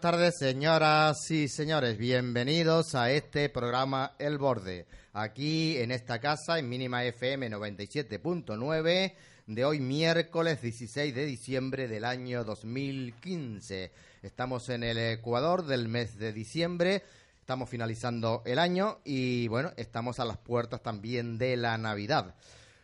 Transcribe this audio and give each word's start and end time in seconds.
Buenas 0.00 0.16
tardes, 0.18 0.38
señoras 0.38 1.30
y 1.30 1.46
señores. 1.46 1.98
Bienvenidos 1.98 2.94
a 2.94 3.10
este 3.10 3.50
programa 3.50 4.12
El 4.18 4.38
Borde. 4.38 4.86
Aquí 5.12 5.76
en 5.76 5.90
esta 5.90 6.18
casa, 6.18 6.58
en 6.58 6.70
Mínima 6.70 7.04
FM 7.04 7.50
97.9, 7.50 9.12
de 9.46 9.64
hoy 9.66 9.80
miércoles 9.80 10.62
16 10.62 11.14
de 11.14 11.26
diciembre 11.26 11.86
del 11.86 12.06
año 12.06 12.44
2015. 12.44 13.92
Estamos 14.22 14.70
en 14.70 14.84
el 14.84 14.96
Ecuador 14.96 15.66
del 15.66 15.88
mes 15.88 16.16
de 16.16 16.32
diciembre. 16.32 17.02
Estamos 17.38 17.68
finalizando 17.68 18.40
el 18.46 18.58
año 18.58 19.00
y 19.04 19.48
bueno, 19.48 19.70
estamos 19.76 20.18
a 20.18 20.24
las 20.24 20.38
puertas 20.38 20.82
también 20.82 21.36
de 21.36 21.58
la 21.58 21.76
Navidad. 21.76 22.34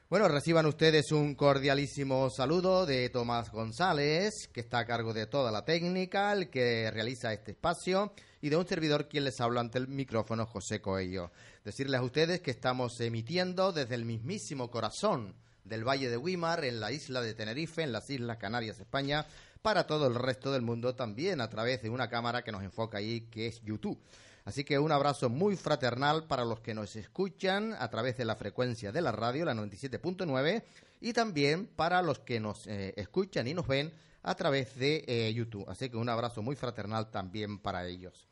Bueno, 0.09 0.29
reciban 0.29 0.67
ustedes 0.67 1.11
un 1.11 1.35
cordialísimo 1.35 2.31
saludo 2.31 2.87
de 2.87 3.11
Tomás 3.11 3.51
González, 3.51 4.49
que 4.53 4.61
está 4.61 4.79
a 4.79 4.87
cargo 4.87 5.13
de 5.13 5.27
toda 5.27 5.51
la 5.51 5.65
técnica, 5.65 6.33
el 6.33 6.49
que 6.49 6.93
realiza 6.93 7.33
este 7.33 7.51
espacio, 7.51 8.13
y 8.41 8.49
de 8.49 8.57
un 8.57 8.69
servidor 8.69 9.09
quien 9.09 9.25
les 9.25 9.41
habla 9.41 9.63
ante 9.63 9.79
el 9.79 9.89
micrófono, 9.89 10.47
José 10.47 10.81
Coello. 10.81 11.33
Decirles 11.65 11.99
a 11.99 12.05
ustedes 12.05 12.41
que 12.41 12.53
estamos 12.53 13.01
emitiendo 13.01 13.73
desde 13.73 13.97
el 13.97 14.05
mismísimo 14.05 14.71
corazón 14.71 15.35
del 15.65 15.83
Valle 15.83 16.09
de 16.09 16.19
Guimar, 16.19 16.65
en 16.65 16.79
la 16.79 16.93
isla 16.93 17.21
de 17.21 17.35
Tenerife, 17.35 17.83
en 17.83 17.91
las 17.91 18.09
Islas 18.09 18.39
Canarias, 18.39 18.79
España, 18.79 19.27
para 19.61 19.89
todo 19.89 20.07
el 20.07 20.15
resto 20.15 20.53
del 20.53 20.63
mundo 20.63 20.95
también 20.95 21.41
a 21.41 21.51
través 21.51 21.83
de 21.83 21.91
una 21.91 22.09
cámara 22.09 22.43
que 22.43 22.53
nos 22.53 22.63
enfoca 22.63 22.99
ahí, 22.99 23.23
que 23.23 23.49
es 23.49 23.61
YouTube. 23.65 23.99
Así 24.47 24.63
que 24.63 24.79
un 24.79 24.93
abrazo 24.93 25.29
muy 25.29 25.57
fraternal 25.57 26.29
para 26.29 26.45
los 26.45 26.61
que 26.61 26.73
nos 26.73 26.95
escuchan 26.95 27.75
a 27.81 27.91
través 27.91 28.17
de 28.17 28.25
la 28.25 28.37
frecuencia 28.37 28.93
de 28.93 29.03
la 29.03 29.11
radio, 29.11 29.45
la 29.45 29.55
97.9, 29.55 30.63
y 31.01 31.13
también 31.13 31.67
para 31.67 32.01
los 32.01 32.21
que 32.21 32.39
nos 32.39 32.65
eh, 32.69 32.95
escuchan 32.97 33.49
y 33.49 33.55
nos 33.55 33.67
ven 33.67 33.93
a 34.23 34.37
través 34.37 34.77
de 34.77 35.05
eh, 35.09 35.33
YouTube. 35.35 35.69
Así 35.69 35.91
que 35.91 35.97
un 35.97 36.09
abrazo 36.09 36.43
muy 36.43 36.55
fraternal 36.55 37.11
también 37.11 37.59
para 37.59 37.89
ellos. 37.89 38.29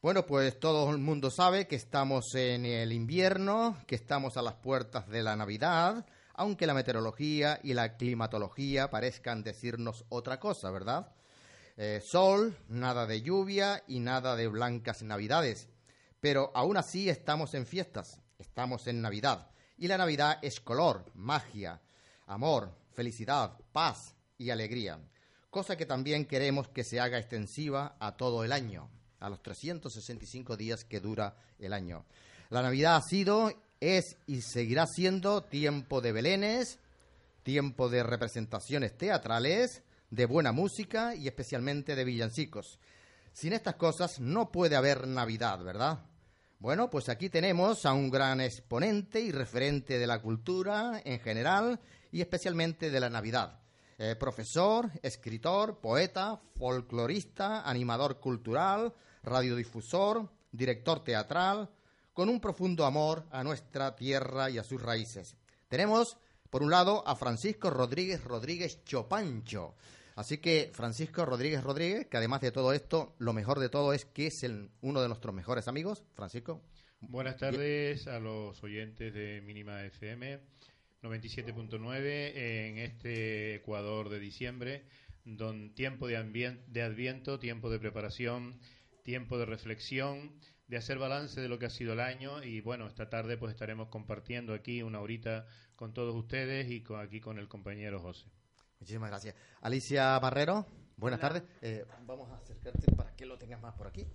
Bueno, 0.00 0.24
pues 0.24 0.60
todo 0.60 0.88
el 0.88 0.98
mundo 0.98 1.32
sabe 1.32 1.66
que 1.66 1.74
estamos 1.74 2.32
en 2.36 2.64
el 2.64 2.92
invierno, 2.92 3.76
que 3.88 3.96
estamos 3.96 4.36
a 4.36 4.42
las 4.42 4.54
puertas 4.54 5.08
de 5.08 5.24
la 5.24 5.34
Navidad, 5.34 6.06
aunque 6.34 6.68
la 6.68 6.74
meteorología 6.74 7.58
y 7.64 7.74
la 7.74 7.96
climatología 7.96 8.88
parezcan 8.88 9.42
decirnos 9.42 10.04
otra 10.10 10.38
cosa, 10.38 10.70
¿verdad? 10.70 11.08
Eh, 11.82 12.02
sol, 12.04 12.54
nada 12.68 13.06
de 13.06 13.22
lluvia 13.22 13.82
y 13.88 14.00
nada 14.00 14.36
de 14.36 14.48
blancas 14.48 15.02
navidades. 15.02 15.66
Pero 16.20 16.52
aún 16.54 16.76
así 16.76 17.08
estamos 17.08 17.54
en 17.54 17.64
fiestas, 17.64 18.20
estamos 18.38 18.86
en 18.86 19.00
Navidad. 19.00 19.50
Y 19.78 19.88
la 19.88 19.96
Navidad 19.96 20.40
es 20.42 20.60
color, 20.60 21.06
magia, 21.14 21.80
amor, 22.26 22.70
felicidad, 22.92 23.56
paz 23.72 24.14
y 24.36 24.50
alegría. 24.50 24.98
Cosa 25.48 25.78
que 25.78 25.86
también 25.86 26.26
queremos 26.26 26.68
que 26.68 26.84
se 26.84 27.00
haga 27.00 27.18
extensiva 27.18 27.96
a 27.98 28.14
todo 28.14 28.44
el 28.44 28.52
año, 28.52 28.90
a 29.18 29.30
los 29.30 29.42
365 29.42 30.58
días 30.58 30.84
que 30.84 31.00
dura 31.00 31.34
el 31.58 31.72
año. 31.72 32.04
La 32.50 32.60
Navidad 32.60 32.96
ha 32.96 33.00
sido, 33.00 33.54
es 33.80 34.18
y 34.26 34.42
seguirá 34.42 34.86
siendo 34.86 35.44
tiempo 35.44 36.02
de 36.02 36.12
belenes, 36.12 36.78
tiempo 37.42 37.88
de 37.88 38.02
representaciones 38.02 38.98
teatrales, 38.98 39.82
de 40.10 40.26
buena 40.26 40.52
música 40.52 41.14
y 41.14 41.26
especialmente 41.26 41.94
de 41.94 42.04
villancicos. 42.04 42.78
Sin 43.32 43.52
estas 43.52 43.76
cosas 43.76 44.20
no 44.20 44.50
puede 44.50 44.76
haber 44.76 45.06
Navidad, 45.06 45.62
¿verdad? 45.62 46.00
Bueno, 46.58 46.90
pues 46.90 47.08
aquí 47.08 47.30
tenemos 47.30 47.86
a 47.86 47.94
un 47.94 48.10
gran 48.10 48.40
exponente 48.40 49.20
y 49.20 49.32
referente 49.32 49.98
de 49.98 50.06
la 50.06 50.20
cultura 50.20 51.00
en 51.04 51.20
general 51.20 51.80
y 52.12 52.20
especialmente 52.20 52.90
de 52.90 53.00
la 53.00 53.08
Navidad. 53.08 53.60
Eh, 53.96 54.16
profesor, 54.16 54.90
escritor, 55.02 55.80
poeta, 55.80 56.40
folclorista, 56.56 57.68
animador 57.68 58.18
cultural, 58.18 58.92
radiodifusor, 59.22 60.28
director 60.52 61.04
teatral, 61.04 61.70
con 62.12 62.28
un 62.28 62.40
profundo 62.40 62.84
amor 62.84 63.26
a 63.30 63.42
nuestra 63.42 63.94
tierra 63.96 64.50
y 64.50 64.58
a 64.58 64.64
sus 64.64 64.82
raíces. 64.82 65.36
Tenemos, 65.68 66.16
por 66.50 66.62
un 66.62 66.70
lado, 66.70 67.06
a 67.06 67.14
Francisco 67.14 67.70
Rodríguez 67.70 68.24
Rodríguez 68.24 68.84
Chopancho, 68.84 69.76
Así 70.20 70.36
que 70.36 70.70
Francisco 70.74 71.24
Rodríguez 71.24 71.64
Rodríguez, 71.64 72.06
que 72.06 72.18
además 72.18 72.42
de 72.42 72.52
todo 72.52 72.74
esto, 72.74 73.14
lo 73.18 73.32
mejor 73.32 73.58
de 73.58 73.70
todo 73.70 73.94
es 73.94 74.04
que 74.04 74.26
es 74.26 74.44
el, 74.44 74.68
uno 74.82 75.00
de 75.00 75.08
nuestros 75.08 75.34
mejores 75.34 75.66
amigos. 75.66 76.04
Francisco. 76.12 76.60
Buenas 77.00 77.38
tardes 77.38 78.06
a 78.06 78.20
los 78.20 78.62
oyentes 78.62 79.14
de 79.14 79.40
Mínima 79.40 79.82
FM 79.82 80.40
97.9 81.00 82.32
en 82.34 82.76
este 82.76 83.54
Ecuador 83.54 84.10
de 84.10 84.20
diciembre, 84.20 84.84
don 85.24 85.74
tiempo 85.74 86.06
de, 86.06 86.58
de 86.66 86.82
adviento, 86.82 87.38
tiempo 87.38 87.70
de 87.70 87.78
preparación, 87.78 88.60
tiempo 89.02 89.38
de 89.38 89.46
reflexión, 89.46 90.34
de 90.68 90.76
hacer 90.76 90.98
balance 90.98 91.40
de 91.40 91.48
lo 91.48 91.58
que 91.58 91.64
ha 91.64 91.70
sido 91.70 91.94
el 91.94 92.00
año 92.00 92.44
y 92.44 92.60
bueno, 92.60 92.86
esta 92.88 93.08
tarde 93.08 93.38
pues 93.38 93.54
estaremos 93.54 93.88
compartiendo 93.88 94.52
aquí 94.52 94.82
una 94.82 95.00
horita 95.00 95.46
con 95.76 95.94
todos 95.94 96.14
ustedes 96.14 96.70
y 96.70 96.82
con, 96.82 97.00
aquí 97.00 97.20
con 97.20 97.38
el 97.38 97.48
compañero 97.48 98.00
José. 98.00 98.26
Muchísimas 98.80 99.10
gracias. 99.10 99.34
Alicia 99.60 100.18
Barrero, 100.18 100.66
buenas 100.96 101.20
tardes. 101.20 101.42
Eh, 101.60 101.84
vamos 102.06 102.30
a 102.30 102.36
acercarte 102.36 102.90
para 102.92 103.14
que 103.14 103.26
lo 103.26 103.36
tengas 103.36 103.60
más 103.60 103.74
por 103.74 103.86
aquí. 103.86 104.06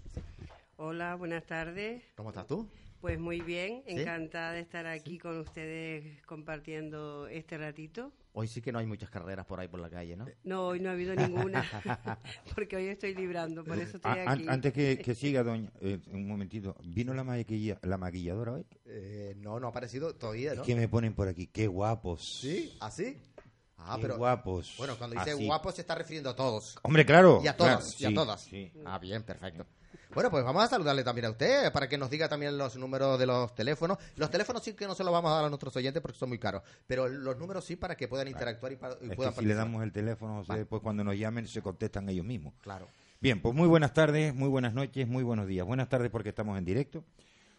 Hola, 0.77 1.13
buenas 1.15 1.45
tardes. 1.45 2.01
¿Cómo 2.15 2.29
estás 2.29 2.47
tú? 2.47 2.67
Pues 2.99 3.19
muy 3.19 3.41
bien, 3.41 3.83
encantada 3.85 4.53
de 4.53 4.61
estar 4.61 4.87
aquí 4.87 5.19
con 5.19 5.39
ustedes 5.39 6.19
compartiendo 6.23 7.27
este 7.27 7.59
ratito. 7.59 8.11
Hoy 8.33 8.47
sí 8.47 8.59
que 8.59 8.71
no 8.71 8.79
hay 8.79 8.87
muchas 8.87 9.11
carreras 9.11 9.45
por 9.45 9.59
ahí 9.59 9.67
por 9.67 9.79
la 9.79 9.89
calle, 9.91 10.17
¿no? 10.17 10.25
No, 10.43 10.69
hoy 10.69 10.79
no 10.79 10.89
ha 10.89 10.93
habido 10.93 11.13
ninguna, 11.13 11.63
porque 12.55 12.75
hoy 12.75 12.87
estoy 12.87 13.13
librando, 13.13 13.63
por 13.63 13.77
eso 13.77 13.97
estoy 13.97 14.19
aquí. 14.19 14.47
Antes 14.47 14.73
que, 14.73 15.15
siga, 15.15 15.43
doña, 15.43 15.71
eh, 15.79 15.99
un 16.11 16.27
momentito, 16.27 16.75
¿vino 16.83 17.13
la, 17.13 17.23
la 17.83 17.97
maquilladora 17.97 18.53
hoy? 18.53 18.65
Eh, 18.85 19.35
no, 19.37 19.59
no 19.59 19.67
ha 19.67 19.69
aparecido 19.69 20.15
todavía, 20.15 20.55
¿no? 20.55 20.61
Es 20.61 20.67
que 20.67 20.75
me 20.75 20.87
ponen 20.87 21.13
por 21.13 21.27
aquí, 21.27 21.45
qué 21.45 21.67
guapos. 21.67 22.39
¿Sí? 22.41 22.75
¿Así? 22.81 23.15
Ah, 23.15 23.34
pero 24.01 24.17
guapos. 24.17 24.73
Bueno, 24.77 24.97
cuando 24.97 25.17
dice 25.17 25.33
guapos 25.33 25.75
se 25.75 25.81
está 25.81 25.95
refiriendo 25.95 26.29
a 26.29 26.35
todos. 26.35 26.77
Hombre, 26.81 27.05
claro. 27.05 27.41
Y 27.43 27.47
a 27.47 27.55
todos, 27.55 27.99
y 27.99 28.05
a 28.05 28.13
todas. 28.13 28.47
Ah, 28.85 28.99
bien, 28.99 29.23
perfecto. 29.23 29.65
Bueno, 30.13 30.31
pues 30.31 30.45
vamos 30.45 30.63
a 30.63 30.67
saludarle 30.67 31.03
también 31.03 31.25
a 31.25 31.31
usted 31.31 31.73
para 31.73 31.89
que 31.89 31.97
nos 31.97 32.09
diga 32.09 32.29
también 32.29 32.57
los 32.57 32.77
números 32.77 33.19
de 33.19 33.25
los 33.25 33.53
teléfonos. 33.53 33.97
Los 34.15 34.31
teléfonos 34.31 34.63
sí 34.63 34.73
que 34.73 34.87
no 34.87 34.95
se 34.95 35.03
los 35.03 35.11
vamos 35.11 35.29
a 35.29 35.35
dar 35.35 35.45
a 35.45 35.49
nuestros 35.49 35.75
oyentes 35.75 36.01
porque 36.01 36.17
son 36.17 36.29
muy 36.29 36.39
caros, 36.39 36.63
pero 36.87 37.09
los 37.09 37.37
números 37.37 37.65
sí 37.65 37.75
para 37.75 37.95
que 37.95 38.07
puedan 38.07 38.29
interactuar 38.29 38.71
y, 38.71 38.75
para, 38.77 38.95
puedan 39.15 39.33
Si 39.33 39.45
le 39.45 39.55
damos 39.55 39.83
el 39.83 39.91
teléfono, 39.91 40.43
después 40.47 40.81
cuando 40.81 41.03
nos 41.03 41.17
llamen 41.17 41.47
se 41.47 41.61
contestan 41.61 42.07
ellos 42.07 42.25
mismos. 42.25 42.53
Claro. 42.61 42.87
Bien, 43.19 43.41
pues 43.41 43.53
muy 43.53 43.67
buenas 43.67 43.93
tardes, 43.93 44.33
muy 44.33 44.47
buenas 44.47 44.73
noches, 44.73 45.07
muy 45.07 45.23
buenos 45.23 45.47
días. 45.47 45.65
Buenas 45.65 45.89
tardes 45.89 46.09
porque 46.11 46.29
estamos 46.29 46.57
en 46.57 46.63
directo. 46.63 47.03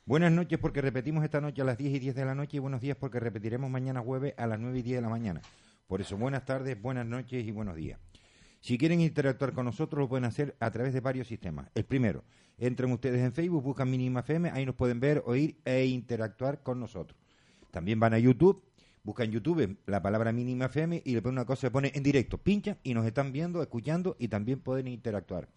Buenas 0.06 0.32
noches 0.32 0.58
porque 0.58 0.80
repetimos 0.80 1.24
esta 1.24 1.40
noche 1.40 1.60
a 1.60 1.64
las 1.64 1.76
10 1.76 1.94
y 1.94 1.98
10 1.98 2.14
de 2.14 2.24
la 2.24 2.34
noche 2.34 2.56
y 2.56 2.60
buenos 2.60 2.80
días 2.80 2.96
porque 2.96 3.20
repetiremos 3.20 3.68
mañana 3.68 4.00
jueves 4.00 4.34
a 4.38 4.46
las 4.46 4.58
9 4.58 4.78
y 4.78 4.82
10 4.82 4.98
de 4.98 5.02
la 5.02 5.08
mañana. 5.08 5.42
Por 5.86 6.00
eso, 6.00 6.16
buenas 6.16 6.44
tardes, 6.44 6.80
buenas 6.80 7.06
noches 7.06 7.46
y 7.46 7.52
buenos 7.52 7.76
días. 7.76 8.00
Si 8.60 8.76
quieren 8.76 9.00
interactuar 9.00 9.52
con 9.52 9.66
nosotros, 9.66 10.00
lo 10.00 10.08
pueden 10.08 10.24
hacer 10.24 10.56
a 10.58 10.72
través 10.72 10.92
de 10.92 10.98
varios 10.98 11.28
sistemas. 11.28 11.70
El 11.76 11.84
primero, 11.84 12.24
entren 12.58 12.90
ustedes 12.90 13.20
en 13.20 13.32
Facebook, 13.32 13.62
buscan 13.62 13.88
Mínima 13.88 14.20
FM, 14.20 14.50
ahí 14.50 14.66
nos 14.66 14.74
pueden 14.74 14.98
ver, 14.98 15.22
oír 15.26 15.56
e 15.64 15.86
interactuar 15.86 16.64
con 16.64 16.80
nosotros. 16.80 17.16
También 17.70 18.00
van 18.00 18.14
a 18.14 18.18
YouTube, 18.18 18.64
buscan 19.04 19.30
YouTube 19.30 19.78
la 19.86 20.02
palabra 20.02 20.32
Mínima 20.32 20.64
FM 20.64 21.02
y 21.04 21.14
le 21.14 21.22
ponen 21.22 21.38
una 21.38 21.44
cosa, 21.44 21.60
se 21.60 21.70
pone 21.70 21.92
en 21.94 22.02
directo, 22.02 22.38
pinchan 22.38 22.78
y 22.82 22.92
nos 22.92 23.06
están 23.06 23.30
viendo, 23.30 23.62
escuchando 23.62 24.16
y 24.18 24.26
también 24.26 24.58
pueden 24.58 24.88
interactuar. 24.88 25.48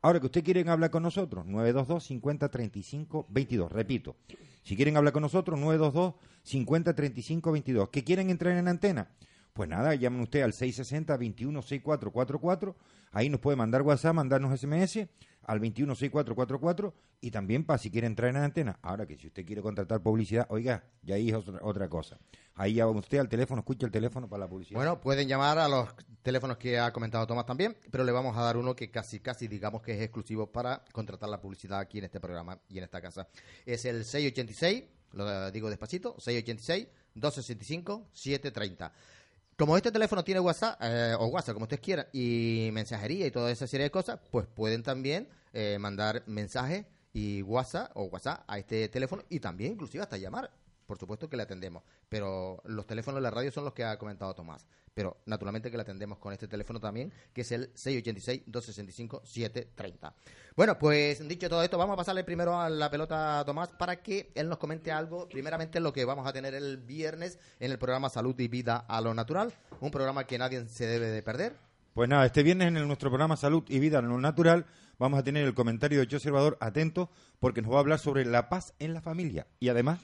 Ahora 0.00 0.20
que 0.20 0.26
ustedes 0.26 0.44
quieren 0.44 0.70
hablar 0.70 0.90
con 0.90 1.02
nosotros, 1.02 1.44
922 1.44 2.02
50 2.02 2.48
35 2.48 3.26
22. 3.28 3.72
Repito, 3.72 4.16
si 4.62 4.74
quieren 4.74 4.96
hablar 4.96 5.12
con 5.12 5.20
nosotros, 5.20 5.58
922 5.58 6.14
50 6.44 6.94
35 6.94 7.52
22. 7.52 7.88
¿Que 7.90 8.04
quieren 8.04 8.30
entrar 8.30 8.56
en 8.56 8.68
antena? 8.68 9.10
Pues 9.56 9.68
nada, 9.70 9.94
llamen 9.94 10.20
usted 10.20 10.42
al 10.42 10.52
660-216444. 10.52 12.74
Ahí 13.10 13.30
nos 13.30 13.40
puede 13.40 13.56
mandar 13.56 13.80
WhatsApp, 13.80 14.14
mandarnos 14.14 14.60
SMS 14.60 15.08
al 15.44 15.60
216444 15.60 16.92
y 17.22 17.30
también 17.30 17.64
para 17.64 17.78
si 17.78 17.90
quiere 17.90 18.06
entrar 18.06 18.28
en 18.28 18.34
la 18.34 18.44
antena. 18.44 18.78
Ahora 18.82 19.06
que 19.06 19.16
si 19.16 19.28
usted 19.28 19.46
quiere 19.46 19.62
contratar 19.62 20.02
publicidad, 20.02 20.44
oiga, 20.50 20.84
ya 21.02 21.14
ahí 21.14 21.30
es 21.30 21.36
otra, 21.62 21.88
cosa. 21.88 22.18
Ahí 22.54 22.74
llama 22.74 22.98
usted 22.98 23.16
al 23.16 23.30
teléfono, 23.30 23.60
escucha 23.60 23.86
el 23.86 23.92
teléfono 23.92 24.28
para 24.28 24.40
la 24.40 24.48
publicidad. 24.48 24.76
Bueno, 24.76 25.00
pueden 25.00 25.26
llamar 25.26 25.58
a 25.58 25.68
los 25.68 25.88
teléfonos 26.22 26.58
que 26.58 26.78
ha 26.78 26.92
comentado 26.92 27.26
Tomás 27.26 27.46
también, 27.46 27.78
pero 27.90 28.04
le 28.04 28.12
vamos 28.12 28.36
a 28.36 28.42
dar 28.42 28.58
uno 28.58 28.76
que 28.76 28.90
casi, 28.90 29.20
casi 29.20 29.48
digamos 29.48 29.80
que 29.80 29.92
es 29.92 30.02
exclusivo 30.02 30.52
para 30.52 30.84
contratar 30.92 31.30
la 31.30 31.40
publicidad 31.40 31.78
aquí 31.78 31.96
en 31.96 32.04
este 32.04 32.20
programa 32.20 32.60
y 32.68 32.76
en 32.76 32.84
esta 32.84 33.00
casa. 33.00 33.26
Es 33.64 33.86
el 33.86 34.04
686, 34.04 34.84
lo 35.12 35.50
digo 35.50 35.70
despacito, 35.70 36.14
686 36.18 36.88
265 37.14 38.10
730. 38.12 38.92
Como 39.58 39.74
este 39.74 39.90
teléfono 39.90 40.22
tiene 40.22 40.38
WhatsApp, 40.40 40.78
eh, 40.82 41.14
o 41.18 41.28
WhatsApp, 41.28 41.54
como 41.54 41.64
ustedes 41.64 41.80
quieran, 41.80 42.06
y 42.12 42.68
mensajería 42.74 43.26
y 43.26 43.30
toda 43.30 43.50
esa 43.50 43.66
serie 43.66 43.84
de 43.84 43.90
cosas, 43.90 44.20
pues 44.30 44.46
pueden 44.46 44.82
también 44.82 45.28
eh, 45.54 45.78
mandar 45.80 46.22
mensajes 46.26 46.84
y 47.14 47.40
WhatsApp 47.40 47.90
o 47.94 48.02
WhatsApp 48.04 48.44
a 48.46 48.58
este 48.58 48.90
teléfono 48.90 49.22
y 49.30 49.40
también 49.40 49.72
inclusive 49.72 50.02
hasta 50.02 50.18
llamar. 50.18 50.50
Por 50.86 50.98
supuesto 50.98 51.28
que 51.28 51.36
le 51.36 51.42
atendemos, 51.42 51.82
pero 52.08 52.62
los 52.64 52.86
teléfonos 52.86 53.18
de 53.18 53.22
la 53.22 53.30
radio 53.30 53.50
son 53.50 53.64
los 53.64 53.74
que 53.74 53.84
ha 53.84 53.98
comentado 53.98 54.32
Tomás. 54.34 54.66
Pero 54.94 55.18
naturalmente 55.26 55.70
que 55.70 55.76
le 55.76 55.82
atendemos 55.82 56.16
con 56.18 56.32
este 56.32 56.48
teléfono 56.48 56.80
también, 56.80 57.12
que 57.34 57.42
es 57.42 57.52
el 57.52 57.74
686-265-730. 57.74 60.14
Bueno, 60.56 60.78
pues 60.78 61.28
dicho 61.28 61.50
todo 61.50 61.62
esto, 61.62 61.76
vamos 61.76 61.92
a 61.94 61.98
pasarle 61.98 62.24
primero 62.24 62.58
a 62.58 62.70
la 62.70 62.90
pelota 62.90 63.40
a 63.40 63.44
Tomás 63.44 63.68
para 63.70 63.96
que 63.96 64.32
él 64.34 64.48
nos 64.48 64.56
comente 64.58 64.90
algo, 64.90 65.28
primeramente 65.28 65.80
lo 65.80 65.92
que 65.92 66.06
vamos 66.06 66.26
a 66.26 66.32
tener 66.32 66.54
el 66.54 66.78
viernes 66.78 67.38
en 67.60 67.72
el 67.72 67.78
programa 67.78 68.08
Salud 68.08 68.40
y 68.40 68.48
Vida 68.48 68.86
a 68.88 69.02
lo 69.02 69.12
Natural, 69.12 69.52
un 69.80 69.90
programa 69.90 70.24
que 70.24 70.38
nadie 70.38 70.66
se 70.66 70.86
debe 70.86 71.08
de 71.08 71.22
perder. 71.22 71.56
Pues 71.92 72.08
nada, 72.08 72.24
este 72.26 72.42
viernes 72.42 72.68
en 72.68 72.86
nuestro 72.86 73.10
programa 73.10 73.36
Salud 73.36 73.64
y 73.68 73.78
Vida 73.78 73.98
a 73.98 74.02
lo 74.02 74.18
Natural 74.18 74.64
vamos 74.98 75.18
a 75.18 75.22
tener 75.22 75.44
el 75.44 75.54
comentario 75.54 76.00
de 76.00 76.06
Yo 76.06 76.18
Observador 76.18 76.56
atento 76.60 77.10
porque 77.38 77.62
nos 77.62 77.72
va 77.72 77.76
a 77.76 77.80
hablar 77.80 77.98
sobre 77.98 78.24
la 78.24 78.48
paz 78.48 78.74
en 78.78 78.94
la 78.94 79.00
familia 79.00 79.46
y 79.60 79.68
además 79.68 80.00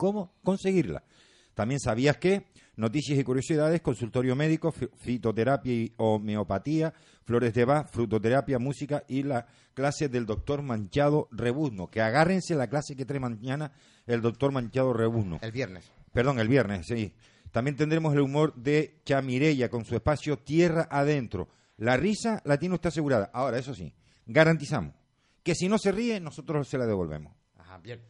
cómo 0.00 0.32
conseguirla. 0.42 1.04
También 1.52 1.78
sabías 1.78 2.16
que 2.16 2.46
noticias 2.76 3.18
y 3.18 3.22
curiosidades, 3.22 3.82
consultorio 3.82 4.34
médico, 4.34 4.72
fitoterapia 4.72 5.74
y 5.74 5.92
homeopatía, 5.98 6.94
flores 7.22 7.52
de 7.52 7.66
Bach, 7.66 7.86
frutoterapia, 7.90 8.58
música 8.58 9.04
y 9.08 9.24
la 9.24 9.46
clase 9.74 10.08
del 10.08 10.24
doctor 10.24 10.62
Manchado 10.62 11.28
Rebuzno. 11.30 11.90
Que 11.90 12.00
agárrense 12.00 12.54
la 12.54 12.68
clase 12.68 12.96
que 12.96 13.04
trae 13.04 13.20
mañana 13.20 13.72
el 14.06 14.22
doctor 14.22 14.52
Manchado 14.52 14.94
Rebuzno. 14.94 15.38
El 15.42 15.52
viernes. 15.52 15.92
Perdón, 16.14 16.38
el 16.40 16.48
viernes, 16.48 16.86
sí. 16.86 17.12
También 17.52 17.76
tendremos 17.76 18.14
el 18.14 18.20
humor 18.20 18.54
de 18.54 19.02
Chamirella 19.04 19.68
con 19.68 19.84
su 19.84 19.94
espacio 19.96 20.38
Tierra 20.38 20.88
Adentro. 20.90 21.50
La 21.76 21.98
risa 21.98 22.40
la 22.46 22.58
tiene 22.58 22.76
usted 22.76 22.88
asegurada. 22.88 23.30
Ahora, 23.34 23.58
eso 23.58 23.74
sí, 23.74 23.92
garantizamos 24.24 24.94
que 25.42 25.54
si 25.54 25.68
no 25.68 25.76
se 25.76 25.92
ríe, 25.92 26.20
nosotros 26.20 26.66
se 26.66 26.78
la 26.78 26.86
devolvemos. 26.86 27.34
Ajá, 27.58 27.76
bien. 27.78 28.00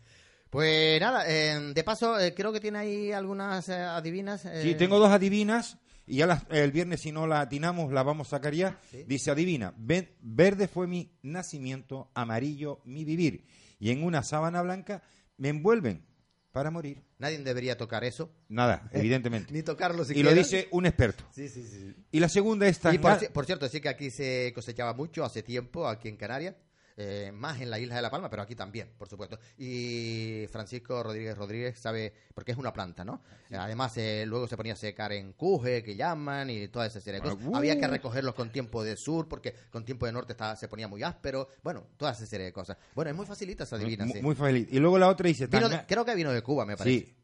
Pues 0.50 1.00
nada, 1.00 1.25
eh, 1.29 1.73
de 1.73 1.85
paso, 1.85 2.19
eh, 2.19 2.35
creo 2.35 2.52
que 2.52 2.58
tiene 2.58 2.79
ahí 2.81 3.12
algunas 3.12 3.69
eh, 3.69 3.75
adivinas. 3.75 4.47
Sí, 4.62 4.75
tengo 4.75 4.99
dos 4.99 5.11
adivinas 5.11 5.79
y 6.06 6.17
ya 6.17 6.44
el 6.50 6.73
viernes 6.73 7.02
si 7.02 7.12
no 7.12 7.29
la 7.29 7.43
atinamos 7.43 7.93
la 7.93 8.02
vamos 8.02 8.26
a 8.26 8.31
sacar 8.31 8.52
ya. 8.52 8.81
Dice, 9.06 9.31
adivina, 9.31 9.73
verde 9.76 10.67
fue 10.67 10.88
mi 10.88 11.12
nacimiento, 11.23 12.11
amarillo 12.14 12.81
mi 12.85 13.05
vivir. 13.05 13.44
Y 13.79 13.93
en 13.93 14.02
una 14.02 14.25
sábana 14.25 14.61
blanca 14.61 15.05
me 15.37 15.50
envuelven 15.50 16.05
para 16.50 16.73
morir. 16.73 17.00
Nadie 17.19 17.38
debería 17.38 17.76
tocar 17.76 18.03
eso. 18.03 18.32
Nada, 18.49 18.88
evidentemente. 18.93 19.53
Ni 19.53 19.62
tocarlo 19.62 20.05
Y 20.12 20.25
lo 20.25 20.35
dice 20.35 20.67
un 20.73 20.85
experto. 20.87 21.25
Sí, 21.31 21.49
sí, 21.49 21.62
sí. 21.62 21.94
Y 22.11 22.19
la 22.19 22.29
segunda 22.29 22.67
está... 22.67 22.93
Y 22.93 22.99
por, 22.99 23.32
por 23.32 23.46
cierto, 23.46 23.69
sí 23.69 23.81
que 23.81 23.88
aquí 23.88 24.11
se 24.11 24.53
cosechaba 24.53 24.94
mucho 24.94 25.25
hace 25.25 25.44
tiempo, 25.44 25.87
aquí 25.87 26.08
en 26.08 26.17
Canarias. 26.17 26.56
Eh, 27.02 27.32
más 27.32 27.58
en 27.62 27.70
la 27.70 27.79
isla 27.79 27.97
de 27.97 28.02
La 28.02 28.11
Palma, 28.11 28.29
pero 28.29 28.43
aquí 28.43 28.55
también, 28.55 28.91
por 28.99 29.08
supuesto. 29.08 29.38
Y 29.56 30.44
Francisco 30.50 31.02
Rodríguez 31.02 31.35
Rodríguez 31.38 31.79
sabe, 31.79 32.12
porque 32.35 32.52
es 32.52 32.58
una 32.58 32.75
planta, 32.75 33.06
¿no? 33.06 33.23
Además, 33.52 33.97
eh, 33.97 34.25
luego 34.26 34.47
se 34.47 34.55
ponía 34.55 34.75
a 34.75 34.76
secar 34.76 35.11
en 35.12 35.32
cuje, 35.32 35.82
que 35.82 35.97
llaman, 35.97 36.50
y 36.50 36.69
toda 36.69 36.85
esa 36.85 37.00
serie 37.00 37.23
de 37.23 37.31
cosas. 37.31 37.55
Había 37.55 37.81
que 37.81 37.88
recogerlos 37.88 38.35
con 38.35 38.52
tiempo 38.52 38.85
de 38.85 38.99
sur, 38.99 39.29
porque 39.29 39.55
con 39.70 39.82
tiempo 39.87 40.05
de 40.05 40.12
norte 40.12 40.32
estaba, 40.35 40.56
se 40.56 40.69
ponía 40.69 40.88
muy 40.88 41.02
áspero. 41.02 41.49
Bueno, 41.62 41.87
toda 41.97 42.12
esa 42.12 42.26
serie 42.26 42.44
de 42.44 42.52
cosas. 42.52 42.76
Bueno, 42.94 43.11
es 43.11 43.17
muy 43.17 43.25
facilita 43.25 43.64
esa 43.64 43.79
divina, 43.79 44.05
muy, 44.05 44.20
Muy 44.20 44.35
fácil. 44.35 44.69
Y 44.70 44.79
luego 44.79 44.99
la 44.99 45.08
otra 45.08 45.26
dice... 45.26 45.49
creo 45.49 46.05
que 46.05 46.14
vino 46.14 46.32
de 46.32 46.43
Cuba, 46.43 46.67
me 46.67 46.76
parece. 46.76 47.06
Sí. 47.06 47.17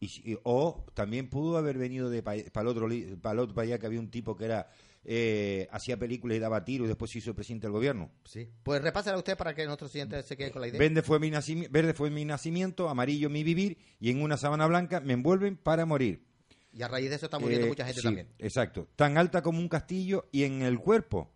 Y, 0.00 0.38
o 0.42 0.84
también 0.92 1.30
pudo 1.30 1.56
haber 1.56 1.78
venido 1.78 2.10
de 2.10 2.22
para 2.22 2.36
el 2.36 2.66
otro, 2.66 2.88
para 3.22 3.40
otro 3.40 3.58
allá 3.58 3.78
que 3.78 3.86
había 3.86 4.00
un 4.00 4.10
tipo 4.10 4.36
que 4.36 4.44
era 4.44 4.68
eh, 5.04 5.68
hacía 5.70 5.98
películas 5.98 6.36
y 6.36 6.40
daba 6.40 6.64
tiros 6.64 6.86
y 6.86 6.88
después 6.88 7.10
se 7.10 7.18
hizo 7.18 7.34
presidente 7.34 7.66
del 7.66 7.72
gobierno. 7.72 8.10
Sí. 8.24 8.48
Pues 8.62 8.82
repásala 8.82 9.18
usted 9.18 9.36
para 9.36 9.54
que 9.54 9.66
nuestro 9.66 9.88
siguiente 9.88 10.22
se 10.22 10.36
quede 10.36 10.50
con 10.50 10.62
la 10.62 10.68
idea. 10.68 10.78
Verde 10.78 11.02
fue, 11.02 11.18
mi 11.20 11.30
verde 11.68 11.94
fue 11.94 12.10
mi 12.10 12.24
nacimiento, 12.24 12.88
amarillo 12.88 13.28
mi 13.28 13.42
vivir 13.42 13.78
y 14.00 14.10
en 14.10 14.22
una 14.22 14.36
sábana 14.36 14.66
blanca 14.66 15.00
me 15.00 15.12
envuelven 15.12 15.56
para 15.56 15.86
morir. 15.86 16.24
Y 16.72 16.82
a 16.82 16.88
raíz 16.88 17.08
de 17.08 17.16
eso 17.16 17.26
está 17.26 17.38
muriendo 17.38 17.66
eh, 17.66 17.68
mucha 17.68 17.86
gente 17.86 18.02
también. 18.02 18.28
Exacto. 18.38 18.88
Tan 18.96 19.16
alta 19.16 19.42
como 19.42 19.58
un 19.58 19.68
castillo 19.68 20.28
y 20.32 20.42
en 20.42 20.62
el 20.62 20.80
cuerpo 20.80 21.30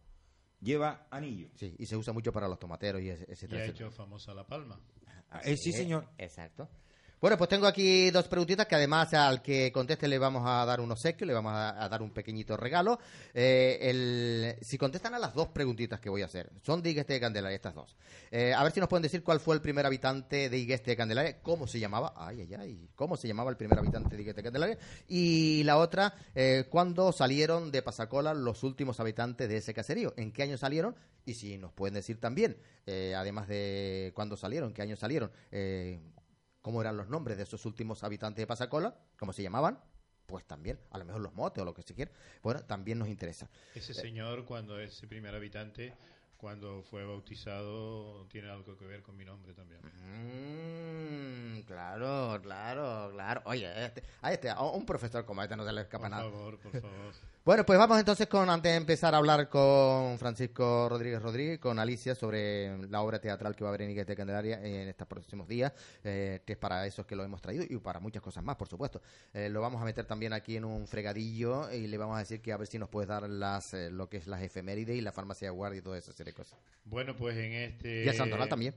lleva 0.61 1.07
anillo. 1.11 1.49
Sí, 1.55 1.75
y 1.79 1.87
se 1.87 1.97
usa 1.97 2.13
mucho 2.13 2.33
para 2.33 2.49
los 2.49 2.59
tomateros 2.59 3.01
y 3.03 3.11
ese, 3.11 3.27
ese 3.29 3.47
Y 3.49 3.55
ha 3.55 3.65
hecho 3.67 3.91
famosa 3.91 4.35
La 4.35 4.47
Palma. 4.47 4.81
Ah, 5.31 5.41
eh, 5.45 5.57
sí, 5.57 5.73
señor. 5.73 6.09
Exacto. 6.19 6.69
Bueno, 7.21 7.37
pues 7.37 7.51
tengo 7.51 7.67
aquí 7.67 8.13
dos 8.13 8.29
preguntitas 8.29 8.67
que 8.69 8.77
además 8.77 9.13
al 9.13 9.43
que 9.43 9.73
conteste 9.73 10.07
le 10.07 10.21
vamos 10.21 10.45
a 10.47 10.65
dar 10.65 10.81
un 10.81 10.93
obsequio, 10.93 11.27
le 11.27 11.33
vamos 11.33 11.53
a, 11.53 11.89
dar 11.89 12.01
un 12.01 12.13
pequeñito 12.13 12.57
regalo. 12.57 13.01
Eh, 13.35 14.57
si 14.63 14.79
contestan 14.79 15.15
a 15.15 15.19
las 15.19 15.35
dos 15.35 15.49
preguntitas 15.49 15.99
que 15.99 16.09
voy 16.09 16.23
a 16.23 16.27
hacer, 16.27 16.49
son 16.63 16.81
de 16.81 16.91
Igueste 16.91 17.15
de 17.15 17.21
Candelaria, 17.21 17.57
estas 17.57 17.75
dos. 17.75 17.97
Eh, 18.31 18.55
a 18.55 18.63
ver 18.63 18.71
si 18.71 18.79
nos 18.79 18.89
pueden 18.89 19.03
decir 19.03 19.25
cuál 19.25 19.41
fue 19.41 19.57
el 19.57 19.61
primer 19.61 19.85
habitante 19.85 20.49
de 20.49 20.59
Igueste 20.59 20.93
de 20.93 20.97
Candelaria, 20.97 21.43
cómo 21.43 21.67
se 21.67 21.81
llamaba, 21.81 22.15
ay, 22.17 22.43
ay, 22.43 22.55
ay, 22.55 22.89
cómo 22.95 23.17
se 23.17 23.27
llamaba 23.27 23.51
el 23.51 23.57
primer 23.57 23.81
habitante 23.81 24.15
de 24.15 24.23
Igueste 24.23 24.43
de 24.43 24.45
Candelaria. 24.45 24.79
Y 25.09 25.65
la 25.65 25.79
otra, 25.79 26.15
eh, 26.37 26.67
cuándo 26.71 27.11
salieron 27.11 27.73
de 27.73 27.83
Pasacola 27.83 28.33
los 28.33 28.63
últimos 28.63 29.01
habitantes 29.01 29.49
de 29.49 29.57
ese 29.57 29.75
caserío, 29.75 30.15
en 30.17 30.31
qué 30.31 30.45
año 30.45 30.57
salieron 30.57 30.95
y 31.27 31.35
si 31.35 31.59
nos 31.59 31.73
pueden 31.73 31.95
decir 31.95 32.21
también, 32.21 32.57
además 32.87 33.49
de 33.49 34.13
cuándo 34.15 34.37
salieron, 34.37 34.73
qué 34.73 34.81
año 34.81 34.97
salieron 34.97 35.31
cómo 36.63 36.81
eran 36.81 36.97
los 36.97 37.09
nombres 37.09 37.37
de 37.37 37.45
esos 37.45 37.65
últimos 37.67 38.05
habitantes 38.05 38.43
de 38.43 38.47
Pasacola, 38.47 38.97
cómo 39.19 39.33
se 39.33 39.43
llamaban, 39.43 39.81
pues 40.27 40.45
también, 40.45 40.79
a 40.91 40.99
lo 40.99 41.05
mejor 41.05 41.23
los 41.23 41.35
motes 41.35 41.63
o 41.63 41.65
lo 41.65 41.75
que 41.75 41.83
se 41.83 41.95
quiera, 41.95 42.11
bueno, 42.43 42.61
también 42.65 42.99
nos 42.99 43.09
interesa. 43.09 43.49
Ese 43.75 43.95
señor, 43.95 44.45
cuando 44.45 44.79
ese 44.79 45.07
primer 45.07 45.35
habitante, 45.35 45.95
cuando 46.37 46.83
fue 46.83 47.05
bautizado, 47.05 48.27
tiene 48.27 48.49
algo 48.49 48.77
que 48.77 48.85
ver 48.85 49.03
con 49.03 49.17
mi 49.17 49.25
nombre 49.25 49.55
también. 49.55 49.81
Mm, 49.83 51.63
claro, 51.63 52.39
claro, 52.43 53.11
claro. 53.13 53.43
Oye, 53.47 53.87
este, 53.87 54.05
a 54.23 54.33
este, 54.33 54.51
a 54.51 54.61
un 54.61 54.87
profesor 54.87 55.25
como 55.25 55.43
este 55.43 55.57
no 55.57 55.65
se 55.65 55.73
le 55.73 55.81
escapa 55.81 56.09
nada. 56.09 56.25
Por 56.25 56.33
favor, 56.33 56.59
por 56.61 56.81
favor. 56.81 57.15
Bueno, 57.49 57.65
pues 57.65 57.79
vamos 57.79 57.99
entonces 57.99 58.27
con, 58.27 58.51
antes 58.51 58.71
de 58.71 58.77
empezar 58.77 59.15
a 59.15 59.17
hablar 59.17 59.49
con 59.49 60.19
Francisco 60.19 60.87
Rodríguez 60.87 61.23
Rodríguez, 61.23 61.59
con 61.59 61.79
Alicia, 61.79 62.15
sobre 62.15 62.77
la 62.89 63.01
obra 63.01 63.23
teatral 63.23 63.57
que 63.57 63.65
va 63.65 63.71
a 63.71 63.73
haber 63.73 63.81
en 63.81 63.91
Iguete 63.93 64.13
de 64.13 64.17
Candelaria 64.17 64.63
en 64.63 64.87
estos 64.87 65.09
próximos 65.09 65.49
días, 65.49 65.73
eh, 66.05 66.43
que 66.45 66.53
es 66.53 66.59
para 66.59 66.87
esos 66.87 67.07
que 67.07 67.17
lo 67.17 67.25
hemos 67.25 67.41
traído 67.41 67.65
y 67.67 67.79
para 67.79 68.01
muchas 68.01 68.21
cosas 68.21 68.45
más, 68.45 68.57
por 68.57 68.69
supuesto. 68.69 69.01
Eh, 69.33 69.49
lo 69.49 69.63
vamos 69.63 69.81
a 69.81 69.87
meter 69.87 70.05
también 70.05 70.35
aquí 70.35 70.59
en 70.59 70.67
un 70.67 70.87
fregadillo 70.87 71.73
y 71.73 71.87
le 71.87 71.97
vamos 71.97 72.17
a 72.17 72.19
decir 72.19 72.43
que 72.43 72.53
a 72.53 72.59
ver 72.59 72.67
si 72.67 72.79
nos 72.79 72.91
puedes 72.91 73.09
dar 73.09 73.27
las 73.27 73.73
eh, 73.73 73.91
lo 73.91 74.11
que 74.11 74.19
es 74.19 74.27
las 74.27 74.43
efemérides 74.43 74.97
y 74.97 75.01
la 75.01 75.13
farmacia 75.13 75.47
de 75.47 75.53
guardia 75.53 75.79
y 75.79 75.83
toda 75.83 75.97
esa 75.97 76.13
serie 76.13 76.35
de 76.35 76.37
cosas. 76.37 76.59
Bueno, 76.85 77.17
pues 77.17 77.35
en 77.39 77.53
este... 77.55 78.05
Y 78.05 78.09
el 78.09 78.15
Santoral 78.15 78.51
también. 78.51 78.75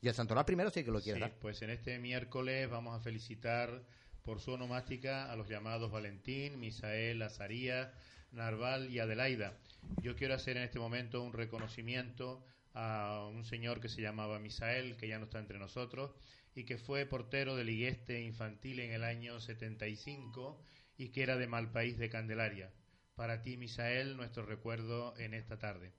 Y 0.00 0.08
el 0.08 0.14
Santoral 0.14 0.44
primero 0.44 0.70
sí 0.70 0.82
que 0.82 0.90
lo 0.90 1.00
quieres 1.00 1.22
sí, 1.22 1.30
pues 1.40 1.62
en 1.62 1.70
este 1.70 2.00
miércoles 2.00 2.68
vamos 2.68 2.98
a 2.98 3.00
felicitar 3.00 3.84
por 4.24 4.40
su 4.40 4.52
onomástica 4.52 5.30
a 5.30 5.36
los 5.36 5.48
llamados 5.48 5.90
Valentín, 5.90 6.60
Misael, 6.60 7.22
Azarías, 7.22 7.90
Narval 8.30 8.90
y 8.90 8.98
Adelaida. 8.98 9.58
Yo 10.02 10.16
quiero 10.16 10.34
hacer 10.34 10.56
en 10.56 10.62
este 10.62 10.78
momento 10.78 11.22
un 11.22 11.32
reconocimiento 11.32 12.44
a 12.74 13.28
un 13.30 13.44
señor 13.44 13.80
que 13.80 13.88
se 13.88 14.00
llamaba 14.00 14.38
Misael, 14.38 14.96
que 14.96 15.08
ya 15.08 15.18
no 15.18 15.24
está 15.24 15.38
entre 15.38 15.58
nosotros, 15.58 16.12
y 16.54 16.64
que 16.64 16.78
fue 16.78 17.06
portero 17.06 17.56
del 17.56 17.70
Igueste 17.70 18.20
infantil 18.22 18.80
en 18.80 18.92
el 18.92 19.04
año 19.04 19.40
75 19.40 20.60
y 20.96 21.08
que 21.08 21.22
era 21.22 21.36
de 21.36 21.46
Malpaís 21.46 21.98
de 21.98 22.08
Candelaria. 22.08 22.70
Para 23.14 23.42
ti, 23.42 23.56
Misael, 23.56 24.16
nuestro 24.16 24.46
recuerdo 24.46 25.14
en 25.18 25.34
esta 25.34 25.58
tarde. 25.58 25.92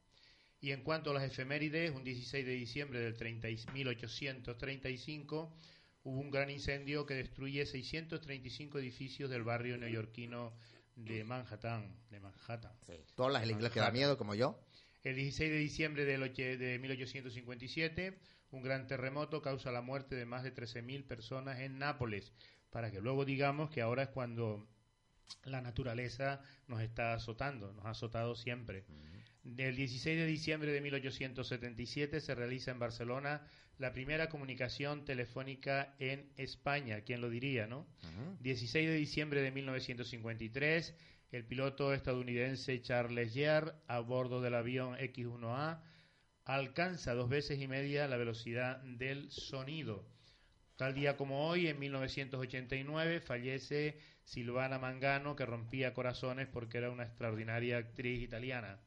Y 0.61 0.71
en 0.71 0.81
cuanto 0.81 1.11
a 1.11 1.13
las 1.13 1.23
efemérides, 1.23 1.91
un 1.91 2.03
16 2.03 2.45
de 2.45 2.53
diciembre 2.53 2.99
del 2.99 3.17
30, 3.17 3.49
1835 3.73 5.53
hubo 6.03 6.19
un 6.19 6.31
gran 6.31 6.49
incendio 6.49 7.05
que 7.05 7.15
destruye 7.15 7.65
635 7.65 8.79
edificios 8.79 9.29
del 9.29 9.43
barrio 9.43 9.77
neoyorquino 9.77 10.53
de 10.95 11.23
Manhattan. 11.23 11.95
De 12.09 12.19
Manhattan. 12.19 12.73
Todas 13.15 13.33
las 13.33 13.49
inglés 13.49 13.71
que 13.71 13.79
da 13.79 13.91
miedo, 13.91 14.17
como 14.17 14.35
yo. 14.35 14.59
El 15.03 15.15
16 15.15 15.51
de 15.51 15.57
diciembre 15.57 16.05
de 16.05 16.79
1857, 16.79 18.17
un 18.51 18.61
gran 18.61 18.87
terremoto 18.87 19.41
causa 19.41 19.71
la 19.71 19.81
muerte 19.81 20.15
de 20.15 20.25
más 20.25 20.43
de 20.43 20.53
13.000 20.53 21.05
personas 21.05 21.59
en 21.59 21.77
Nápoles, 21.77 22.31
para 22.69 22.89
que 22.91 23.01
luego 23.01 23.25
digamos 23.25 23.69
que 23.69 23.81
ahora 23.81 24.03
es 24.03 24.09
cuando 24.09 24.65
la 25.45 25.61
naturaleza 25.61 26.41
nos 26.67 26.81
está 26.81 27.13
azotando, 27.13 27.73
nos 27.73 27.85
ha 27.85 27.91
azotado 27.91 28.35
siempre. 28.35 28.85
El 29.43 29.75
16 29.75 30.17
de 30.17 30.25
diciembre 30.25 30.71
de 30.71 30.79
1877 30.79 32.21
se 32.21 32.35
realiza 32.35 32.71
en 32.71 32.79
Barcelona 32.79 33.45
la 33.77 33.91
primera 33.91 34.29
comunicación 34.29 35.03
telefónica 35.03 35.95
en 35.99 36.31
España, 36.37 37.01
¿quién 37.01 37.21
lo 37.21 37.29
diría, 37.29 37.67
no? 37.67 37.87
16 38.41 38.87
de 38.87 38.95
diciembre 38.95 39.41
de 39.41 39.51
1953, 39.51 40.95
el 41.31 41.45
piloto 41.45 41.93
estadounidense 41.93 42.81
Charles 42.81 43.33
Yer, 43.33 43.73
a 43.87 43.99
bordo 43.99 44.41
del 44.41 44.53
avión 44.55 44.95
X-1A, 44.99 45.81
alcanza 46.45 47.13
dos 47.13 47.29
veces 47.29 47.59
y 47.59 47.67
media 47.67 48.07
la 48.07 48.17
velocidad 48.17 48.81
del 48.83 49.31
sonido. 49.31 50.05
Tal 50.75 50.93
día 50.93 51.17
como 51.17 51.47
hoy, 51.47 51.67
en 51.67 51.79
1989, 51.79 53.21
fallece 53.21 53.97
Silvana 54.25 54.79
Mangano, 54.79 55.35
que 55.35 55.45
rompía 55.45 55.93
corazones 55.93 56.47
porque 56.47 56.77
era 56.77 56.91
una 56.91 57.03
extraordinaria 57.03 57.77
actriz 57.77 58.21
italiana. 58.21 58.79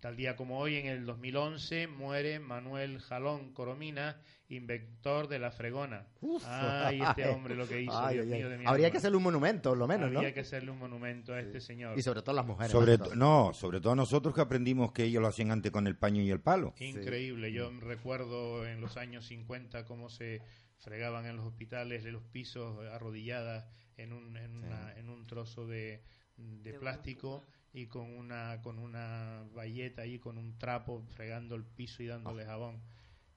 Tal 0.00 0.16
día 0.16 0.34
como 0.34 0.58
hoy, 0.58 0.76
en 0.76 0.86
el 0.86 1.04
2011, 1.04 1.86
muere 1.86 2.40
Manuel 2.40 3.00
Jalón 3.00 3.52
Coromina, 3.52 4.18
inventor 4.48 5.28
de 5.28 5.38
la 5.38 5.50
fregona. 5.50 6.06
ay, 6.46 7.02
este 7.02 7.28
hombre 7.28 7.54
lo 7.54 7.68
que 7.68 7.82
hizo, 7.82 8.08
Dios 8.08 8.24
mío 8.24 8.48
de 8.48 8.56
mi 8.56 8.64
Habría 8.66 8.90
que 8.90 8.96
hacerle 8.96 9.18
un 9.18 9.24
monumento, 9.24 9.74
lo 9.74 9.86
menos, 9.86 10.06
Habría 10.06 10.32
que 10.32 10.40
hacerle 10.40 10.70
un 10.70 10.78
monumento 10.78 11.34
a 11.34 11.40
este 11.40 11.60
señor. 11.60 11.98
Y 11.98 12.02
sobre 12.02 12.22
todo 12.22 12.34
las 12.34 12.46
mujeres. 12.46 12.72
Sobre 12.72 12.96
no, 13.14 13.52
sobre 13.52 13.82
todo 13.82 13.94
nosotros 13.94 14.34
que 14.34 14.40
aprendimos 14.40 14.90
que 14.92 15.04
ellos 15.04 15.20
lo 15.20 15.28
hacían 15.28 15.50
antes 15.50 15.70
con 15.70 15.86
el 15.86 15.96
paño 15.98 16.22
y 16.22 16.30
el 16.30 16.40
palo. 16.40 16.72
Increíble. 16.78 17.52
Yo 17.52 17.70
recuerdo 17.80 18.66
en 18.66 18.80
los 18.80 18.96
años 18.96 19.26
50 19.26 19.84
cómo 19.84 20.08
se 20.08 20.40
fregaban 20.78 21.26
en 21.26 21.36
los 21.36 21.44
hospitales 21.44 22.04
de 22.04 22.12
los 22.12 22.22
pisos 22.22 22.82
arrodilladas 22.86 23.66
en 23.98 24.14
un, 24.14 24.34
en, 24.38 25.10
un 25.10 25.26
trozo 25.26 25.66
de, 25.66 26.02
de 26.38 26.72
plástico 26.72 27.44
y 27.72 27.86
con 27.86 28.10
una 28.10 28.60
con 28.62 28.78
una 28.78 29.44
bayeta 29.54 30.06
y 30.06 30.18
con 30.18 30.38
un 30.38 30.58
trapo 30.58 31.04
fregando 31.14 31.54
el 31.54 31.64
piso 31.64 32.02
y 32.02 32.06
dándole 32.06 32.42
ah. 32.44 32.46
jabón. 32.46 32.82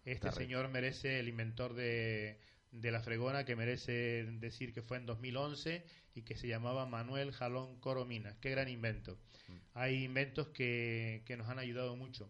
Este 0.06 0.32
señor 0.32 0.68
merece 0.70 1.20
el 1.20 1.30
inventor 1.30 1.74
de, 1.76 2.38
de 2.72 2.92
la 2.92 3.02
fregona 3.02 3.46
que 3.46 3.56
merece 3.56 4.26
decir 4.40 4.74
que 4.74 4.82
fue 4.82 4.98
en 4.98 5.06
2011 5.06 5.86
y 6.16 6.24
que 6.24 6.36
se 6.36 6.48
llamaba 6.48 6.86
Manuel 6.86 7.32
Jalón 7.32 7.80
Coromina. 7.80 8.36
Qué 8.42 8.50
gran 8.50 8.68
invento. 8.68 9.18
Mm. 9.48 9.54
Hay 9.76 10.04
inventos 10.04 10.50
que, 10.50 11.24
que, 11.26 11.38
nos 11.38 11.48
han 11.48 11.60
ayudado 11.60 11.96
mucho. 11.96 12.30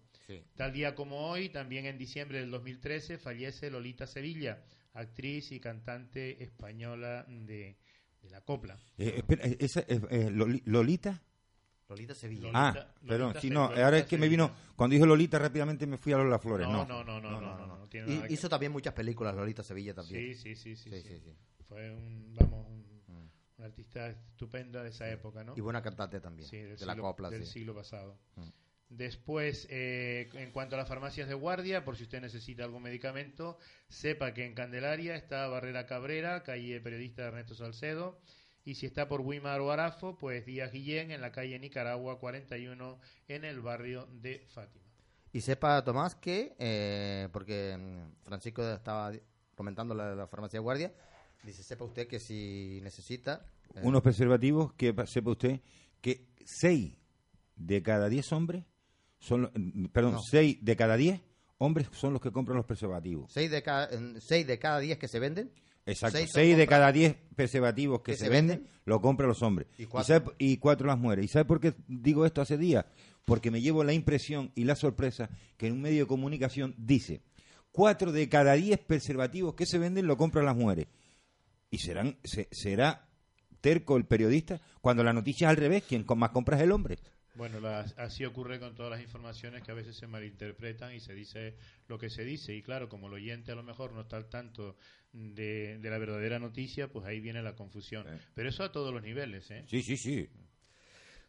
Tal 0.55 0.71
día 0.71 0.95
como 0.95 1.29
hoy, 1.29 1.49
también 1.49 1.85
en 1.85 1.97
diciembre 1.97 2.39
del 2.39 2.49
2013, 2.49 3.17
fallece 3.17 3.69
Lolita 3.69 4.07
Sevilla, 4.07 4.63
actriz 4.93 5.51
y 5.51 5.59
cantante 5.59 6.41
española 6.43 7.25
de, 7.27 7.77
de 8.21 8.29
la 8.29 8.41
copla. 8.41 8.79
Eh, 8.97 9.15
espera, 9.17 9.43
¿esa, 9.43 9.81
eh, 9.81 10.31
Lolita? 10.31 11.21
Lolita 11.93 12.15
Sevilla. 12.15 12.49
ah, 12.53 12.87
perdón, 13.07 13.35
sí, 13.39 13.49
no, 13.49 13.65
ahora 13.65 13.99
es 13.99 14.05
que 14.05 14.17
me 14.17 14.27
vino, 14.27 14.51
cuando 14.75 14.95
dije 14.95 15.05
Lolita 15.05 15.37
rápidamente 15.37 15.85
me 15.85 15.97
fui 15.97 16.11
a 16.13 16.17
Lola 16.17 16.39
Flores, 16.39 16.67
no. 16.67 16.85
No, 16.85 17.03
no, 17.03 17.21
no, 17.21 17.39
no, 17.39 17.67
no, 17.67 17.87
Hizo 18.29 18.49
también 18.49 18.71
muchas 18.71 18.93
películas 18.93 19.35
Lolita 19.35 19.63
Sevilla 19.63 19.93
también. 19.93 20.35
Sí, 20.35 20.55
sí, 20.55 20.75
sí, 20.75 20.89
sí. 20.89 21.21
Fue 21.67 21.91
un, 21.91 22.33
vamos, 22.39 22.67
un, 22.67 23.03
mm. 23.07 23.63
artista 23.63 24.09
estupenda 24.09 24.81
de 24.81 24.89
esa 24.89 25.09
época, 25.09 25.43
¿no? 25.43 25.53
Y 25.55 25.61
buena 25.61 25.81
cantante 25.81 26.19
también, 26.19 26.49
de 26.49 26.85
la 26.85 26.95
copla, 26.95 27.29
del 27.29 27.45
siglo 27.45 27.75
pasado. 27.75 28.17
Mm. 28.35 28.49
Después, 28.89 29.67
eh, 29.71 30.29
en 30.33 30.51
cuanto 30.51 30.75
a 30.75 30.77
las 30.77 30.87
farmacias 30.87 31.27
de 31.27 31.33
guardia, 31.33 31.83
por 31.83 31.97
si 31.97 32.03
usted 32.03 32.21
necesita 32.21 32.63
algún 32.63 32.83
medicamento, 32.83 33.57
sepa 33.87 34.33
que 34.33 34.45
en 34.45 34.53
Candelaria 34.53 35.15
está 35.15 35.47
Barrera 35.47 35.87
Cabrera, 35.87 36.43
calle 36.43 36.79
periodista 36.79 37.23
Ernesto 37.23 37.55
Salcedo, 37.55 38.19
y 38.65 38.75
si 38.75 38.85
está 38.85 39.07
por 39.07 39.21
Wimar 39.21 39.61
o 39.61 39.71
Arafo, 39.71 40.17
pues 40.17 40.45
Díaz 40.45 40.71
Guillén 40.71 41.11
en 41.11 41.21
la 41.21 41.31
calle 41.31 41.59
Nicaragua 41.59 42.19
41 42.19 42.99
en 43.27 43.45
el 43.45 43.61
barrio 43.61 44.07
de 44.21 44.45
Fátima. 44.47 44.85
Y 45.31 45.41
sepa, 45.41 45.83
Tomás, 45.83 46.15
que, 46.15 46.55
eh, 46.59 47.27
porque 47.33 47.75
mm, 47.77 48.23
Francisco 48.23 48.67
estaba 48.71 49.11
comentando 49.55 49.93
la, 49.95 50.15
la 50.15 50.27
farmacia 50.27 50.59
de 50.59 50.63
guardia, 50.63 50.93
dice, 51.43 51.63
sepa 51.63 51.85
usted 51.85 52.07
que 52.07 52.19
si 52.19 52.79
necesita... 52.83 53.45
Eh, 53.75 53.81
Unos 53.83 54.01
preservativos, 54.01 54.73
que 54.73 54.93
sepa 55.07 55.31
usted 55.31 55.59
que 56.01 56.27
6 56.45 56.95
de 57.55 57.81
cada 57.81 58.09
10 58.09 58.31
hombres, 58.33 58.63
son, 59.19 59.51
mm, 59.53 59.85
perdón, 59.87 60.21
6 60.21 60.59
de 60.61 60.75
cada 60.75 60.95
10 60.95 61.21
hombres 61.57 61.87
son 61.93 62.13
los 62.13 62.21
que 62.21 62.31
compran 62.31 62.57
los 62.57 62.65
preservativos. 62.65 63.35
¿6 63.35 63.49
de 63.49 63.63
cada, 63.63 63.89
seis 64.19 64.45
de 64.45 64.59
cada 64.59 64.79
10 64.79 64.97
que 64.97 65.07
se 65.07 65.19
venden? 65.19 65.51
Exacto. 65.85 66.19
Seis, 66.27 66.57
de 66.57 66.67
cada 66.67 66.91
diez 66.91 67.15
preservativos 67.35 68.01
que, 68.01 68.15
se, 68.15 68.29
venden, 68.29 68.67
lo 68.85 69.01
compran 69.01 69.27
los 69.27 69.41
hombres. 69.41 69.67
¿Y 69.77 69.85
cuatro? 70.57 70.87
las 70.87 70.97
mujeres. 70.97 71.25
¿Y 71.25 71.27
sabe 71.27 71.45
por 71.45 71.59
qué 71.59 71.73
digo 71.87 72.25
esto 72.25 72.41
hace 72.41 72.57
días? 72.57 72.85
Porque 73.25 73.51
me 73.51 73.61
llevo 73.61 73.83
la 73.83 73.93
impresión 73.93 74.51
y 74.55 74.63
la 74.63 74.75
sorpresa 74.75 75.29
que 75.57 75.67
en 75.67 75.73
un 75.73 75.81
medio 75.81 76.03
de 76.03 76.07
comunicación 76.07 76.75
dice 76.77 77.21
cuatro 77.71 78.11
de 78.11 78.29
cada 78.29 78.53
diez 78.53 78.79
preservativos 78.79 79.55
que 79.55 79.65
se 79.65 79.79
venden 79.79 80.07
lo 80.07 80.15
compran 80.15 80.45
las 80.45 80.55
mujeres. 80.55 80.87
¿Y 81.69 81.79
serán, 81.79 82.17
será 82.23 83.09
terco 83.59 83.97
el 83.97 84.05
periodista 84.05 84.61
cuando 84.79 85.03
la 85.03 85.11
noticia 85.11 85.47
es 85.47 85.49
al 85.49 85.57
revés? 85.57 85.83
¿Quién 85.87 86.05
más 86.15 86.29
compra 86.29 86.55
es 86.57 86.63
el 86.63 86.71
hombre? 86.71 86.97
Bueno, 87.35 87.67
así 87.97 88.25
ocurre 88.25 88.59
con 88.59 88.75
todas 88.75 88.91
las 88.91 89.01
informaciones 89.01 89.63
que 89.63 89.71
a 89.71 89.73
veces 89.73 89.95
se 89.95 90.05
malinterpretan 90.05 90.93
y 90.93 90.99
se 90.99 91.15
dice 91.15 91.57
lo 91.87 91.97
que 91.97 92.11
se 92.11 92.23
dice. 92.23 92.53
Y 92.55 92.61
claro, 92.61 92.89
como 92.89 93.07
el 93.07 93.13
oyente 93.13 93.51
a 93.51 93.55
lo 93.55 93.63
mejor 93.63 93.93
no 93.93 94.01
está 94.01 94.17
al 94.17 94.29
tanto 94.29 94.75
de, 95.13 95.77
de 95.79 95.89
la 95.89 95.97
verdadera 95.97 96.39
noticia, 96.39 96.87
pues 96.89 97.05
ahí 97.05 97.19
viene 97.19 97.41
la 97.41 97.55
confusión. 97.55 98.05
Pero 98.33 98.49
eso 98.49 98.63
a 98.63 98.71
todos 98.71 98.93
los 98.93 99.01
niveles, 99.01 99.49
¿eh? 99.51 99.63
Sí, 99.67 99.81
sí, 99.81 99.95
sí. 99.95 100.29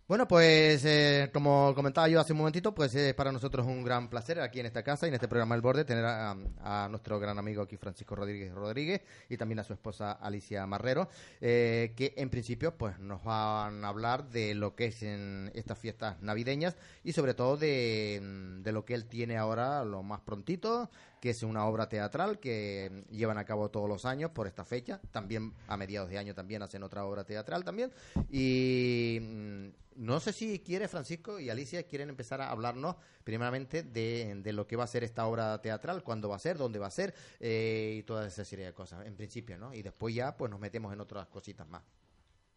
Bueno, 0.07 0.29
pues 0.29 0.85
eh, 0.85 1.31
como 1.33 1.73
comentaba 1.75 2.07
yo 2.09 2.21
hace 2.21 2.35
un 2.35 2.41
momentito, 2.41 2.75
pues 2.75 2.95
es 2.95 3.15
para 3.15 3.33
nosotros 3.33 3.67
un 3.67 3.83
gran 3.83 4.11
placer 4.11 4.39
aquí 4.39 4.61
en 4.61 4.67
esta 4.67 4.83
casa 4.83 5.07
y 5.07 5.09
en 5.09 5.15
este 5.15 5.29
programa 5.29 5.55
El 5.55 5.63
Borde 5.63 5.87
tener 5.87 6.05
a, 6.05 6.89
nuestro 6.91 7.19
gran 7.19 7.39
amigo 7.39 7.63
aquí 7.63 7.79
Francisco 7.79 8.15
Rodríguez 8.15 8.53
Rodríguez 8.53 9.01
y 9.31 9.39
también 9.39 9.61
a 9.61 9.65
su 9.65 9.73
esposa 9.73 10.13
Alicia 10.13 10.67
Marrero, 10.67 11.09
eh, 11.41 11.95
que 11.97 12.13
en 12.19 12.29
principio 12.29 12.77
pues 12.77 12.99
nos 12.99 13.25
van 13.25 13.83
a 13.83 13.89
hablar 13.89 14.29
de 14.29 14.55
lo 14.55 14.75
que 14.75 14.87
es 14.87 15.03
en 15.03 15.51
estas 15.55 15.79
fiestas 15.79 16.21
navideñas 16.21 16.77
y 17.03 17.13
sobre 17.13 17.33
todo 17.33 17.57
de, 17.57 18.21
de 18.63 18.73
lo 18.73 18.85
que 18.85 18.93
él 18.93 19.07
tiene 19.07 19.39
ahora 19.39 19.87
lo 19.87 20.03
más 20.03 20.21
prontito, 20.21 20.91
que 21.25 21.31
es 21.31 21.43
una 21.43 21.65
obra 21.65 21.89
teatral 21.89 22.39
que 22.39 23.07
llevan 23.09 23.39
a 23.39 23.47
cabo 23.47 23.71
todos 23.71 23.89
los 23.89 24.05
años 24.05 24.33
por 24.33 24.47
esta 24.47 24.63
fecha. 24.63 25.01
También 25.11 25.55
a 25.69 25.79
mediados 25.79 26.11
de 26.11 26.19
año 26.19 26.35
también 26.35 26.61
hacen 26.61 26.83
otra 26.83 27.07
obra 27.07 27.25
teatral 27.25 27.65
también. 27.65 27.91
Y 28.31 29.21
mm, 29.23 29.69
no 30.05 30.21
sé 30.21 30.35
si 30.35 30.59
quiere 30.59 30.87
Francisco 30.87 31.41
y 31.41 31.49
Alicia 31.49 31.85
quieren 31.85 32.11
empezar 32.11 32.43
a 32.43 32.51
hablarnos 32.51 32.97
primeramente 33.25 33.83
de, 33.83 34.53
lo 34.53 34.67
que 34.67 34.77
va 34.77 34.85
a 34.85 34.87
ser 34.87 35.03
esta 35.03 35.27
obra 35.27 35.63
teatral, 35.63 36.03
cuándo 36.03 36.29
va 36.29 36.37
a 36.37 36.39
ser, 36.39 36.59
dónde 36.59 36.79
va 36.79 36.89
a 36.89 36.91
ser 36.91 37.15
eh, 37.41 37.97
y 38.01 38.03
toda 38.03 38.27
esa 38.27 38.45
serie 38.45 38.67
de 38.67 38.75
cosas, 38.75 39.07
en 39.07 39.17
principio, 39.17 39.57
¿no? 39.57 39.73
Y 39.73 39.81
después 39.81 40.15
ya 40.15 40.37
pues 40.37 40.51
nos 40.51 40.61
metemos 40.61 40.93
en 40.93 41.01
otras 41.01 41.27
cositas 41.29 41.67
más. 41.67 41.85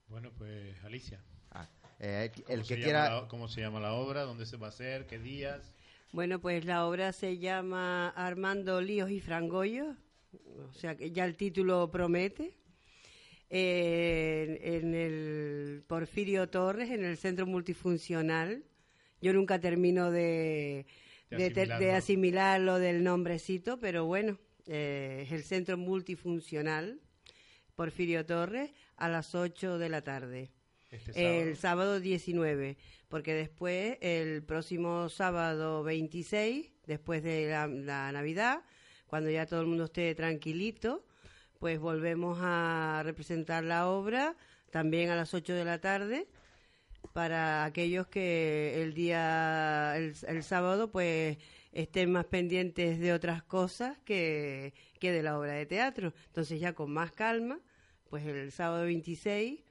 Bueno, 0.10 0.34
pues 0.38 0.76
Alicia. 0.84 1.24
Ah, 1.52 1.70
eh, 2.00 2.34
el 2.50 2.68
que 2.68 2.82
quiera... 2.82 3.30
¿Cómo 3.30 3.48
se 3.48 3.62
llama 3.62 3.80
la 3.80 3.94
obra? 3.94 4.24
¿Dónde 4.24 4.46
se 4.46 4.58
va 4.58 4.68
a 4.68 4.72
hacer? 4.72 5.08
¿Qué 5.08 5.20
días? 5.20 5.72
Bueno, 6.12 6.40
pues 6.40 6.66
la 6.66 6.88
obra 6.88 7.12
se 7.12 7.38
llama 7.38 8.10
Armando 8.10 8.82
Líos 8.82 9.12
y 9.12 9.20
Frangollo, 9.20 9.96
o 10.70 10.74
sea 10.74 10.96
que 10.96 11.12
ya 11.12 11.26
el 11.26 11.36
título 11.36 11.92
promete. 11.92 12.56
en 13.50 14.94
el 14.94 15.84
Porfirio 15.88 16.50
Torres, 16.50 16.90
en 16.92 17.04
el 17.04 17.18
Centro 17.18 17.46
Multifuncional. 17.46 18.64
Yo 19.22 19.34
nunca 19.34 19.60
termino 19.60 20.12
de, 20.12 20.86
de, 21.30 21.92
asimilarlo. 21.92 22.80
del 22.80 23.04
nombrecito, 23.04 23.80
pero 23.80 24.06
bueno, 24.06 24.38
eh, 24.66 25.24
es 25.26 25.32
el 25.32 25.44
Centro 25.44 25.78
Multifuncional 25.78 27.00
Porfirio 27.76 28.26
Torres 28.26 28.72
a 28.96 29.08
las 29.08 29.36
8 29.36 29.78
de 29.78 29.90
la 29.90 30.02
tarde. 30.02 30.52
Este 30.90 31.42
el 31.42 31.58
sábado 31.58 32.00
19 32.00 32.78
porque 33.08 33.34
después, 33.34 33.98
el 34.02 34.44
próximo 34.44 35.10
sábado 35.10 35.84
26, 35.84 36.72
después 36.86 37.24
de 37.24 37.50
la, 37.50 38.12
Navidad, 38.12 38.64
cuando 39.08 39.30
ya 39.30 39.46
todo 39.46 39.62
el 39.62 39.68
mundo 39.68 39.86
esté 39.86 40.14
tranquilito, 40.16 41.06
pues 41.60 41.80
volvemos 41.80 42.38
a 42.42 43.02
representar 43.06 43.64
la 43.64 43.88
obra 43.88 44.36
también 44.72 45.10
a 45.10 45.16
las 45.16 45.34
8 45.34 45.54
de 45.54 45.66
la 45.66 45.80
tarde 45.80 46.28
para 47.14 47.64
aquellos 47.64 48.08
que 48.08 48.84
el 48.84 48.94
día, 48.94 49.96
el, 49.96 50.44
sábado, 50.44 50.92
pues 50.92 51.38
estén 51.72 52.12
más 52.12 52.26
pendientes 52.26 53.00
de 53.00 53.14
otras 53.14 53.42
cosas 53.42 53.98
que, 54.04 54.74
que 55.00 55.12
de 55.12 55.24
la 55.24 55.40
obra 55.40 55.54
de 55.54 55.66
teatro. 55.66 56.14
Entonces 56.28 56.60
ya 56.60 56.74
con 56.74 56.92
más 56.92 57.12
calma, 57.14 57.60
pues 58.10 58.26
el 58.26 58.52
sábado 58.52 58.84
26 58.84 59.67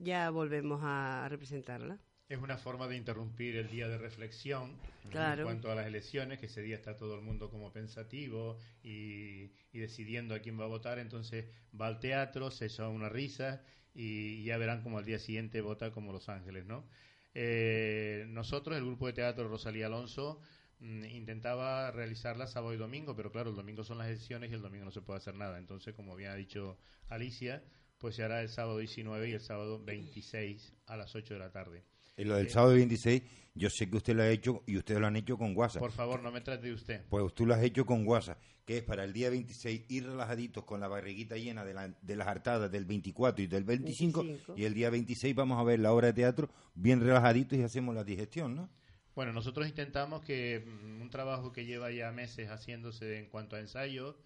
ya 0.00 0.30
volvemos 0.30 0.80
a 0.82 1.26
representarla. 1.28 1.98
Es 2.28 2.38
una 2.38 2.56
forma 2.56 2.86
de 2.86 2.96
interrumpir 2.96 3.56
el 3.56 3.68
día 3.68 3.88
de 3.88 3.98
reflexión 3.98 4.76
en 5.04 5.42
cuanto 5.42 5.70
a 5.70 5.74
las 5.74 5.86
elecciones, 5.86 6.38
que 6.38 6.46
ese 6.46 6.62
día 6.62 6.76
está 6.76 6.96
todo 6.96 7.16
el 7.16 7.22
mundo 7.22 7.50
como 7.50 7.72
pensativo 7.72 8.56
y, 8.84 9.48
decidiendo 9.72 10.34
a 10.34 10.38
quién 10.38 10.58
va 10.58 10.64
a 10.64 10.68
votar, 10.68 11.00
entonces 11.00 11.46
va 11.78 11.88
al 11.88 11.98
teatro, 11.98 12.50
se 12.50 12.66
echa 12.66 12.88
una 12.88 13.08
risa 13.08 13.62
y 13.92 14.44
ya 14.44 14.58
verán 14.58 14.82
como 14.82 14.98
al 14.98 15.04
día 15.04 15.18
siguiente 15.18 15.60
vota 15.60 15.90
como 15.90 16.12
Los 16.12 16.28
Ángeles, 16.28 16.64
¿no? 16.66 16.86
Eh, 17.34 18.26
nosotros, 18.28 18.76
el 18.76 18.84
grupo 18.84 19.08
de 19.08 19.12
teatro 19.14 19.48
Rosalía 19.48 19.86
Alonso, 19.86 20.40
mm, 20.78 21.04
intentaba 21.06 21.90
realizarla 21.90 22.46
sábado 22.46 22.72
y 22.74 22.76
domingo, 22.76 23.16
pero 23.16 23.32
claro, 23.32 23.50
el 23.50 23.56
domingo 23.56 23.82
son 23.82 23.98
las 23.98 24.06
elecciones 24.06 24.52
y 24.52 24.54
el 24.54 24.62
domingo 24.62 24.84
no 24.84 24.92
se 24.92 25.02
puede 25.02 25.18
hacer 25.18 25.34
nada. 25.34 25.58
Entonces, 25.58 25.94
como 25.94 26.12
había 26.12 26.34
dicho 26.34 26.78
Alicia, 27.08 27.62
pues 28.00 28.16
se 28.16 28.24
hará 28.24 28.40
el 28.40 28.48
sábado 28.48 28.78
19 28.78 29.28
y 29.28 29.32
el 29.32 29.40
sábado 29.40 29.78
26 29.84 30.72
a 30.86 30.96
las 30.96 31.14
8 31.14 31.34
de 31.34 31.40
la 31.40 31.52
tarde. 31.52 31.84
Y 32.16 32.24
lo 32.24 32.34
del 32.36 32.48
sábado 32.48 32.74
26, 32.74 33.22
yo 33.54 33.68
sé 33.70 33.88
que 33.88 33.96
usted 33.98 34.14
lo 34.14 34.22
ha 34.22 34.28
hecho 34.28 34.62
y 34.66 34.76
ustedes 34.78 35.00
lo 35.00 35.06
han 35.06 35.16
hecho 35.16 35.36
con 35.36 35.56
WhatsApp. 35.56 35.80
Por 35.80 35.92
favor, 35.92 36.22
no 36.22 36.32
me 36.32 36.40
trate 36.40 36.66
de 36.66 36.72
usted. 36.72 37.04
Pues 37.08 37.32
tú 37.34 37.46
lo 37.46 37.54
has 37.54 37.62
hecho 37.62 37.84
con 37.84 38.06
WhatsApp, 38.06 38.38
que 38.64 38.78
es 38.78 38.82
para 38.82 39.04
el 39.04 39.12
día 39.12 39.28
26 39.28 39.84
ir 39.88 40.06
relajaditos 40.06 40.64
con 40.64 40.80
la 40.80 40.88
barriguita 40.88 41.36
llena 41.36 41.64
de, 41.64 42.16
las 42.16 42.28
hartadas 42.28 42.70
del 42.72 42.86
24 42.86 43.44
y 43.44 43.46
del 43.46 43.64
25, 43.64 44.24
y 44.56 44.64
el 44.64 44.74
día 44.74 44.88
26 44.88 45.34
vamos 45.34 45.58
a 45.58 45.62
ver 45.62 45.78
la 45.80 45.92
obra 45.92 46.08
de 46.08 46.14
teatro 46.14 46.48
bien 46.74 47.00
relajaditos 47.00 47.58
y 47.58 47.62
hacemos 47.62 47.94
la 47.94 48.02
digestión, 48.02 48.54
¿no? 48.54 48.70
Bueno, 49.14 49.32
nosotros 49.32 49.68
intentamos 49.68 50.22
que 50.22 50.60
mm, 50.60 51.02
un 51.02 51.10
trabajo 51.10 51.52
que 51.52 51.66
lleva 51.66 51.90
ya 51.90 52.10
meses 52.12 52.48
haciéndose 52.48 53.18
en 53.18 53.26
cuanto 53.26 53.56
a 53.56 53.60
ensayos, 53.60 54.16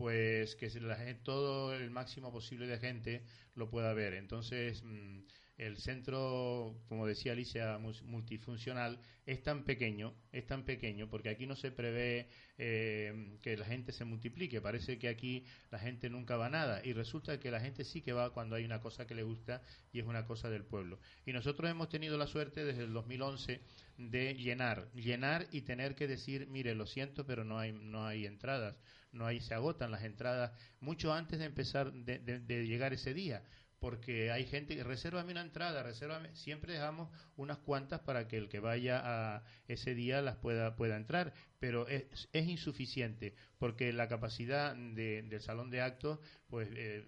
pues 0.00 0.56
que 0.56 0.70
la 0.80 0.96
todo 1.22 1.74
el 1.74 1.90
máximo 1.90 2.32
posible 2.32 2.66
de 2.66 2.78
gente 2.78 3.26
lo 3.54 3.68
pueda 3.68 3.92
ver. 3.92 4.14
Entonces, 4.14 4.82
mm, 4.82 5.20
el 5.60 5.76
centro, 5.76 6.74
como 6.88 7.06
decía 7.06 7.32
Alicia, 7.32 7.78
multifuncional, 8.04 8.98
es 9.26 9.42
tan 9.42 9.64
pequeño, 9.64 10.14
es 10.32 10.46
tan 10.46 10.64
pequeño, 10.64 11.10
porque 11.10 11.28
aquí 11.28 11.46
no 11.46 11.54
se 11.54 11.70
prevé 11.70 12.28
eh, 12.56 13.36
que 13.42 13.58
la 13.58 13.66
gente 13.66 13.92
se 13.92 14.06
multiplique. 14.06 14.62
Parece 14.62 14.98
que 14.98 15.08
aquí 15.08 15.44
la 15.70 15.78
gente 15.78 16.08
nunca 16.08 16.38
va 16.38 16.46
a 16.46 16.50
nada. 16.50 16.80
Y 16.82 16.94
resulta 16.94 17.38
que 17.38 17.50
la 17.50 17.60
gente 17.60 17.84
sí 17.84 18.00
que 18.00 18.14
va 18.14 18.32
cuando 18.32 18.56
hay 18.56 18.64
una 18.64 18.80
cosa 18.80 19.06
que 19.06 19.14
le 19.14 19.22
gusta 19.22 19.60
y 19.92 20.00
es 20.00 20.06
una 20.06 20.24
cosa 20.24 20.48
del 20.48 20.64
pueblo. 20.64 20.98
Y 21.26 21.34
nosotros 21.34 21.70
hemos 21.70 21.90
tenido 21.90 22.16
la 22.16 22.26
suerte 22.26 22.64
desde 22.64 22.84
el 22.84 22.94
2011 22.94 23.60
de 23.98 24.34
llenar, 24.36 24.90
llenar 24.94 25.46
y 25.52 25.60
tener 25.60 25.94
que 25.94 26.08
decir, 26.08 26.46
mire, 26.46 26.74
lo 26.74 26.86
siento, 26.86 27.26
pero 27.26 27.44
no 27.44 27.58
hay, 27.58 27.72
no 27.72 28.06
hay 28.06 28.24
entradas, 28.24 28.76
no 29.12 29.26
hay, 29.26 29.40
se 29.40 29.52
agotan 29.52 29.90
las 29.90 30.04
entradas 30.04 30.52
mucho 30.80 31.12
antes 31.12 31.38
de 31.38 31.44
empezar, 31.44 31.92
de 31.92 32.66
llegar 32.66 32.94
ese 32.94 33.12
día 33.12 33.44
porque 33.80 34.30
hay 34.30 34.44
gente 34.44 34.76
que 34.76 34.84
reserva 34.84 35.24
una 35.24 35.40
entrada, 35.40 35.82
reserva 35.82 36.22
siempre 36.34 36.74
dejamos 36.74 37.10
unas 37.36 37.58
cuantas 37.58 38.00
para 38.00 38.28
que 38.28 38.36
el 38.36 38.48
que 38.48 38.60
vaya 38.60 39.00
a 39.02 39.42
ese 39.68 39.94
día 39.94 40.20
las 40.20 40.36
pueda, 40.36 40.76
pueda 40.76 40.96
entrar, 40.96 41.32
pero 41.58 41.88
es, 41.88 42.28
es 42.32 42.46
insuficiente 42.46 43.34
porque 43.58 43.92
la 43.92 44.06
capacidad 44.06 44.76
de, 44.76 45.22
del 45.22 45.40
salón 45.40 45.70
de 45.70 45.80
actos 45.80 46.18
pues 46.48 46.68
eh, 46.72 47.04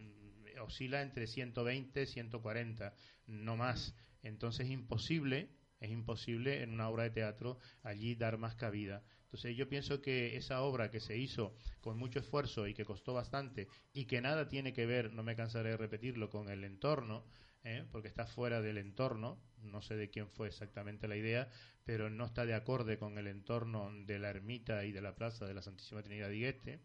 oscila 0.61 1.03
entre 1.03 1.27
120 1.27 2.07
140, 2.07 2.95
no 3.27 3.57
más. 3.57 3.95
Entonces 4.23 4.67
es 4.67 4.73
imposible, 4.73 5.51
es 5.81 5.91
imposible 5.91 6.63
en 6.63 6.71
una 6.71 6.89
obra 6.89 7.05
de 7.05 7.11
teatro 7.11 7.59
allí 7.83 8.15
dar 8.15 8.39
más 8.39 8.55
cabida. 8.55 9.03
Entonces 9.33 9.57
yo 9.57 9.67
pienso 9.67 10.03
que 10.03 10.37
esa 10.37 10.61
obra 10.61 10.91
que 10.91 11.01
se 11.01 11.17
hizo 11.17 11.55
con 11.81 11.97
mucho 11.97 12.19
esfuerzo 12.19 12.67
y 12.67 12.75
que 12.75 12.85
costó 12.85 13.15
bastante 13.15 13.67
y 13.95 14.05
que 14.05 14.21
nada 14.21 14.47
tiene 14.47 14.75
que 14.75 14.85
ver, 14.85 15.15
no 15.15 15.23
me 15.23 15.35
cansaré 15.35 15.71
de 15.71 15.79
repetirlo, 15.79 16.29
con 16.29 16.51
el 16.51 16.65
entorno, 16.65 17.25
¿eh? 17.65 17.87
porque 17.91 18.09
está 18.09 18.27
fuera 18.27 18.61
del 18.61 18.77
entorno, 18.77 19.41
no 19.63 19.81
sé 19.81 19.97
de 19.97 20.11
quién 20.11 20.29
fue 20.29 20.49
exactamente 20.49 21.09
la 21.09 21.17
idea, 21.17 21.49
pero 21.83 22.11
no 22.11 22.27
está 22.27 22.45
de 22.45 22.53
acorde 22.53 22.99
con 22.99 23.17
el 23.17 23.27
entorno 23.27 23.91
de 24.05 24.19
la 24.19 24.29
ermita 24.29 24.85
y 24.85 24.93
de 24.93 25.01
la 25.01 25.15
plaza 25.15 25.47
de 25.47 25.55
la 25.55 25.63
Santísima 25.63 26.03
Trinidad 26.03 26.29
de 26.29 26.37
Igueste. 26.37 26.81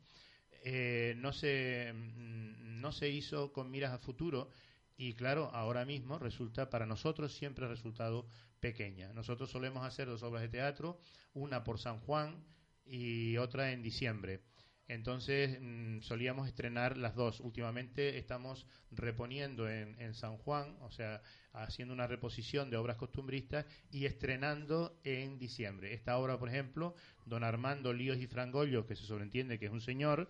Eh, 0.63 1.15
no, 1.17 1.33
se, 1.33 1.91
mm, 1.93 2.79
no 2.79 2.93
se 2.93 3.09
hizo 3.09 3.51
con 3.51 3.69
miras 3.69 3.91
a 3.91 3.99
futuro 3.99 4.49
y 4.95 5.15
claro, 5.15 5.51
ahora 5.53 5.83
mismo 5.83 6.17
resulta, 6.17 6.69
para 6.69 6.85
nosotros 6.85 7.35
siempre 7.35 7.67
resultado 7.67 8.25
pequeña. 8.59 9.13
Nosotros 9.13 9.49
solemos 9.49 9.85
hacer 9.85 10.07
dos 10.07 10.23
obras 10.23 10.41
de 10.41 10.49
teatro, 10.49 10.99
una 11.33 11.63
por 11.63 11.79
San 11.79 11.99
Juan 11.99 12.43
y 12.85 13.37
otra 13.37 13.71
en 13.71 13.81
diciembre. 13.81 14.41
Entonces 14.87 15.59
mm, 15.59 15.99
solíamos 15.99 16.47
estrenar 16.47 16.97
las 16.97 17.15
dos. 17.15 17.41
Últimamente 17.41 18.17
estamos 18.17 18.65
reponiendo 18.91 19.69
en, 19.69 20.13
San 20.13 20.37
Juan, 20.37 20.77
o 20.81 20.91
sea, 20.91 21.21
haciendo 21.51 21.93
una 21.93 22.07
reposición 22.07 22.69
de 22.69 22.77
obras 22.77 22.95
costumbristas 22.95 23.65
y 23.91 24.05
estrenando 24.05 24.99
en 25.03 25.37
diciembre. 25.37 25.93
Esta 25.93 26.17
obra, 26.17 26.39
por 26.39 26.49
ejemplo, 26.49 26.95
Don 27.25 27.43
Armando 27.43 27.91
Líos 27.91 28.17
y 28.17 28.27
Frangollos, 28.27 28.85
que 28.85 28.95
se 28.95 29.05
sobreentiende 29.05 29.59
que 29.59 29.65
es 29.65 29.71
un 29.71 29.81
señor, 29.81 30.29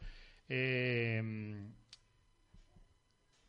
eh, 0.50 1.70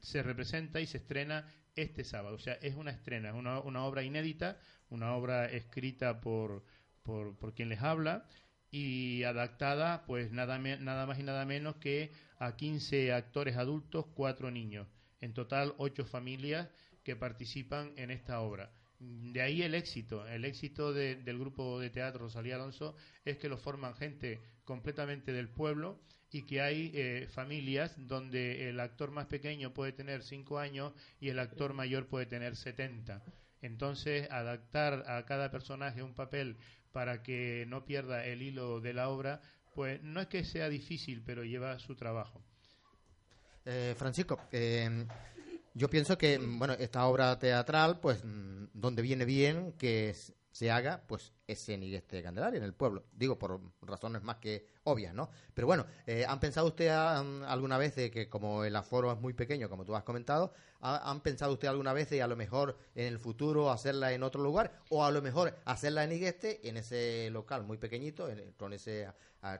se 0.01 0.23
representa 0.23 0.81
y 0.81 0.87
se 0.87 0.99
estrena 0.99 1.47
este 1.83 2.05
sábado. 2.05 2.37
O 2.37 2.38
sea, 2.38 2.55
es 2.55 2.75
una 2.75 2.91
estrena, 2.91 3.29
es 3.31 3.35
una, 3.35 3.61
una 3.61 3.85
obra 3.85 4.03
inédita, 4.03 4.59
una 4.91 5.14
obra 5.14 5.47
escrita 5.47 6.21
por, 6.21 6.64
por, 7.03 7.37
por, 7.38 7.55
quien 7.55 7.69
les 7.69 7.81
habla 7.81 8.27
y 8.71 9.23
adaptada, 9.23 10.05
pues 10.07 10.31
nada, 10.33 10.59
nada 10.59 11.07
más 11.07 11.19
y 11.19 11.23
nada 11.23 11.45
menos 11.47 11.77
que 11.77 12.12
a 12.38 12.57
15 12.57 13.12
actores 13.12 13.57
adultos, 13.57 14.07
cuatro 14.14 14.51
niños. 14.51 14.87
En 15.21 15.35
total, 15.35 15.75
ocho 15.79 16.05
familias 16.05 16.69
que 17.03 17.17
participan 17.17 17.93
en 17.97 18.11
esta 18.11 18.41
obra. 18.41 18.71
De 19.01 19.41
ahí 19.43 19.62
el 19.62 19.75
éxito. 19.75 20.27
El 20.27 20.45
éxito 20.45 20.93
del 20.93 21.38
grupo 21.38 21.79
de 21.79 21.91
teatro 21.91 22.25
Rosalía 22.25 22.57
Alonso 22.57 22.97
es 23.25 23.38
que 23.38 23.49
lo 23.49 23.57
forman 23.57 23.95
gente 23.95 24.41
completamente 24.64 25.33
del 25.33 25.49
pueblo 25.49 26.01
y 26.31 26.43
que 26.43 26.61
hay 26.61 26.91
eh, 26.95 27.29
familias 27.31 27.95
donde 27.97 28.69
el 28.69 28.81
actor 28.81 29.11
más 29.11 29.27
pequeño 29.27 29.73
puede 29.73 29.93
tener 29.93 30.23
cinco 30.23 30.59
años 30.59 30.93
y 31.21 31.31
el 31.31 31.38
actor 31.38 31.73
mayor 31.73 32.07
puede 32.07 32.27
tener 32.27 32.57
70. 32.57 33.23
Entonces, 33.62 34.31
adaptar 34.31 35.05
a 35.09 35.25
cada 35.25 35.51
personaje 35.51 36.03
un 36.03 36.14
papel 36.14 36.57
para 36.93 37.23
que 37.23 37.64
no 37.69 37.85
pierda 37.85 38.25
el 38.25 38.43
hilo 38.43 38.81
de 38.81 38.93
la 38.93 39.09
obra, 39.09 39.41
pues 39.75 40.03
no 40.03 40.21
es 40.21 40.29
que 40.29 40.45
sea 40.45 40.69
difícil, 40.69 41.23
pero 41.25 41.45
lleva 41.45 41.79
su 41.79 41.95
trabajo. 41.97 42.43
Eh, 43.64 43.95
Francisco, 43.97 44.38
eh, 44.53 45.07
yo 45.75 45.88
pienso 45.88 46.17
que, 46.17 46.38
bueno, 46.38 46.75
esta 46.75 47.07
obra 47.07 47.38
teatral, 47.38 48.01
pues, 48.01 48.25
mm, 48.25 48.67
donde 48.73 49.03
viene 49.03 49.25
bien 49.25 49.73
que 49.73 50.14
se 50.51 50.71
haga, 50.71 51.03
pues, 51.07 51.33
ese 51.48 51.74
en 51.74 51.82
este 51.82 52.22
Candelaria, 52.22 52.58
en 52.58 52.64
el 52.64 52.74
pueblo. 52.74 53.04
Digo, 53.16 53.38
por 53.38 53.61
razones 53.82 54.22
más 54.22 54.37
que 54.37 54.66
obvias, 54.84 55.14
¿no? 55.14 55.30
Pero 55.54 55.66
bueno, 55.66 55.87
eh, 56.06 56.24
¿han 56.28 56.38
pensado 56.38 56.68
usted 56.68 56.88
alguna 56.88 57.78
vez 57.78 57.96
de 57.96 58.11
que 58.11 58.28
como 58.28 58.64
el 58.64 58.76
aforo 58.76 59.11
es 59.11 59.18
muy 59.18 59.32
pequeño, 59.32 59.68
como 59.68 59.84
tú 59.84 59.96
has 59.96 60.04
comentado, 60.04 60.52
¿han 60.80 61.20
pensado 61.22 61.52
usted 61.54 61.66
alguna 61.66 61.92
vez 61.92 62.11
de 62.11 62.22
a 62.22 62.28
lo 62.28 62.37
mejor 62.37 62.78
en 62.94 63.06
el 63.06 63.18
futuro 63.18 63.70
hacerla 63.70 64.12
en 64.12 64.22
otro 64.22 64.42
lugar 64.42 64.78
o 64.90 65.04
a 65.04 65.11
lo 65.11 65.22
mejor 65.22 65.56
hacerla 65.64 66.04
en 66.04 66.12
Igueste, 66.12 66.68
en 66.68 66.76
ese 66.76 67.30
local 67.30 67.64
muy 67.64 67.78
pequeñito, 67.78 68.28
con 68.58 68.74
ese, 68.74 69.08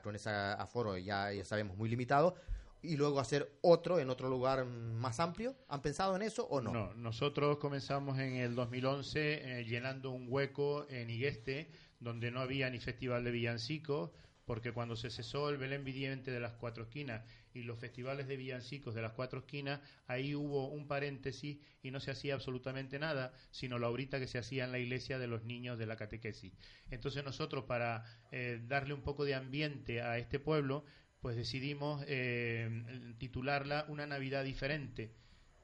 con 0.03 0.15
ese 0.15 0.29
aforo 0.29 0.95
ya, 0.97 1.33
ya 1.33 1.43
sabemos 1.43 1.75
muy 1.75 1.89
limitado, 1.89 2.35
y 2.81 2.95
luego 2.95 3.19
hacer 3.19 3.57
otro 3.61 3.99
en 3.99 4.09
otro 4.09 4.29
lugar 4.29 4.65
más 4.65 5.19
amplio? 5.19 5.55
¿Han 5.67 5.81
pensado 5.81 6.15
en 6.15 6.21
eso 6.21 6.47
o 6.47 6.61
no? 6.61 6.71
No, 6.71 6.93
nosotros 6.93 7.57
comenzamos 7.57 8.19
en 8.19 8.35
el 8.35 8.55
2011 8.55 9.59
eh, 9.59 9.65
llenando 9.65 10.11
un 10.11 10.27
hueco 10.29 10.85
en 10.89 11.09
Igueste 11.09 11.69
donde 11.99 12.31
no 12.31 12.39
había 12.39 12.69
ni 12.69 12.79
festival 12.79 13.23
de 13.23 13.31
villancicos, 13.31 14.11
porque 14.45 14.71
cuando 14.71 14.95
se 14.95 15.11
cesó 15.11 15.49
el 15.49 15.57
Belén 15.57 15.83
Viviente 15.83 16.31
de 16.31 16.39
las 16.39 16.53
Cuatro 16.53 16.83
Esquinas 16.85 17.23
y 17.53 17.63
los 17.63 17.77
festivales 17.77 18.27
de 18.27 18.37
villancicos 18.37 18.95
de 18.95 19.01
las 19.01 19.11
Cuatro 19.11 19.39
Esquinas, 19.39 19.81
ahí 20.07 20.33
hubo 20.33 20.69
un 20.69 20.87
paréntesis 20.87 21.59
y 21.83 21.91
no 21.91 21.99
se 21.99 22.11
hacía 22.11 22.33
absolutamente 22.33 22.97
nada, 22.97 23.33
sino 23.51 23.77
la 23.77 23.89
horita 23.89 24.19
que 24.19 24.27
se 24.27 24.39
hacía 24.39 24.63
en 24.63 24.71
la 24.71 24.79
iglesia 24.79 25.19
de 25.19 25.27
los 25.27 25.43
niños 25.43 25.77
de 25.77 25.85
la 25.85 25.97
catequesis. 25.97 26.53
Entonces 26.89 27.23
nosotros, 27.23 27.65
para 27.65 28.05
eh, 28.31 28.59
darle 28.67 28.95
un 28.95 29.03
poco 29.03 29.23
de 29.23 29.35
ambiente 29.35 30.01
a 30.01 30.17
este 30.17 30.39
pueblo, 30.39 30.83
pues 31.21 31.35
decidimos 31.35 32.03
eh, 32.07 33.13
titularla 33.17 33.85
Una 33.87 34.07
Navidad 34.07 34.43
diferente. 34.43 35.11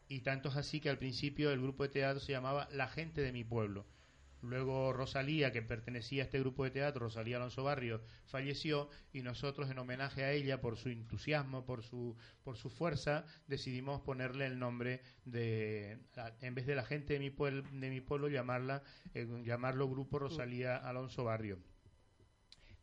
Y 0.08 0.20
tanto 0.22 0.50
es 0.50 0.56
así 0.56 0.82
que 0.82 0.90
al 0.90 1.00
principio 1.00 1.52
el 1.52 1.62
grupo 1.62 1.84
de 1.84 1.90
teatro 1.90 2.20
se 2.20 2.32
llamaba 2.32 2.68
La 2.72 2.88
gente 2.88 3.22
de 3.22 3.32
mi 3.32 3.44
pueblo. 3.44 3.86
Luego 4.42 4.94
Rosalía, 4.94 5.52
que 5.52 5.64
pertenecía 5.64 6.22
a 6.22 6.26
este 6.26 6.40
grupo 6.40 6.64
de 6.64 6.72
teatro, 6.72 7.06
Rosalía 7.06 7.38
Alonso 7.38 7.64
Barrio, 7.64 8.02
falleció 8.26 8.90
y 9.12 9.24
nosotros 9.24 9.72
en 9.72 9.80
homenaje 9.80 10.24
a 10.24 10.32
ella, 10.32 10.62
por 10.62 10.78
su 10.78 10.90
entusiasmo, 10.90 11.66
por 11.66 11.82
su, 11.84 12.16
por 12.44 12.56
su 12.56 12.70
fuerza, 12.70 13.26
decidimos 13.48 14.02
ponerle 14.02 14.46
el 14.46 14.60
nombre 14.60 15.02
de, 15.24 15.98
en 16.42 16.54
vez 16.54 16.68
de 16.68 16.76
la 16.76 16.84
gente 16.84 17.14
de 17.14 17.20
mi, 17.20 17.32
pueblo, 17.32 17.64
de 17.72 17.90
mi 17.90 18.02
pueblo, 18.02 18.28
llamarla, 18.28 18.84
eh, 19.16 19.28
llamarlo 19.44 19.90
Grupo 19.90 20.20
Rosalía 20.20 20.78
Alonso 20.78 21.24
Barrio. 21.24 21.58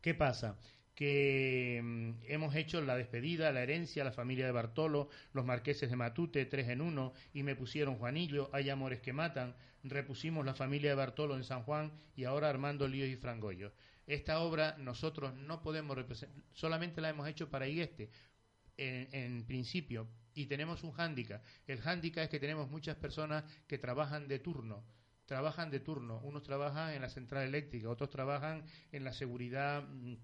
¿Qué 0.00 0.14
pasa? 0.14 0.58
Que 0.94 1.80
mm, 1.82 2.24
hemos 2.28 2.54
hecho 2.54 2.80
la 2.82 2.96
despedida, 2.96 3.52
la 3.52 3.62
herencia, 3.62 4.04
la 4.04 4.12
familia 4.12 4.46
de 4.46 4.52
Bartolo, 4.52 5.08
los 5.32 5.44
marqueses 5.44 5.90
de 5.90 5.96
Matute, 5.96 6.46
tres 6.46 6.68
en 6.68 6.80
uno, 6.80 7.12
y 7.32 7.42
me 7.42 7.56
pusieron 7.56 7.96
Juanillo, 7.96 8.50
hay 8.52 8.70
amores 8.70 9.00
que 9.00 9.12
matan, 9.12 9.54
repusimos 9.82 10.44
la 10.44 10.54
familia 10.54 10.90
de 10.90 10.96
Bartolo 10.96 11.36
en 11.36 11.44
San 11.44 11.62
Juan 11.62 11.92
y 12.14 12.24
ahora 12.24 12.48
Armando 12.48 12.86
Lío 12.88 13.06
y 13.06 13.16
Frangollo. 13.16 13.72
Esta 14.06 14.40
obra 14.40 14.76
nosotros 14.78 15.34
no 15.34 15.62
podemos 15.62 15.96
representar, 15.96 16.42
solamente 16.52 17.00
la 17.00 17.10
hemos 17.10 17.28
hecho 17.28 17.50
para 17.50 17.68
Igueste, 17.68 18.10
en, 18.76 19.08
en 19.12 19.44
principio, 19.44 20.08
y 20.34 20.46
tenemos 20.46 20.82
un 20.82 20.92
hándicap. 20.92 21.42
El 21.66 21.80
hándicap 21.80 22.24
es 22.24 22.30
que 22.30 22.40
tenemos 22.40 22.70
muchas 22.70 22.96
personas 22.96 23.44
que 23.66 23.78
trabajan 23.78 24.28
de 24.28 24.38
turno, 24.38 24.84
trabajan 25.26 25.70
de 25.70 25.80
turno. 25.80 26.20
Unos 26.20 26.42
trabajan 26.42 26.94
en 26.94 27.02
la 27.02 27.08
central 27.08 27.44
eléctrica, 27.44 27.88
otros 27.88 28.10
trabajan 28.10 28.64
en 28.90 29.04
la 29.04 29.12
seguridad 29.12 29.82
mm, 29.82 30.14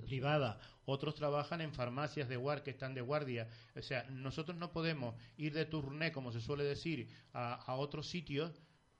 privada, 0.00 0.58
otros 0.84 1.14
trabajan 1.14 1.60
en 1.60 1.72
farmacias 1.72 2.28
de 2.28 2.36
guardia 2.36 2.64
que 2.64 2.70
están 2.70 2.94
de 2.94 3.00
guardia. 3.00 3.48
O 3.76 3.82
sea, 3.82 4.04
nosotros 4.10 4.56
no 4.56 4.72
podemos 4.72 5.14
ir 5.36 5.52
de 5.52 5.66
turné, 5.66 6.12
como 6.12 6.32
se 6.32 6.40
suele 6.40 6.64
decir, 6.64 7.08
a, 7.32 7.74
otros 7.76 8.08
sitios 8.08 8.52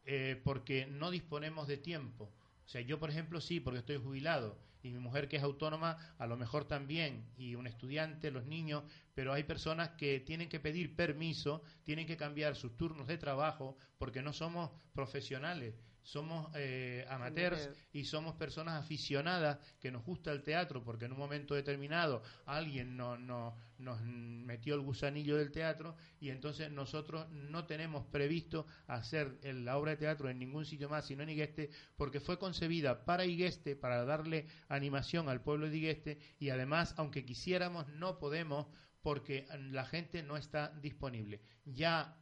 eh, 0.05 0.40
porque 0.44 0.87
no 0.87 1.11
disponemos 1.11 1.66
de 1.68 1.76
tiempo. 1.76 2.33
O 2.64 2.68
sea, 2.68 2.81
yo, 2.81 2.98
por 2.98 3.11
ejemplo, 3.11 3.40
sí, 3.40 3.61
porque 3.61 3.81
estoy 3.81 3.96
jubilado 3.96 4.59
y 4.83 4.90
mi 4.90 4.98
mujer 4.98 5.28
que 5.28 5.37
es 5.37 5.42
autónoma, 5.42 5.96
a 6.18 6.26
lo 6.26 6.37
mejor 6.37 6.64
también, 6.64 7.31
y 7.37 7.55
un 7.55 7.66
estudiante, 7.66 8.33
los 8.33 8.46
niños, 8.46 8.83
pero 9.14 9.33
hay 9.33 9.44
personas 9.44 9.90
que 9.90 10.18
tienen 10.20 10.48
que 10.48 10.59
pedir 10.59 10.96
permiso, 10.96 11.62
tienen 11.85 12.07
que 12.07 12.16
cambiar 12.16 12.57
sus 12.57 12.76
turnos 12.76 13.07
de 13.07 13.16
trabajo 13.16 13.76
porque 13.98 14.22
no 14.22 14.33
somos 14.33 14.70
profesionales 14.92 15.74
somos 16.03 16.51
eh, 16.55 17.07
amateurs 17.09 17.71
y 17.93 18.05
somos 18.05 18.35
personas 18.35 18.83
aficionadas 18.83 19.59
que 19.81 19.91
nos 19.91 20.05
gusta 20.05 20.33
el 20.33 20.43
teatro 20.43 20.83
porque 20.83 21.05
en 21.05 21.12
un 21.12 21.19
momento 21.19 21.55
determinado 21.55 22.23
alguien 22.47 22.97
no, 22.97 23.17
no, 23.17 23.57
nos 23.79 24.01
metió 24.03 24.75
el 24.75 24.81
gusanillo 24.81 25.37
del 25.37 25.53
teatro 25.53 25.97
y 26.21 26.31
entonces 26.31 26.71
nosotros 26.71 27.29
no 27.31 27.67
tenemos 27.67 28.05
previsto 28.07 28.67
hacer 28.87 29.38
la 29.43 29.79
obra 29.79 29.93
de 29.93 29.99
teatro 29.99 30.29
en 30.29 30.38
ningún 30.38 30.65
sitio 30.65 30.88
más 30.88 31.07
sino 31.07 31.23
en 31.23 31.31
Igueste 31.31 31.71
porque 31.97 32.21
fue 32.21 32.38
concebida 32.38 33.05
para 33.05 33.25
Igueste, 33.25 33.77
para 33.77 34.05
darle 34.05 34.47
animación 34.69 35.29
al 35.29 35.41
pueblo 35.41 35.69
de 35.69 35.77
Igueste 35.77 36.19
y 36.38 36.51
además 36.51 36.95
aunque 36.97 37.25
quisiéramos 37.25 37.88
no 37.88 38.19
podemos 38.19 38.67
porque 39.03 39.47
la 39.71 39.85
gente 39.85 40.23
no 40.23 40.37
está 40.37 40.69
disponible. 40.81 41.41
Ya 41.65 42.17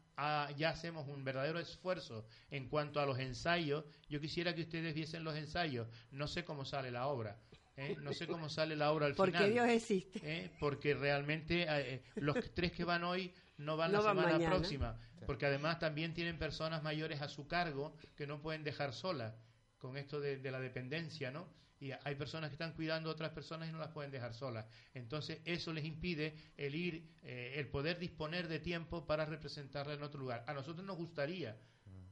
ya 0.56 0.70
hacemos 0.70 1.08
un 1.08 1.24
verdadero 1.24 1.58
esfuerzo 1.58 2.26
en 2.50 2.68
cuanto 2.68 3.00
a 3.00 3.06
los 3.06 3.18
ensayos. 3.18 3.84
Yo 4.08 4.20
quisiera 4.20 4.54
que 4.54 4.62
ustedes 4.62 4.94
viesen 4.94 5.24
los 5.24 5.36
ensayos. 5.36 5.88
No 6.10 6.26
sé 6.26 6.44
cómo 6.44 6.64
sale 6.64 6.90
la 6.90 7.06
obra. 7.06 7.38
¿eh? 7.76 7.96
No 8.00 8.12
sé 8.12 8.26
cómo 8.26 8.48
sale 8.48 8.76
la 8.76 8.92
obra 8.92 9.06
al 9.06 9.14
final. 9.14 9.32
Porque 9.32 9.50
Dios 9.50 9.68
existe. 9.68 10.20
¿eh? 10.22 10.50
Porque 10.60 10.94
realmente 10.94 11.66
eh, 11.68 12.02
los 12.16 12.36
tres 12.54 12.72
que 12.72 12.84
van 12.84 13.04
hoy 13.04 13.32
no 13.58 13.76
van 13.76 13.92
la 13.92 14.02
semana 14.02 14.38
próxima. 14.38 14.98
Porque 15.26 15.46
además 15.46 15.78
también 15.78 16.14
tienen 16.14 16.38
personas 16.38 16.82
mayores 16.82 17.20
a 17.22 17.28
su 17.28 17.46
cargo 17.46 17.94
que 18.16 18.26
no 18.26 18.40
pueden 18.40 18.64
dejar 18.64 18.92
solas 18.92 19.34
con 19.78 19.96
esto 19.96 20.20
de, 20.20 20.38
de 20.38 20.50
la 20.50 20.60
dependencia, 20.60 21.30
¿no? 21.30 21.48
Y 21.80 21.92
hay 22.04 22.14
personas 22.14 22.50
que 22.50 22.54
están 22.54 22.74
cuidando 22.74 23.08
a 23.08 23.12
otras 23.12 23.32
personas 23.32 23.68
y 23.68 23.72
no 23.72 23.78
las 23.78 23.90
pueden 23.90 24.10
dejar 24.10 24.34
solas. 24.34 24.66
Entonces 24.92 25.40
eso 25.46 25.72
les 25.72 25.84
impide 25.86 26.34
el 26.58 26.74
ir, 26.74 27.10
eh, 27.22 27.54
el 27.56 27.68
poder 27.68 27.98
disponer 27.98 28.48
de 28.48 28.60
tiempo 28.60 29.06
para 29.06 29.24
representarla 29.24 29.94
en 29.94 30.02
otro 30.02 30.20
lugar. 30.20 30.44
A 30.46 30.52
nosotros 30.52 30.86
nos 30.86 30.98
gustaría 30.98 31.58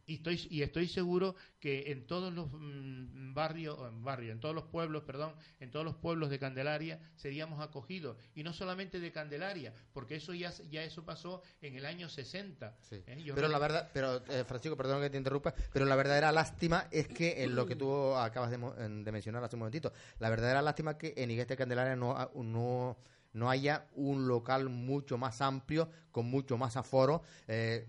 y 0.08 0.14
estoy, 0.14 0.48
y 0.50 0.62
estoy 0.62 0.88
seguro 0.88 1.36
que 1.60 1.92
en 1.92 2.06
todos 2.06 2.32
los 2.32 2.48
mm, 2.50 3.34
barrios, 3.34 3.78
en 3.86 4.02
barrio, 4.02 4.32
en 4.32 4.40
todos 4.40 4.54
los 4.54 4.64
pueblos, 4.64 5.02
perdón, 5.04 5.34
en 5.60 5.70
todos 5.70 5.84
los 5.84 5.94
pueblos 5.96 6.30
de 6.30 6.38
Candelaria 6.38 6.98
seríamos 7.14 7.60
acogidos. 7.60 8.16
Y 8.34 8.42
no 8.42 8.54
solamente 8.54 9.00
de 9.00 9.12
Candelaria, 9.12 9.74
porque 9.92 10.16
eso 10.16 10.32
ya, 10.32 10.50
ya 10.70 10.82
eso 10.82 11.04
pasó 11.04 11.42
en 11.60 11.76
el 11.76 11.84
año 11.84 12.08
60. 12.08 12.78
¿eh? 12.90 13.32
Pero 13.34 13.48
la 13.48 13.58
verdad, 13.58 13.90
pero 13.92 14.22
eh, 14.28 14.44
Francisco, 14.44 14.76
perdón 14.76 15.02
que 15.02 15.10
te 15.10 15.18
interrumpa, 15.18 15.54
pero 15.72 15.84
la 15.84 15.94
verdadera 15.94 16.32
lástima 16.32 16.88
es 16.90 17.06
que 17.06 17.44
en 17.44 17.54
lo 17.54 17.66
que 17.66 17.76
tú 17.76 18.14
acabas 18.14 18.50
de, 18.50 19.12
mencionar 19.12 19.44
hace 19.44 19.56
un 19.56 19.60
momentito, 19.60 19.92
la 20.20 20.30
verdadera 20.30 20.62
lástima 20.62 20.92
es 20.92 20.96
que 20.96 21.14
en 21.16 21.28
de 21.28 21.56
Candelaria 21.56 21.94
no, 21.94 22.30
no 22.34 22.96
no 23.32 23.50
haya 23.50 23.86
un 23.94 24.26
local 24.28 24.68
mucho 24.68 25.18
más 25.18 25.40
amplio, 25.40 25.88
con 26.10 26.26
mucho 26.26 26.56
más 26.56 26.76
aforo. 26.76 27.22
Eh, 27.46 27.86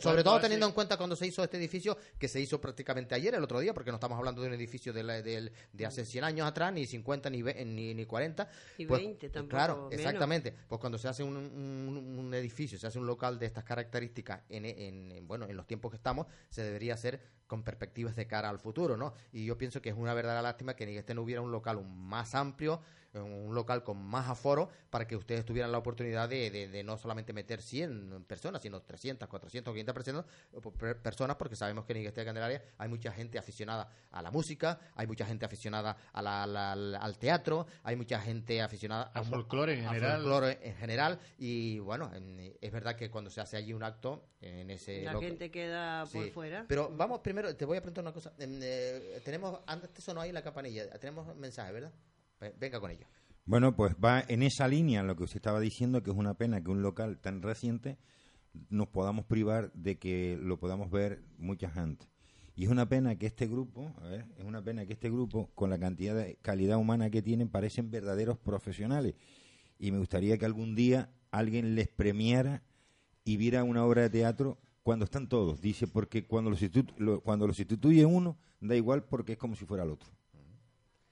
sobre, 0.00 0.22
todo 0.22 0.40
teniendo 0.40 0.66
en 0.66 0.72
cuenta 0.72 0.96
cuando 0.96 1.16
se 1.16 1.26
hizo 1.26 1.42
este 1.42 1.56
edificio, 1.56 1.96
que 2.18 2.28
se 2.28 2.40
hizo 2.40 2.60
prácticamente 2.60 3.14
ayer, 3.14 3.34
el 3.34 3.42
otro 3.42 3.58
día, 3.60 3.74
porque 3.74 3.90
no 3.90 3.96
estamos 3.96 4.16
hablando 4.18 4.42
de 4.42 4.48
un 4.48 4.54
edificio 4.54 4.92
de, 4.92 5.50
de, 5.72 5.86
hace 5.86 6.04
100 6.04 6.24
años 6.24 6.46
atrás, 6.46 6.72
ni 6.72 6.86
50, 6.86 7.30
ni, 7.30 7.42
ni, 7.42 7.94
ni 7.94 8.04
40. 8.04 8.48
Y 8.78 8.84
20 8.84 9.18
pues, 9.18 9.32
tampoco. 9.32 9.50
Claro, 9.50 9.88
exactamente. 9.90 10.54
Pues 10.68 10.80
cuando 10.80 10.98
se 10.98 11.08
hace 11.08 11.22
un, 11.22 11.36
un, 11.36 12.34
edificio, 12.34 12.78
se 12.78 12.86
hace 12.86 12.98
un 12.98 13.06
local 13.06 13.38
de 13.38 13.46
estas 13.46 13.64
características, 13.64 14.42
en, 14.48 14.64
en, 14.66 15.26
bueno, 15.26 15.46
en 15.48 15.56
los 15.56 15.66
tiempos 15.66 15.90
que 15.90 15.96
estamos, 15.96 16.26
se 16.50 16.62
debería 16.62 16.94
hacer 16.94 17.20
con 17.46 17.62
perspectivas 17.64 18.14
de 18.14 18.26
cara 18.26 18.50
al 18.50 18.58
futuro, 18.58 18.96
¿no? 18.96 19.14
Y 19.32 19.46
yo 19.46 19.56
pienso 19.56 19.80
que 19.80 19.88
es 19.88 19.96
una 19.96 20.12
verdadera 20.12 20.42
lástima 20.42 20.76
que 20.76 20.86
ni 20.86 20.96
este 20.96 21.14
no 21.14 21.22
hubiera 21.22 21.40
un 21.40 21.50
local 21.50 21.82
más 21.82 22.34
amplio, 22.34 22.82
un 23.14 23.54
local 23.54 23.82
con 23.82 23.98
más 23.98 24.28
aforo, 24.28 24.68
para 24.90 25.06
que 25.06 25.16
ustedes 25.16 25.44
tuvieran 25.44 25.72
la 25.72 25.78
oportunidad 25.78 26.28
de, 26.28 26.50
de, 26.50 26.84
no 26.84 26.96
solamente 26.98 27.32
meter 27.32 27.62
100 27.62 28.24
personas, 28.26 28.62
sino 28.62 28.82
300, 28.82 29.28
400, 29.28 29.72
500 29.72 29.94
personas, 29.94 30.24
personas 31.02 31.36
porque 31.36 31.56
sabemos 31.56 31.84
que 31.84 31.92
en 31.92 31.98
Iglesia 31.98 32.22
de 32.22 32.26
Candelaria 32.26 32.62
hay 32.76 32.88
mucha 32.88 33.12
gente 33.12 33.38
aficionada 33.38 33.90
a 34.10 34.22
la 34.22 34.30
música, 34.30 34.78
hay 34.94 35.06
mucha 35.06 35.24
gente 35.26 35.44
aficionada 35.44 35.96
a 36.12 36.22
la, 36.22 36.72
al 36.72 37.18
teatro, 37.18 37.66
hay 37.82 37.96
mucha 37.96 38.20
gente 38.20 38.60
aficionada 38.62 39.04
al 39.14 39.24
folclore 39.24 39.74
en 39.74 39.88
general. 39.88 40.58
en 40.62 40.76
general, 40.76 41.18
y 41.38 41.78
bueno, 41.78 42.10
es 42.60 42.72
verdad 42.72 42.96
que 42.96 43.10
cuando 43.10 43.30
se 43.30 43.40
hace 43.40 43.56
allí 43.56 43.72
un 43.72 43.82
acto, 43.82 44.24
en 44.40 44.70
ese... 44.70 45.02
La 45.02 45.18
gente 45.18 45.50
queda 45.50 46.04
por 46.06 46.30
fuera. 46.30 46.64
Pero 46.68 46.90
vamos 46.94 47.20
primero, 47.20 47.54
te 47.56 47.64
voy 47.64 47.78
a 47.78 47.80
preguntar 47.80 48.04
una 48.04 48.12
cosa. 48.12 48.32
Eh, 48.38 49.20
tenemos, 49.24 49.60
antes 49.66 50.02
sonó 50.02 50.20
ahí 50.20 50.32
la 50.32 50.42
campanilla, 50.42 50.88
tenemos 50.98 51.34
mensaje, 51.36 51.72
¿verdad? 51.72 51.92
Venga 52.58 52.80
con 52.80 52.90
ello. 52.90 53.06
Bueno, 53.44 53.74
pues 53.74 53.94
va 53.94 54.22
en 54.28 54.42
esa 54.42 54.68
línea 54.68 55.02
lo 55.02 55.16
que 55.16 55.24
usted 55.24 55.36
estaba 55.36 55.60
diciendo, 55.60 56.02
que 56.02 56.10
es 56.10 56.16
una 56.16 56.34
pena 56.34 56.62
que 56.62 56.70
un 56.70 56.82
local 56.82 57.18
tan 57.18 57.42
reciente 57.42 57.96
nos 58.68 58.88
podamos 58.88 59.24
privar 59.24 59.72
de 59.72 59.98
que 59.98 60.38
lo 60.40 60.58
podamos 60.58 60.90
ver 60.90 61.22
mucha 61.38 61.70
gente. 61.70 62.06
Y 62.54 62.64
es 62.64 62.70
una 62.70 62.88
pena 62.88 63.16
que 63.16 63.26
este 63.26 63.46
grupo, 63.46 63.94
es 64.36 64.44
una 64.44 64.62
pena 64.62 64.84
que 64.84 64.92
este 64.92 65.10
grupo, 65.10 65.50
con 65.54 65.70
la 65.70 65.78
cantidad 65.78 66.14
de 66.14 66.36
calidad 66.42 66.76
humana 66.76 67.08
que 67.08 67.22
tienen, 67.22 67.48
parecen 67.48 67.90
verdaderos 67.90 68.36
profesionales. 68.36 69.14
Y 69.78 69.92
me 69.92 69.98
gustaría 69.98 70.36
que 70.38 70.44
algún 70.44 70.74
día 70.74 71.08
alguien 71.30 71.74
les 71.74 71.88
premiara 71.88 72.62
y 73.24 73.36
viera 73.36 73.62
una 73.64 73.84
obra 73.84 74.02
de 74.02 74.10
teatro 74.10 74.58
cuando 74.82 75.04
están 75.04 75.28
todos. 75.28 75.60
Dice, 75.60 75.86
porque 75.86 76.26
cuando 76.26 76.50
los, 76.50 76.60
cuando 77.22 77.46
los 77.46 77.56
sustituye 77.56 78.04
uno, 78.04 78.36
da 78.60 78.74
igual 78.74 79.04
porque 79.04 79.32
es 79.32 79.38
como 79.38 79.54
si 79.54 79.64
fuera 79.64 79.84
el 79.84 79.90
otro 79.90 80.17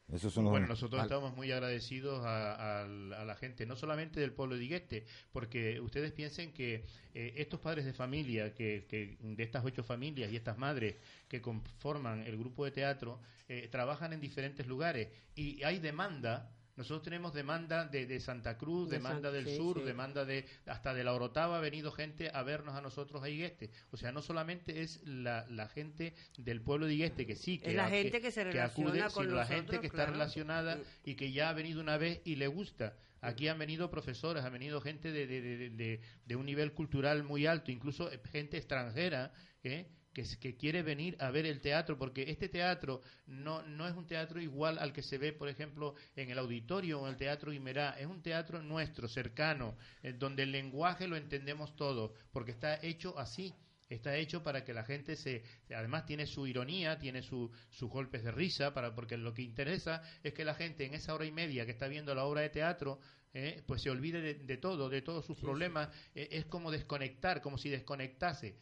bueno, 0.09 0.69
nosotros 0.69 1.03
estamos 1.03 1.35
muy 1.35 1.51
agradecidos 1.51 2.23
a, 2.25 2.87
la 2.87 3.35
gente, 3.35 3.67
no 3.67 3.75
solamente 3.75 4.21
del 4.21 4.33
pueblo 4.33 4.57
de 4.57 4.65
Igueste, 4.65 5.05
porque 5.33 5.81
ustedes 5.81 6.13
piensen 6.13 6.53
que 6.53 6.85
eh, 7.15 7.35
estos 7.37 7.59
padres 7.59 7.85
de 7.85 7.93
familia, 7.93 8.55
que, 8.55 9.17
de 9.21 9.43
estas 9.43 9.65
ocho 9.65 9.83
familias 9.83 10.31
y 10.31 10.37
estas 10.37 10.59
madres 10.59 10.97
que 11.29 11.41
conforman 11.41 12.23
el 12.23 12.37
grupo 12.37 12.65
de 12.65 12.71
teatro, 12.71 13.21
eh, 13.49 13.69
trabajan 13.71 14.13
en 14.13 14.21
diferentes 14.21 14.67
lugares 14.67 15.09
y 15.35 15.63
hay 15.65 15.81
demanda 15.81 16.56
nosotros 16.77 17.03
tenemos 17.03 17.33
demanda 17.33 17.87
de, 17.87 18.21
Santa 18.21 18.59
Cruz, 18.59 18.91
demanda 18.91 19.33
del 19.33 19.57
sur, 19.57 19.83
demanda 19.83 20.27
de 20.27 20.45
hasta 20.67 20.93
de 20.93 21.05
la 21.05 21.15
Orotava 21.15 21.57
ha 21.57 21.61
venido 21.61 21.91
gente 21.91 22.31
a 22.33 22.43
vernos 22.43 22.75
a 22.75 22.83
nosotros 22.83 23.23
a 23.23 23.31
Igueste. 23.31 23.71
O 23.91 23.97
sea, 23.97 24.13
no 24.13 24.21
solamente 24.21 24.83
es 24.83 25.03
la, 25.05 25.45
gente 25.73 26.15
del 26.37 26.61
pueblo 26.61 26.87
de 26.87 26.95
Igueste 26.95 27.27
que 27.27 27.35
sí, 27.35 27.59
que, 27.59 27.71
es 27.71 27.77
la 27.77 27.89
gente 27.89 28.21
que, 28.21 28.31
se 28.31 28.45
relaciona 28.45 29.09
con 29.09 29.35
la 29.35 29.47
gente 29.47 29.81
que 29.81 29.87
está 29.87 30.05
relacionada 30.05 30.79
y 31.05 31.15
que 31.15 31.33
ya 31.33 31.49
ha 31.49 31.55
venido 31.55 31.81
una 31.81 31.97
vez 31.97 32.21
y 32.25 32.37
le 32.37 32.47
gusta. 32.47 32.95
Aquí 33.23 33.49
han 33.49 33.59
venido 33.59 33.91
profesores, 33.91 34.45
ha 34.45 34.51
venido 34.51 34.83
gente 34.83 35.11
de, 35.11 35.27
de, 35.27 36.01
de, 36.27 36.37
un 36.37 36.45
nivel 36.45 36.75
cultural 36.75 37.25
muy 37.25 37.47
alto, 37.47 37.73
incluso 37.73 38.11
gente 38.31 38.59
extranjera, 38.59 39.33
¿eh? 39.65 39.89
Que, 40.23 40.57
quiere 40.57 40.83
venir 40.83 41.17
a 41.21 41.31
ver 41.31 41.45
el 41.45 41.61
teatro, 41.61 41.99
porque 41.99 42.25
este 42.29 42.49
teatro 42.49 43.03
no, 43.27 43.63
no 43.63 43.87
es 43.87 43.95
un 43.95 44.07
teatro 44.07 44.41
igual 44.41 44.79
al 44.79 44.93
que 44.93 45.03
se 45.03 45.19
ve, 45.19 45.33
por 45.33 45.49
ejemplo, 45.49 45.95
en 46.15 46.31
el 46.31 46.39
auditorio 46.39 47.01
o 47.01 47.07
en 47.07 47.13
el 47.13 47.19
teatro 47.19 47.53
Imerá, 47.53 47.91
es 47.99 48.07
un 48.07 48.23
teatro 48.23 48.63
nuestro, 48.63 49.09
cercano, 49.09 49.77
donde 50.19 50.45
el 50.45 50.53
lenguaje 50.53 51.07
lo 51.07 51.17
entendemos 51.17 51.77
todo, 51.77 52.15
porque 52.33 52.53
está 52.53 52.81
hecho 52.83 53.19
así. 53.19 53.55
Está 53.89 54.17
hecho 54.17 54.43
para 54.43 54.65
que 54.65 54.75
la 54.75 54.83
gente 54.83 55.15
se, 55.15 55.45
además 55.73 56.07
tiene 56.07 56.27
su 56.27 56.49
ironía, 56.49 56.99
tiene 56.99 57.23
sus 57.23 57.51
golpes 57.83 58.25
de 58.25 58.33
risa, 58.33 58.75
para, 58.75 58.93
porque 58.97 59.17
lo 59.17 59.33
que 59.33 59.43
interesa 59.43 60.03
es 60.25 60.35
que 60.35 60.45
la 60.45 60.55
gente 60.55 60.85
en 60.87 60.95
esa 60.95 61.15
hora 61.15 61.25
y 61.25 61.31
media 61.31 61.65
que 61.65 61.71
está 61.71 61.87
viendo 61.87 62.13
la 62.13 62.25
obra 62.25 62.41
de 62.41 62.49
teatro 62.49 62.99
eh, 63.33 63.63
pues 63.65 63.83
se 63.83 63.91
olvide 63.91 64.35
de, 64.35 64.57
todo, 64.57 64.89
de 64.89 65.03
todos 65.03 65.25
sus 65.25 65.39
problemas. 65.39 65.89
Eh, 66.17 66.27
es 66.33 66.47
como 66.47 66.73
desconectar, 66.73 67.41
como 67.41 67.59
si 67.59 67.69
desconectase 67.69 68.57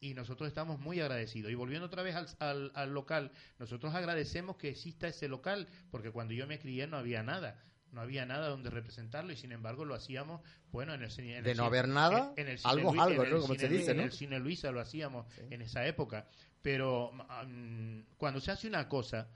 y 0.00 0.14
nosotros 0.14 0.48
estamos 0.48 0.78
muy 0.78 1.00
agradecidos. 1.00 1.50
Y 1.50 1.54
volviendo 1.54 1.86
otra 1.86 2.02
vez 2.02 2.14
al, 2.38 2.72
al, 2.74 2.94
local, 2.94 3.32
nosotros 3.58 3.94
agradecemos 3.94 4.56
que 4.56 4.68
exista 4.68 5.08
ese 5.08 5.28
local, 5.28 5.68
porque 5.90 6.10
cuando 6.10 6.34
yo 6.34 6.46
me 6.46 6.58
crié 6.58 6.86
no 6.86 6.96
había 6.96 7.22
nada. 7.22 7.62
No 7.90 8.02
había 8.02 8.26
nada 8.26 8.48
donde 8.48 8.68
representarlo 8.68 9.32
y 9.32 9.36
sin 9.36 9.50
embargo 9.50 9.86
lo 9.86 9.94
hacíamos, 9.94 10.42
bueno, 10.70 10.92
en 10.92 11.02
el, 11.02 11.20
en 11.20 11.42
De 11.42 11.54
no 11.54 11.64
haber 11.64 11.88
nada, 11.88 12.34
algo, 12.64 13.00
algo, 13.00 13.40
Como 13.40 13.54
se 13.54 13.68
dice, 13.68 13.92
En 13.92 14.00
el 14.00 14.12
cine 14.12 14.38
Luisa 14.38 14.70
lo 14.70 14.80
hacíamos 14.80 15.26
en 15.50 15.62
esa 15.62 15.86
época. 15.86 16.26
Pero 16.60 17.12
mm, 17.46 18.00
cuando 18.18 18.40
se 18.40 18.50
hace 18.50 18.68
una 18.68 18.88
cosa, 18.88 19.28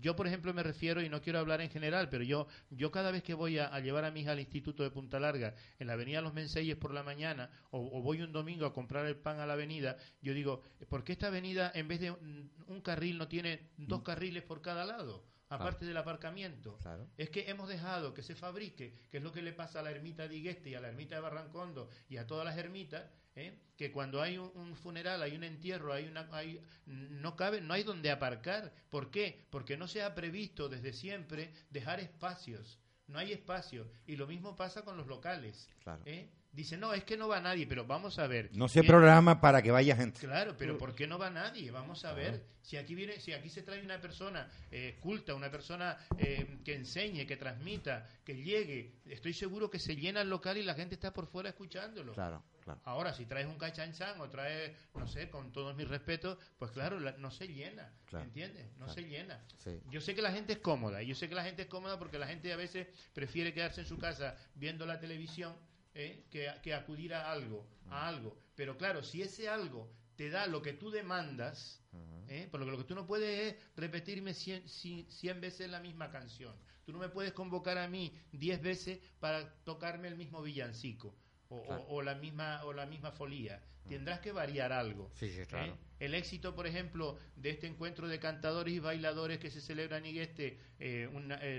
yo, 0.00 0.16
por 0.16 0.26
ejemplo, 0.26 0.54
me 0.54 0.62
refiero, 0.62 1.02
y 1.02 1.08
no 1.08 1.20
quiero 1.20 1.38
hablar 1.38 1.60
en 1.60 1.70
general, 1.70 2.08
pero 2.08 2.24
yo, 2.24 2.46
yo 2.70 2.90
cada 2.90 3.10
vez 3.10 3.22
que 3.22 3.34
voy 3.34 3.58
a, 3.58 3.78
llevar 3.80 4.04
a 4.04 4.10
mi 4.10 4.20
hija 4.20 4.32
al 4.32 4.40
Instituto 4.40 4.82
de 4.82 4.90
Punta 4.90 5.20
Larga, 5.20 5.54
en 5.78 5.86
la 5.86 5.92
avenida 5.92 6.20
Los 6.20 6.34
Menseyes 6.34 6.76
por 6.76 6.94
la 6.94 7.02
mañana, 7.02 7.50
o, 7.70 8.00
voy 8.00 8.22
un 8.22 8.32
domingo 8.32 8.66
a 8.66 8.72
comprar 8.72 9.06
el 9.06 9.16
pan 9.16 9.40
a 9.40 9.46
la 9.46 9.52
avenida, 9.52 9.96
yo 10.22 10.32
digo, 10.32 10.62
¿por 10.88 11.04
qué 11.04 11.12
esta 11.12 11.26
avenida, 11.26 11.70
en 11.74 11.88
vez 11.88 12.00
de 12.00 12.10
un, 12.10 12.80
carril, 12.82 13.18
no 13.18 13.28
tiene 13.28 13.68
dos 13.76 14.00
mm. 14.00 14.04
carriles 14.04 14.42
por 14.42 14.62
cada 14.62 14.84
lado? 14.84 15.24
aparte 15.48 15.86
del 15.86 15.96
aparcamiento. 15.96 16.76
Es 17.16 17.30
que 17.30 17.48
hemos 17.48 17.68
dejado 17.68 18.14
que 18.14 18.24
se 18.24 18.34
fabrique, 18.34 18.98
que 19.10 19.18
es 19.18 19.22
lo 19.22 19.30
que 19.30 19.42
le 19.42 19.52
pasa 19.52 19.78
a 19.78 19.82
la 19.82 19.92
ermita 19.92 20.26
de 20.26 20.34
Igueste 20.34 20.70
y 20.70 20.74
a 20.74 20.80
la 20.80 20.88
ermita 20.88 21.14
de 21.14 21.20
Barrancondo 21.20 21.88
y 22.08 22.16
a 22.16 22.26
todas 22.26 22.44
las 22.44 22.58
ermitas, 22.58 23.08
¿eh? 23.36 23.56
que 23.76 23.92
cuando 23.92 24.22
hay 24.22 24.38
un, 24.38 24.74
funeral, 24.74 25.22
hay 25.22 25.36
un 25.36 25.44
entierro, 25.44 25.92
hay 25.92 26.06
una, 26.08 26.28
hay, 26.32 26.60
no 26.86 27.36
cabe, 27.36 27.60
no 27.60 27.74
hay 27.74 27.82
donde 27.82 28.10
aparcar. 28.10 28.72
¿Por 28.90 29.10
qué? 29.10 29.46
Porque 29.50 29.76
no 29.76 29.86
se 29.86 30.02
ha 30.02 30.14
previsto 30.14 30.68
desde 30.68 30.92
siempre 30.92 31.52
dejar 31.70 32.00
espacios. 32.00 32.80
No 33.06 33.18
hay 33.18 33.32
espacio. 33.32 33.86
Y 34.06 34.16
lo 34.16 34.26
mismo 34.26 34.56
pasa 34.56 34.82
con 34.82 34.96
los 34.96 35.06
locales. 35.06 35.68
¿eh? 36.06 36.28
Dice, 36.50 36.78
no, 36.78 36.94
es 36.94 37.04
que 37.04 37.18
no 37.18 37.28
va 37.28 37.38
nadie, 37.38 37.66
pero 37.66 37.84
vamos 37.84 38.18
a 38.18 38.26
ver. 38.26 38.48
No 38.54 38.66
se 38.66 38.82
programa 38.82 39.42
para 39.42 39.60
que 39.60 39.70
vaya 39.70 39.94
gente. 39.94 40.20
Claro, 40.20 40.56
pero 40.56 40.78
¿por 40.78 40.94
qué 40.94 41.06
no 41.06 41.18
va 41.18 41.28
nadie? 41.28 41.70
Vamos 41.70 42.04
a 42.06 42.14
ver 42.14 42.46
si 42.62 42.78
aquí 42.78 42.94
viene, 42.94 43.20
si 43.20 43.34
aquí 43.34 43.50
se 43.50 43.62
trae 43.62 43.82
una 43.82 44.00
persona 44.00 44.50
eh, 44.70 44.96
culta, 45.00 45.34
una 45.34 45.50
persona 45.50 45.98
eh, 46.18 46.58
que 46.64 46.74
enseñe, 46.74 47.26
que 47.26 47.36
transmita, 47.36 48.08
que 48.24 48.34
llegue. 48.42 48.94
Estoy 49.04 49.34
seguro 49.34 49.70
que 49.70 49.78
se 49.78 49.96
llena 49.96 50.22
el 50.22 50.30
local 50.30 50.56
y 50.56 50.62
la 50.62 50.74
gente 50.74 50.94
está 50.94 51.12
por 51.12 51.26
fuera 51.26 51.50
escuchándolo. 51.50 52.14
Claro, 52.14 52.42
claro. 52.66 52.80
Ahora, 52.84 53.14
si 53.14 53.24
traes 53.24 53.46
un 53.46 53.56
cachanchan 53.56 54.20
o 54.20 54.28
traes, 54.28 54.76
no 54.94 55.06
sé, 55.06 55.30
con 55.30 55.52
todos 55.52 55.74
mis 55.74 55.88
respetos, 55.88 56.36
pues 56.58 56.72
claro, 56.72 57.00
no 57.00 57.30
se 57.30 57.48
llena. 57.48 57.90
¿Entiendes? 58.12 58.76
No 58.76 58.88
se 58.88 59.02
llena. 59.02 59.42
Yo 59.90 60.00
sé 60.00 60.14
que 60.14 60.20
la 60.20 60.32
gente 60.32 60.54
es 60.54 60.58
cómoda, 60.58 61.02
y 61.02 61.06
yo 61.06 61.14
sé 61.14 61.28
que 61.28 61.34
la 61.34 61.44
gente 61.44 61.62
es 61.62 61.68
cómoda 61.68 61.98
porque 61.98 62.18
la 62.18 62.26
gente 62.26 62.52
a 62.52 62.56
veces 62.56 62.88
prefiere 63.14 63.54
quedarse 63.54 63.80
en 63.80 63.86
su 63.86 63.98
casa 63.98 64.36
viendo 64.54 64.84
la 64.84 65.00
televisión 65.00 65.56
¿eh? 65.94 66.26
que, 66.30 66.74
acudir 66.74 67.14
a 67.14 67.30
algo, 67.32 67.66
a 67.90 68.06
algo. 68.06 68.36
Pero 68.54 68.76
claro, 68.76 69.02
si 69.02 69.22
ese 69.22 69.48
algo 69.48 69.90
te 70.16 70.30
da 70.30 70.46
lo 70.46 70.62
que 70.62 70.72
tú 70.72 70.90
demandas, 70.90 71.80
¿eh? 72.28 72.48
por 72.50 72.60
lo 72.60 72.66
que 72.66 72.72
lo 72.72 72.78
que 72.78 72.84
tú 72.84 72.94
no 72.94 73.06
puedes 73.06 73.54
es 73.54 73.62
repetirme 73.76 74.34
100, 74.34 75.40
veces 75.40 75.70
la 75.70 75.80
misma 75.80 76.10
canción. 76.10 76.54
Tú 76.84 76.92
no 76.92 76.98
me 76.98 77.08
puedes 77.08 77.32
convocar 77.32 77.78
a 77.78 77.88
mí 77.88 78.16
10 78.32 78.62
veces 78.62 79.00
para 79.18 79.52
tocarme 79.64 80.08
el 80.08 80.16
mismo 80.16 80.42
villancico. 80.42 81.16
O, 81.48 82.02
la 82.02 82.14
misma 82.16 82.64
o 82.64 82.72
la 82.72 82.86
misma 82.86 83.12
folía 83.12 83.62
tendrás 83.88 84.18
que 84.18 84.32
variar 84.32 84.72
algo 84.72 85.12
¿eh? 85.20 85.72
el 86.00 86.14
éxito 86.14 86.56
por 86.56 86.66
ejemplo 86.66 87.16
de 87.36 87.50
este 87.50 87.68
encuentro 87.68 88.08
de 88.08 88.18
cantadores 88.18 88.74
y 88.74 88.80
bailadores 88.80 89.38
que 89.38 89.50
se 89.50 89.60
celebra 89.60 89.98
en 89.98 90.06
Igueste 90.06 90.58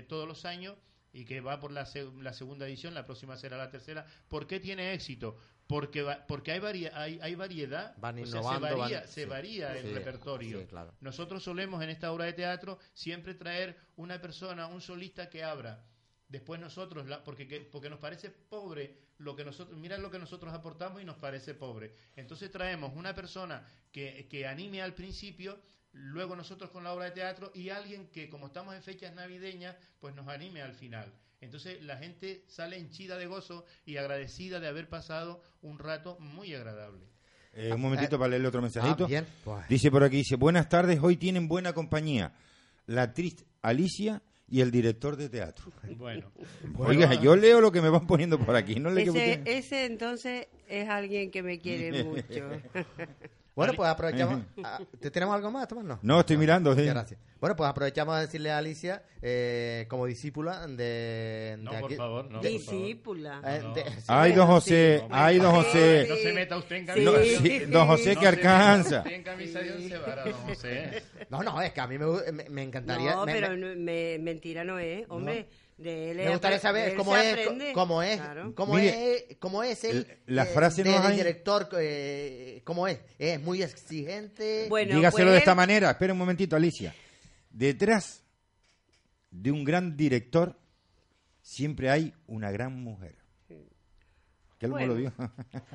todos 0.08 0.28
los 0.28 0.44
años 0.44 0.76
y 1.12 1.24
que 1.24 1.40
va 1.40 1.58
por 1.58 1.72
la, 1.72 1.88
la, 2.20 2.32
segunda 2.32 2.66
edición, 2.66 2.94
la 2.94 3.06
próxima 3.06 3.36
será 3.36 3.56
la 3.56 3.70
tercera. 3.70 4.06
¿Por 4.28 4.46
qué 4.46 4.60
tiene 4.60 4.92
éxito? 4.92 5.36
Porque, 5.66 6.06
porque 6.26 6.52
hay, 6.52 6.86
hay, 6.94 7.18
hay 7.20 7.34
variedad, 7.34 7.94
se 9.06 9.26
varía, 9.26 9.76
el 9.76 9.94
repertorio. 9.94 10.66
Nosotros 11.00 11.42
solemos 11.42 11.82
en 11.82 11.90
esta 11.90 12.12
obra 12.12 12.24
de 12.24 12.32
teatro 12.32 12.78
siempre 12.94 13.34
traer 13.34 13.76
una 13.96 14.20
persona, 14.20 14.66
un 14.66 14.80
solista 14.80 15.28
que 15.28 15.44
abra. 15.44 15.84
Después 16.28 16.60
nosotros, 16.60 17.06
la, 17.06 17.24
porque, 17.24 17.68
porque 17.72 17.88
nos 17.88 17.98
parece 17.98 18.30
pobre 18.30 18.98
lo 19.18 19.34
que 19.34 19.44
nosotros, 19.44 19.78
mira 19.78 19.96
lo 19.96 20.10
que 20.10 20.18
nosotros 20.18 20.52
aportamos 20.52 21.00
y 21.00 21.04
nos 21.04 21.16
parece 21.16 21.54
pobre. 21.54 21.94
Entonces 22.16 22.50
traemos 22.50 22.92
una 22.94 23.14
persona 23.14 23.66
que, 23.90 24.28
que 24.28 24.46
anime 24.46 24.82
al 24.82 24.94
principio 24.94 25.58
luego 25.92 26.36
nosotros 26.36 26.70
con 26.70 26.84
la 26.84 26.92
obra 26.92 27.06
de 27.06 27.12
teatro 27.12 27.50
y 27.54 27.70
alguien 27.70 28.08
que 28.08 28.28
como 28.28 28.48
estamos 28.48 28.74
en 28.74 28.82
fechas 28.82 29.14
navideñas, 29.14 29.76
pues 30.00 30.14
nos 30.14 30.28
anime 30.28 30.60
al 30.60 30.74
final. 30.74 31.12
Entonces 31.40 31.82
la 31.82 31.96
gente 31.96 32.44
sale 32.48 32.76
henchida 32.76 33.16
de 33.16 33.26
gozo 33.26 33.64
y 33.86 33.96
agradecida 33.96 34.60
de 34.60 34.68
haber 34.68 34.88
pasado 34.88 35.42
un 35.62 35.78
rato 35.78 36.18
muy 36.20 36.54
agradable. 36.54 37.06
Eh, 37.54 37.72
un 37.72 37.80
momentito 37.80 38.16
ah, 38.16 38.18
para 38.18 38.30
leerle 38.30 38.48
otro 38.48 38.62
mensajito. 38.62 39.04
Ah, 39.04 39.08
bien. 39.08 39.26
Dice 39.68 39.90
por 39.90 40.04
aquí, 40.04 40.18
dice, 40.18 40.36
buenas 40.36 40.68
tardes, 40.68 41.00
hoy 41.02 41.16
tienen 41.16 41.48
buena 41.48 41.72
compañía. 41.72 42.34
La 42.86 43.02
actriz 43.02 43.44
Alicia 43.62 44.22
y 44.50 44.60
el 44.60 44.70
director 44.70 45.16
de 45.16 45.28
teatro. 45.28 45.70
Bueno. 45.96 46.30
Oiga, 46.78 47.14
yo 47.14 47.36
leo 47.36 47.60
lo 47.60 47.70
que 47.70 47.82
me 47.82 47.90
van 47.90 48.06
poniendo 48.06 48.38
por 48.38 48.56
aquí. 48.56 48.76
No 48.80 48.90
ese, 48.96 49.42
ese 49.44 49.84
entonces 49.84 50.46
es 50.68 50.88
alguien 50.88 51.30
que 51.30 51.42
me 51.42 51.58
quiere 51.58 52.04
mucho. 52.04 52.48
Bueno, 53.58 53.72
pues 53.74 53.90
aprovechamos. 53.90 54.42
Ah, 54.62 54.78
¿Te 55.00 55.10
¿Tenemos 55.10 55.34
algo 55.34 55.50
más, 55.50 55.66
Tomás? 55.66 55.84
No, 55.84 55.98
no 56.00 56.20
estoy 56.20 56.36
mirando. 56.36 56.76
Sí. 56.76 56.84
Gracias. 56.84 57.18
Bueno, 57.40 57.56
pues 57.56 57.68
aprovechamos 57.68 58.14
a 58.14 58.20
decirle 58.20 58.52
a 58.52 58.58
Alicia, 58.58 59.02
eh, 59.20 59.86
como 59.88 60.06
discípula 60.06 60.64
de. 60.68 61.56
No, 61.58 61.72
por 61.80 61.92
favor, 61.94 62.30
no. 62.30 62.40
Discípula. 62.40 63.42
Eh, 63.44 63.84
ay, 64.06 64.32
don 64.32 64.46
José, 64.46 65.04
ay, 65.10 65.38
don 65.38 65.52
José. 65.52 66.06
No 66.08 66.16
se 66.16 66.32
meta 66.34 66.56
usted 66.56 66.76
en 66.76 66.86
camisa. 66.86 67.12
Sí. 67.42 67.58
don 67.66 67.86
José 67.88 68.14
que 68.14 68.28
alcanza. 68.28 69.02
en 69.04 69.24
camisa 69.24 69.58
de 69.58 69.72
once 69.72 69.98
varas, 69.98 70.24
don 70.24 70.34
José. 70.34 71.02
No, 71.28 71.42
no, 71.42 71.60
es 71.60 71.72
que 71.72 71.80
a 71.80 71.86
mí 71.88 71.98
me, 71.98 72.06
me, 72.48 72.62
encantaría. 72.62 73.14
No, 73.16 73.24
pero 73.24 73.56
me, 73.56 74.18
mentira 74.20 74.62
no 74.62 74.78
es, 74.78 75.04
hombre. 75.08 75.48
Me 75.78 76.30
gustaría 76.30 76.58
saber 76.58 76.96
cómo 76.96 77.16
es, 77.16 77.46
cómo 77.72 78.02
es, 78.02 78.20
cómo 78.54 78.78
es, 78.78 79.36
cómo 79.38 79.62
es 79.62 79.84
el, 79.84 80.18
la 80.26 80.44
frase 80.44 80.82
del 80.82 81.14
director, 81.14 81.68
eh, 81.78 82.62
cómo 82.64 82.88
es, 82.88 82.98
es 83.18 83.40
muy 83.40 83.62
exigente. 83.62 84.66
Bueno, 84.68 84.96
Dígaselo 84.96 85.26
de 85.26 85.36
pues 85.36 85.42
esta 85.42 85.54
manera. 85.54 85.90
Espera 85.90 86.12
un 86.12 86.18
momentito, 86.18 86.56
Alicia. 86.56 86.94
Detrás 87.50 88.24
de 89.30 89.52
un 89.52 89.64
gran 89.64 89.96
director 89.96 90.58
siempre 91.40 91.90
hay 91.90 92.12
una 92.26 92.50
gran 92.50 92.82
mujer. 92.82 93.16
¿Qué 94.58 94.66
bueno. 94.66 94.94
lo 94.94 94.94
dijo? 94.96 95.12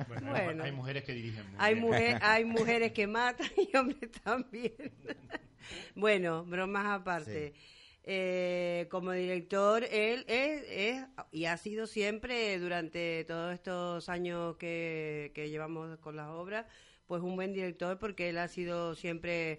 Bueno, 0.08 0.62
hay 0.62 0.72
mujeres 0.72 1.04
que 1.04 1.12
dirigen 1.14 1.46
muy 1.46 1.56
hay, 1.58 1.74
mujer, 1.74 2.18
hay 2.22 2.44
mujeres 2.44 2.92
que 2.92 3.06
matan 3.06 3.48
y 3.56 3.74
hombres 3.76 4.10
también. 4.22 4.74
bueno, 5.94 6.44
bromas 6.44 7.00
aparte. 7.00 7.54
Eh, 8.06 8.86
como 8.90 9.12
director, 9.12 9.82
él 9.84 10.26
es, 10.28 11.06
y 11.32 11.46
ha 11.46 11.56
sido 11.56 11.86
siempre 11.86 12.58
durante 12.58 13.24
todos 13.24 13.54
estos 13.54 14.10
años 14.10 14.56
que, 14.56 15.32
llevamos 15.34 15.98
con 16.00 16.16
las 16.16 16.28
obras, 16.28 16.66
pues 17.06 17.22
un 17.22 17.34
buen 17.36 17.54
director 17.54 17.98
porque 17.98 18.28
él 18.28 18.38
ha 18.38 18.48
sido 18.48 18.94
siempre 18.94 19.58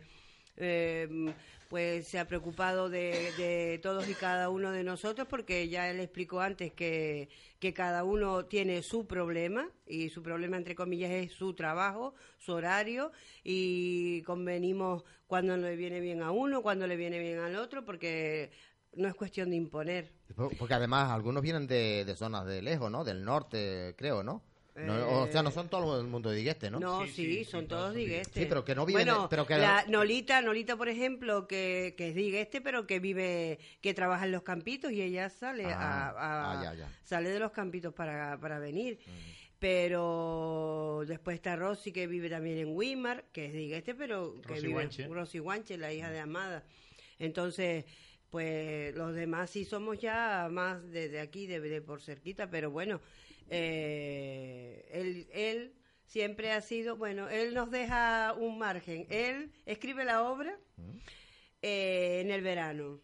eh, 0.58 1.34
pues 1.76 2.08
se 2.08 2.20
ha 2.20 2.26
preocupado 2.26 2.90
de, 2.90 3.82
todos 3.84 4.08
y 4.08 4.14
cada 4.14 4.48
uno 4.48 4.72
de 4.72 4.86
nosotros 4.86 5.28
porque 5.30 5.68
ya 5.68 5.90
él 5.90 6.00
explicó 6.00 6.40
antes 6.40 6.72
que, 6.72 7.28
que 7.60 7.74
cada 7.74 8.06
uno 8.06 8.46
tiene 8.46 8.82
su 8.82 9.06
problema 9.06 9.68
y 9.86 10.08
su 10.08 10.24
problema 10.24 10.56
entre 10.56 10.74
comillas 10.74 11.12
es 11.12 11.34
su 11.34 11.54
trabajo, 11.54 12.16
su 12.38 12.54
horario 12.54 13.12
y 13.44 14.22
convenimos 14.22 15.04
cuando 15.28 15.58
le 15.58 15.76
viene 15.76 16.00
bien 16.00 16.24
a 16.24 16.32
uno, 16.32 16.62
cuando 16.62 16.88
le 16.88 16.96
viene 16.96 17.20
bien 17.20 17.40
al 17.40 17.58
otro 17.58 17.84
porque 17.84 18.52
no 18.94 19.10
es 19.10 19.14
cuestión 19.14 19.50
de 19.50 19.58
imponer. 19.58 20.14
Porque 20.34 20.76
además 20.76 21.12
algunos 21.12 21.44
vienen 21.44 21.68
de, 21.68 22.06
de 22.06 22.16
zonas 22.16 22.46
de 22.46 22.62
lejos, 22.62 22.90
¿no? 22.90 23.04
Del 23.04 23.26
norte, 23.26 23.96
creo, 23.98 24.24
¿no? 24.24 24.44
O 24.76 25.28
sea, 25.32 25.42
no 25.42 25.52
son 25.52 25.70
todo 25.70 26.00
el 26.00 26.08
mundo 26.08 26.30
de 26.30 26.38
Digueste, 26.38 26.70
¿no? 26.70 26.80
No, 26.80 27.08
sí, 27.08 27.46
son 27.46 27.68
todos 27.68 27.94
Digueste. 27.94 28.42
Sí, 28.42 28.46
pero 28.48 28.66
que 28.66 28.76
no 28.76 28.86
viven... 28.86 29.06
Bueno, 29.06 29.28
pero 29.30 29.46
que 29.46 29.58
la 29.58 29.86
Nolita, 29.88 30.42
Nolita, 30.42 30.76
por 30.76 30.90
ejemplo, 30.90 31.48
que, 31.48 31.96
que 31.98 32.10
es 32.10 32.16
Digueste, 32.16 32.60
pero 32.60 32.86
que 32.86 33.00
vive, 33.00 33.60
que 33.82 33.94
trabaja 33.94 34.26
en 34.26 34.34
los 34.34 34.44
campitos 34.44 34.92
y 34.92 35.02
ella 35.02 35.30
sale 35.30 35.66
ah, 35.66 36.14
a, 36.18 36.62
ah, 36.62 36.76
sale 37.04 37.30
de 37.30 37.40
los 37.40 37.52
campitos 37.52 37.94
para, 37.94 38.38
para 38.40 38.60
venir. 38.60 39.00
Mm. 39.06 39.46
Pero 39.60 41.04
después 41.08 41.36
está 41.36 41.56
Rosy, 41.56 41.94
que 41.94 42.06
vive 42.08 42.30
también 42.30 42.58
en 42.58 42.76
Wimar, 42.76 43.24
que 43.32 43.46
es 43.46 43.54
Digueste, 43.54 43.96
pero 43.96 44.36
que 44.42 44.60
vive 44.60 44.90
en 44.98 45.14
Rosy 45.14 45.40
Guanche, 45.40 45.78
la 45.78 45.94
hija 45.94 46.10
de 46.12 46.20
Amada. 46.20 46.66
Entonces, 47.18 47.86
pues 48.30 48.94
los 48.96 49.16
demás 49.16 49.50
sí 49.50 49.64
somos 49.64 49.98
ya 50.00 50.50
más 50.52 50.92
desde 50.92 51.22
aquí, 51.22 51.48
de 51.48 51.82
por 51.82 52.02
cerquita, 52.02 52.50
pero 52.50 52.70
bueno 52.70 53.00
eh, 53.50 55.30
él, 55.34 55.74
siempre 56.06 56.52
ha 56.52 56.62
sido, 56.62 56.98
bueno, 56.98 57.30
él 57.30 57.54
nos 57.54 57.72
deja 57.72 58.34
un 58.38 58.58
margen. 58.58 59.06
Él 59.10 59.52
escribe 59.66 60.06
la 60.06 60.24
obra 60.24 60.58
eh, 61.62 62.22
en 62.22 62.32
el 62.32 62.42
verano. 62.42 63.02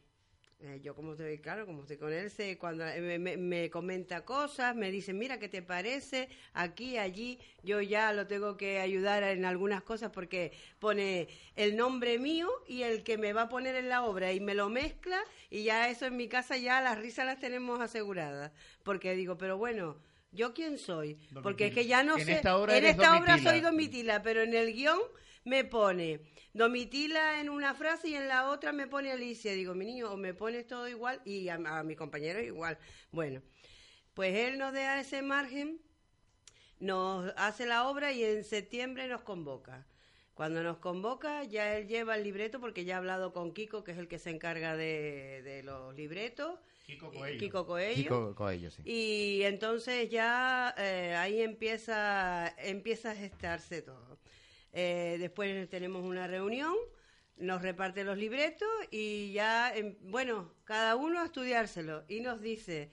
Eh, 0.64 0.80
yo 0.84 0.94
como 0.94 1.14
estoy, 1.14 1.40
claro, 1.40 1.66
como 1.66 1.82
estoy 1.82 1.98
con 1.98 2.14
él, 2.14 2.30
sé, 2.30 2.60
cuando 2.60 2.86
me, 2.86 3.18
me, 3.18 3.70
comenta 3.72 4.24
cosas, 4.24 4.76
me 4.76 4.92
dice, 4.92 5.12
mira, 5.12 5.40
¿qué 5.40 5.50
te 5.50 5.64
parece? 5.64 6.30
Aquí, 6.54 6.98
allí, 7.00 7.40
yo 7.64 7.82
ya 7.82 8.14
lo 8.14 8.28
tengo 8.28 8.58
que 8.58 8.80
ayudar 8.80 9.24
en 9.24 9.44
algunas 9.46 9.82
cosas 9.82 10.12
porque 10.12 10.52
pone 10.78 11.28
el 11.56 11.76
nombre 11.76 12.20
mío 12.20 12.48
y 12.68 12.84
el 12.84 13.04
que 13.04 13.18
me 13.18 13.34
va 13.34 13.44
a 13.44 13.50
poner 13.50 13.76
en 13.76 13.90
la 13.90 14.04
obra 14.04 14.34
y 14.34 14.40
me 14.40 14.54
lo 14.54 14.70
mezcla 14.70 15.20
y 15.50 15.64
ya 15.64 15.90
eso 15.90 16.06
en 16.06 16.16
mi 16.16 16.28
casa 16.28 16.56
ya 16.58 16.80
las 16.80 17.00
risas 17.00 17.26
las 17.26 17.40
tenemos 17.40 17.80
aseguradas. 17.80 18.52
Porque 18.84 19.16
digo, 19.16 19.40
pero 19.40 19.58
bueno, 19.58 19.98
¿Yo 20.32 20.54
quién 20.54 20.78
soy? 20.78 21.20
Porque 21.44 21.68
es 21.68 21.74
que 21.74 21.86
ya 21.86 22.04
no 22.04 22.18
sé. 22.18 22.24
en 22.24 22.30
esta 22.30 22.58
obra 23.18 23.38
soy 23.38 23.60
Domitila, 23.60 24.22
pero 24.22 24.42
en 24.42 24.54
el 24.54 24.74
guion 24.74 25.00
me 25.44 25.66
pone 25.66 26.22
Domitila 26.54 27.42
en 27.42 27.50
una 27.50 27.74
frase 27.74 28.10
y 28.10 28.16
en 28.16 28.30
la 28.30 28.50
otra 28.50 28.72
me 28.72 28.88
pone 28.88 29.12
Alicia. 29.12 29.52
Digo, 29.54 29.76
mi 29.76 29.86
niño, 29.86 30.10
o 30.10 30.18
me 30.18 30.34
pones 30.34 30.68
todo 30.68 30.88
igual 30.88 31.22
y 31.26 31.50
a, 31.50 31.58
mi 31.84 31.96
compañero 31.98 32.40
igual. 32.40 32.78
Bueno, 33.12 33.42
pues 34.14 34.34
él 34.36 34.58
nos 34.58 34.74
da 34.74 35.02
ese 35.02 35.22
margen, 35.22 35.82
nos 36.80 37.34
hace 37.36 37.66
la 37.66 37.90
obra 37.90 38.14
y 38.14 38.24
en 38.24 38.46
septiembre 38.46 39.08
nos 39.10 39.24
convoca. 39.24 39.86
Cuando 40.34 40.64
nos 40.64 40.78
convoca, 40.78 41.44
ya 41.44 41.76
él 41.76 41.88
lleva 41.88 42.16
el 42.16 42.24
libreto 42.24 42.62
porque 42.62 42.86
ya 42.86 42.96
ha 42.96 43.00
hablado 43.00 43.34
con 43.34 43.54
Kiko, 43.54 43.84
que 43.84 43.92
es 43.92 43.98
el 43.98 44.08
que 44.08 44.18
se 44.18 44.30
encarga 44.30 44.78
de, 44.78 45.42
de 45.44 45.62
los 45.62 45.94
libretos 45.94 46.58
Kiko 46.84 47.12
Coelho. 47.66 48.72
sí. 48.72 48.82
Y 48.86 49.44
entonces 49.44 50.10
ya 50.10 50.74
eh, 50.78 51.16
ahí 51.16 51.42
empieza, 51.42 52.54
empieza 52.58 53.12
a 53.12 53.16
gestarse 53.16 53.82
todo. 53.82 54.20
Eh, 54.74 55.18
después 55.20 55.70
tenemos 55.70 56.04
una 56.04 56.28
reunión, 56.28 56.76
nos 57.38 57.62
reparte 57.62 58.04
los 58.04 58.18
libretos 58.18 58.70
y 58.90 59.32
ya, 59.34 59.76
em, 59.76 59.96
bueno, 60.02 60.54
cada 60.64 60.96
uno 60.96 61.22
a 61.22 61.26
estudiárselo. 61.26 62.04
Y 62.08 62.22
nos 62.22 62.42
dice, 62.42 62.90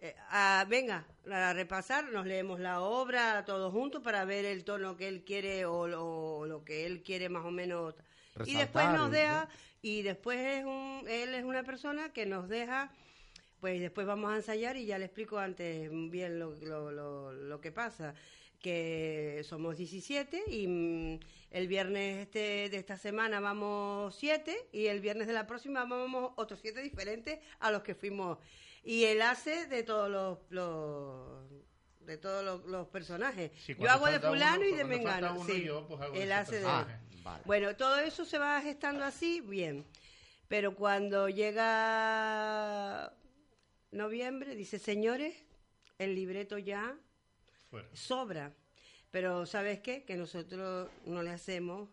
eh, 0.00 0.14
a, 0.30 0.64
venga, 0.68 1.06
a 1.30 1.52
repasar, 1.52 2.10
nos 2.10 2.26
leemos 2.26 2.60
la 2.60 2.80
obra 2.80 3.44
todos 3.44 3.72
juntos 3.72 4.02
para 4.02 4.24
ver 4.24 4.44
el 4.44 4.64
tono 4.64 4.96
que 4.96 5.08
él 5.08 5.24
quiere 5.24 5.66
o, 5.66 6.46
lo 6.46 6.64
que 6.64 6.86
él 6.86 7.02
quiere 7.02 7.28
más 7.28 7.44
o 7.44 7.50
menos. 7.50 7.94
y 8.44 8.54
después 8.54 8.88
nos 8.90 9.10
deja, 9.10 9.48
y 9.82 10.02
después 10.02 10.38
es 10.38 10.64
un, 10.64 11.04
él 11.08 11.34
es 11.34 11.44
una 11.44 11.62
persona 11.62 12.12
que 12.12 12.26
nos 12.26 12.48
deja, 12.48 12.92
pues 13.60 13.80
después 13.80 14.06
vamos 14.06 14.32
a 14.32 14.36
ensayar 14.36 14.76
y 14.76 14.86
ya 14.86 14.98
le 14.98 15.06
explico 15.06 15.38
antes 15.38 15.90
bien 16.10 16.38
lo, 16.38 16.54
lo, 16.56 17.32
lo, 17.32 17.60
que 17.60 17.72
pasa 17.72 18.14
que 18.60 19.42
somos 19.44 19.76
17 19.76 20.44
y 20.48 20.66
mm, 20.66 21.20
el 21.52 21.68
viernes 21.68 22.22
este 22.22 22.68
de 22.68 22.76
esta 22.76 22.96
semana 22.96 23.38
vamos 23.38 24.16
7 24.16 24.68
y 24.72 24.86
el 24.86 25.00
viernes 25.00 25.28
de 25.28 25.32
la 25.32 25.46
próxima 25.46 25.84
vamos 25.84 26.32
otros 26.36 26.58
7 26.60 26.82
diferentes 26.82 27.38
a 27.60 27.70
los 27.70 27.82
que 27.82 27.94
fuimos 27.94 28.38
y 28.82 29.04
él 29.04 29.22
hace 29.22 29.66
de 29.66 29.82
todos 29.82 30.10
los, 30.50 31.48
de 32.00 32.16
todos 32.16 32.64
los, 32.66 32.86
personajes. 32.88 33.50
yo 33.66 33.90
hago 33.90 34.06
de 34.06 34.18
fulano 34.18 34.64
y 34.64 34.72
de 34.72 34.84
mengano, 34.84 35.44
sí. 35.44 35.68
Pues 35.88 36.10
él 36.14 36.32
hace 36.32 36.60
de 36.60 36.66
Bueno, 37.44 37.76
todo 37.76 37.98
eso 37.98 38.24
se 38.24 38.38
va 38.38 38.60
gestando 38.60 39.04
así, 39.04 39.40
bien. 39.40 39.84
Pero 40.48 40.74
cuando 40.74 41.28
llega 41.28 43.12
noviembre, 43.90 44.54
dice, 44.54 44.78
señores, 44.78 45.34
el 45.98 46.14
libreto 46.14 46.58
ya 46.58 46.96
sobra. 47.92 48.54
Pero 49.10 49.46
¿sabes 49.46 49.80
qué? 49.80 50.04
Que 50.04 50.16
nosotros 50.16 50.88
no 51.04 51.22
le 51.22 51.30
hacemos 51.30 51.88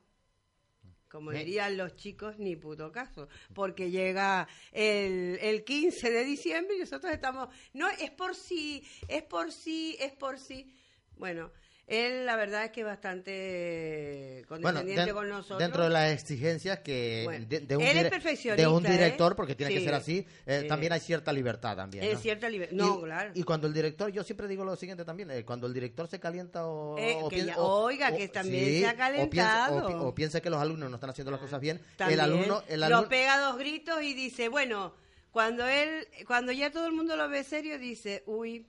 como 1.16 1.32
dirían 1.32 1.78
los 1.78 1.96
chicos, 1.96 2.40
ni 2.40 2.58
puto 2.58 2.92
caso, 2.92 3.30
porque 3.54 3.90
llega 3.90 4.50
el, 4.74 5.40
el 5.42 5.64
15 5.64 6.12
de 6.12 6.26
diciembre 6.26 6.76
y 6.76 6.80
nosotros 6.82 7.14
estamos, 7.14 7.48
no, 7.72 7.88
es 7.90 8.12
por 8.12 8.36
sí, 8.36 8.86
es 9.08 9.24
por 9.24 9.54
sí, 9.54 9.96
es 10.02 10.12
por 10.12 10.38
sí. 10.38 10.76
Bueno, 11.18 11.54
él, 11.88 12.26
la 12.26 12.36
verdad 12.36 12.66
es 12.66 12.72
que 12.72 12.84
bastante 12.84 14.44
condescendiente 14.48 15.14
con 15.14 15.30
nosotros. 15.30 15.60
Dentro 15.60 15.84
de 15.84 15.92
las 15.92 16.14
exigencias 16.14 16.80
que 16.80 17.46
de, 17.48 17.78
un, 17.78 18.58
de 18.58 18.68
un 18.68 18.84
director, 18.84 19.36
porque 19.36 19.54
tiene 19.54 19.72
que 19.72 19.84
ser 19.84 19.94
así, 19.94 20.26
eh, 20.48 20.66
también 20.68 20.94
hay 20.94 21.00
cierta 21.00 21.32
libertad 21.32 21.76
también. 21.76 22.04
Es 22.04 22.22
cierta 22.22 22.50
libertad. 22.50 22.76
No, 22.76 23.02
y, 23.02 23.04
claro. 23.04 23.32
Y 23.36 23.44
cuando 23.44 23.68
el 23.68 23.74
director, 23.74 24.12
yo 24.12 24.24
siempre 24.24 24.48
digo 24.48 24.66
lo 24.66 24.76
siguiente 24.76 25.06
también, 25.06 25.30
eh, 25.30 25.46
cuando 25.46 25.68
el 25.68 25.76
director 25.76 26.08
se 26.08 26.20
calienta 26.20 26.66
o. 26.66 26.98
Eh, 26.98 27.18
oiga, 27.58 28.16
que 28.16 28.30
también 28.30 28.82
se 28.82 28.88
ha 28.88 28.96
calentado. 28.96 30.08
O 30.08 30.16
piensa, 30.16 30.42
que 30.42 30.50
los 30.50 30.60
alumnos 30.60 30.90
no 30.90 30.96
están 30.96 31.12
haciendo 31.12 31.30
las 31.30 31.40
cosas 31.40 31.62
bien, 31.62 31.80
el 32.00 32.20
alumno, 32.20 32.64
el 32.68 32.82
alumno. 32.82 33.04
Lo 33.04 33.10
pega 33.10 33.40
dos 33.40 33.60
gritos 33.60 34.02
y 34.02 34.16
dice, 34.16 34.50
bueno, 34.50 34.96
cuando 35.30 35.68
él, 35.68 36.08
cuando 36.26 36.52
ya 36.52 36.72
todo 36.72 36.88
el 36.88 36.94
mundo 36.94 37.16
lo 37.16 37.30
ve 37.30 37.44
serio, 37.44 37.78
dice, 37.78 38.24
uy. 38.26 38.66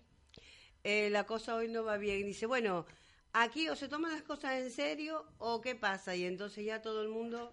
la 0.84 1.24
cosa 1.24 1.54
hoy 1.54 1.68
no 1.68 1.82
va 1.82 1.96
bien. 1.96 2.26
Dice, 2.26 2.44
bueno, 2.44 2.84
aquí 3.42 3.68
o 3.68 3.76
se 3.76 3.88
toman 3.88 4.12
las 4.12 4.22
cosas 4.22 4.54
en 4.54 4.70
serio 4.70 5.24
o 5.38 5.60
qué 5.60 5.74
pasa 5.74 6.14
y 6.14 6.24
entonces 6.24 6.64
ya 6.64 6.82
todo 6.82 7.02
el 7.02 7.08
mundo 7.08 7.52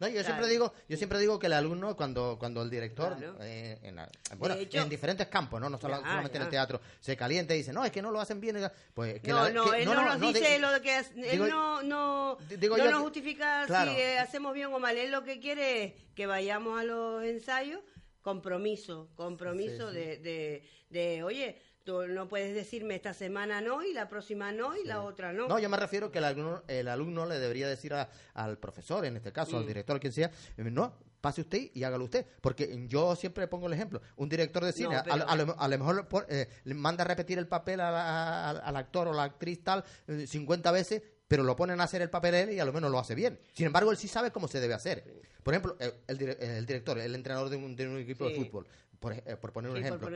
no, 0.00 0.08
yo 0.08 0.24
siempre 0.24 0.48
digo, 0.48 0.72
yo 0.88 0.96
siempre 0.96 1.18
digo 1.18 1.38
que 1.38 1.46
el 1.46 1.52
alumno 1.52 1.94
cuando 1.94 2.38
cuando 2.38 2.62
el 2.62 2.70
director 2.70 3.18
eh, 3.42 3.78
en, 3.82 4.00
bueno, 4.38 4.56
en 4.58 4.88
diferentes 4.88 5.26
campos, 5.26 5.60
no, 5.60 5.68
no 5.68 5.76
solamente 5.78 6.38
en 6.38 6.42
el 6.44 6.48
teatro, 6.48 6.80
se 7.00 7.18
calienta 7.18 7.54
y 7.54 7.58
dice, 7.58 7.70
"No, 7.70 7.84
es 7.84 7.92
que 7.92 8.00
no 8.00 8.10
lo 8.10 8.18
hacen 8.18 8.40
bien." 8.40 8.56
Pues 8.94 9.22
no, 9.24 9.50
no, 9.50 9.74
él 9.74 9.84
no, 9.84 10.16
nos 10.16 10.32
dice 10.32 10.58
lo 10.58 10.72
de 10.72 10.80
que 10.80 10.98
él 11.16 11.38
no 11.40 11.82
no 11.82 12.38
no 12.38 12.90
nos 12.90 13.02
justifica 13.02 13.66
si 13.66 13.90
eh, 13.90 14.18
hacemos 14.18 14.54
bien 14.54 14.72
o 14.72 14.78
mal, 14.78 14.96
él 14.96 15.10
lo 15.10 15.22
que 15.22 15.38
quiere 15.38 15.84
es 15.84 15.92
que 16.14 16.24
vayamos 16.24 16.80
a 16.80 16.84
los 16.84 17.22
ensayos 17.22 17.80
compromiso, 18.22 19.10
compromiso 19.16 19.90
De, 19.90 20.16
de, 20.18 20.62
de, 20.88 21.22
oye, 21.22 21.60
Tú 21.84 22.06
no 22.06 22.28
puedes 22.28 22.54
decirme 22.54 22.94
esta 22.94 23.14
semana 23.14 23.60
no 23.60 23.82
y 23.82 23.92
la 23.92 24.08
próxima 24.08 24.52
no 24.52 24.76
y 24.76 24.84
la 24.84 25.02
otra 25.02 25.32
no. 25.32 25.48
No, 25.48 25.58
yo 25.58 25.68
me 25.68 25.76
refiero 25.76 26.10
que 26.10 26.18
el 26.18 26.24
alumno, 26.24 26.62
el 26.68 26.88
alumno 26.88 27.26
le 27.26 27.38
debería 27.38 27.68
decir 27.68 27.94
al 27.94 28.58
profesor, 28.58 29.04
en 29.06 29.16
este 29.16 29.32
caso, 29.32 29.56
al 29.56 29.64
mm. 29.64 29.68
director, 29.68 30.00
quien 30.00 30.12
sea, 30.12 30.30
eh, 30.56 30.62
no, 30.64 30.94
pase 31.20 31.40
usted 31.40 31.70
y 31.72 31.84
hágalo 31.84 32.04
usted. 32.04 32.26
Porque 32.40 32.86
yo 32.86 33.16
siempre 33.16 33.46
pongo 33.46 33.66
el 33.66 33.72
ejemplo. 33.72 34.02
Un 34.16 34.28
director 34.28 34.64
de 34.64 34.72
cine 34.72 34.96
a, 34.96 35.36
lo, 35.36 35.78
mejor 35.78 36.06
eh, 36.28 36.48
le 36.64 36.74
manda 36.74 37.04
a 37.04 37.06
repetir 37.06 37.38
el 37.38 37.46
papel 37.46 37.80
al 37.80 38.76
actor 38.76 39.08
o 39.08 39.12
la 39.12 39.24
actriz 39.24 39.62
tal 39.62 39.84
50 40.06 40.68
eh, 40.68 40.72
veces, 40.72 41.02
pero 41.28 41.42
lo 41.42 41.56
ponen 41.56 41.80
a 41.80 41.84
hacer 41.84 42.02
el 42.02 42.10
papel 42.10 42.34
él 42.34 42.52
y 42.52 42.60
a 42.60 42.64
lo 42.64 42.72
menos 42.72 42.90
lo 42.90 42.98
hace 42.98 43.14
bien. 43.14 43.38
Sin 43.52 43.66
embargo, 43.66 43.90
él 43.90 43.96
sí 43.96 44.08
sabe 44.08 44.30
cómo 44.30 44.48
se 44.48 44.60
debe 44.60 44.74
hacer. 44.74 45.04
Por 45.42 45.54
ejemplo, 45.54 45.76
el, 46.06 46.18
director, 46.66 46.98
el 46.98 47.14
entrenador 47.14 47.48
de 47.48 47.56
un, 47.56 47.98
equipo 47.98 48.28
de 48.28 48.34
fútbol, 48.34 48.66
eh, 49.02 49.36
por, 49.40 49.52
poner, 49.52 49.70
un 49.70 49.78
ejemplo, 49.78 50.10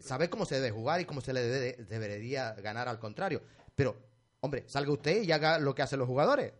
sabe 0.00 0.28
cómo 0.28 0.44
se 0.44 0.56
debe 0.56 0.72
jugar 0.72 1.00
y 1.00 1.04
cómo 1.04 1.20
se 1.20 1.32
le 1.32 1.42
debería 1.42 2.52
ganar 2.54 2.88
al 2.88 2.98
contrario. 2.98 3.42
Pero, 3.76 3.96
hombre, 4.40 4.64
salga 4.66 4.90
usted 4.90 5.22
y 5.22 5.30
haga 5.30 5.58
lo 5.58 5.74
que 5.74 5.82
hacen 5.82 6.00
los 6.00 6.08
jugadores. 6.08 6.52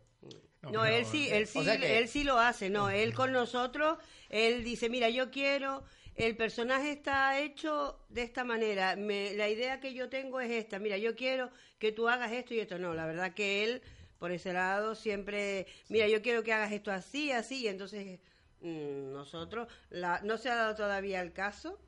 No, 0.63 0.87
él 0.87 1.05
sí, 1.05 1.29
él 1.31 1.47
sí, 1.47 1.59
él 1.69 2.09
sí 2.09 2.25
lo 2.25 2.39
hace, 2.39 2.71
no, 2.71 2.89
él 2.89 3.13
con 3.13 3.33
nosotros, 3.33 3.99
él 4.31 4.65
dice, 4.65 4.89
mira, 4.89 5.11
yo 5.11 5.31
quiero, 5.31 5.85
el 6.15 6.37
personaje 6.37 6.93
está 6.93 7.39
hecho 7.39 7.99
de 8.09 8.23
esta 8.23 8.45
manera, 8.45 8.97
la 8.97 9.49
idea 9.51 9.81
que 9.81 9.93
yo 9.93 10.09
tengo 10.09 10.41
es 10.41 10.51
esta, 10.51 10.79
mira, 10.79 10.97
yo 10.97 11.17
quiero 11.17 11.51
que 11.79 11.93
tú 11.93 12.09
hagas 12.09 12.33
esto 12.33 12.55
y 12.55 12.61
esto, 12.61 12.79
no, 12.79 12.95
la 12.95 13.05
verdad 13.05 13.35
que 13.35 13.65
él, 13.65 13.83
por 14.19 14.33
ese 14.33 14.55
lado, 14.55 14.95
siempre, 14.95 15.67
mira, 15.91 16.09
yo 16.09 16.23
quiero 16.23 16.43
que 16.43 16.55
hagas 16.55 16.73
esto 16.73 16.91
así, 16.91 17.31
así, 17.31 17.65
y 17.65 17.69
entonces 17.69 18.21
nosotros, 18.65 19.69
la, 19.91 20.21
no 20.23 20.39
se 20.39 20.51
ha 20.51 20.57
dado 20.57 20.75
todavía 20.75 21.21
el 21.21 21.33
caso 21.33 21.79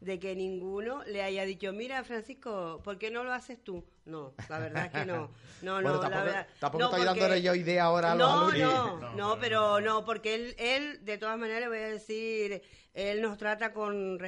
de 0.00 0.18
que 0.18 0.34
ninguno 0.34 1.04
le 1.04 1.22
haya 1.22 1.44
dicho, 1.44 1.72
mira 1.72 2.02
Francisco, 2.04 2.80
¿por 2.82 2.98
qué 2.98 3.10
no 3.10 3.22
lo 3.22 3.32
haces 3.32 3.62
tú? 3.62 3.84
No, 4.04 4.34
la 4.48 4.58
verdad 4.58 4.86
es 4.86 4.92
que 4.92 5.04
no. 5.06 5.30
No, 5.62 5.80
no, 5.80 6.00
tampoco, 6.00 6.24
la 6.24 6.46
tampoco 6.58 6.84
estoy 6.86 7.04
dándole 7.04 7.40
yo 7.40 7.54
idea 7.54 7.84
ahora 7.84 8.12
a 8.12 8.14
los 8.16 8.28
no, 8.28 8.50
no, 8.50 8.98
no, 8.98 9.14
no, 9.14 9.38
pero 9.38 9.80
no, 9.80 10.04
porque 10.04 10.34
él, 10.34 10.56
él, 10.58 11.04
de 11.04 11.18
todas 11.18 11.38
maneras, 11.38 11.60
le 11.60 11.68
voy 11.68 11.78
a 11.78 11.88
decir, 11.88 12.64
él 12.94 13.22
nos 13.22 13.38
trata 13.38 13.72
con, 13.72 14.18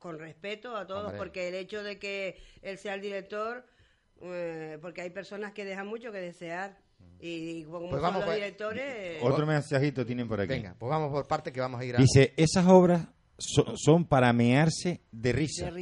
con 0.00 0.18
respeto 0.18 0.76
a 0.76 0.84
todos, 0.84 1.12
porque 1.12 1.46
el 1.46 1.54
hecho 1.54 1.84
de 1.84 2.00
que 2.00 2.42
él 2.60 2.76
sea 2.76 2.94
el 2.94 3.02
director, 3.02 3.64
eh, 4.20 4.78
porque 4.82 5.02
hay 5.02 5.10
personas 5.10 5.52
que 5.52 5.64
dejan 5.64 5.86
mucho 5.86 6.10
que 6.10 6.18
desear 6.18 6.76
y 7.20 7.64
como 7.64 7.88
pues 7.88 8.02
vamos, 8.02 8.24
los 8.26 8.34
directores... 8.34 9.22
Otro 9.22 9.46
mensajito 9.46 10.04
tienen 10.04 10.28
por 10.28 10.40
aquí. 10.40 10.50
Venga, 10.50 10.76
pues 10.78 10.90
vamos 10.90 11.10
por 11.10 11.26
parte 11.26 11.52
que 11.52 11.60
vamos 11.60 11.80
a 11.80 11.84
ir 11.84 11.96
a... 11.96 11.98
Dice, 11.98 12.34
esas 12.36 12.66
obras 12.66 13.08
son 13.38 14.04
para 14.04 14.32
mearse 14.32 15.00
de 15.10 15.32
risa, 15.32 15.72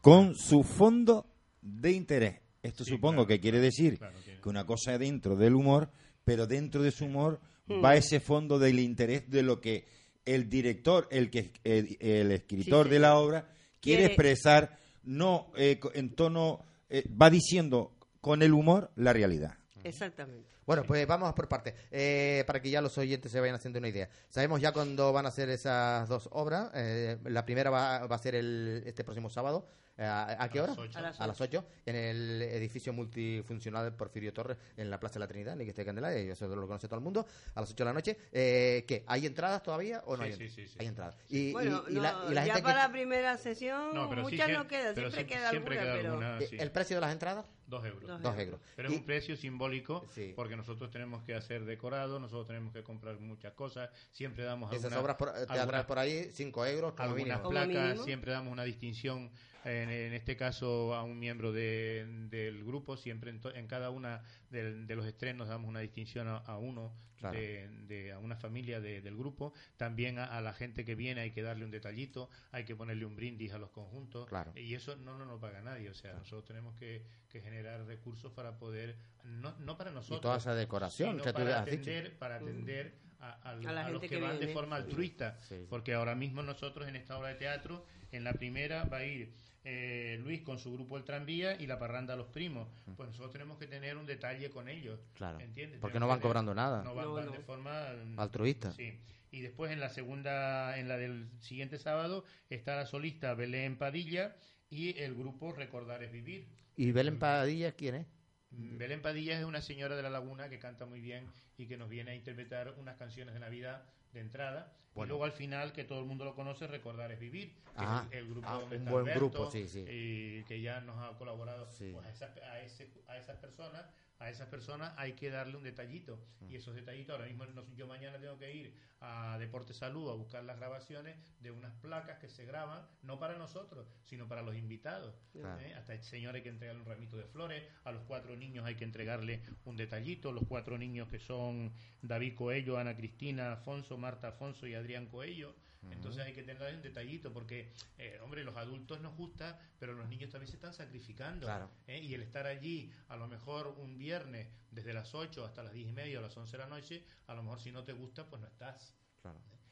con 0.00 0.34
su 0.34 0.62
fondo 0.62 1.26
de 1.62 1.92
interés. 1.92 2.40
Esto 2.62 2.84
supongo 2.84 3.26
que 3.26 3.40
quiere 3.40 3.60
decir 3.60 4.00
que 4.42 4.48
una 4.48 4.66
cosa 4.66 4.94
es 4.94 4.98
dentro 4.98 5.36
del 5.36 5.54
humor, 5.54 5.90
pero 6.24 6.46
dentro 6.46 6.82
de 6.82 6.90
su 6.90 7.04
humor 7.04 7.40
mm. 7.66 7.84
va 7.84 7.94
ese 7.94 8.20
fondo 8.20 8.58
del 8.58 8.80
interés 8.80 9.30
de 9.30 9.42
lo 9.42 9.60
que 9.60 9.86
el 10.26 10.50
director, 10.50 11.08
el 11.10 11.30
que 11.30 11.52
el, 11.64 12.32
escritor 12.32 12.88
de 12.88 12.98
la 12.98 13.16
obra 13.16 13.48
quiere, 13.80 14.06
expresar, 14.06 14.78
no 15.04 15.52
eh, 15.56 15.80
en 15.94 16.14
tono, 16.14 16.64
eh, 16.88 17.04
va 17.10 17.30
diciendo 17.30 17.92
con 18.20 18.42
el 18.42 18.52
humor 18.52 18.90
la 18.96 19.12
realidad. 19.12 19.59
Exactamente. 19.84 20.48
Bueno, 20.66 20.84
pues 20.84 21.06
vamos 21.06 21.32
por 21.34 21.48
partes, 21.48 21.74
eh, 21.90 22.44
para 22.46 22.60
que 22.62 22.70
ya 22.70 22.80
los 22.80 22.96
oyentes 22.96 23.32
se 23.32 23.40
vayan 23.40 23.56
haciendo 23.56 23.78
una 23.78 23.88
idea. 23.88 24.08
Sabemos 24.28 24.60
ya 24.60 24.72
cuándo 24.72 25.12
van 25.12 25.26
a 25.26 25.30
ser 25.30 25.50
esas 25.50 26.08
dos 26.08 26.28
obras. 26.32 26.70
Eh, 26.74 27.18
la 27.24 27.44
primera 27.44 27.70
va, 27.70 28.06
va, 28.06 28.16
a 28.16 28.18
ser 28.18 28.34
el, 28.34 28.82
este 28.86 29.02
próximo 29.02 29.30
sábado, 29.30 29.66
eh, 30.00 30.06
¿A, 30.06 30.48
qué 30.48 30.62
hora? 30.62 30.74
A 31.18 31.26
las 31.26 31.38
8. 31.38 31.64
En 31.84 31.94
el 31.94 32.40
edificio 32.40 32.90
multifuncional 32.94 33.84
de 33.84 33.90
Porfirio 33.92 34.32
Torres, 34.32 34.56
en 34.78 34.88
la 34.88 34.98
Plaza 34.98 35.14
de 35.14 35.20
la 35.20 35.28
Trinidad, 35.28 35.60
en 35.60 35.68
el 35.68 35.84
Candelaria, 35.84 36.32
eso 36.32 36.48
lo 36.48 36.66
conoce 36.66 36.88
todo 36.88 36.96
el 36.96 37.04
mundo, 37.04 37.26
a 37.54 37.60
las 37.60 37.70
8 37.70 37.84
de 37.84 37.84
la 37.84 37.92
noche. 37.92 38.16
Eh, 38.32 38.84
¿Qué? 38.88 39.04
¿Hay 39.06 39.26
entradas 39.26 39.62
todavía 39.62 40.02
o 40.06 40.16
no 40.16 40.22
hay? 40.22 40.32
Sí, 40.32 40.48
sí, 40.48 40.66
sí. 40.66 40.76
Hay 40.78 40.86
entradas. 40.86 41.16
Y, 41.28 41.52
bueno, 41.52 41.84
la, 41.88 42.46
ya 42.46 42.62
para 42.62 42.86
la 42.86 42.90
primera 42.90 43.36
sesión, 43.36 43.94
muchas 44.22 44.48
no 44.48 44.66
quedan, 44.66 44.94
siempre, 44.94 45.26
queda 45.26 45.50
alguna, 45.50 46.38
pero... 46.38 46.62
¿El 46.62 46.70
precio 46.70 46.96
de 46.96 47.00
las 47.02 47.12
entradas? 47.12 47.44
Dos 47.66 47.84
euros. 47.84 48.22
Dos, 48.22 48.38
euros. 48.38 48.60
Pero 48.74 48.88
es 48.88 48.94
un 48.96 49.04
precio 49.04 49.36
simbólico 49.36 50.04
porque 50.34 50.56
nosotros 50.56 50.90
tenemos 50.90 51.22
que 51.22 51.34
hacer 51.34 51.64
decorado, 51.64 52.18
nosotros 52.18 52.46
tenemos 52.48 52.72
que 52.72 52.82
comprar 52.82 53.20
muchas 53.20 53.52
cosas, 53.52 53.90
siempre 54.10 54.44
damos 54.44 54.72
Esas 54.72 54.92
obras 54.94 55.16
por, 55.16 55.32
teatrales 55.32 55.86
por 55.86 55.98
ahí, 55.98 56.30
cinco 56.32 56.64
euros 56.64 56.94
como 56.94 57.10
algunas 57.10 57.40
placas, 57.40 58.02
siempre 58.02 58.32
damos 58.32 58.52
una 58.52 58.64
distinción 58.64 59.30
en, 59.64 60.12
este 60.12 60.36
caso 60.36 60.94
a 60.94 61.02
un 61.02 61.18
miembro 61.18 61.52
del 61.52 62.64
grupo, 62.64 62.96
siempre 62.96 63.30
en, 63.30 63.66
cada 63.66 63.90
una 63.90 64.22
de, 64.50 64.94
los 64.94 65.06
estrenos 65.06 65.48
damos 65.48 65.68
una 65.68 65.80
distinción 65.80 66.28
a, 66.28 66.56
uno, 66.56 66.92
de, 67.20 68.12
a 68.12 68.18
una 68.18 68.36
familia 68.36 68.80
del 68.80 69.16
grupo, 69.16 69.52
también 69.76 70.18
a, 70.18 70.40
la 70.40 70.52
gente 70.52 70.84
que 70.84 70.94
viene 70.94 71.20
hay 71.20 71.30
que 71.32 71.42
darle 71.42 71.64
un 71.64 71.70
detallito, 71.70 72.30
hay 72.52 72.64
que 72.64 72.74
ponerle 72.74 73.04
un 73.04 73.16
brindis 73.16 73.52
a 73.52 73.58
los 73.58 73.70
conjuntos, 73.70 74.28
y 74.54 74.74
eso 74.74 74.96
no, 74.96 75.18
no 75.18 75.24
nos 75.24 75.40
paga 75.40 75.60
nadie, 75.60 75.90
o 75.90 75.94
sea, 75.94 76.14
nosotros 76.14 76.44
tenemos 76.44 76.74
que, 76.76 77.04
generar 77.30 77.84
recursos 77.86 78.32
para 78.32 78.58
poder, 78.58 78.96
no, 79.24 79.54
no 79.60 79.76
para 79.76 79.90
nosotros, 79.90 80.18
y 80.18 80.22
toda 80.22 80.38
esa 80.38 80.54
decoración 80.54 81.18
para, 81.18 81.60
atender, 81.60 82.18
para 82.18 82.36
atender 82.36 82.94
a, 83.20 83.54
los 83.90 84.00
que, 84.02 84.18
van 84.18 84.40
de 84.40 84.48
forma 84.48 84.76
altruista, 84.76 85.38
porque 85.68 85.94
ahora 85.94 86.14
mismo 86.14 86.42
nosotros 86.42 86.88
en 86.88 86.96
esta 86.96 87.18
obra 87.18 87.28
de 87.28 87.34
teatro, 87.34 87.84
en 88.12 88.24
la 88.24 88.32
primera 88.32 88.84
va 88.84 88.98
a 88.98 89.04
ir 89.04 89.32
eh, 89.64 90.18
Luis 90.22 90.42
con 90.42 90.58
su 90.58 90.72
grupo 90.72 90.96
El 90.96 91.04
Tranvía 91.04 91.60
y 91.60 91.66
la 91.66 91.78
parranda 91.78 92.16
Los 92.16 92.28
Primos. 92.28 92.68
Pues 92.96 93.08
nosotros 93.08 93.32
tenemos 93.32 93.58
que 93.58 93.66
tener 93.66 93.96
un 93.96 94.06
detalle 94.06 94.50
con 94.50 94.68
ellos. 94.68 95.00
Claro. 95.14 95.38
Porque 95.80 96.00
no 96.00 96.08
van 96.08 96.20
cobrando 96.20 96.54
nada. 96.54 96.82
No 96.82 96.94
van, 96.94 97.30
de 97.30 97.38
forma 97.40 97.88
altruista. 98.16 98.72
Sí. 98.72 98.98
Y 99.30 99.42
después 99.42 99.70
en 99.70 99.80
la 99.80 99.90
segunda, 99.90 100.78
en 100.78 100.88
la 100.88 100.96
del 100.96 101.28
siguiente 101.40 101.78
sábado, 101.78 102.24
está 102.48 102.74
la 102.76 102.86
solista 102.86 103.34
Belén 103.34 103.76
Padilla 103.76 104.34
y 104.70 104.98
el 104.98 105.14
grupo 105.14 105.52
Recordar 105.52 106.02
es 106.02 106.10
Vivir. 106.10 106.48
¿Y 106.76 106.92
Belén 106.92 107.18
Padilla 107.18 107.72
quién 107.72 107.94
es? 107.96 108.06
Mm, 108.50 108.78
Belén 108.78 109.02
Padilla 109.02 109.38
es 109.38 109.44
una 109.44 109.60
señora 109.60 109.94
de 109.94 110.02
la 110.02 110.10
laguna 110.10 110.48
que 110.48 110.58
canta 110.58 110.86
muy 110.86 111.00
bien 111.00 111.26
y 111.56 111.66
que 111.66 111.76
nos 111.76 111.88
viene 111.88 112.12
a 112.12 112.14
interpretar 112.14 112.74
unas 112.78 112.96
canciones 112.96 113.34
de 113.34 113.40
Navidad 113.40 113.84
de 114.12 114.20
entrada. 114.20 114.72
Y 114.96 115.06
luego 115.06 115.24
al 115.24 115.32
final, 115.32 115.72
que 115.72 115.84
todo 115.84 116.00
el 116.00 116.06
mundo 116.06 116.24
lo 116.24 116.34
conoce, 116.34 116.66
Recordar 116.66 117.10
es 117.12 117.20
Vivir, 117.20 117.56
ah, 117.76 118.06
el, 118.10 118.28
grupo 118.28 118.46
ah, 118.48 118.54
donde 118.54 118.76
un 118.76 118.82
está 118.82 118.90
buen 118.90 119.04
Alberto, 119.06 119.30
grupo, 119.30 119.50
sí, 119.50 119.66
sí. 119.66 119.84
Y 119.88 120.44
que 120.44 120.60
ya 120.60 120.80
nos 120.80 120.98
ha 120.98 121.16
colaborado 121.16 121.66
pues, 121.66 122.22
a, 122.22 122.26
a, 122.50 122.60
ese, 122.60 122.90
a 123.06 123.16
esas 123.16 123.38
personas 123.38 123.86
a 124.20 124.28
esas 124.28 124.48
personas 124.48 124.92
hay 124.96 125.14
que 125.14 125.30
darle 125.30 125.56
un 125.56 125.64
detallito. 125.64 126.18
Y 126.48 126.56
esos 126.56 126.74
detallitos, 126.74 127.14
ahora 127.14 127.26
mismo 127.26 127.44
yo 127.74 127.86
mañana 127.86 128.18
tengo 128.18 128.38
que 128.38 128.54
ir 128.54 128.74
a 129.00 129.38
Deporte 129.38 129.72
Salud 129.72 130.10
a 130.10 130.14
buscar 130.14 130.44
las 130.44 130.58
grabaciones 130.58 131.16
de 131.40 131.50
unas 131.50 131.72
placas 131.76 132.18
que 132.18 132.28
se 132.28 132.44
graban, 132.44 132.86
no 133.02 133.18
para 133.18 133.38
nosotros, 133.38 133.86
sino 134.04 134.28
para 134.28 134.42
los 134.42 134.54
invitados. 134.56 135.14
¿eh? 135.34 135.74
Hasta 135.74 135.94
el 135.94 136.02
señor 136.02 136.34
hay 136.34 136.42
que 136.42 136.50
entregarle 136.50 136.82
un 136.82 136.86
ramito 136.86 137.16
de 137.16 137.24
flores, 137.24 137.64
a 137.84 137.92
los 137.92 138.02
cuatro 138.02 138.36
niños 138.36 138.66
hay 138.66 138.74
que 138.74 138.84
entregarle 138.84 139.42
un 139.64 139.76
detallito, 139.76 140.32
los 140.32 140.44
cuatro 140.46 140.76
niños 140.76 141.08
que 141.08 141.18
son 141.18 141.72
David 142.02 142.34
Coello, 142.34 142.76
Ana 142.76 142.96
Cristina 142.96 143.52
Afonso, 143.52 143.96
Marta 143.96 144.28
Afonso 144.28 144.66
y 144.66 144.74
Adrián 144.74 145.06
Coello 145.06 145.54
entonces 145.90 146.22
hay 146.24 146.32
que 146.32 146.42
tener 146.42 146.74
un 146.74 146.82
detallito 146.82 147.32
porque, 147.32 147.72
eh, 147.98 148.18
hombre, 148.22 148.44
los 148.44 148.56
adultos 148.56 149.00
nos 149.00 149.16
gusta, 149.16 149.58
pero 149.78 149.94
los 149.94 150.08
niños 150.08 150.30
también 150.30 150.48
se 150.48 150.56
están 150.56 150.74
sacrificando. 150.74 151.46
¿eh? 151.86 152.00
Y 152.00 152.14
el 152.14 152.22
estar 152.22 152.46
allí, 152.46 152.92
a 153.08 153.16
lo 153.16 153.28
mejor 153.28 153.68
un 153.78 153.96
viernes, 153.96 154.48
desde 154.70 154.92
las 154.92 155.14
8 155.14 155.44
hasta 155.44 155.62
las 155.62 155.72
10 155.72 155.88
y 155.88 155.92
media 155.92 156.18
o 156.18 156.22
las 156.22 156.36
11 156.36 156.52
de 156.52 156.62
la 156.62 156.68
noche, 156.68 157.04
a 157.26 157.34
lo 157.34 157.42
mejor 157.42 157.60
si 157.60 157.72
no 157.72 157.84
te 157.84 157.92
gusta, 157.92 158.26
pues 158.28 158.42
no 158.42 158.48
estás. 158.48 158.94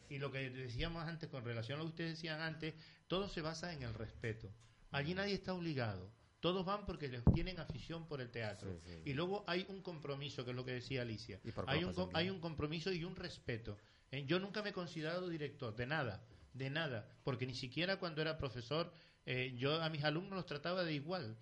Y 0.08 0.18
lo 0.18 0.32
que 0.32 0.48
decíamos 0.50 1.06
antes, 1.06 1.28
con 1.28 1.44
relación 1.44 1.76
a 1.76 1.82
lo 1.82 1.84
que 1.88 1.90
ustedes 1.90 2.10
decían 2.12 2.40
antes, 2.40 2.74
todo 3.06 3.28
se 3.28 3.42
basa 3.42 3.72
en 3.74 3.82
el 3.82 3.92
respeto. 3.92 4.50
Allí 4.90 5.14
nadie 5.14 5.34
está 5.34 5.52
obligado. 5.52 6.10
Todos 6.40 6.64
van 6.64 6.86
porque 6.86 7.08
les 7.08 7.24
tienen 7.34 7.58
afición 7.58 8.06
por 8.06 8.20
el 8.20 8.30
teatro. 8.30 8.80
Y 9.04 9.12
luego 9.12 9.44
hay 9.46 9.66
un 9.68 9.82
compromiso, 9.82 10.44
que 10.44 10.50
es 10.50 10.56
lo 10.56 10.64
que 10.64 10.72
decía 10.72 11.02
Alicia. 11.02 11.40
Hay 11.66 11.84
un, 11.84 12.10
hay 12.14 12.30
un 12.30 12.40
compromiso 12.40 12.92
y 12.92 13.04
un 13.04 13.16
respeto. 13.16 13.76
Eh, 14.10 14.24
yo 14.26 14.38
nunca 14.38 14.62
me 14.62 14.70
he 14.70 14.72
considerado 14.72 15.28
director, 15.28 15.74
de 15.76 15.86
nada, 15.86 16.26
de 16.52 16.70
nada, 16.70 17.08
porque 17.24 17.46
ni 17.46 17.54
siquiera 17.54 17.98
cuando 17.98 18.22
era 18.22 18.38
profesor, 18.38 18.92
eh, 19.26 19.54
yo 19.56 19.82
a 19.82 19.90
mis 19.90 20.04
alumnos 20.04 20.36
los 20.36 20.46
trataba 20.46 20.84
de 20.84 20.94
igual, 20.94 21.36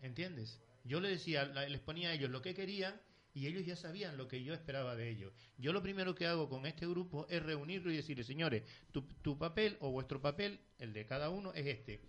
¿entiendes? 0.00 0.60
Yo 0.84 1.00
les 1.00 1.12
decía, 1.12 1.44
les 1.44 1.80
ponía 1.80 2.08
a 2.08 2.14
ellos 2.14 2.30
lo 2.30 2.42
que 2.42 2.54
querían 2.54 3.00
y 3.34 3.46
ellos 3.46 3.64
ya 3.64 3.76
sabían 3.76 4.16
lo 4.16 4.26
que 4.26 4.42
yo 4.42 4.54
esperaba 4.54 4.96
de 4.96 5.08
ellos. 5.08 5.32
Yo 5.58 5.72
lo 5.72 5.82
primero 5.82 6.14
que 6.14 6.26
hago 6.26 6.48
con 6.48 6.66
este 6.66 6.86
grupo 6.86 7.26
es 7.28 7.42
reunirlo 7.42 7.92
y 7.92 7.96
decirles, 7.96 8.26
señores, 8.26 8.64
tu, 8.90 9.38
papel 9.38 9.76
o 9.80 9.90
vuestro 9.90 10.20
papel, 10.20 10.60
el 10.78 10.92
de 10.92 11.06
cada 11.06 11.30
uno, 11.30 11.52
es 11.52 11.66
este. 11.66 12.00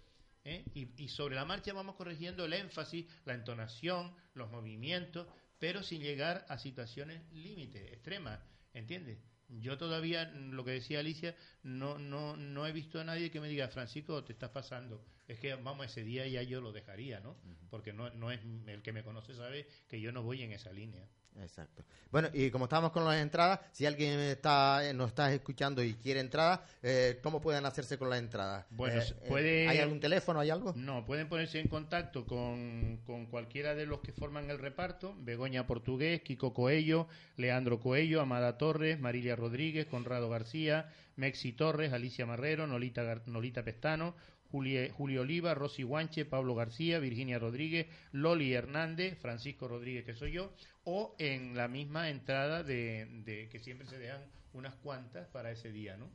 ¿eh? 0.44 0.66
Y, 0.74 1.08
sobre 1.10 1.36
la 1.36 1.46
marcha 1.46 1.74
vamos 1.74 1.96
corrigiendo 1.96 2.46
el 2.46 2.54
énfasis, 2.54 3.06
la 3.26 3.36
entonación, 3.36 4.16
los 4.34 4.50
movimientos, 4.50 5.28
pero 5.60 5.84
sin 5.84 6.02
llegar 6.02 6.46
a 6.50 6.58
situaciones 6.58 7.22
límite, 7.32 7.94
extremas, 7.94 8.40
¿entiendes? 8.74 9.20
Yo 9.50 9.78
todavía, 9.78 10.26
lo 10.26 10.64
que 10.64 10.72
decía 10.72 11.00
Alicia, 11.00 11.36
no, 11.64 11.98
no, 11.98 12.38
no 12.38 12.68
he 12.68 12.72
visto 12.72 13.00
a 13.00 13.04
nadie 13.04 13.32
que 13.32 13.42
me 13.42 13.48
diga, 13.48 13.68
Francisco, 13.68 14.24
te 14.24 14.34
estás 14.34 14.52
pasando. 14.52 15.04
Es 15.28 15.40
que, 15.40 15.56
vamos, 15.56 15.86
ese 15.86 16.04
día 16.04 16.28
ya 16.28 16.44
yo 16.44 16.62
lo 16.62 16.72
dejaría, 16.72 17.20
¿no? 17.20 17.36
Porque 17.70 17.92
no, 17.92 18.10
no 18.12 18.32
es 18.32 18.40
el 18.68 18.82
que 18.84 18.94
me 18.94 19.04
conoce 19.04 19.34
sabe 19.34 19.68
que 19.88 20.00
yo 20.00 20.12
no 20.12 20.24
voy 20.24 20.44
en 20.44 20.52
esa 20.52 20.72
línea. 20.72 21.08
Exacto. 21.42 21.84
Bueno, 22.12 22.30
y 22.34 22.50
como 22.50 22.66
estamos 22.66 22.92
con 22.92 23.06
las 23.06 23.18
entradas, 23.18 23.60
si 23.72 23.86
alguien 23.86 24.20
está 24.20 24.88
eh, 24.88 24.94
nos 24.94 25.10
está 25.10 25.32
escuchando 25.32 25.84
y 25.84 25.94
quiere 25.96 26.20
entradas, 26.20 26.62
eh, 26.82 27.20
¿cómo 27.22 27.40
pueden 27.40 27.66
hacerse 27.66 27.98
con 27.98 28.10
las 28.10 28.20
entradas? 28.20 28.66
Bueno, 28.70 29.02
eh, 29.02 29.16
puede... 29.28 29.68
¿hay 29.68 29.78
algún 29.78 30.00
teléfono, 30.00 30.40
hay 30.40 30.50
algo? 30.50 30.74
No, 30.76 31.06
pueden 31.06 31.30
ponerse 31.30 31.60
en 31.60 31.68
contacto 31.68 32.26
con, 32.26 33.02
con 33.06 33.28
cualquiera 33.28 33.76
de 33.76 33.86
los 33.86 34.00
que 34.02 34.12
forman 34.12 34.50
el 34.50 34.60
reparto, 34.60 35.16
Begoña 35.20 35.68
Portugués, 35.68 36.22
Kiko 36.22 36.54
Coello, 36.54 37.08
Leandro 37.38 37.80
Coello, 37.80 38.22
Amada 38.22 38.58
Torres, 38.58 39.00
Marilia 39.00 39.36
Rodríguez, 39.36 39.86
Conrado 39.86 40.30
García, 40.30 40.90
Mexi 41.16 41.54
Torres, 41.54 41.94
Alicia 41.94 42.26
Marrero, 42.26 42.66
Nolita, 42.66 43.22
Nolita 43.26 43.64
Pestano, 43.64 44.16
Julio 44.52 45.22
Oliva, 45.22 45.54
Rosy 45.54 45.84
Guanche, 45.84 46.26
Pablo 46.26 46.56
García, 46.56 47.00
Virginia 47.00 47.38
Rodríguez, 47.38 47.88
Loli 48.12 48.54
Hernández, 48.54 49.18
Francisco 49.20 49.68
Rodríguez, 49.68 50.06
que 50.06 50.16
soy 50.16 50.32
yo, 50.32 50.52
o 50.90 51.16
en 51.20 51.56
la 51.56 51.68
misma 51.68 52.10
entrada 52.10 52.64
de, 52.64 53.48
que 53.52 53.60
siempre 53.60 53.88
se 53.88 54.00
dejan 54.00 54.22
unas 54.54 54.76
cuantas 54.76 55.28
para 55.28 55.52
ese 55.52 55.72
día, 55.72 55.96
¿no? 55.98 56.10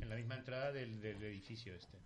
En 0.00 0.10
la 0.10 0.16
misma 0.16 0.34
entrada 0.34 0.72
del, 0.72 1.02
edificio 1.04 1.74
este. 1.74 1.96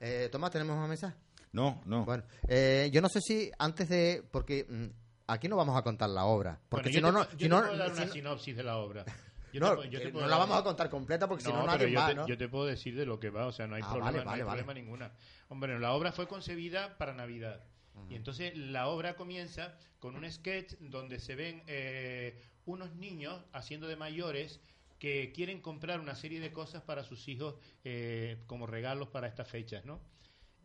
Eh, 0.00 0.28
Tomás, 0.32 0.50
¿tenemos 0.50 0.76
una 0.76 0.86
mesa? 0.86 1.14
No, 1.52 1.82
no. 1.84 2.06
Bueno, 2.06 2.24
eh, 2.48 2.88
yo 2.92 3.02
no 3.02 3.08
sé 3.08 3.20
si 3.20 3.50
antes 3.58 3.88
de... 3.90 4.24
porque 4.30 4.64
mm, 4.66 4.86
aquí 5.26 5.48
no 5.48 5.56
vamos 5.56 5.76
a 5.76 5.82
contar 5.82 6.08
la 6.08 6.24
obra. 6.24 6.58
Porque 6.68 6.90
si 6.90 7.00
no, 7.00 7.12
no, 7.12 7.30
yo 7.36 7.48
no, 7.48 7.60
puedo 7.60 7.76
dar 7.76 7.92
una 7.92 8.08
sinopsis 8.08 8.56
de 8.56 8.62
la 8.62 8.78
obra. 8.78 9.04
no, 9.52 9.76
no 9.76 10.26
la 10.26 10.38
vamos 10.38 10.58
a 10.58 10.64
contar 10.64 10.88
completa 10.88 11.28
porque 11.28 11.44
si 11.44 11.52
no, 11.52 11.66
nadie 11.66 11.94
va, 11.94 12.14
¿no? 12.14 12.26
Yo 12.26 12.38
te 12.38 12.48
puedo 12.48 12.64
decir 12.64 12.96
de 12.96 13.04
lo 13.04 13.20
que 13.20 13.28
va, 13.28 13.46
o 13.46 13.52
sea, 13.52 13.66
no 13.66 13.74
hay 13.74 13.82
ah, 13.84 13.92
problema, 13.92 14.24
no 14.24 14.30
hay 14.30 14.42
problema 14.42 14.72
ninguna. 14.72 15.12
Hombre, 15.48 15.78
la 15.78 15.92
obra 15.92 16.12
fue 16.12 16.26
concebida 16.26 16.96
para 16.96 17.12
Navidad. 17.12 17.60
Y 18.08 18.14
entonces 18.14 18.56
la 18.56 18.88
obra 18.88 19.16
comienza 19.16 19.78
con 19.98 20.16
un 20.16 20.30
sketch 20.30 20.74
donde 20.80 21.18
se 21.18 21.34
ven 21.34 21.62
eh, 21.66 22.42
unos 22.64 22.94
niños 22.94 23.44
haciendo 23.52 23.86
de 23.88 23.96
mayores 23.96 24.60
que 24.98 25.32
quieren 25.32 25.60
comprar 25.60 26.00
una 26.00 26.14
serie 26.14 26.40
de 26.40 26.52
cosas 26.52 26.82
para 26.82 27.04
sus 27.04 27.26
hijos 27.28 27.56
eh, 27.84 28.42
como 28.46 28.66
regalos 28.66 29.08
para 29.08 29.26
estas 29.26 29.48
fechas, 29.48 29.84
¿no? 29.84 30.00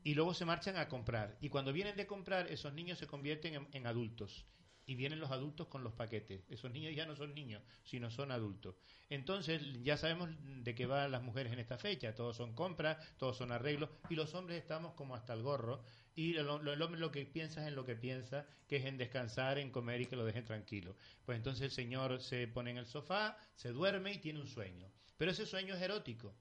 Y 0.03 0.13
luego 0.13 0.33
se 0.33 0.45
marchan 0.45 0.77
a 0.77 0.87
comprar. 0.87 1.37
Y 1.41 1.49
cuando 1.49 1.73
vienen 1.73 1.97
de 1.97 2.07
comprar, 2.07 2.51
esos 2.51 2.73
niños 2.73 2.99
se 2.99 3.07
convierten 3.07 3.67
en 3.71 3.87
adultos 3.87 4.45
y 4.87 4.95
vienen 4.95 5.19
los 5.19 5.31
adultos 5.31 5.67
con 5.67 5.83
los 5.83 5.93
paquetes. 5.93 6.45
Esos 6.49 6.71
niños 6.71 6.95
ya 6.95 7.05
no 7.05 7.15
son 7.15 7.35
niños, 7.35 7.61
sino 7.83 8.09
son 8.09 8.31
adultos. 8.31 8.75
Entonces 9.09 9.61
ya 9.83 9.97
sabemos 9.97 10.29
de 10.39 10.73
qué 10.73 10.85
van 10.85 11.11
las 11.11 11.21
mujeres 11.21 11.51
en 11.51 11.59
esta 11.59 11.77
fecha. 11.77 12.15
Todos 12.15 12.37
son 12.37 12.55
compras, 12.55 12.97
todos 13.17 13.37
son 13.37 13.51
arreglos 13.51 13.89
y 14.09 14.15
los 14.15 14.33
hombres 14.33 14.59
estamos 14.59 14.93
como 14.93 15.13
hasta 15.13 15.33
el 15.33 15.43
gorro. 15.43 15.83
Y 16.17 16.35
el, 16.35 16.49
hombre 16.49 16.99
lo 16.99 17.11
que 17.11 17.27
piensa 17.27 17.61
es 17.61 17.67
en 17.67 17.75
lo 17.75 17.85
que 17.85 17.95
piensa, 17.95 18.47
que 18.67 18.77
es 18.77 18.85
en 18.85 18.97
descansar, 18.97 19.59
en 19.59 19.69
comer 19.69 20.01
y 20.01 20.07
que 20.07 20.15
lo 20.15 20.25
dejen 20.25 20.45
tranquilo. 20.45 20.95
Pues 21.23 21.37
entonces 21.37 21.61
el 21.61 21.71
señor 21.71 22.19
se 22.23 22.47
pone 22.47 22.71
en 22.71 22.77
el 22.77 22.87
sofá, 22.87 23.37
se 23.53 23.69
duerme 23.69 24.13
y 24.13 24.17
tiene 24.17 24.39
un 24.39 24.47
sueño. 24.47 24.89
Pero 25.15 25.29
ese 25.29 25.45
sueño 25.45 25.75
es 25.75 25.81
erótico. 25.83 26.33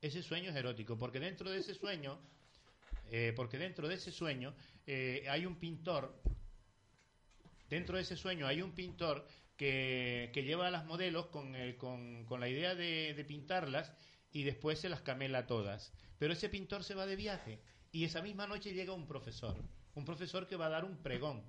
Ese 0.00 0.22
sueño 0.22 0.48
es 0.48 0.56
erótico 0.56 0.96
porque 0.98 1.20
dentro 1.20 1.50
de 1.50 1.58
ese 1.58 1.74
sueño, 1.74 2.18
eh, 3.10 3.34
porque 3.36 3.58
dentro 3.58 3.86
de 3.86 3.96
ese 3.96 4.12
sueño 4.12 4.54
eh, 4.86 5.26
hay 5.28 5.44
un 5.44 5.56
pintor 5.56 6.18
dentro 7.68 7.96
de 7.96 8.02
ese 8.02 8.16
sueño 8.16 8.46
hay 8.46 8.62
un 8.62 8.72
pintor 8.72 9.26
que, 9.58 10.30
lleva 10.34 10.68
a 10.68 10.70
las 10.70 10.86
modelos 10.86 11.26
con, 11.26 11.54
con, 11.76 12.40
la 12.40 12.48
idea 12.48 12.74
de, 12.74 13.24
pintarlas 13.28 13.92
y 14.32 14.44
después 14.44 14.78
se 14.78 14.88
las 14.88 15.02
camela 15.02 15.46
todas. 15.46 15.92
Pero 16.18 16.32
ese 16.32 16.48
pintor 16.48 16.82
se 16.82 16.94
va 16.94 17.04
de 17.04 17.16
viaje 17.16 17.60
y 17.92 18.04
esa 18.04 18.22
misma 18.22 18.46
noche 18.46 18.72
llega 18.72 18.92
un 18.92 19.06
profesor, 19.06 19.56
un 19.94 20.04
profesor 20.04 20.46
que 20.46 20.56
va 20.56 20.66
a 20.66 20.70
dar 20.70 20.84
un 20.84 20.98
pregón. 20.98 21.42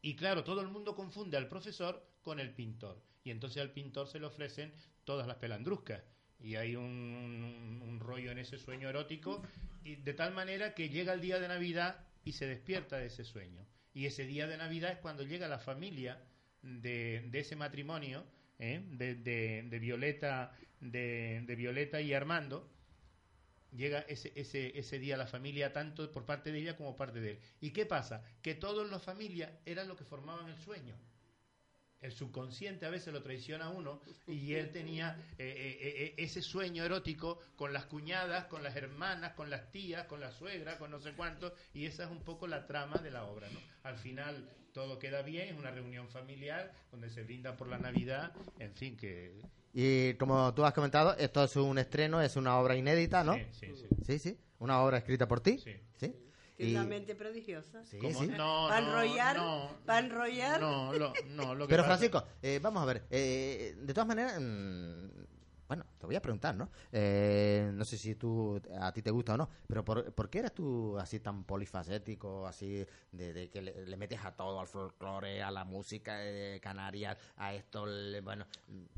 Y 0.00 0.16
claro, 0.16 0.42
todo 0.42 0.60
el 0.60 0.68
mundo 0.68 0.96
confunde 0.96 1.36
al 1.36 1.48
profesor 1.48 2.04
con 2.22 2.40
el 2.40 2.52
pintor. 2.52 3.02
Y 3.24 3.30
entonces 3.30 3.62
al 3.62 3.70
pintor 3.70 4.08
se 4.08 4.18
le 4.18 4.26
ofrecen 4.26 4.72
todas 5.04 5.26
las 5.26 5.36
pelandruscas. 5.36 6.02
Y 6.40 6.56
hay 6.56 6.74
un, 6.74 7.98
rollo 8.00 8.32
en 8.32 8.38
ese 8.38 8.58
sueño 8.58 8.88
erótico, 8.88 9.42
y 9.84 9.94
de 9.94 10.12
tal 10.12 10.34
manera 10.34 10.74
que 10.74 10.88
llega 10.88 11.12
el 11.12 11.20
día 11.20 11.38
de 11.38 11.46
Navidad 11.46 12.04
y 12.24 12.32
se 12.32 12.46
despierta 12.46 12.98
de 12.98 13.06
ese 13.06 13.24
sueño. 13.24 13.64
Y 13.94 14.06
ese 14.06 14.26
día 14.26 14.48
de 14.48 14.56
Navidad 14.56 14.90
es 14.90 14.98
cuando 14.98 15.22
llega 15.22 15.46
la 15.46 15.60
familia 15.60 16.20
de, 16.62 17.30
ese 17.32 17.54
matrimonio, 17.54 18.24
¿eh? 18.58 18.82
de, 18.90 19.78
Violeta, 19.78 20.52
de, 20.80 21.54
Violeta 21.56 22.00
y 22.00 22.12
Armando. 22.12 22.68
Llega 23.72 24.00
ese, 24.00 24.32
ese, 24.36 24.78
ese 24.78 24.98
día 24.98 25.16
la 25.16 25.26
familia, 25.26 25.72
tanto 25.72 26.10
por 26.12 26.26
parte 26.26 26.52
de 26.52 26.58
ella 26.58 26.76
como 26.76 26.96
parte 26.96 27.20
de 27.20 27.32
él. 27.32 27.38
¿Y 27.60 27.70
qué 27.70 27.86
pasa? 27.86 28.22
Que 28.42 28.54
todos 28.54 28.88
los 28.90 29.02
familia 29.02 29.60
eran 29.64 29.88
los 29.88 29.96
que 29.96 30.04
formaban 30.04 30.48
el 30.48 30.58
sueño. 30.58 30.94
el 32.02 32.12
subconsciente 32.12 32.84
a 32.84 32.90
veces 32.90 33.12
lo 33.14 33.22
traiciona 33.22 33.66
a 33.66 33.70
uno 33.70 34.00
y 34.26 34.54
él 34.54 34.72
tenía 34.72 35.16
eh, 35.38 35.54
eh, 35.56 35.78
eh, 35.80 36.14
ese 36.18 36.42
sueño 36.42 36.84
erótico 36.84 37.38
con 37.56 37.72
las 37.72 37.86
cuñadas, 37.86 38.46
con 38.46 38.62
las 38.62 38.74
hermanas, 38.76 39.34
con 39.34 39.50
las 39.50 39.70
tías, 39.70 40.06
con 40.06 40.20
la 40.20 40.32
suegra, 40.32 40.78
con 40.78 40.90
no 40.90 41.00
sé 41.00 41.12
cuánto, 41.12 41.54
y 41.72 41.86
esa 41.86 42.04
es 42.04 42.10
un 42.10 42.22
poco 42.24 42.46
la 42.48 42.66
trama 42.66 42.96
de 42.98 43.10
la 43.12 43.24
obra. 43.24 43.48
¿no? 43.50 43.60
Al 43.84 43.96
final 43.98 44.48
todo 44.72 44.98
queda 44.98 45.22
bien, 45.22 45.48
es 45.48 45.58
una 45.58 45.70
reunión 45.70 46.08
familiar 46.08 46.72
donde 46.90 47.10
se 47.10 47.22
brinda 47.22 47.56
por 47.56 47.68
la 47.68 47.78
Navidad, 47.78 48.32
en 48.58 48.72
fin, 48.74 48.96
que... 48.96 49.38
Y 49.74 50.14
como 50.14 50.52
tú 50.54 50.64
has 50.66 50.74
comentado, 50.74 51.16
esto 51.16 51.44
es 51.44 51.56
un 51.56 51.78
estreno, 51.78 52.20
es 52.20 52.36
una 52.36 52.58
obra 52.58 52.76
inédita, 52.76 53.24
¿no? 53.24 53.34
Sí, 53.34 53.46
sí, 53.52 53.66
sí. 53.74 53.86
Sí, 54.06 54.18
sí. 54.18 54.38
Una 54.58 54.82
obra 54.82 54.98
escrita 54.98 55.26
por 55.26 55.40
ti. 55.40 55.58
Sí. 55.58 55.74
¿Sí? 55.96 56.14
Y- 56.58 56.74
una 56.74 56.84
mente 56.84 57.14
prodigiosa. 57.14 57.82
Sí, 57.86 57.98
sí. 58.12 58.26
No, 58.28 58.66
¿Pa' 58.68 58.80
no, 58.82 58.88
enrollar? 59.02 59.36
no. 59.36 59.70
No, 60.60 60.92
lo, 60.92 61.12
no, 61.30 61.54
lo 61.54 61.66
que 61.66 61.70
Pero 61.70 61.82
pasa- 61.84 61.96
Francisco, 61.96 62.24
eh, 62.42 62.60
vamos 62.62 62.82
a 62.82 62.86
ver, 62.86 63.02
eh, 63.10 63.74
de 63.78 63.94
todas 63.94 64.06
maneras, 64.06 64.38
mm, 64.40 65.21
bueno, 65.72 65.86
te 65.98 66.04
voy 66.04 66.14
a 66.14 66.20
preguntar, 66.20 66.54
¿no? 66.54 66.70
Eh, 66.92 67.70
no 67.72 67.82
sé 67.86 67.96
si 67.96 68.14
tú, 68.14 68.60
a 68.78 68.92
ti 68.92 69.00
te 69.00 69.10
gusta 69.10 69.32
o 69.32 69.36
no, 69.38 69.48
pero 69.66 69.82
¿por, 69.82 70.28
qué 70.28 70.40
eres 70.40 70.52
tú 70.52 70.98
así 70.98 71.18
tan 71.18 71.44
polifacético, 71.44 72.46
así 72.46 72.84
de, 73.10 73.32
de 73.32 73.48
que 73.48 73.62
le, 73.62 73.96
metes 73.96 74.22
a 74.22 74.36
todo, 74.36 74.60
al 74.60 74.66
folclore, 74.66 75.42
a 75.42 75.50
la 75.50 75.64
música 75.64 76.18
de 76.18 76.60
Canarias, 76.60 77.16
a 77.36 77.54
esto, 77.54 77.86
bueno, 78.22 78.46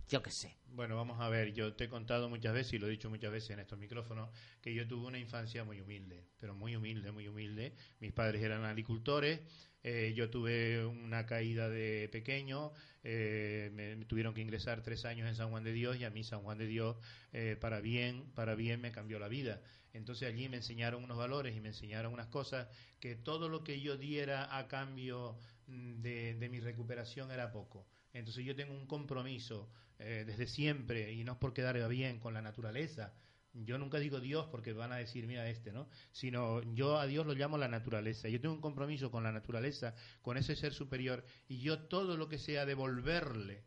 yo 0.08 0.20
qué 0.20 0.32
sé. 0.32 0.56
Bueno, 0.66 0.96
vamos 0.96 1.20
a 1.20 1.28
ver, 1.28 1.52
yo 1.52 1.74
te 1.74 1.84
he 1.84 1.88
contado 1.88 2.28
muchas 2.28 2.52
veces 2.52 2.72
y 2.72 2.78
lo 2.78 2.88
he 2.88 2.90
dicho 2.90 3.08
muchas 3.08 3.30
veces 3.30 3.50
en 3.50 3.60
estos 3.60 3.78
micrófonos 3.78 4.30
que 4.60 4.74
yo 4.74 4.88
tuve 4.88 5.06
una 5.06 5.20
infancia 5.20 5.62
muy 5.62 5.80
humilde, 5.80 6.26
pero 6.40 6.56
muy 6.56 6.74
humilde, 6.74 7.12
muy 7.12 7.28
humilde. 7.28 7.72
Mis 8.00 8.12
padres 8.12 8.42
eran 8.42 8.64
agricultores, 8.64 9.42
eh, 9.84 10.12
yo 10.16 10.30
tuve 10.30 10.84
una 10.84 11.26
caída 11.26 11.68
de 11.68 12.08
pequeño, 12.10 12.72
eh, 13.04 13.70
me, 13.74 14.04
tuvieron 14.06 14.34
que 14.34 14.40
ingresar 14.40 14.82
tres 14.82 15.04
años 15.04 15.28
en 15.28 15.36
San 15.36 15.50
Juan 15.50 15.62
de 15.62 15.72
Dios 15.72 15.96
y 15.98 16.04
a 16.04 16.10
mí 16.10 16.24
San 16.24 16.40
Juan 16.42 16.58
de 16.58 16.66
Dios 16.66 16.96
eh, 17.32 17.56
para 17.60 17.80
bien, 17.80 18.24
para 18.34 18.54
bien 18.54 18.80
me 18.80 18.90
cambió 18.90 19.18
la 19.18 19.28
vida. 19.28 19.60
Entonces 19.92 20.28
allí 20.28 20.48
me 20.48 20.56
enseñaron 20.56 21.04
unos 21.04 21.16
valores 21.16 21.54
y 21.54 21.60
me 21.60 21.68
enseñaron 21.68 22.12
unas 22.12 22.26
cosas 22.26 22.66
que 22.98 23.14
todo 23.14 23.48
lo 23.48 23.62
que 23.62 23.80
yo 23.80 23.96
diera 23.96 24.58
a 24.58 24.66
cambio 24.66 25.38
mm, 25.68 26.00
de, 26.00 26.34
de 26.34 26.48
mi 26.48 26.58
recuperación 26.58 27.30
era 27.30 27.52
poco. 27.52 27.86
Entonces 28.12 28.44
yo 28.44 28.56
tengo 28.56 28.72
un 28.72 28.86
compromiso 28.86 29.70
eh, 29.98 30.24
desde 30.26 30.46
siempre, 30.46 31.12
y 31.12 31.22
no 31.22 31.32
es 31.32 31.38
por 31.38 31.52
quedar 31.52 31.88
bien 31.88 32.18
con 32.18 32.34
la 32.34 32.42
naturaleza. 32.42 33.14
Yo 33.54 33.78
nunca 33.78 33.98
digo 33.98 34.20
Dios 34.20 34.46
porque 34.50 34.72
van 34.72 34.92
a 34.92 34.96
decir, 34.96 35.26
mira 35.28 35.48
este, 35.48 35.72
¿no? 35.72 35.88
Sino 36.10 36.60
yo 36.74 36.98
a 36.98 37.06
Dios 37.06 37.24
lo 37.24 37.34
llamo 37.34 37.56
la 37.56 37.68
naturaleza. 37.68 38.28
Yo 38.28 38.40
tengo 38.40 38.54
un 38.54 38.60
compromiso 38.60 39.12
con 39.12 39.22
la 39.22 39.30
naturaleza, 39.30 39.94
con 40.22 40.36
ese 40.36 40.56
ser 40.56 40.74
superior, 40.74 41.24
y 41.46 41.60
yo 41.60 41.78
todo 41.78 42.16
lo 42.16 42.28
que 42.28 42.38
sea 42.38 42.66
devolverle 42.66 43.62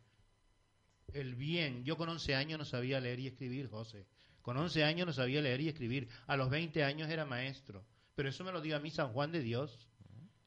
el 1.14 1.36
bien. 1.36 1.86
Yo 1.86 1.96
con 1.96 2.10
11 2.10 2.36
años 2.36 2.60
no 2.60 2.66
sabía 2.66 3.00
leer 3.00 3.20
y 3.22 3.28
escribir, 3.28 3.70
José. 3.70 4.06
Con 4.42 4.58
11 4.58 4.84
años 4.84 5.08
no 5.08 5.14
sabía 5.14 5.42
leer 5.42 5.62
y 5.62 5.70
escribir. 5.70 6.10
A 6.28 6.36
los 6.36 6.50
20 6.50 6.84
años 6.84 7.10
era 7.10 7.26
maestro. 7.26 7.86
Pero 8.16 8.28
eso 8.28 8.44
me 8.44 8.52
lo 8.52 8.62
dio 8.62 8.76
a 8.76 8.80
mí 8.80 8.92
San 8.92 9.14
Juan 9.14 9.32
de 9.32 9.42
Dios. 9.42 9.88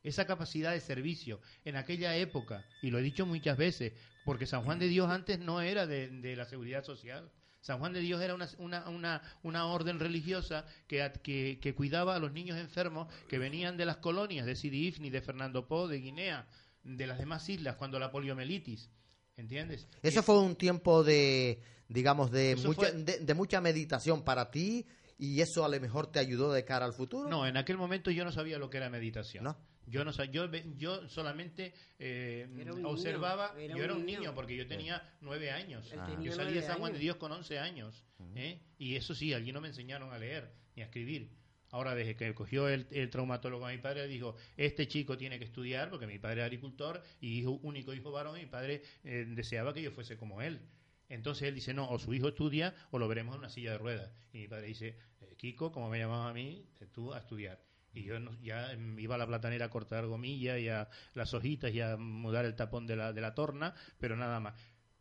Esa 0.03 0.27
capacidad 0.27 0.73
de 0.73 0.81
servicio 0.81 1.41
en 1.65 1.77
aquella 1.77 2.17
época, 2.17 2.67
y 2.83 2.91
lo 2.91 2.99
he 2.99 3.03
dicho 3.03 3.27
muchas 3.27 3.59
veces, 3.59 3.93
porque 4.25 4.47
San 4.47 4.65
Juan 4.65 4.79
de 4.79 4.89
Dios 4.89 5.11
antes 5.11 5.39
no 5.39 5.61
era 5.61 5.87
de, 5.87 6.09
de 6.09 6.37
la 6.37 6.47
seguridad 6.47 6.85
social. 6.85 7.31
San 7.61 7.79
Juan 7.79 7.93
de 7.93 8.01
Dios 8.01 8.21
era 8.23 8.35
una, 8.35 8.49
una, 8.59 8.89
una, 8.89 9.23
una 9.43 9.67
orden 9.67 9.99
religiosa 10.01 10.65
que, 10.87 11.13
que, 11.23 11.59
que 11.61 11.75
cuidaba 11.75 12.15
a 12.17 12.19
los 12.19 12.33
niños 12.33 12.59
enfermos 12.59 13.13
que 13.29 13.39
venían 13.39 13.77
de 13.77 13.85
las 13.85 13.99
colonias 13.99 14.47
de 14.47 14.57
Sidi 14.57 14.87
Ifni, 14.89 15.11
de 15.11 15.21
Fernando 15.21 15.67
Po, 15.67 15.87
de 15.87 15.99
Guinea, 16.01 16.47
de 16.83 17.07
las 17.07 17.19
demás 17.19 17.49
islas, 17.49 17.77
cuando 17.77 17.99
la 17.99 18.11
poliomielitis. 18.11 18.91
¿Entiendes? 19.37 19.87
Eso 20.03 20.23
fue 20.23 20.39
un 20.39 20.55
tiempo 20.57 21.03
de, 21.03 21.63
digamos, 21.89 22.31
de 22.31 22.53
Eso 22.53 22.69
mucha, 22.69 22.81
fue- 22.89 22.93
de, 22.93 23.19
de 23.21 23.35
mucha 23.35 23.61
meditación 23.61 24.23
para 24.23 24.51
ti 24.51 24.87
y 25.19 25.41
eso 25.41 25.65
a 25.65 25.69
lo 25.69 25.81
mejor 25.81 26.07
te 26.11 26.19
ayudó 26.19 26.53
de 26.53 26.65
cara 26.65 26.85
al 26.87 26.93
futuro. 26.95 27.29
No, 27.29 27.47
en 27.47 27.57
aquel 27.57 27.77
momento 27.79 28.11
yo 28.11 28.25
no 28.25 28.33
sabía 28.33 28.59
lo 28.59 28.69
que 28.71 28.79
era 28.79 28.91
meditación. 28.91 29.45
¿No? 29.45 29.57
Yo 29.91 30.05
no 30.05 30.13
yo 30.25 30.49
ve- 30.49 30.65
yo 30.77 31.09
solamente 31.09 31.75
eh, 31.99 32.49
Era 32.59 32.73
observaba, 32.87 33.53
niño, 33.55 33.65
era 33.65 33.77
yo 33.77 33.85
era 33.85 33.95
un 33.95 34.07
niño, 34.07 34.21
niño. 34.21 34.35
porque 34.35 34.57
yo 34.57 34.67
tenía 34.67 35.03
nueve 35.21 35.51
años. 35.51 35.93
Ah. 35.99 36.17
Yo 36.23 36.33
salí 36.33 36.55
de 36.55 36.63
San 36.63 36.79
Juan 36.79 36.93
de. 36.93 36.99
Dios 36.99 37.17
con 37.17 37.33
11 37.33 37.59
años. 37.59 38.05
¿eh? 38.37 38.61
Y 38.79 38.97
eso 38.97 39.15
sí, 39.15 39.35
allí 39.35 39.53
no 39.53 39.61
me 39.61 39.69
enseñaron 39.69 40.13
a 40.13 40.19
leer 40.19 40.53
ni 40.77 40.83
a 40.83 40.87
escribir. 40.87 41.31
Ahora, 41.73 41.95
desde 41.95 42.17
que 42.17 42.35
cogió 42.35 42.69
el, 42.69 42.87
el 42.91 43.11
traumatólogo 43.11 43.65
a 43.67 43.71
mi 43.71 43.79
padre, 43.79 44.07
dijo, 44.09 44.35
este 44.57 44.89
chico 44.89 45.17
tiene 45.17 45.39
que 45.39 45.45
estudiar, 45.45 45.89
porque 45.89 46.07
mi 46.07 46.19
padre 46.19 46.41
es 46.41 46.47
agricultor 46.47 47.01
y 47.21 47.39
hijo, 47.39 47.53
único 47.63 47.95
hijo 47.95 48.11
varón, 48.11 48.37
y 48.39 48.41
mi 48.41 48.47
padre 48.47 48.83
eh, 49.05 49.25
deseaba 49.29 49.73
que 49.73 49.83
yo 49.83 49.93
fuese 49.93 50.17
como 50.17 50.43
él. 50.43 50.61
Entonces 51.09 51.49
él 51.49 51.55
dice, 51.55 51.73
no, 51.75 51.89
o 51.89 51.99
su 51.99 52.13
hijo 52.15 52.29
estudia 52.29 52.75
o 52.91 52.99
lo 52.99 53.07
veremos 53.09 53.35
en 53.35 53.41
una 53.41 53.49
silla 53.51 53.73
de 53.73 53.79
ruedas. 53.79 54.11
Y 54.33 54.39
mi 54.39 54.49
padre 54.49 54.67
dice, 54.67 54.97
eh, 55.21 55.35
Kiko, 55.37 55.71
como 55.73 55.89
me 55.91 55.99
llamaba 55.99 56.29
a 56.31 56.33
mí, 56.33 56.67
eh, 56.81 56.87
tú 56.93 57.13
a 57.13 57.19
estudiar. 57.19 57.61
Y 57.93 58.05
yo 58.05 58.21
no- 58.21 58.41
ya 58.43 58.73
iba 58.99 59.15
a 59.17 59.19
la 59.19 59.27
platanera 59.27 59.67
a 59.67 59.71
cortar 59.71 60.07
gomilla 60.07 60.59
y 60.59 60.69
a 60.69 60.89
las 61.15 61.35
hojitas 61.35 61.73
y 61.73 61.81
a 61.81 61.97
mudar 61.97 62.45
el 62.45 62.55
tapón 62.55 62.87
de 62.87 62.97
la, 62.97 63.13
de 63.13 63.21
la 63.21 63.35
torna, 63.35 63.75
pero 63.99 64.17
nada 64.17 64.39
más. 64.41 64.55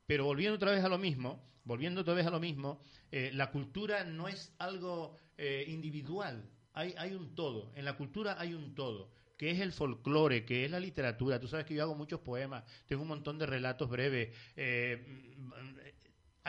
Pero 0.06 0.26
volviendo 0.26 0.56
otra 0.56 0.72
vez 0.72 0.84
a 0.84 0.90
lo 0.90 0.98
mismo, 0.98 1.44
volviendo 1.64 2.02
otra 2.02 2.14
vez 2.16 2.26
a 2.26 2.32
lo 2.32 2.40
mismo, 2.40 2.82
eh, 3.12 3.30
la 3.34 3.52
cultura 3.52 4.04
no 4.06 4.28
es 4.28 4.54
algo 4.58 5.16
eh, 5.38 5.66
individual, 5.68 6.50
hay, 6.74 6.94
hay 6.98 7.14
un 7.14 7.36
todo. 7.36 7.72
En 7.76 7.86
la 7.86 7.94
cultura 7.96 8.40
hay 8.40 8.54
un 8.56 8.74
todo, 8.74 9.12
que 9.38 9.52
es 9.52 9.60
el 9.60 9.72
folclore, 9.72 10.46
que 10.46 10.66
es 10.66 10.72
la 10.72 10.80
literatura. 10.80 11.40
Tú 11.40 11.48
sabes 11.48 11.66
que 11.66 11.76
yo 11.76 11.84
hago 11.84 11.96
muchos 11.96 12.20
poemas, 12.22 12.64
tengo 12.88 13.04
un 13.04 13.08
montón 13.10 13.38
de 13.38 13.46
relatos 13.46 13.90
breves. 13.90 14.36
eh, 14.56 15.36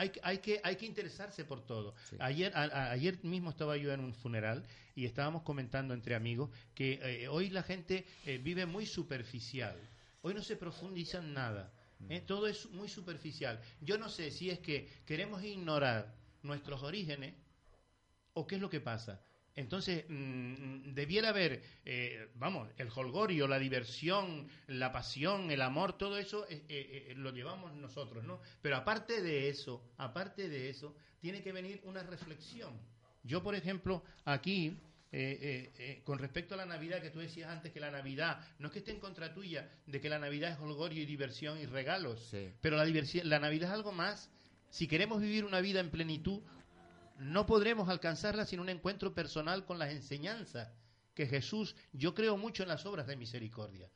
hay, 0.01 0.11
hay, 0.23 0.37
que, 0.39 0.59
hay 0.63 0.75
que 0.75 0.85
interesarse 0.85 1.45
por 1.45 1.65
todo. 1.65 1.93
Sí. 2.09 2.15
Ayer, 2.19 2.51
a- 2.55 2.63
a- 2.63 2.91
ayer 2.91 3.23
mismo 3.23 3.49
estaba 3.51 3.77
yo 3.77 3.91
en 3.93 3.99
un 3.99 4.13
funeral 4.13 4.65
y 4.95 5.05
estábamos 5.05 5.43
comentando 5.43 5.93
entre 5.93 6.15
amigos 6.15 6.49
que 6.73 6.99
eh, 7.03 7.27
hoy 7.27 7.49
la 7.49 7.63
gente 7.63 8.05
eh, 8.25 8.37
vive 8.39 8.65
muy 8.65 8.85
superficial. 8.85 9.77
Hoy 10.23 10.33
no 10.33 10.41
se 10.41 10.55
profundiza 10.55 11.19
en 11.19 11.33
nada. 11.33 11.71
¿eh? 12.09 12.21
Todo 12.25 12.47
es 12.47 12.65
muy 12.71 12.89
superficial. 12.89 13.59
Yo 13.81 13.97
no 13.97 14.09
sé 14.09 14.31
si 14.31 14.49
es 14.49 14.59
que 14.59 14.87
queremos 15.05 15.43
ignorar 15.43 16.13
nuestros 16.41 16.81
orígenes 16.83 17.35
o 18.33 18.47
qué 18.47 18.55
es 18.55 18.61
lo 18.61 18.69
que 18.69 18.79
pasa. 18.81 19.21
Entonces, 19.61 20.05
mm, 20.09 20.93
debiera 20.93 21.29
haber, 21.29 21.61
eh, 21.85 22.27
vamos, 22.35 22.69
el 22.77 22.89
holgorio, 22.93 23.47
la 23.47 23.59
diversión, 23.59 24.47
la 24.67 24.91
pasión, 24.91 25.51
el 25.51 25.61
amor, 25.61 25.97
todo 25.97 26.17
eso 26.17 26.45
eh, 26.49 26.63
eh, 26.69 27.07
eh, 27.09 27.13
lo 27.15 27.31
llevamos 27.31 27.73
nosotros, 27.75 28.23
¿no? 28.23 28.41
Pero 28.61 28.75
aparte 28.75 29.21
de 29.21 29.49
eso, 29.49 29.81
aparte 29.97 30.49
de 30.49 30.69
eso, 30.69 30.95
tiene 31.19 31.41
que 31.41 31.51
venir 31.51 31.79
una 31.83 32.03
reflexión. 32.03 32.73
Yo, 33.23 33.43
por 33.43 33.53
ejemplo, 33.55 34.03
aquí, 34.25 34.75
eh, 35.13 35.37
eh, 35.41 35.73
eh, 35.77 36.01
con 36.03 36.17
respecto 36.19 36.55
a 36.55 36.57
la 36.57 36.65
Navidad, 36.65 37.01
que 37.01 37.09
tú 37.11 37.19
decías 37.19 37.49
antes 37.49 37.71
que 37.71 37.79
la 37.79 37.91
Navidad, 37.91 38.39
no 38.59 38.67
es 38.67 38.73
que 38.73 38.79
esté 38.79 38.91
en 38.91 38.99
contra 38.99 39.33
tuya, 39.33 39.69
de 39.85 39.99
que 40.01 40.09
la 40.09 40.17
Navidad 40.19 40.51
es 40.51 40.59
holgorio 40.59 41.03
y 41.03 41.05
diversión 41.05 41.59
y 41.59 41.65
regalos, 41.65 42.19
Sí. 42.31 42.49
pero 42.61 42.77
la, 42.77 42.85
la 42.85 43.39
Navidad 43.39 43.69
es 43.69 43.73
algo 43.75 43.91
más. 43.91 44.29
Si 44.69 44.87
queremos 44.87 45.21
vivir 45.21 45.43
una 45.45 45.59
vida 45.59 45.81
en 45.81 45.89
plenitud, 45.91 46.41
no 47.21 47.45
podremos 47.45 47.87
alcanzarla 47.87 48.45
sin 48.45 48.59
un 48.59 48.69
encuentro 48.69 49.13
personal 49.13 49.63
con 49.65 49.77
las 49.77 49.91
enseñanzas 49.91 50.71
que 51.13 51.27
Jesús, 51.27 51.75
yo 51.93 52.15
creo 52.15 52.35
mucho 52.35 52.63
en 52.63 52.69
las 52.69 52.85
obras 52.87 53.05
de 53.05 53.15
misericordia. 53.15 53.91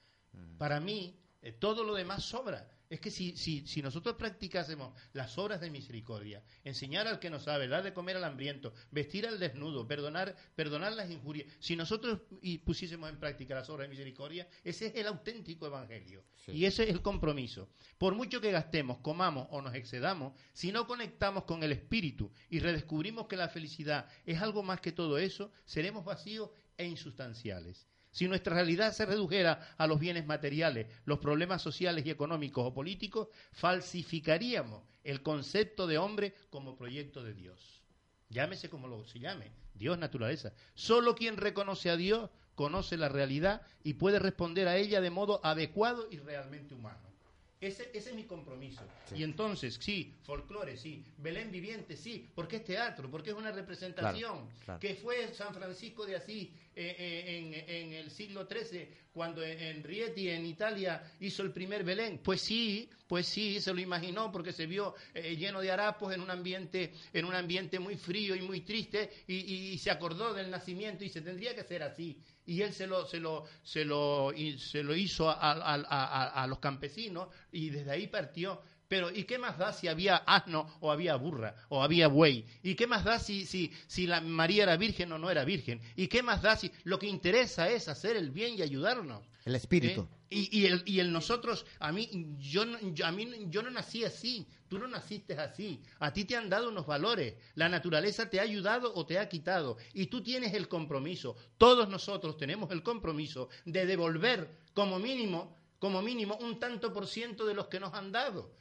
Para 0.60 0.80
mí, 0.80 1.20
eh, 1.42 1.52
todo 1.52 1.84
lo 1.84 1.96
demás 1.96 2.24
sobra. 2.24 2.75
Es 2.90 3.00
que 3.00 3.12
si, 3.12 3.36
si, 3.36 3.66
si 3.66 3.82
nosotros 3.82 4.16
practicásemos 4.16 4.94
las 5.14 5.38
obras 5.38 5.62
de 5.62 5.70
misericordia, 5.70 6.44
enseñar 6.64 7.08
al 7.08 7.20
que 7.20 7.30
no 7.30 7.40
sabe, 7.40 7.68
dar 7.68 7.84
de 7.84 7.94
comer 7.94 8.18
al 8.18 8.24
hambriento, 8.24 8.74
vestir 8.92 9.28
al 9.28 9.40
desnudo, 9.40 9.88
perdonar, 9.88 10.36
perdonar 10.56 10.94
las 10.94 11.10
injurias, 11.10 11.48
si 11.60 11.76
nosotros 11.76 12.22
y 12.42 12.60
pusiésemos 12.60 13.10
en 13.10 13.20
práctica 13.20 13.56
las 13.56 13.70
obras 13.70 13.86
de 13.86 13.90
misericordia, 13.90 14.48
ese 14.64 14.88
es 14.88 14.96
el 14.96 15.08
auténtico 15.08 15.66
evangelio. 15.66 16.24
Sí. 16.46 16.52
Y 16.52 16.66
ese 16.66 16.84
es 16.84 16.90
el 16.90 17.02
compromiso. 17.02 17.70
Por 17.98 18.14
mucho 18.16 18.40
que 18.40 18.52
gastemos, 18.52 19.00
comamos 19.00 19.48
o 19.50 19.62
nos 19.62 19.74
excedamos, 19.74 20.40
si 20.54 20.72
no 20.72 20.86
conectamos 20.86 21.46
con 21.46 21.64
el 21.64 21.72
espíritu 21.72 22.32
y 22.50 22.60
redescubrimos 22.60 23.28
que 23.28 23.38
la 23.38 23.50
felicidad 23.50 24.08
es 24.26 24.42
algo 24.42 24.64
más 24.64 24.80
que 24.80 24.92
todo 24.92 25.18
eso, 25.18 25.52
seremos 25.66 26.06
vacíos 26.06 26.50
e 26.78 26.86
insustanciales. 26.86 27.88
Si 28.16 28.30
nuestra 28.30 28.54
realidad 28.54 28.94
se 28.94 29.06
redujera 29.06 29.76
a 29.78 29.88
los 29.88 30.00
bienes 30.00 30.26
materiales, 30.26 30.88
los 31.04 31.20
problemas 31.20 31.62
sociales 31.62 32.06
y 32.06 32.12
económicos 32.12 32.66
o 32.66 32.74
políticos, 32.74 33.28
falsificaríamos 33.52 34.84
el 35.04 35.22
concepto 35.22 35.86
de 35.86 35.98
hombre 35.98 36.34
como 36.50 36.78
proyecto 36.78 37.26
de 37.26 37.34
Dios. 37.34 37.84
Llámese 38.30 38.70
como 38.70 38.88
lo 38.88 39.06
se 39.06 39.20
llame, 39.20 39.52
Dios 39.74 39.98
naturaleza. 39.98 40.54
Solo 40.76 41.14
quien 41.14 41.36
reconoce 41.36 41.90
a 41.90 41.98
Dios 41.98 42.30
conoce 42.56 42.96
la 42.96 43.10
realidad 43.10 43.64
y 43.84 43.96
puede 43.96 44.20
responder 44.20 44.70
a 44.70 44.78
ella 44.78 45.02
de 45.02 45.10
modo 45.10 45.42
adecuado 45.44 46.08
y 46.10 46.20
realmente 46.20 46.74
humano. 46.74 47.15
Ese, 47.62 47.90
ese 47.94 48.10
es 48.10 48.16
mi 48.16 48.26
compromiso. 48.26 48.82
Y 49.16 49.24
entonces, 49.24 49.78
sí, 49.80 50.14
folclore, 50.24 50.76
sí, 50.78 51.04
Belén 51.18 51.52
viviente, 51.52 51.96
sí, 51.96 52.30
porque 52.36 52.58
es 52.58 52.66
teatro, 52.66 53.10
porque 53.10 53.30
es 53.30 53.36
una 53.36 53.52
representación, 53.52 54.50
que 54.80 54.96
fue 54.96 55.34
San 55.34 55.54
Francisco 55.54 56.06
de 56.06 56.18
Asís 56.18 56.50
eh, 56.76 56.96
eh, 56.98 57.66
en, 57.68 57.94
el 57.94 58.12
siglo 58.12 58.46
XIII, 58.46 58.90
cuando 59.14 59.42
en 59.42 59.82
Rieti, 59.84 60.30
en 60.30 60.46
Italia, 60.46 61.02
hizo 61.22 61.44
el 61.44 61.52
primer 61.52 61.86
Belén. 61.86 62.20
Pues 62.22 62.42
sí, 62.42 62.90
pues 63.08 63.26
sí, 63.26 63.62
se 63.62 63.74
lo 63.74 63.80
imaginó 63.80 64.32
porque 64.32 64.52
se 64.52 64.66
vio 64.66 64.94
eh, 65.14 65.38
lleno 65.38 65.62
de 65.62 65.72
harapos 65.72 66.14
en 66.14 66.20
un 66.20 66.30
ambiente, 66.30 66.92
en 67.14 67.24
un 67.24 67.34
ambiente 67.34 67.80
muy 67.80 67.96
frío 67.96 68.36
y 68.36 68.42
muy 68.42 68.62
triste, 68.62 69.10
y, 69.28 69.78
se 69.78 69.92
acordó 69.92 70.34
del 70.34 70.50
nacimiento 70.50 71.04
y 71.06 71.10
se 71.10 71.22
tendría 71.22 71.54
que 71.56 71.62
hacer 71.62 71.84
así 71.84 72.20
y 72.46 72.62
él 72.62 72.74
se 72.74 72.88
lo, 72.88 73.06
se 73.06 73.20
lo, 73.20 73.46
se 73.64 73.86
lo, 73.86 74.32
se 74.58 74.84
lo 74.84 74.96
hizo 74.96 75.30
a, 75.30 76.46
los 76.48 76.60
campesinos 76.60 77.30
y 77.52 77.70
desde 77.70 77.92
ahí 77.92 78.08
partió. 78.08 78.62
Pero 78.88 79.10
¿y 79.12 79.24
qué 79.24 79.40
más 79.40 79.58
da 79.58 79.74
si 79.74 79.88
había 79.88 80.18
asno 80.18 80.78
o 80.80 80.92
había 80.92 81.16
burra 81.16 81.56
o 81.70 81.82
había 81.82 82.08
buey? 82.08 82.46
¿Y 82.62 82.76
qué 82.76 82.86
más 82.86 83.04
da 83.04 83.18
si, 83.18 83.46
si, 83.46 83.72
si 83.88 84.06
la 84.06 84.22
María 84.22 84.64
era 84.64 84.78
virgen 84.78 85.12
o 85.12 85.18
no 85.18 85.32
era 85.32 85.44
virgen? 85.44 85.82
¿Y 85.96 86.08
qué 86.08 86.22
más 86.22 86.44
da 86.44 86.56
si 86.56 86.72
lo 86.84 87.00
que 87.00 87.08
interesa 87.08 87.70
es 87.70 87.88
hacer 87.88 88.16
el 88.16 88.30
bien 88.30 88.54
y 88.54 88.62
ayudarnos? 88.62 89.24
El 89.44 89.56
espíritu. 89.56 90.02
¿Eh? 90.02 90.08
Y, 90.36 90.50
y, 90.52 90.66
el, 90.66 90.84
y 90.86 91.00
el 91.00 91.14
nosotros, 91.14 91.66
a 91.80 91.94
mí 91.94 92.10
yo, 92.38 92.64
a 93.06 93.12
mí, 93.14 93.48
yo 93.48 93.64
no 93.64 93.72
nací 93.72 94.04
así, 94.04 94.46
tú 94.68 94.78
no 94.78 94.86
naciste 94.86 95.34
así. 95.34 95.82
A 96.00 96.12
ti 96.12 96.26
te 96.26 96.36
han 96.36 96.50
dado 96.50 96.68
unos 96.68 96.86
valores. 96.86 97.36
La 97.54 97.70
naturaleza 97.70 98.30
te 98.30 98.42
ha 98.42 98.44
ayudado 98.44 98.94
o 98.94 99.06
te 99.06 99.18
ha 99.18 99.30
quitado. 99.30 99.78
Y 99.94 100.08
tú 100.08 100.22
tienes 100.22 100.54
el 100.54 100.68
compromiso. 100.68 101.38
Todos 101.58 101.88
nosotros 101.88 102.36
tenemos 102.36 102.70
el 102.72 102.84
compromiso 102.84 103.48
de 103.64 103.86
devolver 103.86 104.60
como 104.74 105.00
mínimo 105.00 105.58
como 105.80 106.02
mínimo 106.02 106.36
un 106.38 106.58
tanto 106.60 106.92
por 106.92 107.06
ciento 107.06 107.46
de 107.46 107.54
los 107.54 107.68
que 107.68 107.80
nos 107.80 107.94
han 107.94 108.12
dado. 108.12 108.52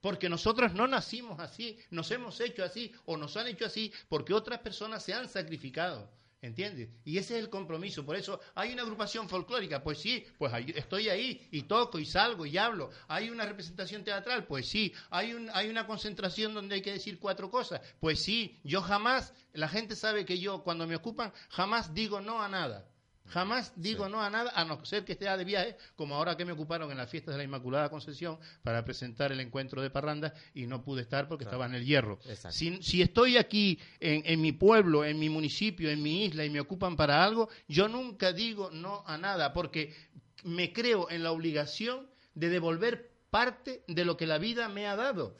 Porque 0.00 0.28
nosotros 0.28 0.72
no 0.72 0.88
nacimos 0.88 1.38
así, 1.38 1.78
nos 1.90 2.10
hemos 2.10 2.40
hecho 2.40 2.64
así 2.64 2.92
o 3.04 3.16
nos 3.16 3.36
han 3.36 3.46
hecho 3.46 3.66
así 3.66 3.92
porque 4.08 4.34
otras 4.34 4.60
personas 4.60 5.04
se 5.04 5.12
han 5.12 5.28
sacrificado. 5.28 6.10
¿Entiendes? 6.42 6.88
Y 7.04 7.18
ese 7.18 7.36
es 7.36 7.44
el 7.44 7.50
compromiso. 7.50 8.06
Por 8.06 8.16
eso 8.16 8.40
hay 8.54 8.72
una 8.72 8.82
agrupación 8.82 9.28
folclórica, 9.28 9.82
pues 9.82 9.98
sí, 9.98 10.24
pues 10.38 10.52
estoy 10.74 11.10
ahí 11.10 11.46
y 11.50 11.62
toco 11.62 11.98
y 11.98 12.06
salgo 12.06 12.46
y 12.46 12.56
hablo. 12.56 12.90
Hay 13.08 13.28
una 13.28 13.44
representación 13.44 14.04
teatral, 14.04 14.46
pues 14.46 14.66
sí. 14.66 14.94
Hay, 15.10 15.34
un, 15.34 15.50
hay 15.52 15.68
una 15.68 15.86
concentración 15.86 16.54
donde 16.54 16.76
hay 16.76 16.82
que 16.82 16.92
decir 16.92 17.18
cuatro 17.18 17.50
cosas, 17.50 17.82
pues 18.00 18.22
sí. 18.22 18.58
Yo 18.64 18.80
jamás, 18.80 19.34
la 19.52 19.68
gente 19.68 19.94
sabe 19.96 20.24
que 20.24 20.38
yo 20.38 20.62
cuando 20.62 20.86
me 20.86 20.96
ocupan, 20.96 21.32
jamás 21.50 21.92
digo 21.92 22.22
no 22.22 22.40
a 22.42 22.48
nada. 22.48 22.89
Jamás 23.30 23.72
digo 23.76 24.08
no 24.08 24.20
a 24.20 24.28
nada, 24.28 24.52
a 24.54 24.64
no 24.64 24.84
ser 24.84 25.04
que 25.04 25.12
esté 25.12 25.24
de 25.24 25.44
viaje, 25.44 25.76
como 25.96 26.16
ahora 26.16 26.36
que 26.36 26.44
me 26.44 26.52
ocuparon 26.52 26.90
en 26.90 26.98
las 26.98 27.08
fiestas 27.08 27.34
de 27.34 27.38
la 27.38 27.44
Inmaculada 27.44 27.88
Concepción 27.88 28.38
para 28.62 28.84
presentar 28.84 29.30
el 29.32 29.40
encuentro 29.40 29.80
de 29.80 29.90
parranda 29.90 30.34
y 30.52 30.66
no 30.66 30.82
pude 30.82 31.02
estar 31.02 31.28
porque 31.28 31.44
estaba 31.44 31.66
en 31.66 31.74
el 31.74 31.84
hierro. 31.84 32.18
Si, 32.50 32.82
si, 32.82 33.02
estoy 33.02 33.36
aquí 33.36 33.78
en, 34.00 34.22
en, 34.26 34.40
mi 34.40 34.52
pueblo, 34.52 35.04
en 35.04 35.18
mi 35.18 35.28
municipio, 35.28 35.90
en 35.90 36.02
mi 36.02 36.24
isla 36.24 36.44
y 36.44 36.50
me 36.50 36.60
ocupan 36.60 36.96
para 36.96 37.22
algo, 37.24 37.48
yo 37.68 37.88
nunca 37.88 38.32
digo 38.32 38.70
no 38.70 39.04
a 39.06 39.16
nada 39.16 39.52
porque 39.52 39.94
me 40.42 40.72
creo 40.72 41.08
en 41.10 41.22
la 41.22 41.32
obligación 41.32 42.08
de 42.34 42.48
devolver 42.48 43.10
parte 43.30 43.84
de 43.86 44.04
lo 44.04 44.16
que 44.16 44.26
la 44.26 44.38
vida 44.38 44.68
me 44.68 44.86
ha 44.86 44.96
dado 44.96 45.36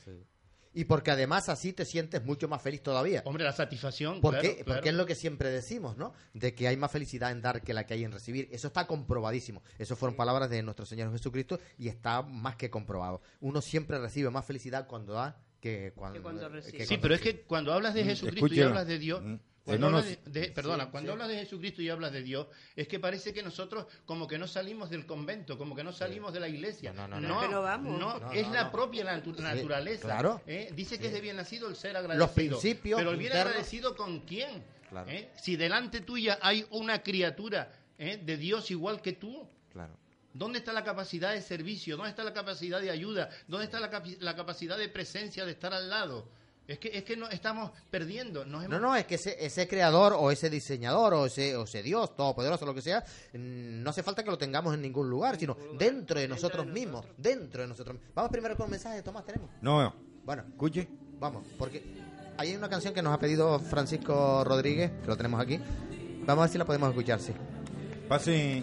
y 0.72 0.84
porque 0.84 1.10
además 1.10 1.48
así 1.48 1.72
te 1.72 1.84
sientes 1.84 2.24
mucho 2.24 2.48
más 2.48 2.62
feliz 2.62 2.82
todavía. 2.82 3.22
Hombre, 3.24 3.44
la 3.44 3.52
satisfacción. 3.52 4.20
Porque, 4.20 4.62
porque 4.66 4.90
es 4.90 4.94
lo 4.94 5.06
que 5.06 5.14
siempre 5.14 5.50
decimos, 5.50 5.96
¿no? 5.96 6.12
De 6.32 6.54
que 6.54 6.68
hay 6.68 6.76
más 6.76 6.92
felicidad 6.92 7.32
en 7.32 7.42
dar 7.42 7.62
que 7.62 7.74
la 7.74 7.86
que 7.86 7.94
hay 7.94 8.04
en 8.04 8.12
recibir. 8.12 8.48
Eso 8.52 8.68
está 8.68 8.86
comprobadísimo. 8.86 9.62
Esas 9.78 9.98
fueron 9.98 10.16
palabras 10.16 10.48
de 10.50 10.62
nuestro 10.62 10.86
Señor 10.86 11.10
Jesucristo 11.12 11.58
y 11.78 11.88
está 11.88 12.22
más 12.22 12.56
que 12.56 12.70
comprobado. 12.70 13.20
Uno 13.40 13.60
siempre 13.60 13.98
recibe 13.98 14.30
más 14.30 14.44
felicidad 14.46 14.86
cuando 14.86 15.14
da 15.14 15.40
que 15.60 15.92
cuando, 15.94 16.48
recibe. 16.48 16.86
sí, 16.86 16.98
pero 16.98 17.14
es 17.14 17.20
que 17.20 17.42
cuando 17.42 17.72
hablas 17.72 17.92
de 17.92 18.02
mm, 18.02 18.06
Jesucristo 18.06 18.54
y 18.54 18.60
hablas 18.62 18.86
de 18.86 18.98
Dios, 18.98 19.22
Cuando 19.70 19.86
hablas 19.98 20.18
de, 20.24 20.50
perdona, 20.50 20.90
cuando 20.90 21.12
hablas 21.12 21.28
de 21.28 21.36
Jesucristo 21.36 21.82
y 21.82 21.88
hablas 21.88 22.12
de 22.12 22.22
Dios, 22.22 22.46
es 22.76 22.88
que 22.88 22.98
parece 22.98 23.32
que 23.32 23.42
nosotros 23.42 23.86
como 24.04 24.26
que 24.26 24.38
no 24.38 24.46
salimos 24.46 24.90
del 24.90 25.06
convento, 25.06 25.56
como 25.56 25.74
que 25.74 25.84
no 25.84 25.92
salimos 25.92 26.32
de 26.32 26.40
la 26.40 26.48
iglesia. 26.48 26.92
No, 26.92 27.06
no, 27.08 27.20
no. 27.20 27.48
no, 27.48 27.62
vamos. 27.62 27.98
no 27.98 28.32
es 28.32 28.48
la 28.48 28.70
propia 28.70 29.04
naturaleza. 29.04 30.06
Claro. 30.06 30.42
¿eh? 30.46 30.72
Dice 30.74 30.98
que 30.98 31.06
es 31.06 31.12
de 31.12 31.20
bien 31.20 31.36
nacido 31.36 31.68
el 31.68 31.76
ser 31.76 31.96
agradecido. 31.96 32.26
Los 32.26 32.30
principios. 32.34 32.98
Pero 32.98 33.10
el 33.10 33.16
bien 33.16 33.32
agradecido 33.32 33.96
con 33.96 34.20
quién? 34.20 34.64
¿Eh? 35.06 35.30
Si 35.36 35.56
delante 35.56 36.00
tuya 36.00 36.38
hay 36.42 36.66
una 36.70 37.02
criatura 37.02 37.72
¿eh? 37.98 38.20
de 38.22 38.36
Dios 38.36 38.70
igual 38.70 39.00
que 39.00 39.12
tú. 39.12 39.48
Claro. 39.72 39.96
¿Dónde 40.32 40.58
está 40.58 40.72
la 40.72 40.84
capacidad 40.84 41.32
de 41.32 41.42
servicio? 41.42 41.96
¿Dónde 41.96 42.10
está 42.10 42.24
la 42.24 42.32
capacidad 42.32 42.80
de 42.80 42.90
ayuda? 42.90 43.30
¿Dónde 43.48 43.64
está 43.64 43.80
la, 43.80 44.02
la 44.20 44.36
capacidad 44.36 44.78
de 44.78 44.88
presencia, 44.88 45.44
de 45.44 45.52
estar 45.52 45.74
al 45.74 45.90
lado? 45.90 46.28
Es 46.70 46.78
que, 46.78 46.96
es 46.96 47.02
que 47.02 47.16
no, 47.16 47.28
estamos 47.28 47.72
perdiendo. 47.90 48.44
No, 48.44 48.60
no, 48.68 48.94
es 48.94 49.04
que 49.04 49.16
ese, 49.16 49.44
ese, 49.44 49.66
creador 49.66 50.14
o 50.16 50.30
ese 50.30 50.48
diseñador 50.48 51.14
o 51.14 51.26
ese, 51.26 51.56
o 51.56 51.64
ese 51.64 51.82
Dios 51.82 52.14
todopoderoso, 52.14 52.64
lo 52.64 52.72
que 52.72 52.80
sea, 52.80 53.00
mm, 53.32 53.82
no 53.82 53.90
hace 53.90 54.04
falta 54.04 54.22
que 54.22 54.30
lo 54.30 54.38
tengamos 54.38 54.72
en 54.74 54.82
ningún 54.82 55.10
lugar, 55.10 55.36
sino 55.36 55.56
dentro 55.76 56.20
de 56.20 56.28
nosotros 56.28 56.64
mismos. 56.66 57.06
Dentro 57.16 57.62
de 57.62 57.68
nosotros 57.68 57.94
mismos. 57.94 58.14
Vamos 58.14 58.30
primero 58.30 58.56
con 58.56 58.66
el 58.66 58.70
mensaje, 58.70 59.02
Tomás, 59.02 59.24
¿tenemos? 59.24 59.50
No, 59.60 59.92
Bueno, 60.24 60.44
escuche. 60.48 60.86
Vamos, 61.18 61.44
porque 61.58 61.82
hay 62.38 62.54
una 62.54 62.68
canción 62.68 62.94
que 62.94 63.02
nos 63.02 63.12
ha 63.14 63.18
pedido 63.18 63.58
Francisco 63.58 64.44
Rodríguez, 64.44 64.92
que 65.02 65.08
lo 65.08 65.16
tenemos 65.16 65.40
aquí. 65.40 65.58
Vamos 66.24 66.42
a 66.42 66.44
ver 66.46 66.50
si 66.52 66.58
la 66.58 66.64
podemos 66.64 66.90
escuchar, 66.90 67.18
sí. 67.18 67.32
Pase 68.08 68.62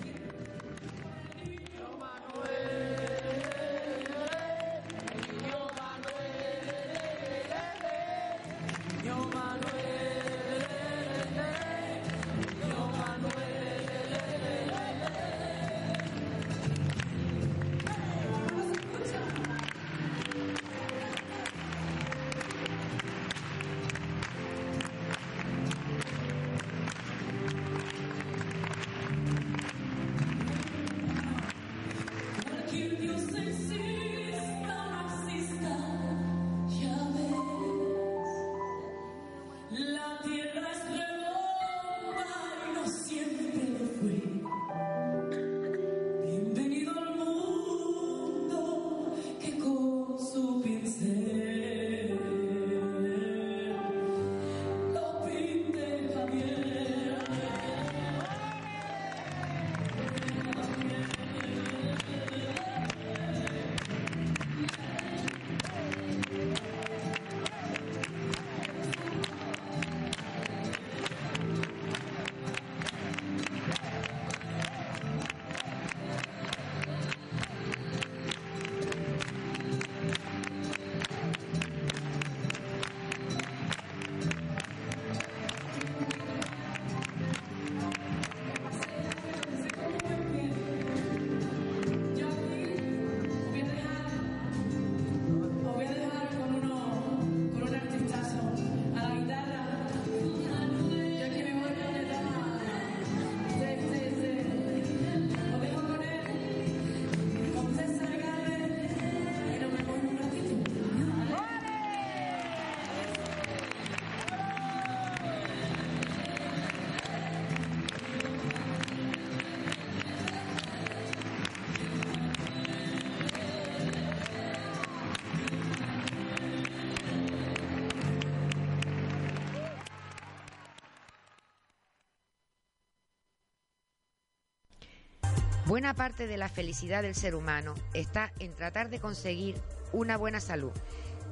Buena 135.78 135.94
parte 135.94 136.26
de 136.26 136.38
la 136.38 136.50
felicidad 136.50 137.04
del 137.04 137.14
ser 137.14 137.36
humano 137.36 137.76
está 137.94 138.32
en 138.40 138.56
tratar 138.56 138.90
de 138.90 139.00
conseguir 139.00 139.62
una 139.94 140.18
buena 140.18 140.40
salud, 140.40 140.72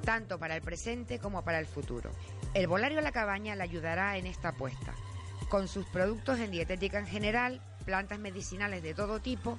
tanto 0.04 0.38
para 0.38 0.56
el 0.56 0.62
presente 0.62 1.18
como 1.18 1.43
para 1.43 1.58
el 1.58 1.66
futuro. 1.66 2.12
El 2.54 2.68
Volario 2.68 3.02
La 3.02 3.12
Cabaña 3.12 3.56
le 3.56 3.64
ayudará 3.64 4.18
en 4.18 4.28
esta 4.28 4.50
apuesta, 4.50 4.93
con 5.50 5.68
sus 5.68 5.88
productos 5.88 6.38
en 6.38 6.52
dietética 6.52 7.00
en 7.00 7.08
general, 7.08 7.60
plantas 7.86 8.20
medicinales 8.20 8.84
de 8.84 8.93
todo 8.93 9.20
tipo, 9.20 9.58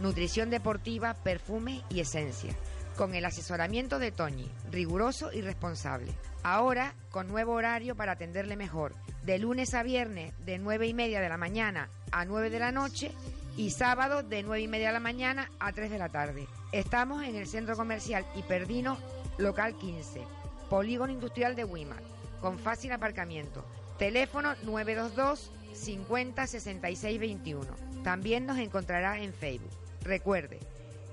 nutrición 0.00 0.50
deportiva, 0.50 1.14
perfume 1.14 1.82
y 1.88 2.00
esencia, 2.00 2.54
con 2.98 3.14
el 3.14 3.24
asesoramiento 3.24 3.98
de 3.98 4.12
Toñi, 4.12 4.52
riguroso 4.70 5.32
y 5.32 5.40
responsable. 5.40 6.12
Ahora, 6.42 6.94
con 7.08 7.26
nuevo 7.26 7.54
horario 7.54 7.96
para 7.96 8.12
atenderle 8.12 8.56
mejor, 8.56 8.94
de 9.24 9.38
lunes 9.38 9.72
a 9.72 9.82
viernes 9.82 10.34
de 10.44 10.58
9 10.58 10.88
y 10.88 10.92
media 10.92 11.22
de 11.22 11.30
la 11.30 11.38
mañana 11.38 11.88
a 12.12 12.26
9 12.26 12.50
de 12.50 12.58
la 12.58 12.70
noche 12.70 13.12
y 13.56 13.70
sábado 13.70 14.22
de 14.22 14.42
9 14.42 14.60
y 14.60 14.68
media 14.68 14.88
de 14.88 14.92
la 14.92 15.00
mañana 15.00 15.50
a 15.58 15.72
3 15.72 15.90
de 15.90 15.98
la 15.98 16.08
tarde. 16.08 16.46
Estamos 16.72 17.24
en 17.24 17.36
el 17.36 17.46
Centro 17.46 17.76
Comercial 17.76 18.26
Hiperdino, 18.34 18.98
local 19.38 19.76
15, 19.78 20.22
Polígono 20.68 21.12
Industrial 21.12 21.56
de 21.56 21.64
Wimar, 21.64 22.02
con 22.40 22.58
fácil 22.58 22.92
aparcamiento. 22.92 23.64
Teléfono 23.98 24.54
922 24.64 25.50
50 25.72 26.46
66 26.46 27.18
21. 27.20 27.66
También 28.04 28.46
nos 28.46 28.58
encontrará 28.58 29.20
en 29.20 29.32
Facebook. 29.32 29.70
Recuerde, 30.02 30.60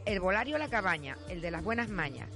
el 0.05 0.19
Volario 0.19 0.57
La 0.57 0.67
Cabaña, 0.67 1.17
el 1.29 1.41
de 1.41 1.51
las 1.51 1.63
buenas 1.63 1.89
mañas. 1.89 2.29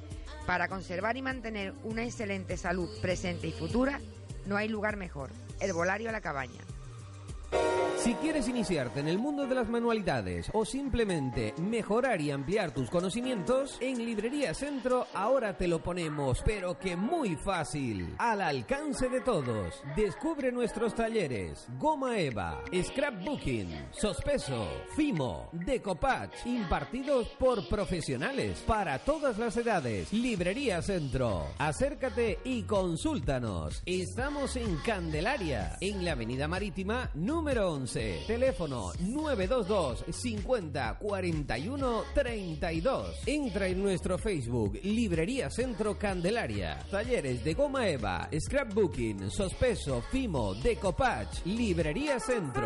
Para 0.45 0.69
conservar 0.69 1.17
y 1.17 1.21
mantener 1.21 1.73
una 1.83 2.05
excelente 2.05 2.55
salud 2.55 2.89
presente 3.01 3.47
y 3.47 3.51
futura, 3.51 3.99
no 4.45 4.55
hay 4.55 4.69
lugar 4.69 4.95
mejor. 4.95 5.31
El 5.59 5.73
Volario 5.73 6.11
La 6.13 6.21
Cabaña. 6.21 6.61
Si 7.97 8.13
quieres 8.13 8.47
iniciarte 8.47 8.99
en 8.99 9.07
el 9.07 9.17
mundo 9.17 9.47
de 9.47 9.55
las 9.55 9.67
manualidades 9.67 10.49
o 10.53 10.63
simplemente 10.65 11.53
mejorar 11.57 12.21
y 12.21 12.29
ampliar 12.29 12.71
tus 12.71 12.89
conocimientos, 12.89 13.77
en 13.81 14.05
Librería 14.05 14.53
Centro 14.53 15.07
ahora 15.13 15.57
te 15.57 15.67
lo 15.67 15.81
ponemos, 15.81 16.41
pero 16.45 16.77
que 16.77 16.95
muy 16.95 17.35
fácil, 17.35 18.15
al 18.19 18.41
alcance 18.41 19.09
de 19.09 19.19
todos. 19.21 19.81
Descubre 19.95 20.51
nuestros 20.51 20.93
talleres: 20.93 21.67
Goma 21.79 22.19
Eva, 22.19 22.61
Scrapbooking, 22.71 23.87
Sospeso, 23.91 24.67
Fimo, 24.95 25.49
Decopatch, 25.51 26.45
impartidos 26.45 27.27
por 27.39 27.67
profesionales 27.67 28.63
para 28.67 28.99
todas 28.99 29.37
las 29.39 29.57
edades. 29.57 30.13
Librería 30.13 30.81
Centro. 30.81 31.47
Acércate 31.57 32.39
y 32.43 32.63
consúltanos. 32.63 33.81
Estamos 33.85 34.55
en 34.55 34.77
Candelaria, 34.77 35.77
en 35.81 36.05
la 36.05 36.11
Avenida 36.11 36.47
Marítima 36.47 37.09
número 37.15 37.36
11. 37.45 38.23
Teléfono 38.25 38.91
922 38.99 40.05
50 40.09 40.97
41 40.99 42.03
32. 42.13 43.15
Entra 43.25 43.67
en 43.67 43.81
nuestro 43.81 44.17
Facebook 44.17 44.79
Librería 44.83 45.49
Centro 45.49 45.97
Candelaria. 45.97 46.79
Talleres 46.89 47.43
de 47.43 47.53
goma 47.53 47.87
eva, 47.87 48.27
scrapbooking, 48.37 49.29
sospeso, 49.29 50.01
fimo, 50.01 50.55
decopatch. 50.55 51.45
Librería 51.45 52.19
Centro. 52.19 52.65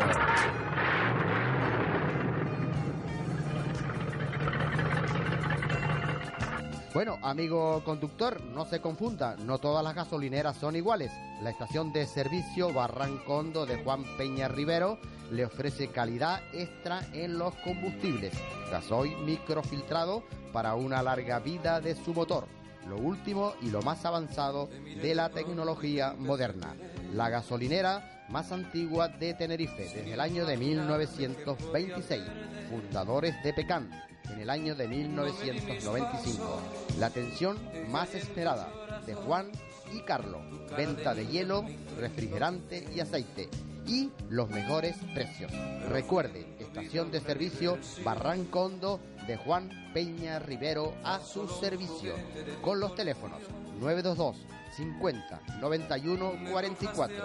Bueno, 6.94 7.18
amigo 7.22 7.82
conductor, 7.84 8.42
no 8.42 8.66
se 8.66 8.82
confunda, 8.82 9.34
no 9.36 9.58
todas 9.58 9.82
las 9.82 9.94
gasolineras 9.94 10.58
son 10.58 10.76
iguales. 10.76 11.10
La 11.40 11.48
estación 11.48 11.90
de 11.90 12.06
servicio 12.06 12.70
Barrancondo 12.70 13.64
de 13.64 13.82
Juan 13.82 14.04
Peña 14.18 14.48
Rivero 14.48 14.98
le 15.30 15.46
ofrece 15.46 15.88
calidad 15.88 16.42
extra 16.52 17.00
en 17.14 17.38
los 17.38 17.54
combustibles. 17.64 18.34
Gasoil 18.70 19.16
microfiltrado 19.24 20.22
para 20.52 20.74
una 20.74 21.02
larga 21.02 21.38
vida 21.38 21.80
de 21.80 21.94
su 21.94 22.12
motor. 22.12 22.46
Lo 22.86 22.98
último 22.98 23.54
y 23.62 23.70
lo 23.70 23.80
más 23.80 24.04
avanzado 24.04 24.68
de 25.00 25.14
la 25.14 25.30
tecnología 25.30 26.14
moderna. 26.18 26.74
La 27.14 27.30
gasolinera 27.30 28.26
más 28.28 28.52
antigua 28.52 29.08
de 29.08 29.32
Tenerife 29.32 29.84
desde 29.84 30.12
el 30.12 30.20
año 30.20 30.44
de 30.44 30.58
1926. 30.58 32.22
Fundadores 32.68 33.42
de 33.42 33.54
Pecan 33.54 34.11
en 34.30 34.40
el 34.40 34.50
año 34.50 34.74
de 34.74 34.88
1995. 34.88 36.62
La 36.98 37.06
atención 37.06 37.58
más 37.90 38.14
esperada 38.14 38.68
de 39.06 39.14
Juan 39.14 39.50
y 39.92 40.00
Carlos. 40.02 40.42
Venta 40.76 41.14
de 41.14 41.26
hielo, 41.26 41.64
refrigerante 41.98 42.86
y 42.94 43.00
aceite. 43.00 43.48
Y 43.86 44.10
los 44.28 44.48
mejores 44.48 44.96
precios. 45.12 45.50
Recuerde, 45.88 46.46
estación 46.60 47.10
de 47.10 47.20
servicio 47.20 47.78
Barrancondo 48.04 49.00
de 49.26 49.36
Juan 49.36 49.70
Peña 49.92 50.38
Rivero 50.38 50.94
a 51.02 51.20
su 51.20 51.48
servicio. 51.48 52.14
Con 52.62 52.80
los 52.80 52.94
teléfonos 52.94 53.40
922 53.80 54.36
50 54.76 55.42
91 55.60 56.32
44 56.50 57.16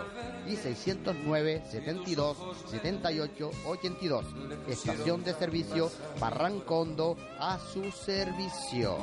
y 0.47 0.55
609 0.55 1.63
72 1.69 2.37
78 2.69 3.51
82. 3.65 4.25
Estación 4.67 5.23
de 5.23 5.33
servicio 5.33 5.89
Barrancondo 6.19 7.17
a 7.39 7.57
su 7.59 7.91
servicio. 7.91 8.97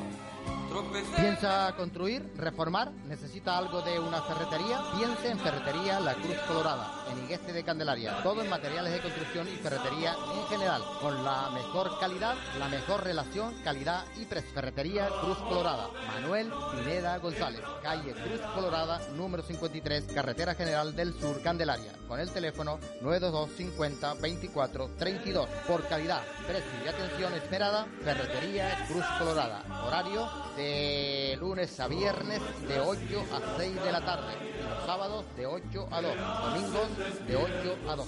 ¿Piensa 1.15 1.73
construir, 1.77 2.33
reformar? 2.35 2.91
¿Necesita 3.07 3.57
algo 3.57 3.81
de 3.81 3.97
una 3.97 4.21
ferretería? 4.21 4.81
Piense 4.97 5.29
en 5.29 5.39
Ferretería 5.39 5.99
La 6.01 6.15
Cruz 6.15 6.37
Colorada, 6.47 7.05
en 7.11 7.23
Igueste 7.23 7.53
de 7.53 7.63
Candelaria. 7.63 8.21
Todo 8.23 8.41
en 8.41 8.49
materiales 8.49 8.91
de 8.91 9.01
construcción 9.01 9.47
y 9.47 9.55
ferretería 9.57 10.15
en 10.35 10.47
general, 10.47 10.81
con 11.01 11.23
la 11.23 11.49
mejor 11.51 11.97
calidad, 11.99 12.35
la 12.59 12.67
mejor 12.67 13.03
relación, 13.03 13.53
calidad 13.63 14.03
y 14.17 14.25
precio. 14.25 14.51
Ferretería 14.53 15.07
Cruz 15.21 15.37
Colorada, 15.37 15.89
Manuel 16.07 16.51
Pineda 16.71 17.17
González, 17.19 17.61
calle 17.81 18.13
Cruz 18.13 18.41
Colorada, 18.53 18.99
número 19.15 19.43
53, 19.43 20.07
Carretera 20.13 20.55
General 20.55 20.95
del 20.95 21.13
Sur, 21.19 21.41
Candelaria, 21.41 21.93
con 22.07 22.19
el 22.19 22.29
teléfono 22.31 22.79
922 23.01 23.49
50 23.55 24.13
24 24.15 24.89
32. 24.97 25.49
Por 25.67 25.87
calidad, 25.87 26.21
precio 26.47 26.71
y 26.83 26.87
atención 26.87 27.33
esperada, 27.33 27.87
Ferretería 28.03 28.85
Cruz 28.87 29.05
Colorada. 29.17 29.63
Horario 29.85 30.29
de 30.55 31.37
lunes 31.39 31.79
a 31.79 31.87
viernes 31.87 32.41
de 32.67 32.79
8 32.79 33.25
a 33.33 33.57
6 33.57 33.83
de 33.83 33.91
la 33.91 34.01
tarde. 34.01 34.33
Los 34.69 34.85
sábados 34.85 35.25
de 35.35 35.45
8 35.45 35.87
a 35.91 36.01
2, 36.01 36.15
domingos 36.43 37.27
de 37.27 37.35
8 37.35 37.77
a 37.89 37.95
2. 37.95 38.07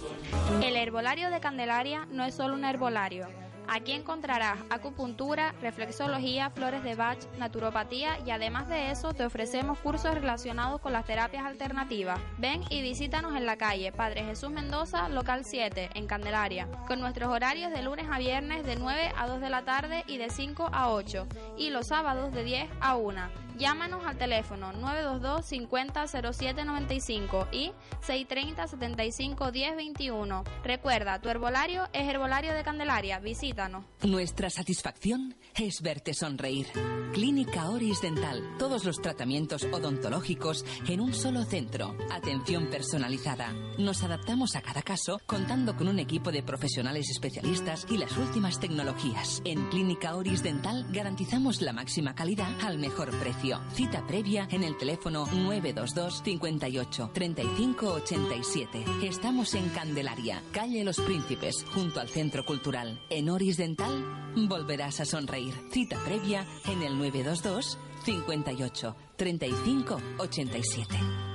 El 0.63 0.75
herbolario 0.75 1.29
de 1.29 1.39
Candelaria 1.39 2.07
no 2.11 2.23
es 2.23 2.35
solo 2.35 2.53
un 2.53 2.65
herbolario 2.65 3.27
Aquí 3.67 3.91
encontrarás 3.91 4.59
acupuntura, 4.69 5.53
reflexología, 5.61 6.49
flores 6.49 6.83
de 6.83 6.95
Bach, 6.95 7.19
naturopatía 7.37 8.17
y 8.25 8.31
además 8.31 8.69
de 8.69 8.91
eso 8.91 9.13
te 9.13 9.25
ofrecemos 9.25 9.77
cursos 9.79 10.13
relacionados 10.13 10.79
con 10.79 10.93
las 10.93 11.05
terapias 11.05 11.45
alternativas. 11.45 12.19
Ven 12.37 12.63
y 12.69 12.81
visítanos 12.81 13.35
en 13.35 13.45
la 13.45 13.57
calle 13.57 13.91
Padre 13.91 14.23
Jesús 14.23 14.49
Mendoza, 14.49 15.09
local 15.09 15.43
7, 15.43 15.89
en 15.95 16.07
Candelaria, 16.07 16.67
con 16.87 16.99
nuestros 16.99 17.29
horarios 17.29 17.71
de 17.71 17.83
lunes 17.83 18.07
a 18.09 18.19
viernes 18.19 18.65
de 18.65 18.77
9 18.77 19.11
a 19.17 19.27
2 19.27 19.41
de 19.41 19.49
la 19.49 19.63
tarde 19.63 20.03
y 20.07 20.17
de 20.17 20.29
5 20.29 20.69
a 20.71 20.91
8 20.91 21.27
y 21.57 21.69
los 21.69 21.87
sábados 21.87 22.31
de 22.33 22.43
10 22.43 22.69
a 22.79 22.95
1. 22.95 23.46
Llámanos 23.57 24.05
al 24.05 24.17
teléfono 24.17 24.71
922 24.71 25.45
50 25.45 26.07
07 26.07 26.63
95 26.63 27.47
y 27.51 27.71
630 28.01 28.67
75 28.67 29.51
10 29.51 29.75
21. 29.75 30.43
Recuerda, 30.63 31.19
tu 31.19 31.29
herbolario 31.29 31.85
es 31.91 32.07
Herbolario 32.07 32.53
de 32.53 32.63
Candelaria. 32.63 33.19
Visítanos. 33.19 33.83
Nuestra 34.03 34.51
satisfacción 34.51 35.35
es 35.55 35.81
verte 35.81 36.13
sonreír. 36.13 36.67
Clínica 37.13 37.69
Oris 37.69 38.01
Dental. 38.01 38.43
Todos 38.59 38.85
los 38.85 39.01
tratamientos 39.01 39.63
odontológicos 39.63 40.63
en 40.87 41.01
un 41.01 41.13
solo 41.13 41.43
centro. 41.43 41.95
Atención 42.11 42.69
personalizada. 42.69 43.53
Nos 43.79 44.03
adaptamos 44.03 44.55
a 44.55 44.61
cada 44.61 44.83
caso 44.83 45.19
contando 45.25 45.75
con 45.75 45.87
un 45.87 45.97
equipo 45.97 46.31
de 46.31 46.43
profesionales 46.43 47.09
especialistas 47.09 47.87
y 47.89 47.97
las 47.97 48.15
últimas 48.17 48.59
tecnologías. 48.59 49.41
En 49.45 49.67
Clínica 49.69 50.15
Oris 50.15 50.43
Dental 50.43 50.85
garantizamos 50.91 51.61
la 51.61 51.73
máxima 51.73 52.13
calidad 52.13 52.51
al 52.63 52.77
mejor 52.77 53.09
precio 53.17 53.46
Cita 53.73 54.05
previa 54.05 54.47
en 54.51 54.63
el 54.63 54.77
teléfono 54.77 55.25
922 55.25 56.21
58 56.23 57.11
35 57.13 57.93
87. 57.93 58.85
Estamos 59.03 59.53
en 59.53 59.69
Candelaria, 59.69 60.41
calle 60.51 60.83
Los 60.83 60.99
Príncipes, 60.99 61.65
junto 61.73 61.99
al 61.99 62.09
Centro 62.09 62.45
Cultural. 62.45 62.99
En 63.09 63.29
Oris 63.29 63.57
Dental 63.57 64.33
volverás 64.35 64.99
a 64.99 65.05
sonreír. 65.05 65.53
Cita 65.71 65.97
previa 66.03 66.45
en 66.65 66.81
el 66.83 66.97
922 66.97 67.77
58 68.03 68.95
35 69.15 70.01
87. 70.19 71.26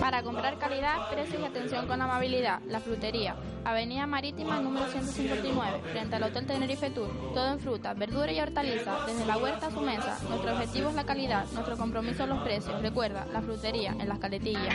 Para 0.00 0.22
comprar 0.22 0.58
calidad, 0.58 1.08
precios 1.10 1.40
y 1.40 1.44
atención 1.44 1.86
con 1.86 2.00
amabilidad, 2.00 2.60
La 2.68 2.80
Frutería, 2.80 3.36
Avenida 3.64 4.06
Marítima 4.06 4.60
número 4.60 4.86
159, 4.88 5.80
frente 5.92 6.16
al 6.16 6.22
Hotel 6.22 6.46
Tenerife 6.46 6.90
Tour. 6.90 7.08
Todo 7.34 7.52
en 7.52 7.58
fruta, 7.58 7.94
verdura 7.94 8.30
y 8.32 8.40
hortaliza, 8.40 9.06
desde 9.06 9.26
la 9.26 9.38
huerta 9.38 9.66
a 9.66 9.70
su 9.70 9.80
mesa. 9.80 10.18
Nuestro 10.28 10.52
objetivo 10.52 10.90
es 10.90 10.94
la 10.94 11.04
calidad, 11.04 11.44
nuestro 11.52 11.76
compromiso 11.76 12.26
los 12.26 12.42
precios. 12.42 12.80
Recuerda, 12.82 13.26
La 13.32 13.40
Frutería, 13.40 13.92
en 13.98 14.08
las 14.08 14.18
caletillas. 14.18 14.74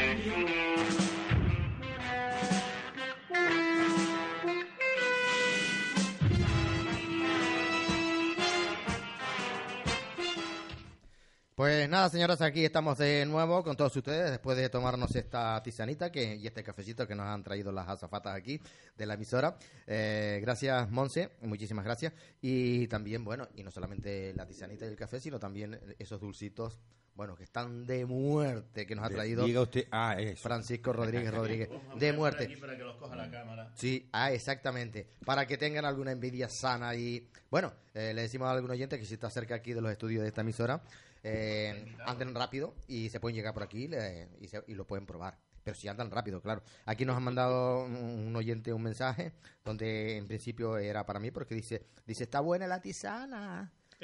Pues 11.62 11.88
nada, 11.88 12.10
señoras, 12.10 12.42
aquí 12.42 12.66
estamos 12.66 12.98
de 12.98 13.24
nuevo 13.24 13.64
con 13.64 13.78
todos 13.78 13.96
ustedes 13.96 14.32
después 14.32 14.58
de 14.58 14.68
tomarnos 14.68 15.16
esta 15.16 15.62
tisanita 15.62 16.12
que, 16.12 16.36
y 16.36 16.48
este 16.48 16.64
cafecito 16.64 17.08
que 17.08 17.14
nos 17.14 17.28
han 17.28 17.44
traído 17.44 17.72
las 17.72 17.88
azafatas 17.88 18.36
aquí 18.36 18.60
de 18.98 19.06
la 19.06 19.14
emisora. 19.14 19.56
Eh, 19.86 20.40
gracias, 20.42 20.90
Monse, 20.90 21.34
muchísimas 21.42 21.86
gracias. 21.86 22.14
Y 22.42 22.88
también, 22.88 23.24
bueno, 23.24 23.48
y 23.54 23.62
no 23.62 23.70
solamente 23.70 24.34
la 24.34 24.48
tisanita 24.48 24.86
y 24.86 24.88
el 24.88 24.96
café, 24.96 25.20
sino 25.20 25.40
también 25.40 25.80
esos 26.00 26.20
dulcitos, 26.20 26.80
bueno, 27.14 27.36
que 27.36 27.44
están 27.44 27.86
de 27.86 28.08
muerte 28.08 28.88
que 28.88 28.96
nos 28.96 29.06
ha 29.06 29.10
traído 29.10 29.46
Diga 29.46 29.62
usted, 29.62 29.86
ah, 29.92 30.16
eso. 30.18 30.42
Francisco 30.42 30.94
Rodríguez 30.94 31.32
Rodríguez. 31.32 31.70
De 32.00 32.12
muerte. 32.12 32.46
Aquí 32.46 32.56
para 32.56 32.76
que 32.76 32.84
los 32.84 32.98
coja 32.98 33.16
la 33.16 33.30
cámara. 33.30 33.72
Sí, 33.76 34.10
ah, 34.14 34.32
exactamente. 34.32 35.12
Para 35.24 35.46
que 35.46 35.58
tengan 35.58 35.86
alguna 35.86 36.12
envidia 36.12 36.50
sana 36.50 36.96
y... 36.96 37.30
Bueno, 37.52 37.72
eh, 37.94 38.14
le 38.16 38.24
decimos 38.24 38.48
a 38.48 38.52
algún 38.52 38.72
oyente 38.72 38.98
que 38.98 39.06
si 39.06 39.14
está 39.14 39.30
cerca 39.30 39.54
aquí 39.54 39.74
de 39.74 39.82
los 39.82 39.92
estudios 39.92 40.24
de 40.24 40.30
esta 40.30 40.42
emisora, 40.42 40.82
eh, 41.24 41.96
anden 42.06 42.34
rápido 42.36 42.74
y 42.88 43.10
se 43.10 43.20
pueden 43.20 43.36
llegar 43.36 43.54
por 43.54 43.64
aquí 43.64 43.88
le- 43.88 44.28
y, 44.40 44.48
se- 44.48 44.64
y 44.68 44.74
lo 44.76 44.86
pueden 44.88 45.06
probar. 45.06 45.38
Pero 45.64 45.76
si 45.78 45.88
andan 45.88 46.10
rápido, 46.10 46.42
claro. 46.42 46.64
Aquí 46.86 47.06
nos 47.06 47.16
ha 47.16 47.20
mandado 47.20 47.84
un, 47.86 47.96
un 47.96 48.36
oyente 48.36 48.74
un 48.74 48.82
mensaje 48.82 49.32
donde 49.64 50.18
en 50.18 50.28
principio 50.28 50.78
era 50.78 51.06
para 51.06 51.20
mí 51.20 51.30
porque 51.30 51.54
dice, 51.54 51.86
dice 52.08 52.24
está 52.24 52.40
buena 52.40 52.66
la 52.66 52.82
tisana. 52.82 53.72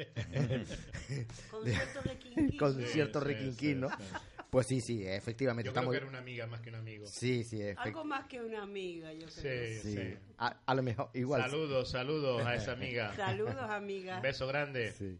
Con 1.49 1.65
cierto 1.65 2.01
requinquín. 2.03 2.57
Con 2.57 2.75
Sí, 2.75 2.85
cierto 2.85 3.19
sí, 3.19 3.25
requinquín, 3.25 3.69
sí, 3.69 3.75
¿no? 3.75 3.89
Pues 4.49 4.67
sí, 4.67 4.79
sí, 4.79 5.05
efectivamente. 5.05 5.67
Yo 5.67 5.73
creo 5.73 5.89
que 5.89 5.97
era 5.97 6.05
una 6.07 6.19
amiga 6.19 6.47
más 6.47 6.61
que 6.61 6.69
un 6.69 6.75
amigo. 6.75 7.05
Sí, 7.07 7.43
sí, 7.43 7.57
efect- 7.59 7.77
Algo 7.79 8.05
más 8.05 8.27
que 8.27 8.41
una 8.41 8.61
amiga, 8.63 9.11
yo 9.13 9.27
Sí, 9.27 9.41
creo. 9.41 9.81
sí. 9.81 9.93
sí. 9.95 10.17
A, 10.37 10.61
a 10.65 10.75
lo 10.75 10.83
mejor, 10.83 11.09
igual. 11.15 11.41
Saludos, 11.41 11.89
saludos 11.91 12.45
a 12.45 12.55
esa 12.55 12.71
amiga. 12.73 13.13
Saludos, 13.15 13.55
amiga. 13.57 14.17
Un 14.17 14.21
beso 14.21 14.47
grande. 14.47 14.91
Sí. 14.93 15.19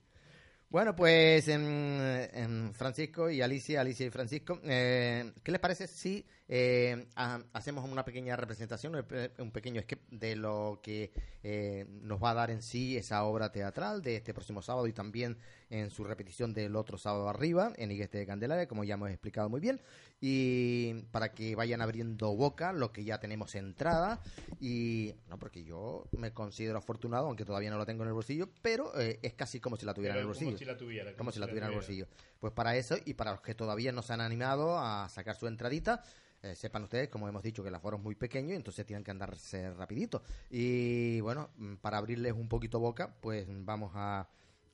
Bueno, 0.70 0.94
pues 0.98 1.48
en, 1.48 2.72
Francisco 2.74 3.30
y 3.30 3.42
Alicia, 3.42 3.80
Alicia 3.80 4.06
y 4.06 4.10
Francisco, 4.10 4.60
eh, 4.66 5.32
¿qué 5.42 5.52
les 5.54 5.62
parece 5.62 5.88
si 5.88 6.26
eh, 6.50 7.08
ha- 7.16 7.42
hacemos 7.54 7.90
una 7.90 8.04
pequeña 8.04 8.36
representación, 8.36 8.94
un 9.40 9.52
pequeño 9.52 9.82
sketch 9.82 10.02
de 10.12 10.36
lo 10.36 10.82
que 10.84 11.14
eh, 11.42 11.86
nos 12.02 12.22
va 12.22 12.32
a 12.32 12.34
dar 12.34 12.52
en 12.52 12.62
sí 12.62 12.98
esa 12.98 13.24
obra 13.24 13.50
teatral 13.50 14.02
de 14.02 14.18
este 14.18 14.34
próximo 14.34 14.62
sábado 14.62 14.88
y 14.88 14.94
también 14.94 15.38
en 15.70 15.90
su 15.90 16.04
repetición 16.04 16.54
del 16.54 16.76
otro 16.76 16.98
sábado 16.98 17.30
arriba 17.30 17.74
en 17.78 17.92
Igueste 17.92 18.18
de 18.18 18.26
Candelaria, 18.26 18.68
como 18.68 18.84
ya 18.84 18.96
hemos 18.96 19.10
explicado 19.10 19.50
muy 19.50 19.60
bien, 19.60 19.82
y 20.22 20.94
para 21.12 21.34
que 21.34 21.56
vayan 21.56 21.82
abriendo 21.82 22.36
boca 22.36 22.74
lo 22.74 22.92
que 22.92 23.04
ya 23.04 23.20
tenemos 23.20 23.56
entrada 23.56 24.22
y 24.60 25.14
no 25.30 25.38
porque 25.38 25.64
yo 25.64 26.08
me 26.12 26.34
considero 26.34 26.78
afortunado 26.78 27.28
aunque 27.28 27.46
todavía 27.46 27.70
no 27.70 27.78
lo 27.78 27.86
tengo 27.86 28.04
en 28.04 28.10
el 28.10 28.14
bolsillo 28.14 28.50
pero 28.62 29.00
eh, 29.00 29.20
es 29.22 29.34
casi 29.34 29.60
como 29.60 29.78
si 29.78 29.86
la 29.86 29.94
tuviera 29.94 30.14
Pero 30.16 30.22
en 30.22 30.24
el 30.24 30.28
bolsillo 30.28 30.52
Como 30.52 30.58
si 30.58 30.66
la 30.66 30.78
tuviera. 30.78 31.16
como 31.16 31.32
si 31.32 31.40
la 31.40 31.48
tuviera 31.48 31.68
en 31.68 31.74
el 31.74 31.78
bolsillo. 31.78 32.08
Pues 32.40 32.54
para 32.54 32.76
eso 32.76 32.96
y 33.06 33.14
para 33.14 33.32
los 33.32 33.42
que 33.42 33.56
todavía 33.56 33.92
no 33.92 34.02
se 34.02 34.14
han 34.14 34.22
animado 34.22 34.78
a 34.78 35.08
sacar 35.10 35.36
su 35.36 35.48
entradita, 35.48 36.04
eh, 36.44 36.56
sepan 36.56 36.84
ustedes, 36.84 37.10
como 37.10 37.28
hemos 37.28 37.42
dicho, 37.42 37.64
que 37.64 37.70
el 37.70 37.76
aforo 37.76 37.98
es 37.98 38.04
muy 38.04 38.16
pequeño 38.16 38.54
y 38.54 38.58
entonces 38.58 38.86
tienen 38.86 39.04
que 39.04 39.12
andarse 39.12 39.72
rapidito. 39.74 40.22
Y 40.50 41.20
bueno, 41.22 41.50
mm, 41.58 41.76
para 41.76 41.98
abrirles 41.98 42.34
un 42.34 42.48
poquito 42.48 42.80
boca, 42.80 43.16
pues 43.22 43.48
vamos 43.50 43.92
a, 43.96 44.28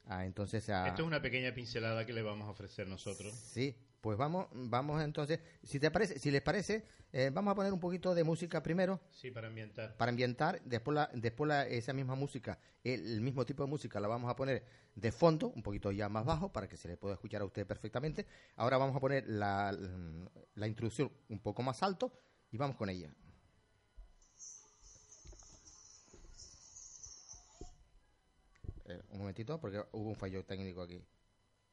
a 0.05 0.25
entonces 0.25 0.69
a... 0.69 0.87
Esto 0.87 1.01
es 1.03 1.07
una 1.07 1.21
pequeña 1.21 1.53
pincelada 1.53 2.05
que 2.05 2.13
le 2.13 2.21
vamos 2.21 2.47
a 2.47 2.51
ofrecer 2.51 2.87
nosotros. 2.87 3.33
Sí, 3.33 3.75
pues 4.01 4.17
vamos, 4.17 4.47
vamos 4.51 5.01
entonces, 5.01 5.39
si 5.63 5.79
te 5.79 5.89
parece, 5.89 6.19
si 6.19 6.29
les 6.29 6.41
parece, 6.41 6.83
eh, 7.13 7.29
vamos 7.33 7.51
a 7.53 7.55
poner 7.55 7.71
un 7.71 7.79
poquito 7.79 8.13
de 8.13 8.23
música 8.25 8.61
primero 8.61 8.99
Sí, 9.11 9.31
para 9.31 9.47
ambientar. 9.47 9.95
para 9.95 10.09
ambientar, 10.09 10.61
después, 10.65 10.95
la, 10.95 11.09
después 11.13 11.47
la- 11.47 11.65
esa 11.67 11.93
misma 11.93 12.15
música, 12.15 12.59
el, 12.83 13.05
el 13.13 13.21
mismo 13.21 13.45
tipo 13.45 13.63
de 13.63 13.69
música 13.69 13.99
la 14.01 14.09
vamos 14.09 14.29
a 14.29 14.35
poner 14.35 14.65
de 14.95 15.11
fondo, 15.13 15.47
un 15.55 15.63
poquito 15.63 15.89
ya 15.91 16.09
más 16.09 16.25
bajo, 16.25 16.51
para 16.51 16.67
que 16.67 16.75
se 16.75 16.89
le 16.89 16.97
pueda 16.97 17.13
escuchar 17.15 17.41
a 17.41 17.45
usted 17.45 17.65
perfectamente. 17.65 18.25
Ahora 18.57 18.77
vamos 18.77 18.95
a 18.95 18.99
poner 18.99 19.25
la, 19.27 19.71
la 20.55 20.67
introducción 20.67 21.09
un 21.29 21.39
poco 21.39 21.63
más 21.63 21.81
alto 21.81 22.11
y 22.51 22.57
vamos 22.57 22.75
con 22.75 22.89
ella. 22.89 23.09
Eh, 28.85 29.01
un 29.09 29.19
momentito, 29.19 29.59
porque 29.59 29.83
hubo 29.93 30.09
un 30.09 30.15
fallo 30.15 30.43
técnico 30.45 30.81
aquí. 30.81 31.01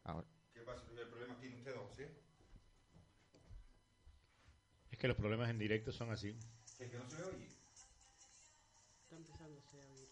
Ahora. 0.05 0.27
¿Qué 0.55 0.61
pasa? 0.61 0.83
¿El 0.97 1.09
problema 1.09 1.39
tiene 1.41 1.57
usted, 1.57 1.75
José? 1.77 2.09
Es 4.91 4.99
que 4.99 5.09
los 5.09 5.17
problemas 5.17 5.51
en 5.51 5.59
directo 5.59 5.93
son 5.93 6.11
así. 6.11 6.37
¿Es 6.79 6.91
que 6.91 6.99
no 6.99 7.09
se 7.09 7.19
le 7.19 7.25
oye? 7.25 7.49
Está 9.03 9.17
empezándose 9.17 9.83
a 9.83 9.93
oír. 9.93 10.09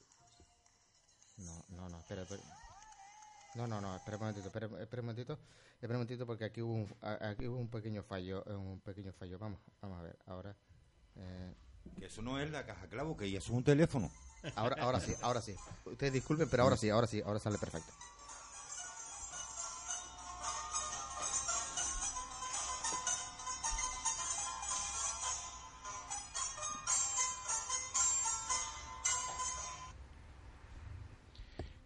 No, 1.39 1.65
no, 1.69 1.89
no, 1.89 1.99
espera, 1.99 2.23
espera. 2.23 2.43
No, 3.55 3.67
no, 3.67 3.81
no, 3.81 3.97
espera 3.97 4.17
un 4.17 4.21
momentito, 4.23 4.47
espera, 4.49 4.67
espera 4.81 5.01
un 5.01 5.07
momentito, 5.07 5.39
espera 5.75 5.95
un 5.95 5.97
momentito 5.99 6.27
porque 6.27 6.45
aquí 6.45 6.63
hubo 6.63 6.75
un, 6.75 6.97
aquí 7.01 7.47
hubo 7.47 7.59
un 7.59 7.69
pequeño 7.69 8.03
fallo, 8.03 8.45
eh, 8.47 8.55
un 8.55 8.81
pequeño 8.81 9.13
fallo. 9.13 9.39
Vamos, 9.39 9.61
vamos 9.81 10.01
a 10.01 10.03
ver, 10.03 10.19
ahora, 10.27 10.57
eh, 11.17 11.55
Que 11.99 12.07
eso 12.07 12.23
no 12.23 12.39
es 12.41 12.51
la 12.51 12.67
caja 12.67 12.89
clavo, 12.89 13.17
que 13.17 13.27
eso 13.29 13.39
es 13.39 13.51
un 13.51 13.65
teléfono. 13.65 14.11
Ahora, 14.55 14.77
ahora 14.81 15.01
sí, 15.01 15.15
ahora 15.21 15.41
sí. 15.41 15.55
Ustedes 15.85 16.13
disculpen, 16.13 16.49
pero 16.49 16.63
ahora 16.65 16.77
sí, 16.77 16.91
ahora 16.91 17.07
sí, 17.07 17.23
ahora 17.25 17.39
sale 17.39 17.59
perfecto. 17.59 17.93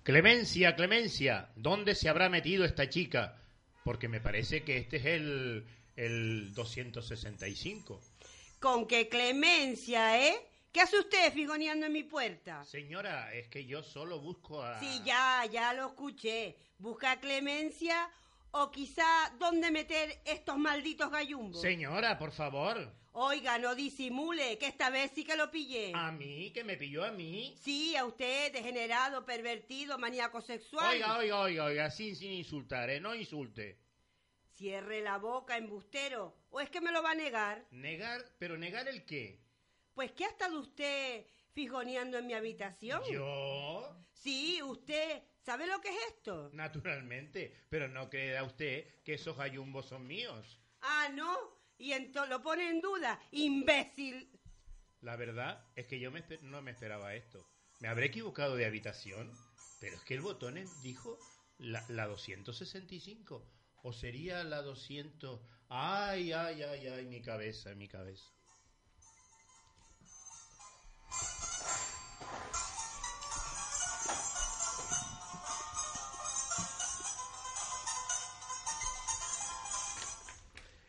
Clemencia, 0.03 0.75
Clemencia, 0.75 1.49
¿dónde 1.55 1.95
se 1.95 2.09
habrá 2.09 2.29
metido 2.29 2.65
esta 2.65 2.89
chica? 2.89 3.41
Porque 3.85 4.09
me 4.09 4.21
parece 4.21 4.65
que 4.65 4.79
este 4.79 4.97
es 4.97 5.07
el, 5.07 5.65
el 5.97 6.53
265. 6.55 8.01
Con 8.59 8.87
qué 8.89 9.09
clemencia, 9.09 10.21
¿eh? 10.27 10.35
¿Qué 10.73 10.81
hace 10.81 10.99
usted 10.99 11.33
figoneando 11.35 11.85
en 11.85 11.93
mi 11.93 12.03
puerta? 12.03 12.65
Señora, 12.65 13.33
es 13.35 13.47
que 13.49 13.67
yo 13.67 13.83
solo 13.83 14.21
busco 14.21 14.63
a... 14.63 14.81
Sí, 14.81 15.03
ya, 15.05 15.45
ya 15.45 15.75
lo 15.75 15.89
escuché. 15.89 16.57
¿Busca 16.79 17.21
clemencia 17.21 18.11
o 18.53 18.71
quizá 18.71 19.05
dónde 19.39 19.71
meter 19.71 20.23
estos 20.25 20.57
malditos 20.57 21.11
gallumbos? 21.11 21.61
Señora, 21.61 22.19
por 22.19 22.33
favor. 22.33 22.91
Oiga, 23.13 23.59
no 23.59 23.75
disimule, 23.75 24.57
que 24.57 24.67
esta 24.67 24.89
vez 24.89 25.11
sí 25.15 25.25
que 25.25 25.37
lo 25.37 25.51
pillé. 25.51 25.93
A 25.95 26.11
mí, 26.11 26.51
que 26.55 26.65
me 26.65 26.79
pilló 26.79 27.05
a 27.05 27.11
mí. 27.11 27.55
Sí, 27.61 27.95
a 27.95 28.07
usted, 28.07 28.51
degenerado, 28.51 29.27
pervertido, 29.27 29.99
maníaco 29.99 30.41
sexual. 30.41 30.95
Oiga, 30.95 31.19
oiga, 31.19 31.41
oiga, 31.41 31.65
oiga, 31.65 31.91
sin, 31.91 32.17
sin 32.17 32.33
insultar, 32.33 32.89
¿eh? 32.89 32.99
No 32.99 33.15
insulte. 33.15 33.79
Cierre 34.55 35.03
la 35.03 35.19
boca, 35.19 35.59
embustero. 35.59 36.35
¿O 36.49 36.63
es 36.63 36.71
que 36.71 36.81
me 36.81 36.93
lo 36.93 37.03
va 37.03 37.11
a 37.11 37.15
negar? 37.15 37.67
Negar, 37.71 38.25
pero 38.39 38.57
negar 38.57 38.89
el 38.89 39.05
qué? 39.05 39.39
Pues, 39.95 40.13
¿qué 40.13 40.25
ha 40.25 40.29
estado 40.29 40.59
usted 40.61 41.27
fijoneando 41.53 42.19
en 42.19 42.27
mi 42.27 42.35
habitación? 42.35 43.03
Yo, 43.11 43.97
Sí, 44.13 44.63
usted. 44.63 45.23
¿Sabe 45.41 45.67
lo 45.67 45.81
que 45.81 45.89
es 45.89 45.97
esto? 46.15 46.51
naturalmente, 46.53 47.53
pero 47.69 47.89
no 47.89 48.09
crea 48.09 48.45
usted 48.45 49.03
que 49.03 49.15
esos 49.15 49.37
gallumbos 49.37 49.87
son 49.87 50.07
míos. 50.07 50.61
Ah, 50.81 51.09
¿no? 51.13 51.37
Y 51.79 51.93
entonces 51.93 52.31
lo 52.31 52.41
pone 52.41 52.69
en 52.71 52.81
duda. 52.81 53.21
¡Imbécil! 53.33 54.31
La 55.01 55.17
verdad 55.17 55.67
es 55.75 55.89
que 55.89 55.99
yo 55.99 56.13
me 56.13 56.23
no 56.43 56.63
me 56.63 56.71
esperaba 56.71 57.15
esto. 57.17 57.45
Me 57.81 57.89
habré 57.89 58.07
equivocado 58.07 58.55
de 58.55 58.67
habitación, 58.67 59.33
pero 59.81 59.97
es 59.97 60.05
que 60.05 60.15
el 60.15 60.21
botón 60.21 60.55
dijo 60.83 61.19
la, 61.59 61.85
la 61.89 62.07
265. 62.07 63.45
O 63.83 63.93
sería 63.93 64.45
la 64.45 64.63
200... 64.63 65.41
Ay, 65.69 66.31
ay, 66.33 66.63
ay, 66.63 66.87
ay, 66.87 67.07
mi 67.07 67.21
cabeza, 67.21 67.75
mi 67.75 67.89
cabeza. 67.89 68.31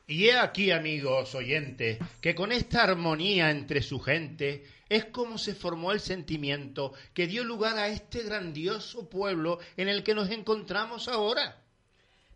Y 0.06 0.26
he 0.26 0.38
aquí, 0.38 0.72
amigos 0.72 1.34
oyentes, 1.34 1.98
que 2.20 2.36
con 2.36 2.52
esta 2.52 2.84
armonía 2.84 3.50
entre 3.52 3.82
su 3.82 4.00
gente 4.00 4.66
es 4.90 5.06
como 5.06 5.38
se 5.38 5.56
formó 5.56 5.92
el 5.92 6.02
sentimiento 6.02 6.94
que 7.14 7.26
dio 7.26 7.44
lugar 7.44 7.78
a 7.78 7.88
este 7.88 8.24
grandioso 8.24 9.10
pueblo 9.10 9.60
en 9.78 9.88
el 9.88 10.04
que 10.04 10.14
nos 10.14 10.30
encontramos 10.30 11.08
ahora. 11.08 11.62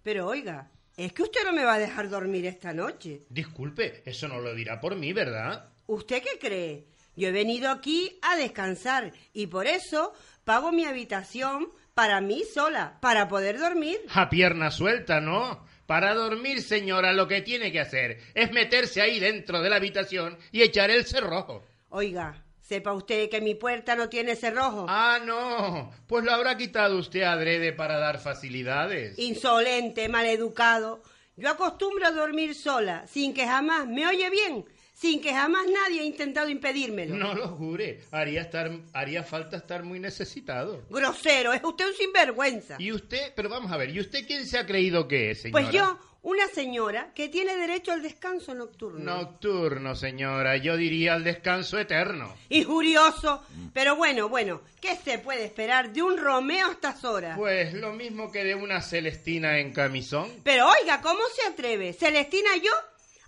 Pero 0.02 0.28
oiga, 0.28 0.72
es 0.96 1.12
que 1.12 1.24
usted 1.24 1.44
no 1.44 1.52
me 1.52 1.66
va 1.66 1.74
a 1.74 1.80
dejar 1.80 2.10
dormir 2.10 2.46
esta 2.46 2.74
noche. 2.74 3.26
Disculpe, 3.30 4.02
eso 4.06 4.30
no 4.30 4.40
lo 4.40 4.56
dirá 4.56 4.80
por 4.80 4.96
mí, 4.96 5.12
¿verdad? 5.12 5.70
¿Usted 5.88 6.24
qué 6.24 6.40
cree? 6.40 6.86
Yo 7.18 7.28
he 7.28 7.32
venido 7.32 7.70
aquí 7.70 8.18
a 8.22 8.38
descansar 8.38 9.12
y 9.34 9.48
por 9.48 9.68
eso 9.68 10.14
pago 10.46 10.72
mi 10.72 10.86
habitación 10.86 11.68
para 11.94 12.22
mí 12.22 12.44
sola, 12.54 12.98
para 13.02 13.28
poder 13.28 13.60
dormir. 13.60 13.98
A 14.14 14.30
pierna 14.30 14.72
suelta, 14.72 15.20
¿no? 15.20 15.67
Para 15.88 16.14
dormir, 16.14 16.62
señora, 16.62 17.14
lo 17.14 17.28
que 17.28 17.42
tiene 17.42 17.72
que 17.72 17.80
hacer 17.80 18.20
es 18.36 18.52
meterse 18.52 19.02
ahí 19.02 19.20
dentro 19.20 19.62
de 19.62 19.70
la 19.72 19.78
habitación 19.78 20.38
y 20.52 20.62
echar 20.62 20.92
el 20.92 21.06
cerrojo. 21.06 21.64
Oiga, 21.90 22.44
Sepa 22.68 22.92
usted 22.92 23.30
que 23.30 23.40
mi 23.40 23.56
puerta 23.56 23.96
no 23.96 24.10
tiene 24.10 24.36
cerrojo. 24.36 24.88
Ah, 24.90 25.20
no. 25.24 25.90
Pues 26.06 26.26
lo 26.26 26.34
habrá 26.34 26.58
quitado 26.58 26.98
usted 26.98 27.22
adrede 27.22 27.72
para 27.72 27.98
dar 27.98 28.20
facilidades. 28.20 29.18
Insolente, 29.18 30.10
maleducado. 30.10 31.02
Yo 31.38 31.50
acostumbro 31.50 32.06
a 32.06 32.12
dormir 32.12 32.54
sola, 32.56 33.08
sin 33.08 33.34
que 33.34 33.48
jamás 33.48 33.88
me 33.88 34.06
oye 34.06 34.30
bien, 34.30 34.66
sin 35.00 35.22
que 35.22 35.32
jamás 35.32 35.68
nadie 35.68 36.00
haya 36.00 36.04
intentado 36.04 36.50
impedírmelo. 36.50 37.16
No 37.16 37.36
lo 37.36 37.50
jure. 37.50 38.02
Haría, 38.10 38.42
estar, 38.42 38.72
haría 38.94 39.24
falta 39.24 39.58
estar 39.58 39.84
muy 39.84 40.00
necesitado. 40.00 40.86
Grosero, 40.90 41.54
es 41.54 41.64
usted 41.64 41.86
un 41.86 41.94
sinvergüenza. 41.94 42.78
¿Y 42.80 42.92
usted? 42.92 43.32
Pero 43.36 43.48
vamos 43.48 43.72
a 43.72 43.78
ver, 43.78 43.92
¿y 43.92 44.00
usted 44.00 44.26
quién 44.26 44.48
se 44.48 44.58
ha 44.58 44.66
creído 44.66 45.08
que 45.08 45.32
es, 45.32 45.42
señora? 45.44 45.64
Pues 45.64 45.74
yo, 45.74 46.00
una 46.24 46.48
señora 46.48 47.12
que 47.14 47.30
tiene 47.30 47.56
derecho 47.56 47.92
al 47.92 48.02
descanso 48.02 48.56
nocturno. 48.56 49.00
Nocturno, 49.00 49.96
señora. 49.96 50.58
Yo 50.58 50.76
diría 50.76 51.14
al 51.14 51.24
descanso 51.24 51.78
eterno. 51.78 52.34
Injurioso. 52.50 53.44
Pero 53.74 53.96
bueno, 53.98 54.30
bueno, 54.30 54.62
¿qué 54.82 54.96
se 54.96 55.20
puede 55.20 55.46
esperar 55.46 55.94
de 55.94 56.02
un 56.02 56.18
Romeo 56.18 56.70
a 56.70 56.72
estas 56.72 57.04
horas? 57.06 57.38
Pues 57.38 57.72
lo 57.76 57.94
mismo 57.94 58.32
que 58.32 58.44
de 58.44 58.56
una 58.56 58.82
Celestina 58.82 59.60
en 59.60 59.74
camisón. 59.74 60.32
Pero 60.44 60.68
oiga, 60.68 61.02
¿cómo 61.02 61.22
se 61.36 61.48
atreve? 61.48 61.94
¿Celestina 61.94 62.50
yo? 62.58 62.72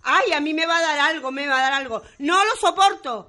Ay, 0.02 0.32
a 0.32 0.40
mí 0.40 0.54
me 0.54 0.66
va 0.66 0.78
a 0.78 0.82
dar 0.82 0.98
algo, 0.98 1.30
me 1.30 1.46
va 1.46 1.58
a 1.58 1.62
dar 1.62 1.72
algo. 1.74 2.02
No 2.18 2.44
lo 2.44 2.56
soporto. 2.56 3.26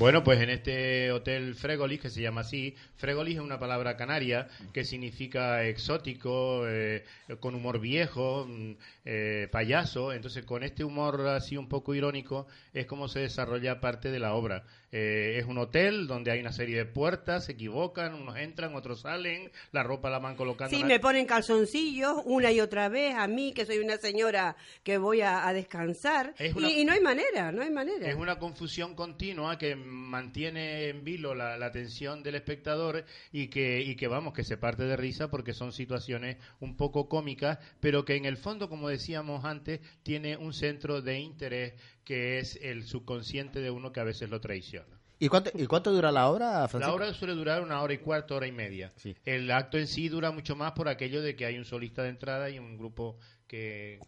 Bueno, 0.00 0.24
pues 0.24 0.40
en 0.40 0.48
este 0.48 1.12
hotel 1.12 1.54
Fregolis, 1.54 2.00
que 2.00 2.08
se 2.08 2.22
llama 2.22 2.40
así, 2.40 2.74
Fregolis 2.96 3.34
es 3.34 3.42
una 3.42 3.58
palabra 3.58 3.98
canaria 3.98 4.48
que 4.72 4.82
significa 4.86 5.62
exótico, 5.64 6.62
eh, 6.66 7.04
con 7.38 7.54
humor 7.54 7.80
viejo, 7.80 8.46
mm, 8.48 8.72
eh, 9.04 9.48
payaso. 9.52 10.14
Entonces, 10.14 10.46
con 10.46 10.62
este 10.62 10.84
humor 10.84 11.20
así 11.28 11.58
un 11.58 11.68
poco 11.68 11.94
irónico, 11.94 12.46
es 12.72 12.86
como 12.86 13.08
se 13.08 13.20
desarrolla 13.20 13.78
parte 13.82 14.10
de 14.10 14.18
la 14.20 14.32
obra. 14.32 14.64
Eh, 14.92 15.36
es 15.38 15.44
un 15.46 15.58
hotel 15.58 16.06
donde 16.08 16.32
hay 16.32 16.40
una 16.40 16.50
serie 16.52 16.76
de 16.78 16.84
puertas, 16.86 17.44
se 17.44 17.52
equivocan, 17.52 18.14
unos 18.14 18.36
entran, 18.38 18.74
otros 18.74 19.02
salen, 19.02 19.52
la 19.70 19.82
ropa 19.84 20.10
la 20.10 20.18
van 20.18 20.34
colocando. 20.34 20.74
Sí, 20.74 20.80
la- 20.82 20.88
me 20.88 20.98
ponen 20.98 21.26
calzoncillos 21.26 22.22
una 22.24 22.50
y 22.50 22.60
otra 22.60 22.88
vez 22.88 23.14
a 23.14 23.28
mí, 23.28 23.52
que 23.52 23.66
soy 23.66 23.78
una 23.78 23.98
señora 23.98 24.56
que 24.82 24.96
voy 24.98 25.20
a, 25.20 25.46
a 25.46 25.52
descansar. 25.52 26.34
Una- 26.56 26.70
Y, 26.70 26.80
y 26.80 26.84
no 26.86 26.92
hay 26.94 27.00
manera, 27.00 27.52
no 27.52 27.62
hay 27.62 27.70
manera. 27.70 28.08
Es 28.08 28.16
una 28.16 28.38
confusión 28.38 28.94
continua 28.96 29.58
que 29.58 29.76
mantiene 29.90 30.88
en 30.88 31.04
vilo 31.04 31.34
la, 31.34 31.58
la 31.58 31.66
atención 31.66 32.22
del 32.22 32.36
espectador 32.36 33.04
y 33.32 33.48
que, 33.48 33.82
y 33.82 33.96
que, 33.96 34.08
vamos, 34.08 34.32
que 34.32 34.44
se 34.44 34.56
parte 34.56 34.84
de 34.84 34.96
risa 34.96 35.30
porque 35.30 35.52
son 35.52 35.72
situaciones 35.72 36.36
un 36.60 36.76
poco 36.76 37.08
cómicas, 37.08 37.58
pero 37.80 38.04
que 38.04 38.16
en 38.16 38.24
el 38.24 38.36
fondo, 38.36 38.68
como 38.68 38.88
decíamos 38.88 39.44
antes, 39.44 39.80
tiene 40.02 40.36
un 40.36 40.52
centro 40.52 41.02
de 41.02 41.18
interés 41.18 41.74
que 42.04 42.38
es 42.38 42.56
el 42.62 42.84
subconsciente 42.84 43.60
de 43.60 43.70
uno 43.70 43.92
que 43.92 44.00
a 44.00 44.04
veces 44.04 44.30
lo 44.30 44.40
traiciona. 44.40 45.00
¿Y 45.22 45.28
cuánto, 45.28 45.50
¿Y 45.54 45.66
cuánto 45.66 45.92
dura 45.92 46.10
la 46.10 46.30
obra, 46.30 46.66
Francisco? 46.66 46.78
La 46.80 46.94
obra 46.94 47.12
suele 47.12 47.34
durar 47.34 47.60
una 47.60 47.82
hora 47.82 47.92
y 47.92 47.98
cuarto, 47.98 48.36
hora 48.36 48.46
y 48.46 48.52
media. 48.52 48.90
Sí. 48.96 49.14
El 49.26 49.50
acto 49.50 49.76
en 49.76 49.86
sí 49.86 50.08
dura 50.08 50.30
mucho 50.30 50.56
más 50.56 50.72
por 50.72 50.88
aquello 50.88 51.20
de 51.20 51.36
que 51.36 51.44
hay 51.44 51.58
un 51.58 51.66
solista 51.66 52.02
de 52.02 52.08
entrada 52.08 52.48
y 52.48 52.58
un 52.58 52.78
grupo 52.78 53.18
que... 53.50 53.98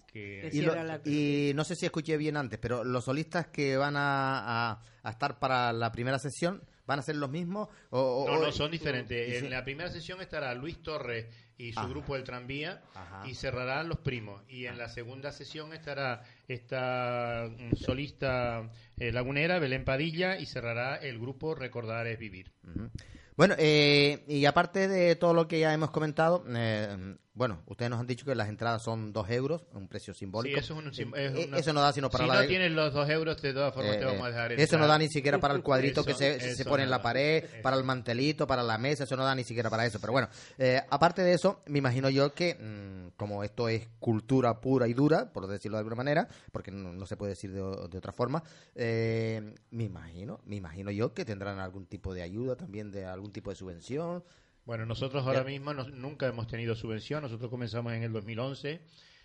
Y, 0.53 0.61
lo- 0.63 0.73
cierra 0.73 0.85
la- 0.85 1.01
y 1.05 1.53
no 1.55 1.65
sé 1.65 1.75
si 1.75 1.85
escuché 1.87 2.17
bien 2.17 2.37
antes, 2.37 2.59
pero 2.61 2.85
los 2.85 3.05
solistas 3.05 3.49
que 3.49 3.77
van 3.77 3.97
a, 3.97 4.71
a- 4.73 4.85
a 5.03 5.11
estar 5.11 5.39
para 5.41 5.73
la 5.73 5.91
primera 5.91 6.19
sesión 6.21 6.63
van 6.87 6.99
a 6.99 7.03
ser 7.03 7.17
los 7.17 7.31
mismos 7.31 7.69
o, 7.91 8.01
o- 8.01 8.27
No, 8.29 8.39
o- 8.39 8.43
no, 8.47 8.53
son 8.53 8.71
diferentes. 8.71 9.43
En 9.43 9.51
la 9.51 9.65
primera 9.65 9.91
sesión 9.91 10.21
estará 10.21 10.55
Luis 10.55 10.81
Torres 10.83 11.27
y 11.59 11.73
su 11.73 11.81
Ajá. 11.81 11.89
grupo 11.89 12.15
del 12.15 12.25
tranvía 12.25 12.83
Ajá. 12.95 13.23
y 13.29 13.35
cerrarán 13.35 13.89
los 13.89 13.99
primos. 13.99 14.43
Y 14.49 14.67
en 14.67 14.79
la 14.79 14.89
segunda 14.89 15.33
sesión 15.33 15.73
estará 15.73 16.23
esta 16.49 17.49
mm, 17.51 17.77
solista 17.77 18.71
eh, 18.97 19.13
lagunera, 19.13 19.59
Belén 19.59 19.85
Padilla, 19.85 20.39
y 20.39 20.47
cerrará 20.47 20.97
el 20.97 21.19
grupo 21.19 21.55
Recordar 21.55 22.07
es 22.07 22.19
Vivir. 22.19 22.53
Bueno, 23.37 23.55
eh, 23.59 24.25
y 24.29 24.45
aparte 24.45 24.89
de 24.89 25.17
todo 25.17 25.33
lo 25.35 25.49
que 25.49 25.59
ya 25.61 25.73
hemos 25.73 25.91
comentado, 25.91 26.45
eh, 26.55 27.17
bueno, 27.35 27.63
ustedes 27.67 27.89
nos 27.91 27.99
han 27.99 28.07
dicho 28.07 28.27
que 28.27 28.35
las 28.35 28.49
entradas 28.51 28.83
son 28.83 29.13
dos 29.13 29.31
euros, 29.31 29.65
un 29.73 29.89
precio 29.89 30.13
Sí, 30.13 30.21
simbólico. 30.21 30.59
eso, 30.61 30.75
es 30.79 30.85
un 30.87 30.93
sim- 30.93 31.15
es 31.17 31.33
Eh, 31.35 31.47
una- 31.49 31.59
eso 31.59 31.73
no 31.73 31.81
da 31.81 31.91
sino 31.93 32.11
para 32.11 32.25
si 32.25 32.29
la 32.29 32.43
no 32.43 32.47
tienes 32.47 32.73
los 32.73 32.93
dos 32.93 33.09
euros, 33.09 33.41
de 33.41 33.55
todas 33.55 33.73
formas 33.73 33.97
te 33.97 34.03
Eh, 34.05 34.07
vamos 34.07 34.25
a 34.25 34.29
dejar 34.29 34.53
eso 34.53 34.77
no 34.77 34.85
entrar. 34.85 34.89
da 34.89 34.99
ni 34.99 35.09
siquiera 35.09 35.39
para 35.41 35.55
el 35.55 35.63
cuadrito 35.65 36.05
que 36.05 36.13
se, 36.15 36.55
se 36.55 36.65
pone 36.67 36.83
en 36.83 36.91
la 36.91 37.01
pared, 37.01 37.45
para 37.63 37.77
el 37.77 37.85
mantelito, 37.85 38.47
para 38.47 38.63
la 38.63 38.77
mesa, 38.77 39.05
eso 39.05 39.17
no 39.17 39.25
da 39.25 39.35
ni 39.35 39.45
siquiera 39.45 39.71
para 39.71 39.87
eso. 39.87 39.99
Pero 39.99 40.13
bueno, 40.13 40.29
eh, 40.59 40.83
aparte 40.91 41.23
de 41.23 41.33
eso, 41.33 41.61
me 41.69 41.79
imagino 41.79 42.11
yo 42.11 42.35
que, 42.35 42.55
mm, 42.55 43.17
como 43.17 43.43
esto 43.45 43.69
es 43.71 43.89
cultura 43.99 44.61
pura 44.61 44.87
y 44.87 44.93
dura, 44.93 45.33
por 45.33 45.47
decirlo 45.47 45.79
de 45.79 45.81
alguna 45.81 45.97
manera, 45.97 46.29
porque 46.53 46.71
no, 46.71 46.93
no 46.93 47.07
se 47.07 47.17
puede 47.17 47.31
decir 47.31 47.51
de, 47.53 47.61
de 47.61 47.99
otra 47.99 48.13
forma, 48.13 48.43
eh, 48.75 49.55
me 49.71 49.85
imagino, 49.85 50.41
me 50.45 50.57
imagino 50.57 50.91
yo 50.91 51.15
que 51.15 51.25
tendrán 51.25 51.61
algún 51.61 51.87
tipo 51.87 52.13
de 52.13 52.21
ayuda 52.23 52.57
también, 52.57 52.91
de 52.91 53.07
algún 53.07 53.33
tipo 53.33 53.49
de 53.49 53.57
subvención. 53.57 54.23
Bueno, 54.65 54.87
nosotros 54.87 55.27
ahora 55.27 55.43
mismo 55.45 55.75
nos- 55.75 55.93
nunca 55.93 56.27
hemos 56.27 56.47
tenido 56.47 56.75
subvención. 56.75 57.23
Nosotros 57.23 57.51
comenzamos 57.51 57.93
en 57.95 58.03
el 58.05 58.13
2011. 58.13 58.81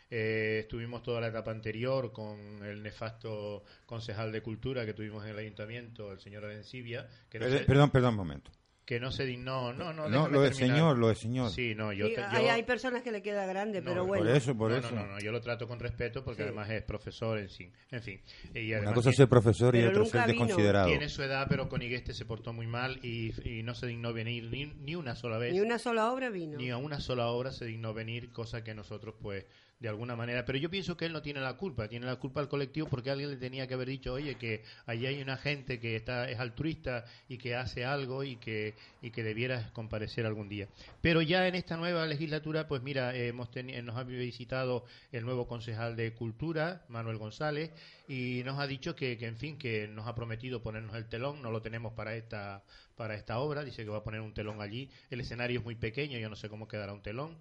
Eh, 0.10 0.60
estuvimos 0.62 1.04
toda 1.04 1.20
la 1.22 1.28
etapa 1.28 1.52
anterior 1.52 2.12
con 2.14 2.40
el 2.64 2.82
nefasto 2.82 3.64
concejal 3.86 4.32
de 4.32 4.42
cultura 4.42 4.86
que 4.86 4.94
tuvimos 4.94 5.24
en 5.26 5.32
el 5.32 5.38
ayuntamiento, 5.40 6.12
el 6.14 6.20
señor 6.20 6.46
Arencibia, 6.46 7.08
que 7.30 7.40
no, 7.40 7.46
se, 7.50 7.60
Perdón, 7.66 7.92
perdón 7.92 8.12
un 8.12 8.16
momento. 8.18 8.52
Que 8.88 9.02
no 9.02 9.12
se 9.12 9.26
dignó. 9.26 9.74
No, 9.74 9.92
no, 9.92 10.08
No, 10.08 10.30
lo 10.30 10.42
terminar. 10.44 10.54
señor, 10.54 10.98
lo 10.98 11.08
del 11.10 11.18
señor. 11.18 11.52
Sí, 11.52 11.76
no, 11.76 11.92
yo, 11.92 12.08
Sí, 12.08 12.16
te- 12.16 12.24
hay, 12.24 12.46
yo- 12.46 12.52
hay 12.54 12.64
personas 12.64 13.04
que 13.04 13.12
le 13.12 13.22
queda 13.22 13.46
grande, 13.46 13.82
no, 13.82 13.90
pero 13.92 14.06
bueno. 14.06 14.24
Por 14.26 14.34
eso, 14.34 14.58
por 14.58 14.72
no, 14.72 14.78
eso. 14.78 14.92
No, 14.96 15.06
no, 15.06 15.12
no, 15.12 15.20
yo 15.20 15.34
lo 15.34 15.42
trato 15.42 15.68
con 15.68 15.78
respeto 15.78 16.24
porque 16.24 16.44
Sí. 16.44 16.48
además 16.48 16.70
es 16.70 16.84
profesor 16.84 17.38
en 17.38 17.50
sí. 17.50 17.70
En 17.92 18.02
fin. 18.02 18.22
Y 18.56 18.70
Una 18.70 18.78
además 18.78 18.94
cosa 18.96 19.10
es 19.10 19.18
ser 19.18 19.28
profesor 19.28 19.76
y 19.76 19.84
otra 19.84 20.06
ser 20.06 20.26
desconsiderado. 20.28 20.88
tiene 20.88 21.10
su 21.10 21.22
edad, 21.22 21.48
pero 21.50 21.68
con 21.68 21.82
Igueste 21.82 22.14
se 22.14 22.24
portó 22.24 22.54
muy 22.54 22.66
mal 22.66 22.98
y, 23.04 23.34
y 23.48 23.62
no 23.62 23.76
se 23.76 23.88
dignó 23.88 24.14
venir 24.14 24.46
ni, 24.50 24.68
ni 24.68 24.96
una 24.96 25.16
sola 25.18 25.38
vez. 25.38 25.52
Ni 25.54 25.60
una 25.60 25.80
sola 25.80 26.10
obra 26.10 26.30
vino. 26.30 26.58
ni 26.58 26.70
a 26.70 26.78
una 26.78 27.02
sola 27.02 27.28
obra 27.28 27.52
se 27.52 27.66
dignó 27.66 27.94
venir, 27.94 28.32
cosa 28.32 28.64
que 28.64 28.74
nosotros, 28.74 29.16
pues, 29.22 29.46
de 29.80 29.90
alguna 29.90 30.16
manera. 30.16 30.44
Pero 30.46 30.58
yo 30.58 30.70
pienso 30.70 30.98
que 30.98 31.06
él 31.06 31.14
no 31.14 31.22
tiene 31.22 31.40
la 31.40 31.54
culpa, 31.56 31.88
tiene 31.88 32.06
la 32.06 32.16
culpa 32.16 32.40
al 32.40 32.50
colectivo 32.50 32.88
porque 32.90 33.12
alguien 33.12 33.30
le 33.30 33.38
tenía 33.38 33.68
que 33.68 33.74
haber 33.76 33.88
dicho, 33.90 34.14
oye, 34.14 34.36
que 34.36 34.64
allí 34.86 35.06
hay 35.06 35.22
una 35.22 35.38
gente 35.38 35.80
que 35.80 35.96
está 35.96 36.30
es 36.30 36.40
altruista 36.40 37.06
y 37.30 37.38
que 37.38 37.56
hace 37.56 37.86
algo 37.86 38.24
y 38.24 38.38
que 38.38 38.76
y 39.02 39.12
que 39.12 39.24
debieras 39.24 39.70
comparecer 39.72 40.26
algún 40.26 40.50
día. 40.50 40.68
Pero 41.02 41.22
ya 41.22 41.48
en 41.48 41.56
esta 41.56 41.78
nueva 41.78 42.06
legislatura, 42.08 42.68
pues 42.68 42.82
mira, 42.82 43.16
eh, 43.16 43.28
hemos 43.28 43.52
teni- 43.52 43.82
nos 43.84 43.96
ha 43.98 44.04
visitado 44.04 44.86
el 45.12 45.24
nuevo 45.26 45.48
concejal 45.48 45.96
de 45.96 46.14
Cultura, 46.14 46.84
Manuel 46.90 47.18
González, 47.18 47.72
y 48.08 48.42
nos 48.46 48.60
ha 48.60 48.68
dicho 48.68 48.96
que, 48.96 49.18
que, 49.18 49.28
en 49.28 49.38
fin, 49.38 49.58
que 49.58 49.88
nos 49.88 50.08
ha 50.08 50.16
prometido 50.16 50.62
ponernos 50.64 50.96
el 50.96 51.06
telón, 51.08 51.42
no 51.42 51.52
lo 51.52 51.62
tenemos 51.62 51.94
para 51.94 52.16
esta 52.16 52.64
para 52.96 53.14
esta 53.14 53.38
obra, 53.38 53.64
dice 53.64 53.84
que 53.84 53.90
va 53.92 53.98
a 54.00 54.04
poner 54.04 54.22
un 54.22 54.34
telón 54.34 54.60
allí. 54.60 54.90
El 55.12 55.20
escenario 55.22 55.60
es 55.60 55.64
muy 55.66 55.76
pequeño, 55.76 56.18
yo 56.18 56.30
no 56.30 56.36
sé 56.36 56.50
cómo 56.50 56.68
quedará 56.68 56.94
un 56.94 57.04
telón. 57.04 57.38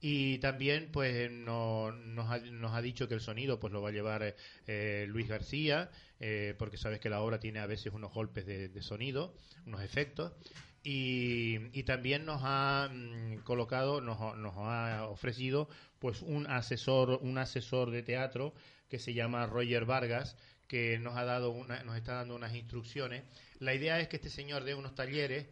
Y 0.00 0.38
también 0.38 0.90
pues 0.92 1.30
no- 1.30 1.90
nos, 1.92 2.30
ha, 2.30 2.38
nos 2.38 2.74
ha 2.74 2.82
dicho 2.82 3.08
que 3.08 3.14
el 3.14 3.20
sonido 3.20 3.58
pues 3.58 3.72
lo 3.72 3.80
va 3.80 3.88
a 3.88 3.92
llevar 3.92 4.36
eh, 4.66 5.06
Luis 5.08 5.28
García, 5.28 5.90
eh, 6.20 6.54
porque 6.58 6.76
sabes 6.76 7.00
que 7.00 7.08
la 7.08 7.20
obra 7.22 7.40
tiene 7.40 7.60
a 7.60 7.66
veces 7.66 7.92
unos 7.92 8.12
golpes 8.12 8.46
de, 8.46 8.82
sonido, 8.82 9.34
unos 9.66 9.82
efectos. 9.82 10.32
Y, 10.82 11.82
también 11.82 12.24
nos 12.24 12.42
ha 12.44 12.88
mm, 12.92 13.38
colocado, 13.38 14.00
nos, 14.00 14.36
nos 14.36 14.54
ha 14.56 15.08
ofrecido 15.08 15.68
pues 15.98 16.22
un 16.22 16.46
asesor, 16.46 17.18
un 17.22 17.38
asesor 17.38 17.90
de 17.90 18.02
teatro 18.02 18.54
que 18.88 18.98
se 18.98 19.14
llama 19.14 19.46
Roger 19.46 19.84
Vargas, 19.84 20.36
que 20.68 20.98
nos 20.98 21.16
ha 21.16 21.24
dado 21.24 21.50
una, 21.50 21.82
nos 21.84 21.96
está 21.96 22.14
dando 22.14 22.36
unas 22.36 22.54
instrucciones. 22.54 23.24
La 23.58 23.74
idea 23.74 23.98
es 24.00 24.08
que 24.08 24.16
este 24.16 24.30
señor 24.30 24.64
dé 24.64 24.74
unos 24.74 24.94
talleres 24.94 25.46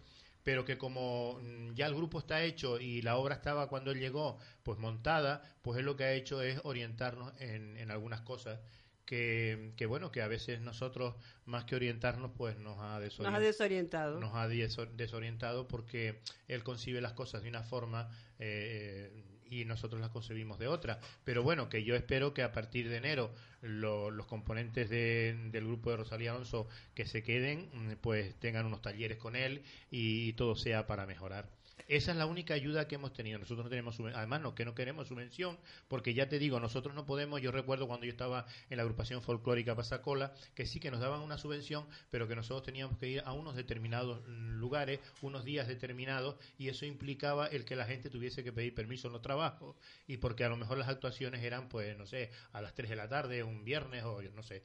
pero 0.44 0.64
que 0.64 0.78
como 0.78 1.40
mm, 1.42 1.74
ya 1.74 1.86
el 1.86 1.94
grupo 1.94 2.18
está 2.20 2.42
hecho 2.44 2.78
y 2.78 3.02
la 3.02 3.16
obra 3.16 3.34
estaba 3.34 3.68
cuando 3.68 3.90
él 3.90 3.98
llegó 3.98 4.38
pues 4.62 4.78
montada, 4.78 5.42
pues 5.62 5.78
él 5.80 5.86
lo 5.86 5.96
que 5.96 6.04
ha 6.04 6.12
hecho 6.12 6.42
es 6.42 6.60
orientarnos 6.64 7.32
en, 7.40 7.76
en 7.76 7.90
algunas 7.90 8.20
cosas 8.20 8.60
que, 9.06 9.72
que 9.76 9.84
bueno, 9.86 10.10
que 10.12 10.22
a 10.22 10.28
veces 10.28 10.60
nosotros 10.60 11.14
más 11.44 11.64
que 11.64 11.76
orientarnos 11.76 12.30
pues 12.36 12.56
nos 12.58 12.78
ha 12.78 12.94
Nos 13.18 13.34
ha 13.34 13.40
desorientado. 13.40 14.20
nos 14.20 14.34
ha 14.34 14.48
deso- 14.48 14.88
desorientado 14.94 15.68
porque 15.68 16.20
él 16.48 16.62
concibe 16.62 17.00
las 17.02 17.12
cosas 17.12 17.42
de 17.42 17.48
una 17.50 17.62
forma 17.64 18.08
eh, 18.38 19.12
y 19.60 19.64
nosotros 19.64 20.00
las 20.00 20.10
concebimos 20.10 20.58
de 20.58 20.68
otra. 20.68 21.00
Pero 21.24 21.42
bueno, 21.42 21.68
que 21.68 21.84
yo 21.84 21.94
espero 21.96 22.34
que 22.34 22.42
a 22.42 22.52
partir 22.52 22.88
de 22.88 22.96
enero 22.96 23.30
lo- 23.62 24.10
los 24.10 24.26
componentes 24.26 24.88
de- 24.90 25.36
del 25.50 25.64
grupo 25.64 25.90
de 25.90 25.96
Rosalía 25.98 26.32
Alonso 26.32 26.68
que 26.94 27.06
se 27.06 27.22
queden, 27.22 27.68
mm, 27.72 27.92
pues 28.00 28.34
tengan 28.40 28.66
unos 28.66 28.82
talleres 28.82 29.18
con 29.18 29.36
él 29.36 29.62
y, 29.90 30.32
todo 30.34 30.56
sea 30.56 30.86
para 30.86 31.06
mejorar. 31.06 31.48
Esa 31.88 32.12
es 32.12 32.16
la 32.16 32.26
única 32.26 32.54
ayuda 32.54 32.88
que 32.88 32.94
hemos 32.94 33.12
tenido. 33.12 33.38
Nosotros 33.38 33.64
no 33.64 33.70
tenemos, 33.70 33.98
además, 34.14 34.40
no, 34.40 34.54
que 34.54 34.64
no 34.64 34.74
queremos 34.74 35.08
subvención, 35.08 35.58
porque 35.88 36.14
ya 36.14 36.28
te 36.28 36.38
digo, 36.38 36.60
nosotros 36.60 36.94
no 36.94 37.06
podemos, 37.06 37.40
yo 37.42 37.50
recuerdo 37.50 37.86
cuando 37.86 38.06
yo 38.06 38.12
estaba 38.12 38.46
en 38.70 38.78
la 38.78 38.82
agrupación 38.82 39.22
folclórica 39.22 39.74
Pasacola, 39.74 40.32
que 40.54 40.66
sí 40.66 40.80
que 40.80 40.90
nos 40.90 41.00
daban 41.00 41.20
una 41.20 41.38
subvención, 41.38 41.86
pero 42.10 42.28
que 42.28 42.36
nosotros 42.36 42.64
teníamos 42.64 42.98
que 42.98 43.08
ir 43.08 43.22
a 43.24 43.32
unos 43.32 43.56
determinados 43.56 44.26
lugares, 44.26 45.00
unos 45.20 45.44
días 45.44 45.68
determinados, 45.68 46.36
y 46.58 46.68
eso 46.68 46.86
implicaba 46.86 47.46
el 47.46 47.64
que 47.64 47.76
la 47.76 47.84
gente 47.84 48.10
tuviese 48.10 48.44
que 48.44 48.52
pedir 48.52 48.74
permiso 48.74 49.08
en 49.08 49.12
los 49.12 49.22
trabajos, 49.22 49.76
y 50.06 50.16
porque 50.16 50.44
a 50.44 50.48
lo 50.48 50.56
mejor 50.56 50.78
las 50.78 50.88
actuaciones 50.88 51.42
eran, 51.42 51.68
pues, 51.68 51.96
no 51.96 52.06
sé, 52.06 52.30
a 52.52 52.60
las 52.60 52.74
3 52.74 52.90
de 52.90 52.96
la 52.96 53.08
tarde, 53.08 53.42
un 53.42 53.64
viernes, 53.64 54.04
o 54.04 54.22
no 54.22 54.42
sé. 54.42 54.64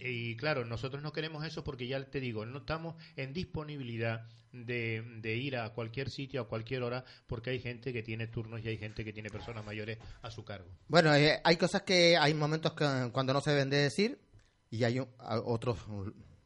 y 0.00 0.36
claro, 0.36 0.64
nosotros 0.64 1.02
no 1.02 1.12
queremos 1.12 1.44
eso 1.44 1.64
porque 1.64 1.86
ya 1.86 2.02
te 2.04 2.20
digo, 2.20 2.46
no 2.46 2.58
estamos 2.58 2.96
en 3.16 3.32
disponibilidad 3.32 4.26
de, 4.54 5.36
ir 5.36 5.56
a 5.56 5.70
cualquier 5.70 6.10
sitio 6.10 6.40
a 6.40 6.48
cualquier 6.48 6.82
hora 6.82 7.04
porque 7.26 7.50
hay 7.50 7.60
gente 7.60 7.92
que 7.92 8.02
tiene 8.02 8.28
turnos 8.28 8.64
y 8.64 8.68
hay 8.68 8.78
gente 8.78 9.04
que 9.04 9.12
tiene 9.12 9.30
personas 9.30 9.64
mayores 9.64 9.98
a 10.22 10.30
su 10.30 10.44
cargo. 10.44 10.68
Bueno, 10.88 11.14
eh, 11.14 11.40
hay 11.42 11.56
cosas 11.56 11.82
que 11.82 12.16
hay 12.16 12.34
momentos 12.34 12.72
que, 12.74 13.10
cuando 13.12 13.32
no 13.32 13.40
se 13.40 13.50
deben 13.50 13.70
de 13.70 13.78
decir 13.78 14.18
y 14.70 14.84
hay 14.84 15.00
otros 15.26 15.78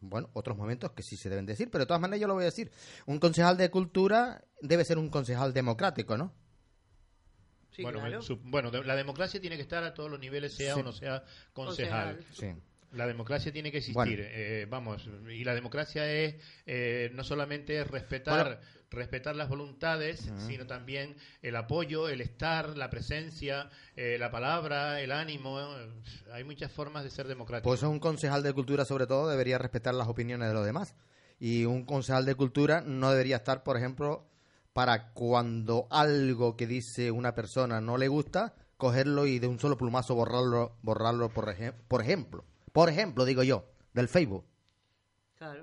bueno, 0.00 0.30
otros 0.32 0.56
momentos 0.56 0.92
que 0.92 1.02
sí 1.02 1.16
se 1.16 1.28
deben 1.28 1.44
decir, 1.44 1.70
pero 1.70 1.82
de 1.82 1.86
todas 1.86 2.00
maneras 2.00 2.20
yo 2.20 2.28
lo 2.28 2.34
voy 2.34 2.44
a 2.44 2.46
decir. 2.46 2.70
Un 3.06 3.18
concejal 3.18 3.56
de 3.56 3.70
cultura 3.70 4.44
debe 4.62 4.84
ser 4.84 4.96
un 4.96 5.10
concejal 5.10 5.52
democrático, 5.52 6.16
¿no? 6.16 6.32
bueno, 7.82 8.00
bueno, 8.42 8.70
la 8.82 8.96
democracia 8.96 9.40
tiene 9.40 9.56
que 9.56 9.62
estar 9.62 9.84
a 9.84 9.94
todos 9.94 10.10
los 10.10 10.18
niveles, 10.18 10.54
sea 10.54 10.76
o 10.76 10.82
no 10.82 10.92
sea 10.92 11.24
concejal. 11.52 12.24
Sí. 12.32 12.52
La 12.92 13.06
democracia 13.06 13.52
tiene 13.52 13.70
que 13.70 13.78
existir, 13.78 14.20
eh, 14.20 14.66
vamos, 14.68 15.08
y 15.28 15.44
la 15.44 15.54
democracia 15.54 16.10
es 16.10 16.36
eh, 16.64 17.10
no 17.14 17.22
solamente 17.22 17.84
respetar 17.84 18.60
respetar 18.90 19.36
las 19.36 19.48
voluntades, 19.48 20.30
sino 20.46 20.66
también 20.66 21.16
el 21.42 21.56
apoyo, 21.56 22.08
el 22.08 22.20
estar, 22.20 22.76
la 22.76 22.90
presencia, 22.90 23.68
eh, 23.96 24.16
la 24.18 24.30
palabra, 24.30 25.00
el 25.00 25.12
ánimo. 25.12 25.58
Hay 26.32 26.44
muchas 26.44 26.72
formas 26.72 27.04
de 27.04 27.10
ser 27.10 27.28
democrático. 27.28 27.68
Pues 27.68 27.82
un 27.82 28.00
concejal 28.00 28.42
de 28.42 28.52
cultura, 28.52 28.84
sobre 28.84 29.06
todo, 29.06 29.28
debería 29.28 29.58
respetar 29.58 29.94
las 29.94 30.08
opiniones 30.08 30.48
de 30.48 30.54
los 30.54 30.64
demás. 30.64 30.94
Y 31.38 31.66
un 31.66 31.84
concejal 31.84 32.24
de 32.24 32.34
cultura 32.34 32.80
no 32.80 33.10
debería 33.10 33.36
estar, 33.36 33.62
por 33.62 33.76
ejemplo, 33.76 34.26
para 34.72 35.12
cuando 35.12 35.86
algo 35.90 36.56
que 36.56 36.66
dice 36.66 37.10
una 37.10 37.34
persona 37.34 37.80
no 37.80 37.98
le 37.98 38.08
gusta, 38.08 38.54
cogerlo 38.76 39.26
y 39.26 39.38
de 39.38 39.46
un 39.46 39.58
solo 39.58 39.76
plumazo 39.76 40.14
borrarlo, 40.14 40.76
borrarlo 40.82 41.28
por, 41.28 41.54
por 41.88 42.02
ejemplo. 42.02 42.44
Por 42.72 42.88
ejemplo, 42.88 43.24
digo 43.24 43.42
yo, 43.42 43.64
del 43.92 44.08
Facebook. 44.08 44.44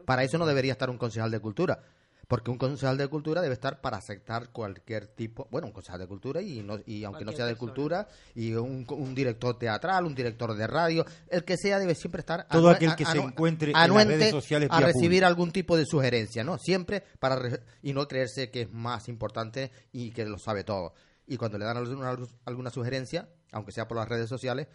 Para 0.06 0.24
eso 0.24 0.38
no 0.38 0.46
debería 0.46 0.72
estar 0.72 0.90
un 0.90 0.98
concejal 0.98 1.32
de 1.32 1.40
cultura. 1.40 1.82
Porque 2.28 2.50
un 2.50 2.58
concejal 2.58 2.98
de 2.98 3.08
cultura 3.08 3.42
debe 3.42 3.54
estar 3.54 3.82
para 3.82 3.98
aceptar 3.98 4.50
cualquier 4.50 5.08
tipo, 5.08 5.48
bueno, 5.52 5.68
un 5.68 5.74
concejal 5.74 6.00
de 6.00 6.08
cultura 6.08 6.42
y, 6.42 6.64
no, 6.64 6.80
y 6.86 7.04
aunque 7.04 7.24
no 7.24 7.32
sea 7.32 7.46
de 7.46 7.56
cultura, 7.56 8.08
y 8.34 8.54
un, 8.54 9.14
director 9.14 9.60
teatral, 9.60 10.06
un 10.06 10.16
director 10.16 10.56
de 10.56 10.66
radio, 10.66 11.06
el 11.30 11.44
que 11.44 11.56
sea 11.56 11.78
debe 11.78 11.94
siempre 11.94 12.22
estar 12.22 12.48
todo 12.48 12.70
aquel 12.70 12.96
que 12.96 13.06
se 13.06 13.20
encuentre 13.20 13.72
en 13.72 13.74
las 13.74 14.08
redes 14.08 14.32
sociales 14.32 14.70
a 14.72 14.80
recibir 14.80 15.24
algún 15.24 15.52
tipo 15.52 15.78
de 15.78 15.86
sugerencia, 15.86 16.44
¿no? 16.44 16.58
Siempre 16.58 17.04
para 17.20 17.40
y 17.84 17.94
no 17.94 18.08
creerse 18.08 18.50
que 18.50 18.62
es 18.62 18.72
más 18.72 19.08
importante 19.08 19.72
y 19.92 20.12
que 20.12 20.26
lo 20.26 20.40
sabe 20.40 20.64
todo. 20.64 20.94
Y 21.28 21.38
cuando 21.38 21.58
le 21.58 21.66
dan 21.66 21.78
alguna, 21.78 22.16
alguna 22.46 22.70
sugerencia, 22.72 23.30
aunque 23.52 23.72
sea 23.72 23.88
por 23.88 23.98
las 23.98 24.10
redes 24.10 24.30
sociales, 24.30 24.68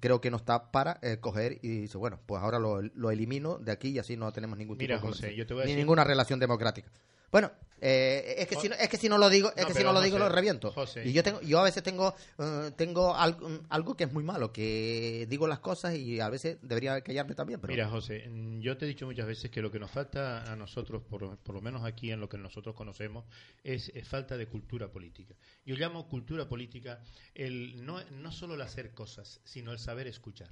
creo 0.00 0.20
que 0.20 0.30
no 0.30 0.36
está 0.36 0.70
para 0.70 0.98
eh, 1.02 1.18
coger 1.20 1.58
y 1.62 1.80
dice, 1.80 1.98
bueno, 1.98 2.18
pues 2.26 2.42
ahora 2.42 2.58
lo, 2.58 2.82
lo, 2.82 3.10
elimino 3.10 3.58
de 3.58 3.72
aquí 3.72 3.88
y 3.88 3.98
así 3.98 4.16
no 4.16 4.32
tenemos 4.32 4.58
ningún 4.58 4.78
tipo 4.78 4.92
de 4.92 5.66
ni 5.66 5.74
ninguna 5.74 6.04
relación 6.04 6.40
democrática. 6.40 6.90
Bueno, 7.30 7.50
eh, 7.80 8.36
es 8.38 8.48
que 8.48 8.56
si 8.56 8.68
no, 8.68 8.74
es 8.74 8.88
que 8.88 8.96
si 8.96 9.08
no 9.08 9.18
lo 9.18 9.28
digo, 9.28 9.52
es 9.54 9.66
que 9.66 9.74
si 9.74 9.84
no 9.84 9.92
lo 9.92 10.00
digo 10.00 10.18
lo 10.18 10.28
reviento. 10.28 10.74
y 11.04 11.12
yo 11.12 11.22
tengo, 11.22 11.40
yo 11.42 11.58
a 11.58 11.64
veces 11.64 11.82
tengo, 11.82 12.14
eh, 12.38 12.70
tengo 12.76 13.14
algo, 13.14 13.60
algo, 13.68 13.96
que 13.96 14.04
es 14.04 14.12
muy 14.12 14.24
malo, 14.24 14.52
que 14.52 15.26
digo 15.28 15.46
las 15.46 15.60
cosas 15.60 15.94
y 15.94 16.20
a 16.20 16.28
veces 16.30 16.58
debería 16.62 17.00
callarme 17.02 17.34
también. 17.34 17.60
Pero... 17.60 17.72
Mira, 17.72 17.88
José, 17.88 18.28
mm, 18.28 18.60
yo 18.60 18.76
te 18.76 18.86
he 18.86 18.88
dicho 18.88 19.06
muchas 19.06 19.26
veces 19.26 19.50
que 19.50 19.60
lo 19.60 19.70
que 19.70 19.78
nos 19.78 19.90
falta 19.90 20.50
a 20.50 20.56
nosotros, 20.56 21.02
por, 21.02 21.38
por 21.38 21.54
lo 21.54 21.60
menos 21.60 21.84
aquí 21.84 22.10
en 22.10 22.20
lo 22.20 22.28
que 22.28 22.38
nosotros 22.38 22.74
conocemos, 22.74 23.24
es, 23.62 23.92
falta 24.04 24.36
de 24.36 24.46
cultura 24.46 24.90
política. 24.90 25.34
Yo 25.64 25.74
llamo 25.74 26.08
cultura 26.08 26.48
política 26.48 27.02
el 27.34 27.84
no, 27.84 28.02
no 28.10 28.32
solo 28.32 28.54
el 28.54 28.62
hacer 28.62 28.94
cosas, 28.94 29.40
sino 29.44 29.72
el 29.72 29.78
saber 29.78 30.06
escuchar. 30.06 30.50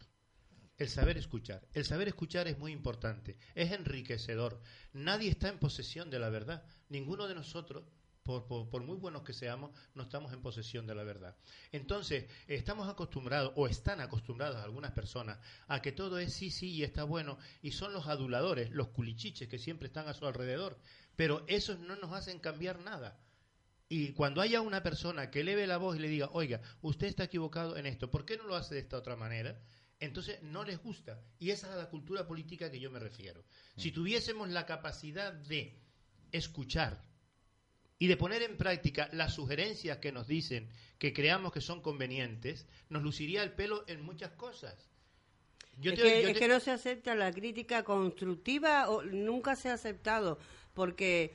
El 0.77 0.89
saber 0.89 1.16
escuchar. 1.16 1.62
El 1.72 1.85
saber 1.85 2.09
escuchar 2.09 2.49
es 2.49 2.59
muy 2.59 2.72
importante, 2.72 3.39
es 3.55 3.70
enriquecedor. 3.70 4.61
Nadie 4.93 5.31
está 5.31 5.49
en 5.49 5.61
posesión 5.61 6.11
de 6.11 6.18
la 6.18 6.31
verdad. 6.31 6.64
Ninguno 6.89 7.29
de 7.29 7.37
nosotros, 7.37 7.85
por, 8.25 8.47
por, 8.47 8.83
muy 8.83 8.97
buenos 8.97 9.22
que 9.22 9.33
seamos, 9.33 9.70
no 9.95 10.03
estamos 10.03 10.33
en 10.33 10.43
posesión 10.43 10.85
de 10.89 10.97
la 10.97 11.05
verdad. 11.05 11.37
Entonces, 11.70 12.25
estamos 12.49 12.89
acostumbrados, 12.89 13.53
o 13.55 13.68
están 13.68 14.01
acostumbrados 14.01 14.57
algunas 14.57 14.91
personas, 14.91 15.39
a 15.68 15.81
que 15.81 15.93
todo 15.93 16.18
es 16.18 16.33
sí, 16.33 16.51
sí 16.51 16.70
y 16.72 16.83
está 16.83 17.05
bueno, 17.05 17.39
y 17.62 17.70
son 17.70 17.93
los 17.93 18.09
aduladores, 18.09 18.70
los 18.70 18.89
culichiches 18.89 19.49
que 19.49 19.59
siempre 19.61 19.87
están 19.87 20.09
a 20.09 20.14
su 20.14 20.27
alrededor. 20.27 20.77
Pero 21.14 21.45
esos 21.47 21.79
no 21.79 21.95
nos 21.97 22.12
hacen 22.12 22.41
cambiar 22.41 22.81
nada. 22.81 23.20
Y 23.89 24.12
cuando 24.12 24.41
haya 24.41 24.61
una 24.61 24.83
persona 24.83 25.31
que 25.31 25.43
eleve 25.43 25.68
la 25.68 25.77
voz 25.77 25.95
y 25.95 26.01
le 26.01 26.09
diga, 26.09 26.31
oiga, 26.33 26.61
usted 26.83 27.07
está 27.07 27.25
equivocado 27.25 27.76
en 27.76 27.87
esto, 27.87 28.11
¿por 28.11 28.25
qué 28.25 28.37
no 28.37 28.45
lo 28.45 28.57
hace 28.57 28.75
de 28.75 28.80
esta 28.80 28.96
otra 28.96 29.14
manera? 29.14 29.61
Entonces 30.05 30.43
no 30.43 30.64
les 30.64 30.83
gusta. 30.83 31.21
Y 31.39 31.51
esa 31.51 31.71
es 31.71 31.76
la 31.76 31.89
cultura 31.89 32.26
política 32.26 32.71
que 32.71 32.81
yo 32.81 32.91
me 32.91 32.99
refiero. 32.99 33.45
Si 33.76 33.91
mm. 33.91 33.95
tuviésemos 33.95 34.49
la 34.49 34.67
capacidad 34.67 35.33
de 35.33 35.79
escuchar 36.33 37.03
y 37.99 38.07
de 38.07 38.17
poner 38.17 38.43
en 38.43 38.57
práctica 38.57 39.09
las 39.13 39.35
sugerencias 39.35 39.99
que 39.99 40.13
nos 40.13 40.26
dicen 40.26 40.68
que 40.99 41.13
creamos 41.13 41.53
que 41.53 41.61
son 41.61 41.81
convenientes, 41.81 42.67
nos 42.89 43.03
luciría 43.03 43.43
el 43.43 43.53
pelo 43.53 43.85
en 43.87 44.03
muchas 44.03 44.33
cosas. 44.33 44.89
es, 45.83 46.39
que, 46.39 46.49
no 46.49 46.61
se 46.61 46.71
acepta 46.71 47.14
la 47.14 47.33
crítica 47.33 47.85
constructiva 47.85 48.89
o 48.89 49.03
nunca 49.03 49.57
se 49.57 49.71
ha 49.71 49.75
aceptado 49.75 50.39
porque 50.72 51.35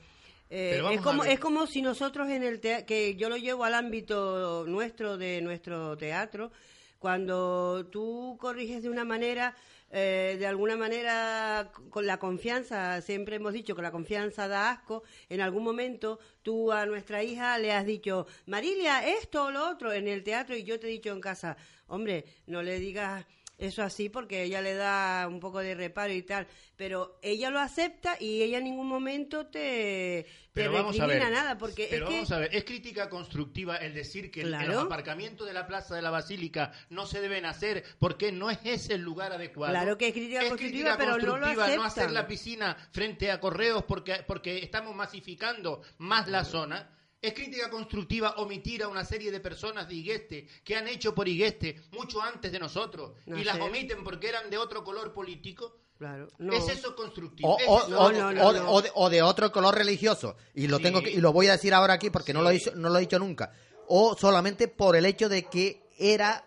eh, 0.50 0.82
es 0.92 1.00
como 1.00 1.24
es 1.24 1.38
como 1.38 1.66
si 1.66 1.80
nosotros 1.82 2.28
en 2.28 2.42
el 2.42 2.60
que 2.60 3.16
yo 3.16 3.28
lo 3.28 3.36
llevo 3.36 3.64
al 3.64 3.74
ámbito 3.74 4.64
nuestro 4.66 5.16
de 5.16 5.40
nuestro 5.40 5.96
teatro 5.96 6.52
cuando 7.00 7.86
tú 7.90 8.36
corriges 8.38 8.82
de 8.82 8.90
una 8.90 9.04
manera, 9.04 9.56
eh, 9.90 10.36
de 10.38 10.46
alguna 10.46 10.76
manera, 10.76 11.72
con 11.88 12.06
la 12.06 12.18
confianza, 12.18 13.00
siempre 13.00 13.36
hemos 13.36 13.54
dicho 13.54 13.74
que 13.74 13.82
la 13.82 13.90
confianza 13.90 14.46
da 14.46 14.70
asco, 14.70 15.02
en 15.30 15.40
algún 15.40 15.64
momento 15.64 16.20
tú 16.42 16.70
a 16.70 16.84
nuestra 16.84 17.24
hija 17.24 17.58
le 17.58 17.72
has 17.72 17.86
dicho, 17.86 18.26
Marilia, 18.46 19.08
esto 19.08 19.46
o 19.46 19.50
lo 19.50 19.68
otro 19.68 19.92
en 19.92 20.08
el 20.08 20.22
teatro 20.22 20.54
y 20.54 20.62
yo 20.62 20.78
te 20.78 20.88
he 20.88 20.90
dicho 20.90 21.10
en 21.10 21.22
casa, 21.22 21.56
hombre, 21.88 22.26
no 22.46 22.62
le 22.62 22.78
digas 22.78 23.24
eso 23.60 23.82
así 23.82 24.08
porque 24.08 24.42
ella 24.42 24.60
le 24.62 24.74
da 24.74 25.26
un 25.28 25.38
poco 25.38 25.60
de 25.60 25.74
reparo 25.74 26.12
y 26.12 26.22
tal, 26.22 26.46
pero 26.76 27.18
ella 27.22 27.50
lo 27.50 27.60
acepta 27.60 28.16
y 28.18 28.42
ella 28.42 28.58
en 28.58 28.64
ningún 28.64 28.88
momento 28.88 29.46
te, 29.46 30.26
pero 30.52 30.72
vamos 30.72 30.98
a 30.98 31.06
ver, 31.06 31.30
nada 31.30 31.58
porque 31.58 31.88
pero 31.90 32.08
es 32.08 32.14
vamos 32.14 32.32
a 32.32 32.38
ver, 32.38 32.54
es 32.54 32.64
crítica 32.64 33.08
constructiva 33.08 33.76
el 33.76 33.94
decir 33.94 34.30
que 34.30 34.44
los 34.44 34.84
aparcamientos 34.84 35.46
de 35.46 35.52
la 35.52 35.66
Plaza 35.66 35.94
de 35.94 36.02
la 36.02 36.10
Basílica 36.10 36.72
no 36.88 37.06
se 37.06 37.20
deben 37.20 37.44
hacer 37.44 37.84
porque 37.98 38.32
no 38.32 38.50
es 38.50 38.58
ese 38.64 38.94
el 38.94 39.02
lugar 39.02 39.32
adecuado. 39.32 39.72
Claro 39.72 39.98
que 39.98 40.08
es 40.08 40.12
crítica 40.12 40.48
constructiva, 40.48 40.96
pero 40.98 41.18
no 41.18 41.36
lo 41.36 41.46
aceptan. 41.46 41.76
no 41.76 41.84
hacer 41.84 42.10
la 42.10 42.26
piscina 42.26 42.76
frente 42.92 43.30
a 43.30 43.40
correos 43.40 43.84
porque 43.84 44.24
porque 44.26 44.58
estamos 44.58 44.94
masificando 44.94 45.82
más 45.98 46.28
la 46.28 46.44
zona 46.44 46.88
es 47.22 47.34
crítica 47.34 47.68
constructiva 47.68 48.34
omitir 48.36 48.82
a 48.82 48.88
una 48.88 49.04
serie 49.04 49.30
de 49.30 49.40
personas 49.40 49.86
de 49.88 49.94
Igueste 49.94 50.46
que 50.64 50.76
han 50.76 50.88
hecho 50.88 51.14
por 51.14 51.28
Igueste 51.28 51.80
mucho 51.92 52.22
antes 52.22 52.50
de 52.50 52.58
nosotros 52.58 53.12
y 53.26 53.44
las 53.44 53.60
omiten 53.60 54.02
porque 54.02 54.28
eran 54.28 54.48
de 54.50 54.58
otro 54.58 54.82
color 54.82 55.12
político. 55.12 55.76
Claro, 55.98 56.28
¿Es 56.50 56.66
eso 56.68 56.96
constructivo? 56.96 57.58
O, 57.66 59.10
de, 59.10 59.22
otro 59.22 59.52
color 59.52 59.74
religioso. 59.74 60.34
Y 60.54 60.66
lo 60.66 60.78
tengo 60.78 61.00
y 61.00 61.20
lo 61.20 61.30
voy 61.30 61.48
a 61.48 61.52
decir 61.52 61.74
ahora 61.74 61.92
aquí 61.92 62.08
porque 62.08 62.32
no, 62.32 62.40
lo 62.40 62.50
he 62.50 62.58
no 62.74 62.88
lo 62.88 62.96
he 62.96 63.00
dicho 63.02 63.18
nunca. 63.18 63.52
O 63.86 64.16
solamente 64.16 64.68
por 64.68 64.96
el 64.96 65.04
hecho 65.04 65.28
de 65.28 65.42
que 65.42 65.89
era 66.00 66.46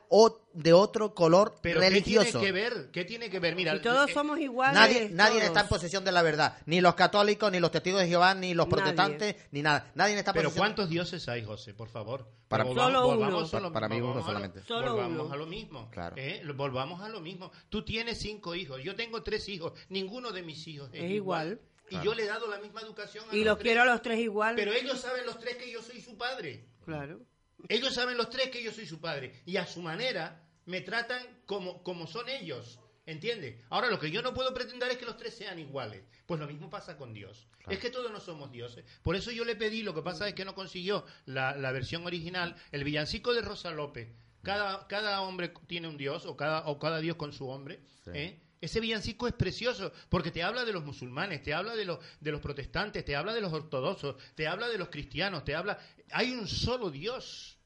de 0.53 0.73
otro 0.73 1.13
color 1.13 1.55
religioso. 1.61 2.25
¿qué 2.25 2.31
tiene 2.31 2.45
que 2.45 2.51
ver? 2.51 2.91
¿Qué 2.91 3.05
tiene 3.05 3.30
que 3.30 3.39
ver? 3.39 3.55
Mira, 3.55 3.80
todos 3.81 4.09
eh, 4.09 4.13
somos 4.13 4.39
iguales. 4.39 4.73
Nadie, 4.73 5.09
nadie 5.11 5.45
está 5.45 5.61
en 5.61 5.67
posesión 5.67 6.03
de 6.03 6.11
la 6.11 6.23
verdad. 6.23 6.57
Ni 6.65 6.81
los 6.81 6.95
católicos, 6.95 7.51
ni 7.51 7.59
los 7.59 7.71
testigos 7.71 8.01
de 8.01 8.07
Jehová, 8.07 8.34
ni 8.34 8.55
los 8.55 8.67
protestantes, 8.67 9.35
ni 9.51 9.61
nada. 9.61 9.91
Nadie 9.93 10.17
está 10.17 10.31
en 10.31 10.35
Pero 10.35 10.51
¿cuántos 10.51 10.89
dioses 10.89 11.30
hay, 11.30 11.45
José? 11.45 11.73
Por 11.73 11.89
favor. 11.89 12.27
Para, 12.47 12.65
solo 12.65 13.07
uno. 13.07 13.71
para, 13.71 13.88
mí 13.88 14.01
uno 14.01 14.23
solamente. 14.23 14.61
volvamos 14.67 15.31
a 15.31 15.35
lo 15.35 15.45
mismo. 15.45 15.89
Claro. 15.91 16.15
¿eh? 16.17 16.41
Volvamos 16.55 17.01
a 17.01 17.09
lo 17.09 17.21
mismo. 17.21 17.51
Tú 17.69 17.85
tienes 17.85 18.17
cinco 18.17 18.55
hijos. 18.55 18.81
Yo 18.84 18.95
tengo 18.95 19.21
tres 19.21 19.47
hijos. 19.49 19.73
Ninguno 19.89 20.31
de 20.31 20.41
mis 20.41 20.67
hijos 20.67 20.89
es, 20.93 21.11
igual. 21.11 21.61
Y 21.89 22.01
yo 22.03 22.15
le 22.15 22.23
he 22.23 22.27
dado 22.27 22.47
la 22.47 22.57
misma 22.57 22.81
educación 22.81 23.25
a 23.30 23.35
Y 23.35 23.43
los, 23.43 23.57
quiero 23.59 23.84
a 23.84 23.85
los 23.85 24.01
tres 24.01 24.19
igual. 24.19 24.55
Pero 24.55 24.73
ellos 24.73 24.99
saben 24.99 25.25
los 25.27 25.38
tres 25.39 25.57
que 25.57 25.71
yo 25.71 25.81
soy 25.81 26.01
su 26.01 26.17
padre. 26.17 26.65
Claro. 26.85 27.21
Ellos 27.69 27.93
saben 27.93 28.17
los 28.17 28.30
tres 28.30 28.49
que 28.49 28.63
yo 28.63 28.71
soy 28.71 28.85
su 28.85 28.99
padre 28.99 29.41
y 29.45 29.57
a 29.57 29.65
su 29.65 29.81
manera 29.81 30.43
me 30.65 30.81
tratan 30.81 31.41
como, 31.45 31.84
como 31.84 32.07
son 32.07 32.30
ellos. 32.30 32.80
¿Entiendes? 33.05 33.61
Ahora 33.69 33.89
lo 33.89 33.99
que 33.99 34.11
yo 34.11 34.21
no 34.21 34.34
puedo 34.34 34.53
pretender 34.53 34.89
es 34.89 34.97
que 34.97 35.05
los 35.05 35.17
tres 35.17 35.35
sean 35.35 35.59
iguales. 35.59 36.03
Pues 36.25 36.39
lo 36.39 36.47
mismo 36.47 36.69
pasa 36.69 36.95
con 36.95 37.13
Dios. 37.13 37.47
Es 37.67 37.80
que 37.80 37.89
todos 37.89 38.11
no 38.11 38.19
somos 38.21 38.51
dioses. 38.51 38.85
Por 39.01 39.15
eso 39.15 39.31
yo 39.31 39.43
le 39.43 39.57
pedí, 39.57 39.84
lo 39.84 39.93
que 39.93 40.01
pasa 40.01 40.27
es 40.27 40.34
que 40.34 40.45
no 40.45 40.55
consiguió 40.55 41.05
la, 41.25 41.53
versión 41.71 42.05
original, 42.05 42.55
el 42.71 42.84
villancico 42.84 43.34
de 43.34 43.41
Rosa 43.41 43.71
López. 43.71 44.09
Cada, 44.41 44.88
cada 44.88 45.21
hombre 45.21 45.53
tiene 45.67 45.88
un 45.88 45.97
dios, 45.97 46.25
o 46.25 46.38
cada, 46.38 46.65
o 46.67 46.80
cada 46.80 46.99
dios 46.99 47.17
con 47.17 47.34
su 47.34 47.47
hombre. 47.49 47.81
¿eh? 48.07 48.41
Ese 48.64 48.80
villancico 48.80 49.27
es 49.27 49.34
precioso 49.34 49.91
porque 50.07 50.31
te 50.31 50.41
habla 50.41 50.64
de 50.64 50.72
los 50.72 50.85
musulmanes, 50.85 51.44
te 51.44 51.53
habla 51.53 51.76
de 51.76 51.84
los, 51.84 51.99
de 52.22 52.31
los 52.31 52.40
protestantes, 52.40 53.03
te 53.03 53.14
habla 53.14 53.34
de 53.34 53.41
los 53.41 53.52
ortodoxos, 53.52 54.15
te 54.35 54.48
habla 54.48 54.69
de 54.69 54.77
los 54.77 54.88
cristianos, 54.88 55.44
te 55.44 55.53
habla... 55.53 55.77
Hay 56.14 56.31
un 56.31 56.48
solo 56.48 56.90
Dios, 56.90 57.60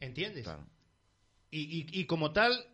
¿entiendes? 0.00 0.48
Y, 1.52 2.00
y, 2.00 2.04
como 2.04 2.32
tal, 2.32 2.66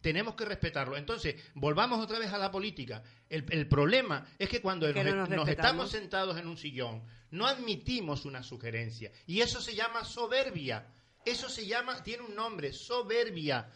tenemos 0.00 0.36
que 0.36 0.44
respetarlo. 0.44 0.96
Entonces, 0.96 1.34
volvamos 1.54 1.98
otra 1.98 2.20
vez 2.20 2.32
a 2.32 2.38
la 2.38 2.52
política. 2.52 3.02
El, 3.28 3.66
problema 3.66 4.24
es 4.38 4.48
que 4.48 4.62
cuando 4.62 4.86
nos, 4.92 5.48
estamos 5.48 5.90
sentados 5.90 6.38
en 6.38 6.46
un 6.46 6.56
sillón, 6.56 7.02
no 7.32 7.48
admitimos 7.48 8.26
una 8.26 8.44
sugerencia. 8.44 9.10
Y 9.26 9.40
eso 9.40 9.60
se 9.60 9.74
llama 9.74 10.04
soberbia. 10.04 10.86
Eso 11.24 11.48
se 11.48 11.66
llama, 11.66 12.00
tiene 12.04 12.22
un 12.22 12.36
nombre, 12.36 12.72
soberbia. 12.72 13.68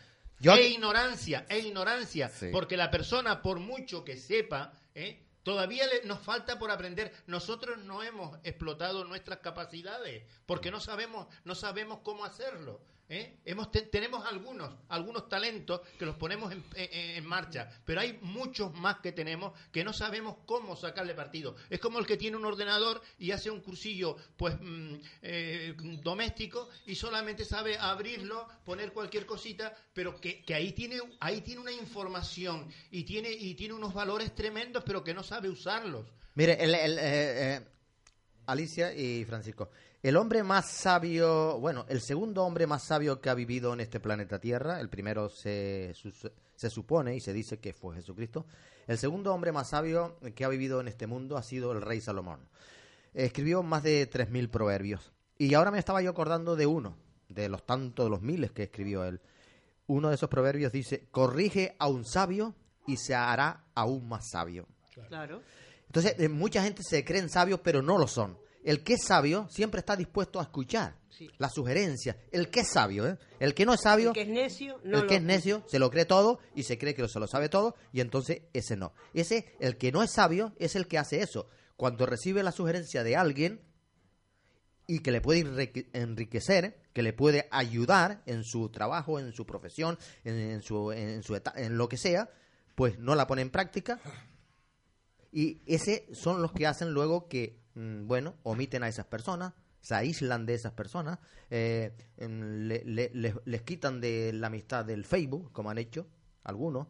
E 0.43 0.69
ignorancia, 0.69 1.47
e 1.48 1.59
ignorancia, 1.60 2.31
porque 2.51 2.77
la 2.77 2.90
persona, 2.90 3.43
por 3.43 3.60
mucho 3.60 4.05
que 4.05 4.16
sepa, 4.16 4.73
¿eh? 4.94 5.23
todavía 5.43 5.85
nos 6.05 6.19
falta 6.20 6.59
por 6.59 6.70
aprender. 6.70 7.12
Nosotros 7.27 7.78
no 7.78 8.02
hemos 8.02 8.39
explotado 8.43 9.05
nuestras 9.05 9.39
capacidades, 9.39 10.24
porque 10.47 10.70
no 10.70 10.81
sabemos, 10.81 11.28
no 11.44 11.55
sabemos 11.55 12.01
cómo 12.02 12.24
hacerlo. 12.24 12.81
¿Eh? 13.09 13.41
Hemos 13.45 13.70
tenemos 13.91 14.24
algunos, 14.24 14.73
algunos 14.89 15.29
talentos 15.29 15.83
que 15.99 16.07
los 16.07 16.16
ponemos 16.16 16.51
en, 16.74 17.27
marcha, 17.27 17.69
pero 17.85 18.01
hay 18.01 18.19
muchos 18.23 18.73
más 18.73 19.01
que 19.01 19.12
tenemos 19.12 19.53
que 19.70 19.85
no 19.85 19.93
sabemos 19.93 20.37
cómo 20.47 20.77
sacarle 20.77 21.15
partido. 21.15 21.55
Es 21.69 21.79
como 21.79 21.99
el 21.99 22.07
que 22.07 22.16
tiene 22.16 22.39
un 22.39 22.47
ordenador 22.47 23.03
y 23.19 23.33
hace 23.33 23.51
un 23.51 23.61
cursillo 23.61 24.16
pues 24.37 24.55
mm, 24.59 24.95
eh, 25.23 25.74
doméstico 26.03 26.70
y 26.87 26.95
solamente 26.95 27.45
sabe 27.45 27.77
abrirlo, 27.77 28.49
poner 28.65 28.93
cualquier 28.93 29.27
cosita, 29.27 29.77
pero 29.93 30.19
que, 30.19 30.43
ahí 30.55 30.73
tiene 30.73 30.99
ahí 31.20 31.43
tiene 31.43 31.61
una 31.61 31.73
información 31.73 32.73
y 32.91 33.05
tiene 33.05 33.31
y 33.31 33.55
tiene 33.55 33.74
unos 33.74 33.93
valores 33.93 34.35
tremendos, 34.35 34.85
pero 34.85 35.05
que 35.05 35.12
no 35.12 35.23
sabe 35.23 35.51
usarlos. 35.51 36.07
Mire, 36.35 36.57
eh, 36.59 37.61
Alicia 38.47 38.95
y 38.95 39.24
Francisco. 39.27 39.70
El 40.03 40.16
hombre 40.16 40.43
más 40.43 40.69
sabio, 40.69 41.61
bueno, 41.61 41.87
el 41.89 42.01
segundo 42.01 42.43
hombre 42.43 42.66
más 42.66 42.83
sabio 42.83 43.20
que 43.20 43.31
ha 43.31 43.35
vivido 43.35 43.73
en 43.73 43.79
este 43.79 44.01
planeta 44.01 44.41
Tierra, 44.41 44.81
el 44.81 44.89
primero 44.89 45.29
se, 45.29 45.95
se 46.57 46.70
supone 46.70 47.15
y 47.15 47.20
se 47.20 47.33
dice 47.33 47.61
que 47.61 47.73
fue 47.73 47.95
Jesucristo, 47.95 48.45
el 48.89 48.99
segundo 48.99 49.33
hombre 49.33 49.53
más 49.53 49.69
sabio 49.69 50.19
que 50.35 50.45
ha 50.45 50.49
vivido 50.49 50.81
en 50.81 50.89
este 50.89 51.07
mundo 51.07 51.37
ha 51.37 51.45
sido 51.45 51.70
el 51.70 51.83
rey 51.83 52.01
Salomón. 52.01 52.41
Escribió 53.15 53.62
más 53.62 53.85
de 53.85 54.11
3.000 54.11 54.51
proverbios. 54.51 55.12
Y 55.39 55.55
ahora 55.55 55.70
me 55.70 55.79
estaba 55.79 56.03
yo 56.03 56.11
acordando 56.11 56.57
de 56.57 56.66
uno, 56.66 56.97
de 57.29 57.49
los 57.49 57.65
tantos, 57.65 58.07
de 58.07 58.11
los 58.11 58.23
miles 58.23 58.51
que 58.51 58.65
escribió 58.65 59.05
él. 59.05 59.20
Uno 59.87 60.09
de 60.09 60.16
esos 60.16 60.29
proverbios 60.29 60.73
dice, 60.73 61.07
corrige 61.12 61.77
a 61.79 61.87
un 61.87 62.05
sabio 62.05 62.57
y 62.89 62.97
se 62.97 63.15
hará 63.15 63.66
aún 63.77 64.09
más 64.09 64.31
sabio. 64.31 64.66
Claro. 65.07 65.43
Entonces, 65.87 66.16
eh, 66.19 66.29
mucha 66.29 66.61
gente 66.65 66.83
se 66.83 67.05
creen 67.05 67.29
sabios, 67.29 67.61
pero 67.61 67.83
no 67.83 67.99
lo 67.99 68.09
son 68.09 68.41
el 68.64 68.82
que 68.82 68.94
es 68.94 69.05
sabio 69.05 69.48
siempre 69.51 69.80
está 69.80 69.97
dispuesto 69.97 70.39
a 70.40 70.44
escuchar 70.44 70.97
la 71.39 71.48
sugerencia. 71.48 72.16
El 72.30 72.51
que 72.51 72.60
es 72.60 72.70
sabio, 72.72 73.06
¿eh? 73.06 73.18
El 73.39 73.55
que 73.55 73.66
no 73.66 73.74
es 73.74 73.80
sabio. 73.80 74.09
El 74.10 74.14
que 74.14 74.22
es 74.22 74.28
necio, 74.28 74.80
El 74.84 75.06
que 75.06 75.16
es 75.16 75.22
necio 75.22 75.64
se 75.68 75.78
lo 75.78 75.90
cree 75.90 76.05
todo 76.05 76.39
y 76.55 76.62
se 76.64 76.78
cree 76.78 76.94
que 76.94 77.06
se 77.09 77.20
lo 77.20 77.26
sabe 77.26 77.48
todo 77.48 77.74
y 77.93 78.01
entonces 78.01 78.43
ese 78.52 78.76
no. 78.76 78.93
Ese, 79.14 79.55
el 79.60 79.76
que 79.76 79.93
no 79.93 80.02
es 80.02 80.12
sabio, 80.12 80.52
es 80.59 80.76
el 80.76 80.86
que 80.86 80.98
hace 80.98 81.20
eso. 81.20 81.48
Cuando 81.76 82.06
recibe 82.06 82.43
la 82.43 82.52
sugerencia 82.52 83.02
de 83.02 83.16
alguien 83.16 83.60
y 84.86 85.01
que 85.01 85.12
le 85.12 85.20
puede 85.20 85.72
enriquecer, 85.93 86.80
que 86.93 87.02
le 87.02 87.12
puede 87.12 87.48
ayudar 87.51 88.22
en 88.26 88.44
su 88.44 88.68
trabajo, 88.68 89.18
en 89.18 89.32
su 89.32 89.47
profesión, 89.47 89.98
en, 90.24 90.62
su, 90.62 90.93
en, 90.93 91.22
su 91.22 91.40
en 91.56 91.78
lo 91.78 91.89
que 91.89 91.97
sea, 91.97 92.30
pues 92.74 92.98
no 92.98 93.14
la 93.14 93.26
pone 93.26 93.43
en 93.43 93.51
práctica. 93.51 94.01
Y 95.30 95.62
ese 95.66 96.06
son 96.12 96.43
los 96.43 96.52
que 96.52 96.66
hacen 96.66 96.90
luego 96.93 97.26
que 97.28 97.61
Mm, 97.74 98.07
bueno, 98.07 98.35
omiten 98.43 98.82
a 98.82 98.89
esas 98.89 99.07
personas, 99.07 99.55
se 99.81 99.94
aíslan 99.94 100.47
de 100.47 100.55
esas 100.55 100.73
personas, 100.73 101.19
eh, 101.51 101.93
les 102.16 103.62
quitan 103.62 104.01
de 104.01 104.32
la 104.32 104.49
amistad 104.49 104.85
del 104.85 105.05
Facebook, 105.05 105.53
como 105.53 105.70
han 105.70 105.78
hecho 105.78 106.07
algunos. 106.44 106.86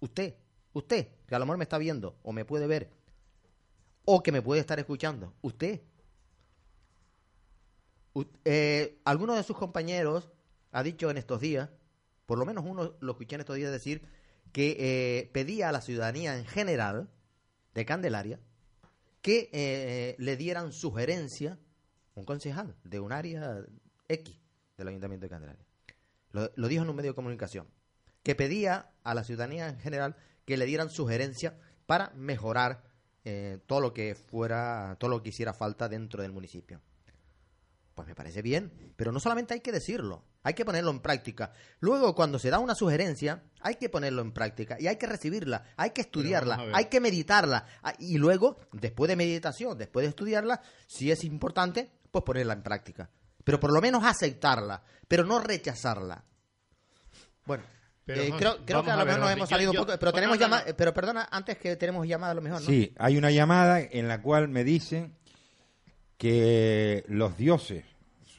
Usted, 0.00 0.34
usted, 0.72 1.08
que 1.26 1.34
a 1.34 1.38
lo 1.38 1.46
mejor 1.46 1.58
me 1.58 1.64
está 1.64 1.78
viendo 1.78 2.18
o 2.22 2.32
me 2.32 2.44
puede 2.44 2.66
ver, 2.66 2.90
o 4.04 4.22
que 4.22 4.32
me 4.32 4.42
puede 4.42 4.60
estar 4.60 4.78
escuchando, 4.78 5.34
usted. 5.40 5.80
Eh, 8.44 9.00
alguno 9.04 9.34
de 9.34 9.42
sus 9.42 9.56
compañeros 9.56 10.30
ha 10.72 10.82
dicho 10.82 11.10
en 11.10 11.16
estos 11.16 11.40
días, 11.40 11.70
por 12.26 12.38
lo 12.38 12.44
menos 12.44 12.64
uno 12.66 12.94
lo 13.00 13.12
escuché 13.12 13.36
en 13.36 13.40
estos 13.40 13.56
días 13.56 13.72
decir, 13.72 14.02
que 14.52 14.76
eh, 14.78 15.30
pedía 15.32 15.70
a 15.70 15.72
la 15.72 15.80
ciudadanía 15.80 16.38
en 16.38 16.44
general 16.44 17.10
de 17.74 17.84
Candelaria 17.84 18.38
que 19.24 19.48
eh, 19.54 20.16
le 20.18 20.36
dieran 20.36 20.70
sugerencia 20.70 21.58
un 22.14 22.26
concejal 22.26 22.76
de 22.84 23.00
un 23.00 23.10
área 23.10 23.64
X 24.06 24.38
del 24.76 24.88
Ayuntamiento 24.88 25.24
de 25.24 25.30
Candelaria. 25.30 25.64
Lo, 26.30 26.68
dijo 26.68 26.82
en 26.82 26.90
un 26.90 26.96
medio 26.96 27.12
de 27.12 27.14
comunicación, 27.14 27.66
que 28.22 28.34
pedía 28.34 28.90
a 29.02 29.14
la 29.14 29.24
ciudadanía 29.24 29.70
en 29.70 29.78
general 29.78 30.14
que 30.44 30.58
le 30.58 30.66
dieran 30.66 30.90
sugerencia 30.90 31.58
para 31.86 32.10
mejorar 32.10 32.84
eh, 33.24 33.60
todo 33.66 33.80
lo 33.80 33.94
que 33.94 34.14
fuera, 34.14 34.98
todo 35.00 35.08
lo 35.08 35.22
que 35.22 35.30
hiciera 35.30 35.54
falta 35.54 35.88
dentro 35.88 36.20
del 36.20 36.32
municipio. 36.32 36.82
Pues 37.94 38.08
me 38.08 38.14
parece 38.16 38.42
bien, 38.42 38.72
pero 38.96 39.12
no 39.12 39.20
solamente 39.20 39.54
hay 39.54 39.60
que 39.60 39.70
decirlo, 39.70 40.24
hay 40.42 40.54
que 40.54 40.64
ponerlo 40.64 40.90
en 40.90 40.98
práctica. 40.98 41.52
Luego, 41.78 42.14
cuando 42.16 42.40
se 42.40 42.50
da 42.50 42.58
una 42.58 42.74
sugerencia, 42.74 43.44
hay 43.60 43.76
que 43.76 43.88
ponerlo 43.88 44.20
en 44.20 44.32
práctica 44.32 44.76
y 44.80 44.88
hay 44.88 44.96
que 44.96 45.06
recibirla, 45.06 45.64
hay 45.76 45.90
que 45.90 46.00
estudiarla, 46.00 46.70
hay 46.72 46.86
que 46.86 47.00
meditarla. 47.00 47.66
Ah, 47.84 47.94
y 48.00 48.18
luego, 48.18 48.58
después 48.72 49.08
de 49.08 49.14
meditación, 49.14 49.78
después 49.78 50.04
de 50.04 50.08
estudiarla, 50.08 50.60
si 50.88 51.12
es 51.12 51.22
importante, 51.22 51.92
pues 52.10 52.24
ponerla 52.24 52.54
en 52.54 52.64
práctica. 52.64 53.10
Pero 53.44 53.60
por 53.60 53.72
lo 53.72 53.80
menos 53.80 54.02
aceptarla, 54.04 54.82
pero 55.06 55.24
no 55.24 55.38
rechazarla. 55.38 56.24
Bueno, 57.44 57.62
eh, 58.08 58.32
creo, 58.36 58.64
que 58.64 58.72
a 58.72 58.96
lo 58.96 59.06
mejor 59.06 59.20
nos 59.20 59.30
hemos 59.30 59.48
salido 59.48 59.70
un 59.70 59.76
poco, 59.76 59.92
pero 60.00 60.12
tenemos 60.12 60.36
llamada, 60.36 60.64
pero 60.76 60.92
perdona, 60.92 61.28
antes 61.30 61.58
que 61.58 61.76
tenemos 61.76 62.08
llamada 62.08 62.32
a 62.32 62.34
lo 62.34 62.42
mejor, 62.42 62.60
¿no? 62.60 62.66
Sí, 62.66 62.92
hay 62.98 63.16
una 63.16 63.30
llamada 63.30 63.80
en 63.80 64.08
la 64.08 64.20
cual 64.20 64.48
me 64.48 64.64
dicen 64.64 65.16
que 66.16 67.04
los 67.08 67.36
dioses 67.36 67.84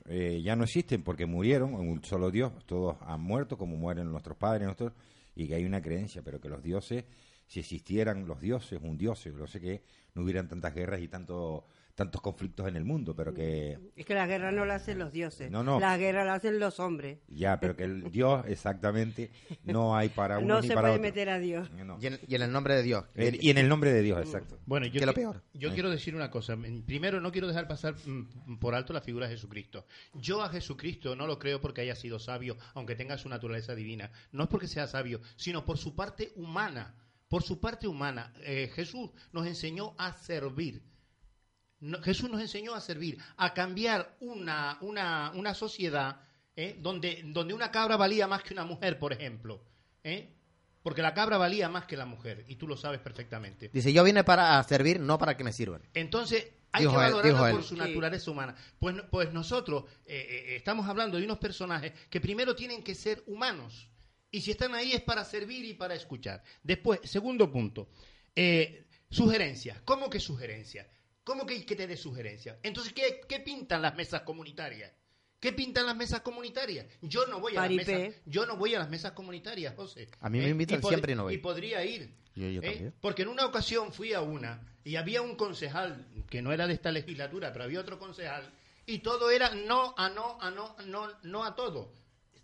eh, 0.08 0.42
ya 0.44 0.56
no 0.56 0.64
existen 0.66 1.02
porque 1.04 1.26
murieron, 1.26 1.74
un 1.74 2.04
solo 2.04 2.30
Dios, 2.32 2.52
todos 2.66 2.98
han 3.02 3.22
muerto 3.22 3.58
como 3.58 3.76
mueren 3.76 4.12
nuestros 4.12 4.38
padres, 4.38 4.66
nuestros, 4.66 4.94
y 5.36 5.48
que 5.48 5.56
hay 5.56 5.66
una 5.66 5.82
creencia, 5.82 6.22
pero 6.24 6.40
que 6.40 6.48
los 6.48 6.62
dioses, 6.62 7.06
si 7.48 7.60
existieran 7.60 8.28
los 8.28 8.40
dioses, 8.40 8.80
un 8.82 8.98
dios, 8.98 9.26
no 9.28 9.48
sé 9.48 9.60
qué, 9.60 9.84
no 10.14 10.24
hubieran 10.24 10.48
tantas 10.48 10.74
guerras 10.74 11.02
y 11.02 11.08
tanto 11.08 11.66
tantos 11.96 12.22
conflictos 12.22 12.68
en 12.68 12.76
el 12.76 12.84
mundo, 12.84 13.16
pero 13.16 13.34
que... 13.34 13.80
Es 13.96 14.06
que 14.06 14.14
la 14.14 14.28
guerra 14.28 14.52
no 14.52 14.66
la 14.66 14.76
hacen 14.76 15.00
los 15.00 15.14
dioses, 15.14 15.50
no, 15.50 15.64
no. 15.64 15.80
la 15.80 15.98
guerra 15.98 16.26
la 16.26 16.36
hacen 16.36 16.60
los 16.60 16.80
hombres. 16.82 17.20
Ya, 17.30 17.60
pero 17.60 17.76
que 17.76 17.86
el 17.86 18.12
Dios 18.12 18.44
exactamente 18.48 19.32
no 19.64 19.96
hay 19.96 20.10
para 20.10 20.38
uno 20.40 20.56
no 20.56 20.62
ni 20.62 20.68
se 20.68 20.74
para 20.74 20.90
puede 20.90 21.00
meter 21.00 21.30
a 21.30 21.40
Dios. 21.40 21.70
Y, 22.00 22.08
en, 22.08 22.42
el 22.42 22.52
nombre 22.52 22.76
de 22.76 22.84
Dios. 22.84 23.06
y 23.16 23.50
en 23.50 23.58
el 23.58 23.70
nombre 23.70 23.94
de 23.94 24.02
Dios, 24.02 24.20
exacto. 24.20 24.60
Bueno, 24.66 24.86
yo, 24.88 25.06
lo 25.06 25.14
peor. 25.14 25.42
yo 25.54 25.74
quiero 25.74 25.90
decir 25.90 26.16
una 26.16 26.30
cosa. 26.30 26.58
Primero, 26.86 27.22
no 27.22 27.32
quiero 27.32 27.48
dejar 27.48 27.68
pasar 27.68 27.96
mm, 28.06 28.58
por 28.60 28.76
alto 28.76 28.92
la 28.92 29.02
figura 29.02 29.28
de 29.28 29.36
Jesucristo. 29.36 29.86
Yo 30.14 30.42
a 30.42 30.50
Jesucristo 30.50 31.16
no 31.16 31.28
lo 31.28 31.40
creo 31.40 31.62
porque 31.62 31.82
haya 31.82 31.96
sido 31.96 32.20
sabio, 32.20 32.58
aunque 32.74 32.96
tenga 32.96 33.18
su 33.18 33.30
naturaleza 33.30 33.74
divina. 33.74 34.12
No 34.34 34.44
es 34.44 34.50
porque 34.50 34.68
sea 34.68 34.88
sabio, 34.88 35.22
sino 35.38 35.64
por 35.64 35.78
su 35.78 35.96
parte 35.96 36.34
humana. 36.36 36.96
Por 37.30 37.42
su 37.42 37.62
parte 37.62 37.88
humana. 37.88 38.34
Eh, 38.42 38.70
Jesús 38.74 39.12
nos 39.32 39.48
enseñó 39.48 39.96
a 39.98 40.12
servir 40.14 40.84
Jesús 42.04 42.30
nos 42.30 42.42
enseñó 42.42 42.74
a 42.74 42.82
servir, 42.82 43.18
a 43.38 43.54
cambiar 43.54 44.16
una, 44.20 44.78
una, 44.82 45.32
una 45.36 45.54
sociedad 45.54 46.22
¿eh? 46.56 46.78
donde, 46.80 47.22
donde 47.26 47.54
una 47.54 47.72
cabra 47.72 47.98
valía 47.98 48.28
más 48.28 48.44
que 48.44 48.54
una 48.54 48.66
mujer, 48.66 48.98
por 49.00 49.14
ejemplo. 49.14 49.62
¿eh? 50.04 50.30
Porque 50.82 51.02
la 51.02 51.14
cabra 51.14 51.38
valía 51.38 51.68
más 51.70 51.86
que 51.86 51.98
la 51.98 52.06
mujer, 52.06 52.46
y 52.48 52.56
tú 52.56 52.68
lo 52.68 52.78
sabes 52.78 53.00
perfectamente. 53.00 53.70
Dice, 53.74 53.92
yo 53.92 54.04
vine 54.04 54.24
para 54.24 54.62
servir, 54.64 55.00
no 55.00 55.18
para 55.18 55.36
que 55.36 55.44
me 55.44 55.52
sirvan. 55.52 55.82
Entonces, 55.94 56.48
hay 56.72 56.86
que 56.86 56.96
valorarla 56.96 57.52
por 57.52 57.64
su 57.64 57.76
naturaleza 57.76 58.30
humana. 58.30 58.56
Pues, 58.78 58.96
pues 59.10 59.34
nosotros 59.34 59.86
eh, 60.06 60.56
estamos 60.56 60.88
hablando 60.88 61.18
de 61.18 61.26
unos 61.26 61.40
personajes 61.40 61.94
que 62.10 62.22
primero 62.22 62.56
tienen 62.56 62.84
que 62.84 62.94
ser 62.94 63.24
humanos. 63.28 63.90
Y 64.30 64.42
si 64.42 64.52
están 64.52 64.76
ahí 64.76 64.92
es 64.92 65.02
para 65.02 65.24
servir 65.24 65.66
y 65.66 65.74
para 65.74 65.96
escuchar. 65.96 66.44
Después, 66.62 67.00
segundo 67.04 67.50
punto, 67.50 67.90
sugerencias. 69.10 69.82
¿Cómo 69.86 70.10
que 70.10 70.20
sugerencias? 70.20 70.88
¿Cómo 71.26 71.46
que, 71.48 71.66
que 71.66 71.76
te 71.76 71.88
dé 71.88 71.98
sugerencias? 71.98 72.58
Entonces, 72.62 72.94
¿qué, 72.94 73.40
pintan 73.40 73.82
las 73.82 73.96
mesas 73.96 74.22
comunitarias? 74.22 74.92
¿Qué 75.40 75.52
pintan 75.54 75.88
las 75.88 75.96
mesas 75.96 76.22
comunitarias? 76.22 76.86
Yo 77.02 77.26
no 77.26 77.40
voy 77.40 77.58
a 77.58 77.62
las 77.62 77.72
mesas, 77.72 78.14
yo 78.26 78.46
no 78.46 78.58
voy 78.58 78.76
a 78.76 78.80
las 78.80 78.90
mesas 78.90 79.12
comunitarias, 79.14 79.76
José. 79.76 80.08
A 80.22 80.30
mí 80.30 80.38
me 80.38 80.46
¿Eh? 80.46 80.50
invitan 80.50 80.84
siempre 80.84 81.14
y 81.14 81.16
no 81.16 81.24
voy. 81.24 81.34
Y 81.34 81.38
podría 81.40 81.84
ir. 81.84 82.16
¿eh? 82.36 82.92
Porque 83.02 83.24
en 83.24 83.30
una 83.30 83.46
ocasión 83.46 83.92
fui 83.92 84.14
a 84.14 84.22
una 84.22 84.62
y 84.84 84.98
había 84.98 85.24
un 85.24 85.36
concejal 85.36 86.06
que 86.30 86.44
no 86.44 86.54
era 86.54 86.68
de 86.68 86.74
esta 86.74 86.92
legislatura, 86.92 87.52
pero 87.52 87.66
había 87.66 87.80
otro 87.80 87.98
concejal 87.98 88.54
y 88.86 89.00
todo 89.00 89.32
era 89.32 89.50
no 89.56 89.96
a 89.98 90.10
no 90.10 90.40
a 90.40 90.52
no 90.52 90.76
no 90.86 91.10
no 91.24 91.44
a 91.44 91.56
todo. 91.56 91.92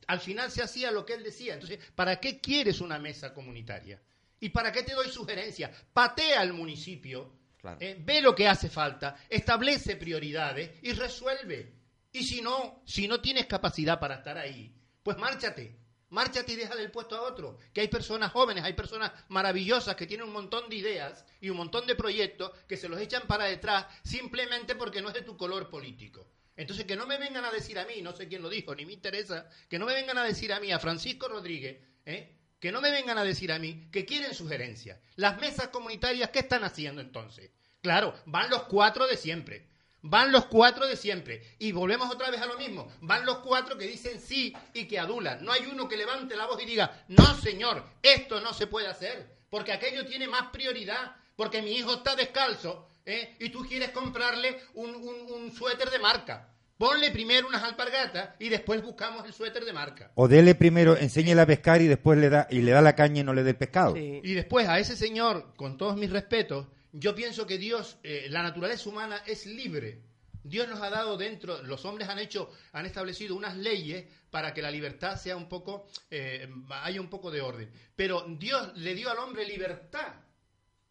Al 0.07 0.19
final 0.19 0.49
se 0.49 0.63
hacía 0.63 0.91
lo 0.91 1.05
que 1.05 1.13
él 1.13 1.23
decía. 1.23 1.53
Entonces, 1.53 1.79
¿para 1.93 2.19
qué 2.19 2.39
quieres 2.39 2.81
una 2.81 2.97
mesa 2.97 3.33
comunitaria? 3.33 4.01
¿Y 4.39 4.49
para 4.49 4.71
qué 4.71 4.81
te 4.81 4.93
doy 4.93 5.07
sugerencias? 5.09 5.71
Patea 5.93 6.41
al 6.41 6.53
municipio, 6.53 7.31
¿eh? 7.79 7.97
ve 7.99 8.21
lo 8.21 8.35
que 8.35 8.47
hace 8.47 8.69
falta, 8.69 9.17
establece 9.29 9.95
prioridades 9.95 10.71
y 10.81 10.93
resuelve. 10.93 11.73
Y 12.11 12.23
si 12.23 12.41
no, 12.41 12.81
si 12.85 13.07
no 13.07 13.21
tienes 13.21 13.45
capacidad 13.45 13.99
para 13.99 14.15
estar 14.15 14.37
ahí, 14.37 14.73
pues 15.03 15.17
márchate. 15.17 15.79
Márchate 16.09 16.51
y 16.51 16.55
deja 16.57 16.75
del 16.75 16.91
puesto 16.91 17.15
a 17.15 17.21
otro. 17.21 17.57
Que 17.73 17.81
hay 17.81 17.87
personas 17.87 18.33
jóvenes, 18.33 18.65
hay 18.65 18.73
personas 18.73 19.13
maravillosas 19.29 19.95
que 19.95 20.05
tienen 20.05 20.27
un 20.27 20.33
montón 20.33 20.69
de 20.69 20.75
ideas 20.75 21.25
y 21.39 21.49
un 21.49 21.55
montón 21.55 21.87
de 21.87 21.95
proyectos 21.95 22.51
que 22.67 22.75
se 22.75 22.89
los 22.89 22.99
echan 22.99 23.23
para 23.27 23.45
detrás 23.45 23.85
simplemente 24.03 24.75
porque 24.75 25.01
no 25.01 25.07
es 25.07 25.13
de 25.13 25.21
tu 25.21 25.37
color 25.37 25.69
político. 25.69 26.27
Entonces, 26.57 26.85
que 26.85 26.97
no 26.97 27.07
me 27.07 27.17
vengan 27.17 27.45
a 27.45 27.51
decir 27.51 27.79
a 27.79 27.85
mí, 27.85 28.01
no 28.01 28.11
sé 28.11 28.27
quién 28.27 28.41
lo 28.41 28.49
dijo, 28.49 28.75
ni 28.75 28.85
me 28.85 28.91
interesa, 28.91 29.47
que 29.69 29.79
no 29.79 29.85
me 29.85 29.93
vengan 29.93 30.17
a 30.17 30.23
decir 30.23 30.51
a 30.51 30.59
mí, 30.59 30.71
a 30.73 30.79
Francisco 30.79 31.29
Rodríguez, 31.29 31.81
¿eh? 32.05 32.40
Que 32.61 32.71
no 32.71 32.79
me 32.79 32.91
vengan 32.91 33.17
a 33.17 33.23
decir 33.23 33.51
a 33.51 33.57
mí 33.57 33.87
que 33.91 34.05
quieren 34.05 34.35
sugerencias. 34.35 34.99
Las 35.15 35.41
mesas 35.41 35.69
comunitarias, 35.69 36.29
¿qué 36.29 36.39
están 36.39 36.63
haciendo 36.63 37.01
entonces? 37.01 37.49
Claro, 37.81 38.13
van 38.27 38.51
los 38.51 38.63
cuatro 38.63 39.07
de 39.07 39.17
siempre. 39.17 39.67
Van 40.03 40.31
los 40.31 40.45
cuatro 40.45 40.85
de 40.85 40.95
siempre. 40.95 41.55
Y 41.57 41.71
volvemos 41.71 42.11
otra 42.11 42.29
vez 42.29 42.39
a 42.39 42.45
lo 42.45 42.59
mismo. 42.59 42.87
Van 43.01 43.25
los 43.25 43.39
cuatro 43.39 43.77
que 43.79 43.87
dicen 43.87 44.21
sí 44.21 44.55
y 44.75 44.85
que 44.85 44.99
adulan. 44.99 45.43
No 45.43 45.51
hay 45.51 45.65
uno 45.65 45.87
que 45.87 45.97
levante 45.97 46.35
la 46.35 46.45
voz 46.45 46.61
y 46.61 46.67
diga, 46.67 47.03
no 47.07 47.35
señor, 47.35 47.83
esto 48.03 48.39
no 48.41 48.53
se 48.53 48.67
puede 48.67 48.87
hacer. 48.87 49.27
Porque 49.49 49.73
aquello 49.73 50.05
tiene 50.05 50.27
más 50.27 50.51
prioridad. 50.51 51.15
Porque 51.35 51.63
mi 51.63 51.71
hijo 51.71 51.95
está 51.95 52.15
descalzo 52.15 52.87
¿eh? 53.05 53.37
y 53.39 53.49
tú 53.49 53.65
quieres 53.65 53.89
comprarle 53.89 54.61
un, 54.75 54.93
un, 54.93 55.51
suéter 55.51 55.89
de 55.89 55.97
marca. 55.97 56.50
Ponle 56.81 57.11
primero 57.11 57.47
unas 57.47 57.61
alpargatas 57.61 58.31
y 58.39 58.49
después 58.49 58.81
buscamos 58.81 59.23
el 59.27 59.33
suéter 59.33 59.63
de 59.65 59.71
marca. 59.71 60.11
O 60.15 60.27
dele 60.27 60.55
primero, 60.55 60.97
enséñele 60.97 61.39
a 61.39 61.45
pescar 61.45 61.79
y 61.79 61.85
después 61.85 62.17
le 62.17 62.27
da, 62.31 62.47
y 62.49 62.63
le 62.63 62.71
da 62.71 62.81
la 62.81 62.95
caña 62.95 63.21
y 63.21 63.23
no 63.23 63.35
le 63.35 63.43
dé 63.43 63.51
el 63.51 63.55
pescado. 63.55 63.95
Y 63.95 64.33
después 64.33 64.67
a 64.67 64.79
ese 64.79 64.95
señor, 64.95 65.53
con 65.55 65.77
todos 65.77 65.95
mis 65.95 66.09
respetos, 66.09 66.65
yo 66.91 67.13
pienso 67.13 67.45
que 67.45 67.59
Dios, 67.59 67.99
eh, 68.01 68.25
la 68.31 68.41
naturaleza 68.41 68.89
humana 68.89 69.21
es 69.27 69.45
libre. 69.45 70.01
Dios 70.43 70.67
nos 70.67 70.81
ha 70.81 70.89
dado 70.89 71.17
dentro, 71.17 71.61
los 71.61 71.85
hombres 71.85 72.09
han 72.09 72.17
hecho, 72.17 72.49
han 72.71 72.87
establecido 72.87 73.35
unas 73.35 73.55
leyes 73.55 74.07
para 74.31 74.51
que 74.51 74.63
la 74.63 74.71
libertad 74.71 75.17
sea 75.17 75.37
un 75.37 75.47
poco, 75.47 75.85
eh, 76.09 76.49
haya 76.81 76.99
un 76.99 77.11
poco 77.11 77.29
de 77.29 77.41
orden. 77.41 77.69
Pero 77.95 78.25
Dios 78.39 78.75
le 78.75 78.95
dio 78.95 79.11
al 79.11 79.19
hombre 79.19 79.45
libertad 79.45 80.15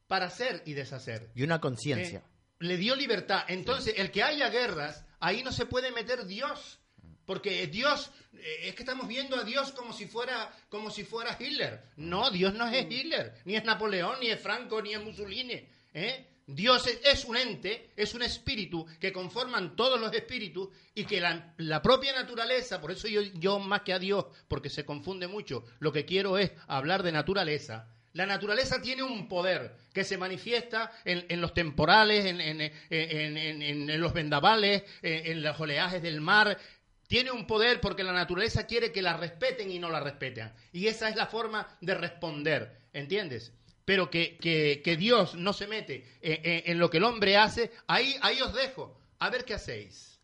para 0.07 0.27
hacer 0.27 0.63
y 0.67 0.75
deshacer. 0.75 1.33
Y 1.35 1.43
una 1.43 1.61
conciencia. 1.61 2.21
Eh, 2.21 2.31
le 2.61 2.77
dio 2.77 2.95
libertad. 2.95 3.43
Entonces, 3.49 3.95
el 3.97 4.13
que 4.13 4.23
haya 4.23 4.51
guerras, 4.51 5.05
ahí 5.21 5.43
no 5.43 5.53
se 5.53 5.67
puede 5.67 5.93
meter 5.93 6.27
Dios. 6.27 6.79
Porque 7.27 7.69
Dios, 7.69 8.11
es 8.33 8.75
que 8.75 8.83
estamos 8.83 9.07
viendo 9.07 9.37
a 9.37 9.45
Dios 9.45 9.71
como 9.71 9.93
si 9.93 10.07
fuera, 10.07 10.53
como 10.69 10.91
si 10.91 11.05
fuera 11.05 11.37
Hitler. 11.39 11.81
No, 11.97 12.31
Dios 12.31 12.55
no 12.55 12.67
es 12.67 12.87
Hitler, 12.91 13.35
ni 13.45 13.55
es 13.55 13.65
Napoleón, 13.65 14.19
ni 14.19 14.31
es 14.31 14.41
Franco, 14.41 14.83
ni 14.83 14.95
es 14.95 15.01
Mussolini. 15.01 15.65
¿Eh? 15.95 16.27
Dios 16.47 16.89
es, 17.05 17.25
un 17.25 17.37
ente, 17.37 17.93
es 17.95 18.15
un 18.15 18.23
espíritu 18.23 18.85
que 18.99 19.13
conforman 19.13 19.77
todos 19.77 20.01
los 20.01 20.13
espíritus 20.13 20.71
y 20.95 21.05
que 21.05 21.21
la, 21.21 21.83
propia 21.83 22.13
naturaleza, 22.13 22.81
por 22.81 22.91
eso 22.91 23.07
yo, 23.07 23.23
yo, 23.23 23.61
más 23.61 23.83
que 23.83 23.93
a 23.93 24.01
Dios, 24.01 24.27
porque 24.49 24.69
se 24.69 24.85
confunde 24.85 25.29
mucho, 25.29 25.65
lo 25.79 25.93
que 25.93 26.05
quiero 26.05 26.39
es 26.39 26.51
hablar 26.67 27.05
de 27.05 27.13
naturaleza. 27.13 27.95
La 28.13 28.27
naturaleza 28.27 28.83
tiene 28.83 29.03
un 29.03 29.29
poder 29.29 29.77
que 29.93 30.05
se 30.05 30.19
manifiesta 30.19 30.93
en, 31.05 31.41
los 31.41 31.55
temporales, 31.55 32.25
en, 32.25 32.41
en, 32.91 34.01
los 34.01 34.13
vendavales, 34.13 34.83
en 35.03 35.43
los 35.43 35.61
oleajes 35.61 36.03
del 36.03 36.21
mar, 36.21 36.59
tiene 37.07 37.31
un 37.31 37.47
poder 37.47 37.81
porque 37.81 38.05
la 38.05 38.13
naturaleza 38.13 38.67
quiere 38.67 38.93
que 38.93 39.03
la 39.03 39.17
respeten 39.17 39.71
y 39.71 39.79
no 39.79 39.91
la 39.91 40.01
respeten. 40.01 40.53
Y 40.73 40.87
esa 40.87 41.09
es 41.09 41.17
la 41.17 41.27
forma 41.27 41.67
de 41.81 41.95
responder, 41.95 42.81
¿entiendes? 42.93 43.53
pero 43.91 44.09
que, 44.09 44.39
que, 44.39 44.97
Dios 44.97 45.35
no 45.35 45.53
se 45.53 45.67
mete 45.67 46.07
en, 46.21 46.79
lo 46.79 46.91
que 46.91 46.99
el 46.99 47.03
hombre 47.03 47.37
hace, 47.37 47.73
ahí, 47.89 48.15
ahí 48.23 48.41
os 48.41 48.55
dejo. 48.55 48.97
A 49.19 49.31
ver 49.31 49.45
qué 49.45 49.55
hacéis. 49.55 50.21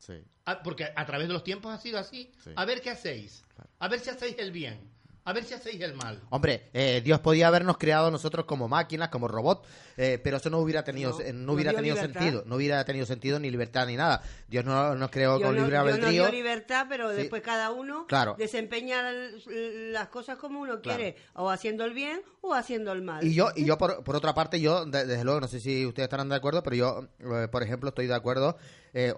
porque 0.63 0.85
a 0.95 1.05
través 1.05 1.27
de 1.27 1.35
los 1.35 1.43
tiempos 1.43 1.75
ha 1.75 1.79
sido 1.79 1.99
así. 1.99 2.31
A 2.55 2.65
ver 2.65 2.81
qué 2.81 2.91
hacéis. 2.91 3.45
A 3.81 3.89
ver 3.89 3.99
si 3.99 4.11
hacéis 4.11 4.37
el 4.39 4.53
bien. 4.53 4.79
A 5.27 5.33
ver 5.33 5.43
si 5.43 5.55
hacéis 5.55 5.81
el 5.81 5.93
mal. 5.95 6.23
Hombre, 6.31 6.71
eh, 6.73 7.01
Dios 7.05 7.19
podía 7.19 7.49
habernos 7.49 7.79
creado 7.79 8.13
nosotros 8.13 8.47
como 8.47 8.69
máquinas, 8.69 9.09
como 9.09 9.27
robots, 9.27 9.67
eh, 9.97 10.21
pero 10.23 10.37
eso 10.37 10.51
no 10.51 10.59
hubiera 10.59 10.85
tenido, 10.85 11.19
no, 11.35 11.53
hubiera 11.53 11.73
tenido 11.73 11.97
sentido, 11.97 12.45
no 12.47 12.55
hubiera 12.55 12.85
tenido 12.85 13.07
sentido 13.07 13.41
ni 13.41 13.51
libertad 13.51 13.89
ni 13.89 13.97
nada. 13.97 14.23
Dios 14.47 14.65
no 14.65 14.95
nos 14.95 15.11
creó 15.11 15.41
con 15.41 15.57
libre 15.57 15.79
albedrío. 15.79 16.11
Dios 16.11 16.27
no 16.27 16.31
dio 16.31 16.39
libertad, 16.39 16.87
pero 16.89 17.09
después 17.09 17.43
cada 17.43 17.73
uno 17.73 18.07
desempeña 18.39 19.03
las 19.11 20.07
cosas 20.11 20.39
como 20.39 20.61
uno 20.61 20.81
quiere, 20.81 21.17
o 21.35 21.51
haciendo 21.51 21.85
el 21.85 21.93
bien 21.93 22.23
o 22.41 22.55
haciendo 22.55 22.93
el 22.93 23.03
mal. 23.03 23.27
Y 23.27 23.35
yo, 23.35 23.49
y 23.57 23.65
yo 23.65 23.77
por, 23.79 24.15
otra 24.15 24.33
parte, 24.33 24.61
yo 24.61 24.85
desde 24.85 25.25
luego 25.25 25.41
no 25.41 25.49
sé 25.49 25.59
si 25.59 25.85
ustedes 25.87 26.05
estarán 26.05 26.29
de 26.29 26.37
acuerdo, 26.37 26.63
pero 26.63 26.77
yo, 26.77 27.09
eh, 27.19 27.49
por 27.49 27.65
ejemplo, 27.65 27.89
estoy 27.89 28.07
de 28.07 28.15
acuerdo. 28.15 28.59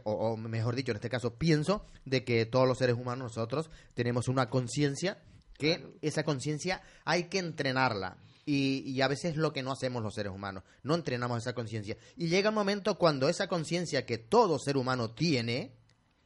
o, 0.05 0.11
o, 0.11 0.37
mejor 0.39 0.75
dicho, 0.75 0.91
en 0.93 0.97
este 0.97 1.11
caso 1.11 1.35
pienso 1.35 1.85
de 2.07 2.25
que 2.25 2.47
todos 2.47 2.67
los 2.67 2.79
seres 2.79 2.97
humanos 2.97 3.37
nosotros 3.37 3.69
tenemos 3.93 4.29
una 4.29 4.49
conciencia 4.49 5.19
que 5.59 5.99
esa 6.01 6.25
conciencia 6.25 6.81
hay 7.05 7.25
que 7.25 7.39
entrenarla. 7.39 8.17
Y, 8.47 8.99
a 9.03 9.09
veces 9.09 9.33
es 9.33 9.37
lo 9.37 9.53
que 9.53 9.63
no 9.63 9.73
hacemos 9.73 10.03
los 10.03 10.15
seres 10.15 10.33
humanos, 10.33 10.65
no 10.83 10.95
entrenamos 10.95 11.37
esa 11.37 11.53
conciencia. 11.53 11.99
Y 12.17 12.29
llega 12.29 12.49
un 12.49 12.55
momento 12.55 12.97
cuando 12.97 13.29
esa 13.29 13.47
conciencia 13.47 14.07
que 14.07 14.17
todo 14.17 14.59
ser 14.59 14.79
humano 14.79 15.11
tiene, 15.11 15.77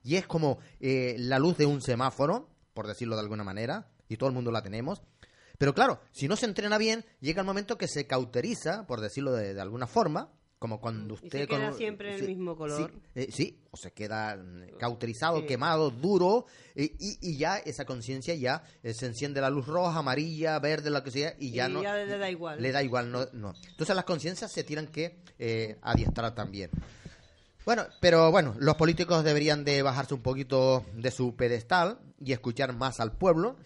y 0.05 0.15
es 0.15 0.29
como 0.29 0.59
eh, 0.79 1.17
la 1.19 1.41
luz 1.41 1.57
de 1.57 1.67
un 1.67 1.83
semáforo, 1.83 2.49
por 2.75 2.87
decirlo 2.87 3.17
de 3.17 3.23
alguna 3.23 3.43
manera, 3.43 3.89
y 4.09 4.19
todo 4.19 4.29
el 4.29 4.37
mundo 4.37 4.53
la 4.53 4.63
tenemos, 4.63 5.03
pero 5.59 5.75
claro, 5.75 6.01
si 6.13 6.29
no 6.29 6.37
se 6.37 6.47
entrena 6.47 6.79
bien, 6.79 7.05
llega 7.21 7.41
el 7.41 7.47
momento 7.47 7.77
que 7.77 7.89
se 7.89 8.07
cauteriza, 8.07 8.87
por 8.87 9.01
decirlo 9.01 9.33
de 9.33 9.61
alguna 9.61 9.89
forma, 9.89 10.31
como 10.63 10.81
cuando 10.81 11.15
usted... 11.15 11.41
se 11.41 11.49
queda 11.49 11.73
siempre 11.73 12.15
el 12.15 12.25
mismo 12.25 12.57
color. 12.57 12.93
Eh, 13.17 13.33
sí, 13.33 13.59
o 13.73 13.77
se 13.77 13.91
queda 13.91 14.37
mm, 14.37 14.79
cauterizado, 14.79 15.45
quemado, 15.45 15.91
duro, 15.91 16.47
y, 16.77 17.37
ya 17.37 17.59
esa 17.59 17.85
conciencia 17.85 18.37
ya 18.37 18.63
eh, 18.85 18.95
se 18.95 19.07
enciende 19.07 19.41
la 19.41 19.51
luz 19.51 19.67
roja, 19.67 19.99
amarilla, 19.99 20.57
verde, 20.61 20.91
lo 20.91 21.03
que 21.03 21.11
sea, 21.11 21.35
y 21.41 21.51
ya 21.51 21.69
no... 21.69 21.83
le 21.83 22.17
da 22.17 22.31
igual. 22.31 22.63
Le 22.63 22.71
da 22.71 22.81
igual, 22.81 23.11
no. 23.11 23.27
no. 23.33 23.55
Entonces 23.71 23.97
las 23.97 24.05
conciencias 24.05 24.53
se 24.53 24.63
tienen 24.63 24.87
que 24.87 25.17
eh, 25.41 25.79
adiestrar 25.83 26.33
también. 26.33 26.71
Bueno, 27.65 27.85
pero 28.01 28.31
bueno, 28.31 28.55
los 28.61 28.77
políticos 28.77 29.25
deberían 29.25 29.65
de 29.65 29.83
bajarse 29.83 30.15
un 30.15 30.23
poquito 30.23 30.85
de 30.95 31.11
su 31.11 31.35
pedestal 31.35 31.99
y 32.21 32.33
escuchar 32.33 32.73
más 32.73 33.01
al 33.01 33.11
pueblo 33.11 33.57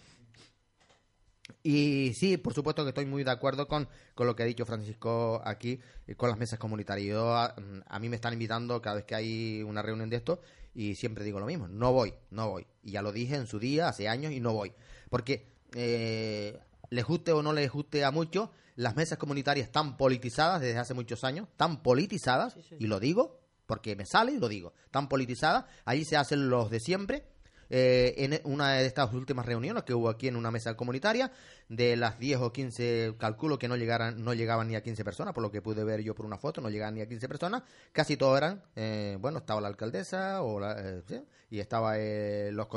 y 1.69 2.13
sí, 2.13 2.37
por 2.37 2.53
supuesto 2.53 2.83
que 2.83 2.89
estoy 2.89 3.05
muy 3.05 3.25
de 3.25 3.31
acuerdo 3.31 3.67
con, 3.67 3.89
lo 4.15 4.35
que 4.37 4.43
ha 4.43 4.45
dicho 4.45 4.65
Francisco 4.65 5.41
aquí, 5.43 5.81
eh, 6.07 6.15
con 6.15 6.29
las 6.29 6.37
mesas 6.37 6.57
comunitarias. 6.57 7.53
Mm, 7.57 7.79
a, 7.85 7.99
mí 7.99 8.07
me 8.07 8.15
están 8.15 8.31
invitando 8.31 8.81
cada 8.81 8.95
vez 8.95 9.03
que 9.03 9.15
hay 9.15 9.63
una 9.63 9.81
reunión 9.81 10.09
de 10.09 10.15
esto 10.15 10.39
y 10.73 10.95
siempre 10.95 11.25
digo 11.25 11.41
lo 11.41 11.45
mismo, 11.45 11.67
no 11.67 11.91
voy, 11.91 12.13
no 12.31 12.49
voy. 12.49 12.65
Y 12.83 12.91
ya 12.91 13.01
lo 13.01 13.11
dije 13.11 13.35
en 13.35 13.47
su 13.47 13.59
día, 13.59 13.89
hace 13.89 14.07
años, 14.07 14.31
y 14.31 14.39
no 14.39 14.53
voy. 14.53 14.71
Porque 15.09 15.45
eh, 15.75 16.57
les 16.89 17.03
guste 17.03 17.33
o 17.33 17.43
no 17.43 17.51
les 17.51 17.69
guste 17.69 18.05
a 18.05 18.11
muchos, 18.11 18.47
las 18.77 18.95
mesas 18.95 19.17
comunitarias 19.17 19.67
están 19.67 19.97
politizadas 19.97 20.61
desde 20.61 20.79
hace 20.79 20.93
muchos 20.93 21.25
años, 21.25 21.49
están 21.49 21.83
politizadas, 21.83 22.55
y 22.79 22.87
lo 22.87 23.01
digo 23.01 23.41
porque 23.65 23.97
me 23.97 24.05
sale 24.05 24.31
y 24.31 24.37
lo 24.37 24.47
digo, 24.47 24.71
están 24.85 25.09
politizadas, 25.09 25.65
allí 25.83 26.05
se 26.05 26.15
hacen 26.15 26.49
los 26.49 26.69
de 26.69 26.79
siempre 26.79 27.25
eh, 27.69 28.13
en 28.17 28.39
una 28.45 28.73
de 28.73 28.85
estas 28.85 29.13
últimas 29.13 29.45
reuniones 29.45 29.83
que 29.83 29.93
hubo 29.93 30.09
aquí 30.09 30.27
en 30.27 30.35
una 30.35 30.51
mesa 30.51 30.75
comunitaria, 30.75 31.31
de 31.67 31.97
las 31.97 32.17
10 32.17 32.39
o 32.39 32.53
15, 32.53 33.15
calculo 33.17 33.59
que 33.59 33.67
no, 33.67 33.75
llegaran, 33.75 34.23
no 34.23 34.33
llegaban 34.33 34.69
ni 34.69 34.75
a 34.75 34.83
15 34.83 35.03
personas, 35.03 35.33
por 35.33 35.43
lo 35.43 35.51
que 35.51 35.61
pude 35.61 35.83
ver 35.83 36.01
yo 36.01 36.15
por 36.15 36.25
una 36.25 36.37
foto, 36.37 36.61
no 36.61 36.69
llegaban 36.69 36.95
ni 36.95 37.01
a 37.01 37.07
15 37.07 37.27
personas, 37.27 37.63
casi 37.91 38.15
todos 38.15 38.37
eran, 38.37 38.63
eh, 38.75 39.17
bueno, 39.19 39.39
estaba 39.39 39.59
la 39.59 39.67
alcaldesa 39.67 40.41
o 40.43 40.61
eh, 40.63 41.03
y 41.49 41.59
estaba 41.59 41.97
los 41.97 42.67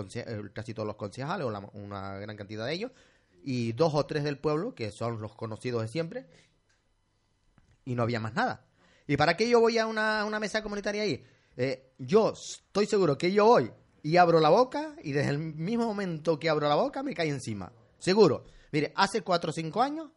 casi 0.53 0.75
todos 0.75 0.87
los 0.87 0.97
concejales 0.97 1.47
o 1.47 1.71
una 1.79 2.19
gran 2.19 2.37
cantidad 2.37 2.67
de 2.67 2.73
ellos, 2.73 2.91
y 3.43 3.73
dos 3.73 3.95
o 3.95 4.05
tres 4.07 4.25
del 4.25 4.39
pueblo, 4.39 4.75
que 4.75 4.91
son 4.91 5.21
los 5.21 5.35
conocidos 5.35 5.83
de 5.83 5.89
siempre, 5.89 6.27
y 7.85 7.95
no 7.95 8.03
había 8.03 8.21
más 8.21 8.35
nada. 8.35 8.67
¿Y 9.07 9.17
para 9.17 9.37
qué 9.37 9.49
yo 9.49 9.61
voy 9.61 9.79
a 9.79 9.87
una, 9.87 10.25
una 10.25 10.41
mesa 10.41 10.63
comunitaria 10.63 11.03
ahí? 11.03 11.25
yo 11.99 12.33
estoy 12.33 12.87
seguro 12.87 13.19
que 13.19 13.33
yo 13.33 13.45
voy 13.45 13.71
y 14.03 14.17
abro 14.17 14.41
la 14.41 14.49
boca 14.49 14.95
y 15.03 15.13
desde 15.13 15.31
el 15.31 15.39
mismo 15.39 15.87
momento 15.87 16.39
que 16.39 16.49
abro 16.49 16.69
la 16.69 16.75
boca 16.75 17.03
me 17.03 17.15
cae 17.15 17.29
encima. 17.29 17.73
Seguro. 17.99 18.45
Mire, 18.73 18.93
hace 18.97 19.23
cuatro 19.23 19.51
o 19.51 19.53
cinco 19.53 19.83
años, 19.83 20.11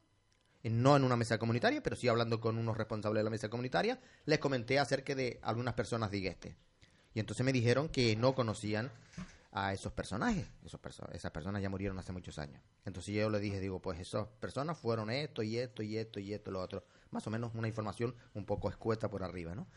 no 0.64 0.96
en 0.96 1.04
una 1.04 1.16
mesa 1.16 1.38
comunitaria, 1.38 1.82
pero 1.82 1.96
sí 1.96 2.08
hablando 2.08 2.40
con 2.40 2.58
unos 2.58 2.78
responsables 2.78 3.20
de 3.20 3.24
la 3.24 3.30
mesa 3.30 3.50
comunitaria, 3.50 4.00
les 4.26 4.40
comenté 4.40 4.80
acerca 4.80 5.16
de 5.16 5.40
algunas 5.42 5.74
personas 5.74 6.12
de 6.12 6.18
Igueste. 6.18 6.56
Y 7.14 7.20
entonces 7.20 7.46
me 7.46 7.52
dijeron 7.52 7.90
que 7.90 8.16
no 8.16 8.34
conocían 8.34 8.92
a 9.52 9.74
esos 9.74 9.94
personajes. 9.94 10.48
Esos 10.66 10.80
esas 11.12 11.32
personas 11.32 11.62
ya 11.62 11.70
murieron 11.70 11.98
hace 12.00 12.12
muchos 12.12 12.40
años. 12.40 12.62
Entonces 12.86 13.14
yo 13.14 13.30
le 13.30 13.40
dije, 13.40 13.60
digo, 13.60 13.80
pues 13.80 14.00
esas 14.00 14.28
personas 14.40 14.78
fueron 14.78 15.10
esto 15.10 15.44
y 15.44 15.58
esto 15.58 15.84
y 15.84 15.98
esto 15.98 16.20
y 16.20 16.34
esto 16.34 16.50
y 16.50 16.54
lo 16.54 16.62
otro. 16.62 16.86
Más 17.12 17.26
o 17.28 17.30
menos 17.30 17.54
una 17.54 17.68
información 17.68 18.16
un 18.34 18.46
poco 18.46 18.70
escueta 18.70 19.10
por 19.10 19.24
arriba, 19.24 19.54
¿no? 19.54 19.68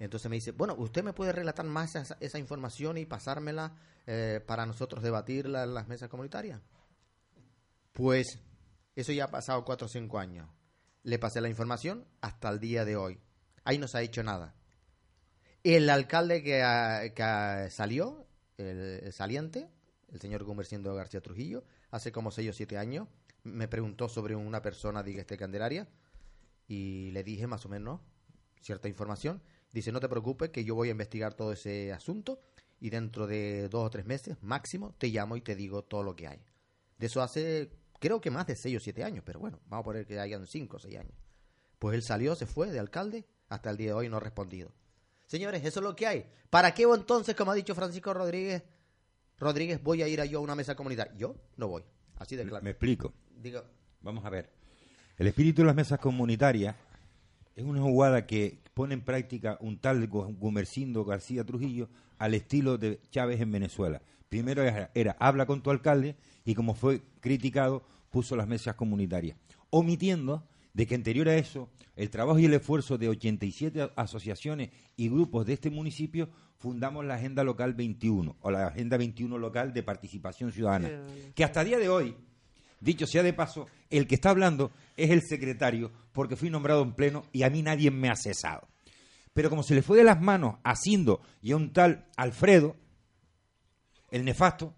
Entonces 0.00 0.30
me 0.30 0.36
dice, 0.36 0.52
bueno, 0.52 0.74
¿usted 0.78 1.04
me 1.04 1.12
puede 1.12 1.30
relatar 1.30 1.66
más 1.66 1.94
esa, 1.94 2.38
información 2.38 2.96
y 2.96 3.04
pasármela 3.04 3.76
eh, 4.06 4.42
para 4.44 4.64
nosotros 4.64 5.02
debatirla 5.02 5.62
en 5.64 5.74
las 5.74 5.88
mesas 5.88 6.08
comunitarias? 6.08 6.60
Pues 7.92 8.40
eso 8.96 9.12
ya 9.12 9.24
ha 9.24 9.30
pasado 9.30 9.62
cuatro 9.64 9.86
o 9.86 9.90
cinco 9.90 10.18
años. 10.18 10.48
Le 11.02 11.18
pasé 11.18 11.42
la 11.42 11.50
información 11.50 12.06
hasta 12.22 12.48
el 12.48 12.60
día 12.60 12.86
de 12.86 12.96
hoy. 12.96 13.20
Ahí 13.64 13.76
no 13.76 13.88
se 13.88 13.98
ha 13.98 14.02
hecho 14.02 14.22
nada. 14.22 14.54
El 15.62 15.90
alcalde 15.90 16.42
que, 16.42 17.12
que 17.14 17.70
salió, 17.70 18.26
el, 18.56 19.12
saliente, 19.12 19.68
el 20.08 20.18
señor 20.18 20.44
Gumerciendo 20.44 20.94
García 20.94 21.20
Trujillo, 21.20 21.62
hace 21.90 22.10
como 22.10 22.30
seis 22.30 22.48
o 22.48 22.52
siete 22.54 22.78
años, 22.78 23.06
me 23.42 23.68
preguntó 23.68 24.08
sobre 24.08 24.34
una 24.34 24.62
persona 24.62 25.02
de 25.02 25.18
este 25.18 25.36
Candelaria 25.36 25.88
y 26.66 27.10
le 27.10 27.22
dije 27.22 27.46
más 27.46 27.66
o 27.66 27.68
menos 27.68 28.00
cierta 28.62 28.88
información. 28.88 29.42
Dice, 29.72 29.92
no 29.92 30.00
te 30.00 30.08
preocupes 30.08 30.50
que 30.50 30.64
yo 30.64 30.74
voy 30.74 30.88
a 30.88 30.92
investigar 30.92 31.34
todo 31.34 31.52
ese 31.52 31.92
asunto 31.92 32.40
y 32.80 32.90
dentro 32.90 33.26
de 33.26 33.68
dos 33.68 33.86
o 33.86 33.90
tres 33.90 34.06
meses 34.06 34.36
máximo 34.42 34.94
te 34.98 35.08
llamo 35.08 35.36
y 35.36 35.42
te 35.42 35.54
digo 35.54 35.82
todo 35.82 36.02
lo 36.02 36.16
que 36.16 36.26
hay. 36.26 36.40
De 36.98 37.06
eso 37.06 37.22
hace 37.22 37.70
creo 38.00 38.20
que 38.20 38.30
más 38.30 38.46
de 38.46 38.56
seis 38.56 38.76
o 38.76 38.80
siete 38.80 39.04
años, 39.04 39.22
pero 39.24 39.38
bueno, 39.38 39.60
vamos 39.68 39.84
a 39.84 39.84
poner 39.84 40.06
que 40.06 40.18
hayan 40.18 40.46
cinco 40.46 40.78
o 40.78 40.80
seis 40.80 40.98
años. 40.98 41.14
Pues 41.78 41.94
él 41.94 42.02
salió, 42.02 42.34
se 42.34 42.46
fue 42.46 42.70
de 42.70 42.78
alcalde, 42.78 43.26
hasta 43.48 43.70
el 43.70 43.76
día 43.76 43.88
de 43.88 43.94
hoy 43.94 44.08
no 44.08 44.16
ha 44.16 44.20
respondido. 44.20 44.72
Señores, 45.26 45.64
eso 45.64 45.80
es 45.80 45.84
lo 45.84 45.94
que 45.94 46.06
hay. 46.06 46.26
¿Para 46.48 46.74
qué 46.74 46.82
entonces, 46.82 47.36
como 47.36 47.52
ha 47.52 47.54
dicho 47.54 47.74
Francisco 47.74 48.12
Rodríguez, 48.12 48.64
Rodríguez, 49.38 49.82
voy 49.82 50.02
a 50.02 50.08
ir 50.08 50.20
a 50.20 50.24
yo 50.24 50.38
a 50.38 50.42
una 50.42 50.54
mesa 50.54 50.74
comunitaria? 50.74 51.14
Yo 51.16 51.36
no 51.56 51.68
voy. 51.68 51.84
Así 52.16 52.36
de 52.36 52.44
claro. 52.44 52.64
Me 52.64 52.70
explico. 52.70 53.12
Digo. 53.36 53.62
Vamos 54.02 54.24
a 54.24 54.30
ver. 54.30 54.50
El 55.16 55.26
espíritu 55.26 55.62
de 55.62 55.66
las 55.66 55.76
mesas 55.76 56.00
comunitarias 56.00 56.74
es 57.60 57.66
una 57.66 57.82
jugada 57.82 58.26
que 58.26 58.58
pone 58.74 58.94
en 58.94 59.02
práctica 59.02 59.58
un 59.60 59.78
tal 59.78 60.06
Gumercindo 60.08 61.04
García 61.04 61.44
Trujillo 61.44 61.88
al 62.18 62.34
estilo 62.34 62.78
de 62.78 63.00
Chávez 63.10 63.40
en 63.40 63.52
Venezuela. 63.52 64.00
Primero 64.28 64.62
era, 64.62 64.90
era, 64.94 65.16
habla 65.18 65.46
con 65.46 65.62
tu 65.62 65.70
alcalde 65.70 66.16
y 66.44 66.54
como 66.54 66.74
fue 66.74 67.02
criticado 67.20 67.82
puso 68.10 68.34
las 68.34 68.48
mesas 68.48 68.74
comunitarias, 68.76 69.36
omitiendo 69.70 70.42
de 70.72 70.86
que 70.86 70.94
anterior 70.94 71.28
a 71.28 71.36
eso, 71.36 71.68
el 71.96 72.10
trabajo 72.10 72.38
y 72.38 72.46
el 72.46 72.54
esfuerzo 72.54 72.96
de 72.96 73.08
87 73.08 73.90
asociaciones 73.96 74.70
y 74.96 75.08
grupos 75.08 75.44
de 75.46 75.52
este 75.54 75.70
municipio 75.70 76.28
fundamos 76.56 77.04
la 77.04 77.14
Agenda 77.14 77.44
Local 77.44 77.74
21, 77.74 78.36
o 78.40 78.50
la 78.50 78.68
Agenda 78.68 78.96
21 78.96 79.36
Local 79.38 79.72
de 79.72 79.82
Participación 79.82 80.52
Ciudadana, 80.52 80.90
que 81.34 81.44
hasta 81.44 81.64
día 81.64 81.78
de 81.78 81.88
hoy, 81.88 82.14
dicho 82.80 83.06
sea 83.06 83.22
de 83.22 83.32
paso, 83.32 83.66
el 83.90 84.06
que 84.06 84.16
está 84.16 84.30
hablando 84.30 84.72
es 84.96 85.10
el 85.10 85.22
secretario, 85.22 85.92
porque 86.12 86.36
fui 86.36 86.50
nombrado 86.50 86.82
en 86.82 86.94
pleno 86.94 87.26
y 87.32 87.42
a 87.42 87.50
mí 87.50 87.62
nadie 87.62 87.90
me 87.90 88.08
ha 88.08 88.16
cesado. 88.16 88.68
Pero 89.32 89.48
como 89.48 89.62
se 89.62 89.74
le 89.74 89.82
fue 89.82 89.98
de 89.98 90.04
las 90.04 90.20
manos 90.20 90.56
a 90.64 90.74
Cindo 90.74 91.20
y 91.40 91.52
a 91.52 91.56
un 91.56 91.72
tal 91.72 92.06
Alfredo, 92.16 92.76
el 94.10 94.24
nefasto, 94.24 94.74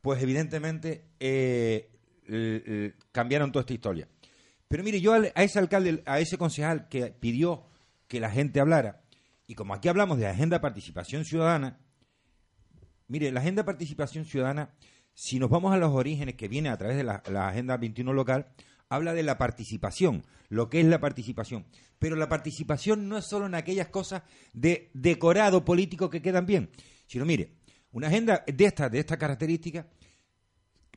pues 0.00 0.22
evidentemente 0.22 1.04
eh, 1.18 1.90
cambiaron 3.10 3.50
toda 3.50 3.62
esta 3.62 3.74
historia. 3.74 4.08
Pero 4.68 4.84
mire, 4.84 5.00
yo 5.00 5.14
a 5.14 5.42
ese 5.42 5.58
alcalde, 5.58 6.02
a 6.06 6.20
ese 6.20 6.36
concejal 6.36 6.88
que 6.88 7.06
pidió 7.06 7.64
que 8.06 8.20
la 8.20 8.30
gente 8.30 8.60
hablara, 8.60 9.02
y 9.46 9.54
como 9.54 9.74
aquí 9.74 9.88
hablamos 9.88 10.18
de 10.18 10.26
agenda 10.26 10.58
de 10.58 10.60
participación 10.60 11.24
ciudadana, 11.24 11.78
mire, 13.08 13.32
la 13.32 13.40
agenda 13.40 13.62
de 13.62 13.66
participación 13.66 14.26
ciudadana, 14.26 14.70
si 15.18 15.40
nos 15.40 15.50
vamos 15.50 15.74
a 15.74 15.78
los 15.78 15.92
orígenes 15.92 16.36
que 16.36 16.46
viene 16.46 16.68
a 16.68 16.76
través 16.76 16.96
de 16.96 17.02
la, 17.02 17.48
agenda 17.48 17.76
21 17.76 18.12
local, 18.12 18.46
habla 18.88 19.14
de 19.14 19.24
la 19.24 19.36
participación, 19.36 20.24
lo 20.48 20.70
que 20.70 20.78
es 20.78 20.86
la 20.86 21.00
participación. 21.00 21.66
Pero 21.98 22.14
la 22.14 22.28
participación 22.28 23.08
no 23.08 23.18
es 23.18 23.24
solo 23.24 23.46
en 23.46 23.56
aquellas 23.56 23.88
cosas 23.88 24.22
de 24.52 24.92
decorado 24.94 25.64
político 25.64 26.08
que 26.08 26.22
quedan 26.22 26.46
bien, 26.46 26.70
sino 27.08 27.24
mire, 27.24 27.56
una 27.90 28.06
agenda 28.06 28.44
de 28.46 28.64
esta, 28.64 28.88
de 28.88 29.00
esta 29.00 29.18
característica 29.18 29.88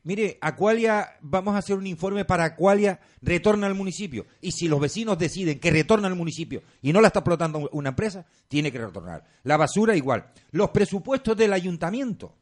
Mire, 0.04 0.38
Acualia, 0.40 1.16
vamos 1.20 1.54
a 1.54 1.58
hacer 1.58 1.76
un 1.76 1.86
informe 1.86 2.24
para 2.24 2.44
Acualia 2.44 2.98
retorna 3.20 3.68
al 3.68 3.76
municipio. 3.76 4.26
Y 4.40 4.50
si 4.50 4.66
los 4.66 4.80
vecinos 4.80 5.16
deciden 5.16 5.60
que 5.60 5.70
retorna 5.70 6.08
al 6.08 6.16
municipio 6.16 6.62
y 6.80 6.92
no 6.92 7.00
la 7.00 7.06
está 7.06 7.20
explotando 7.20 7.68
una 7.72 7.90
empresa, 7.90 8.26
tiene 8.48 8.72
que 8.72 8.78
retornar. 8.78 9.22
La 9.44 9.56
basura 9.56 9.96
igual. 9.96 10.32
Los 10.50 10.70
presupuestos 10.70 11.36
del 11.36 11.52
ayuntamiento 11.52 12.34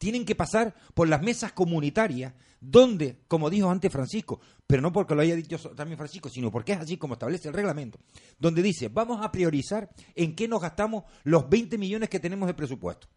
tienen 0.00 0.24
que 0.24 0.34
pasar 0.34 0.74
por 0.94 1.10
las 1.10 1.20
mesas 1.20 1.52
comunitarias, 1.52 2.32
donde, 2.58 3.18
como 3.28 3.50
dijo 3.50 3.70
antes 3.70 3.92
Francisco, 3.92 4.40
pero 4.66 4.80
no 4.80 4.94
porque 4.94 5.14
lo 5.14 5.20
haya 5.20 5.36
dicho 5.36 5.58
también 5.76 5.98
Francisco, 5.98 6.30
sino 6.30 6.50
porque 6.50 6.72
es 6.72 6.78
así 6.78 6.96
como 6.96 7.14
establece 7.14 7.48
el 7.48 7.54
reglamento, 7.54 7.98
donde 8.38 8.62
dice, 8.62 8.88
vamos 8.88 9.22
a 9.22 9.30
priorizar 9.30 9.90
en 10.14 10.34
qué 10.34 10.48
nos 10.48 10.62
gastamos 10.62 11.04
los 11.24 11.50
20 11.50 11.76
millones 11.76 12.08
que 12.08 12.18
tenemos 12.18 12.46
de 12.46 12.54
presupuesto. 12.54 13.08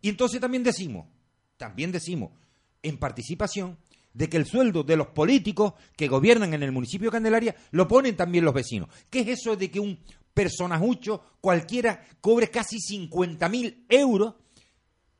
Y 0.00 0.08
entonces 0.08 0.40
también 0.40 0.64
decimos, 0.64 1.06
también 1.56 1.92
decimos, 1.92 2.32
en 2.82 2.98
participación 2.98 3.78
de 4.12 4.28
que 4.28 4.38
el 4.38 4.46
sueldo 4.46 4.82
de 4.82 4.96
los 4.96 5.06
políticos 5.06 5.74
que 5.96 6.08
gobiernan 6.08 6.52
en 6.52 6.64
el 6.64 6.72
municipio 6.72 7.10
de 7.10 7.12
Candelaria 7.12 7.54
lo 7.70 7.86
ponen 7.86 8.16
también 8.16 8.44
los 8.44 8.54
vecinos. 8.54 8.88
¿Qué 9.08 9.20
es 9.20 9.28
eso 9.28 9.54
de 9.54 9.70
que 9.70 9.78
un 9.78 10.00
personajucho 10.34 11.36
cualquiera 11.40 12.04
cobre 12.20 12.50
casi 12.50 12.80
50 12.80 13.48
mil 13.48 13.84
euros? 13.88 14.34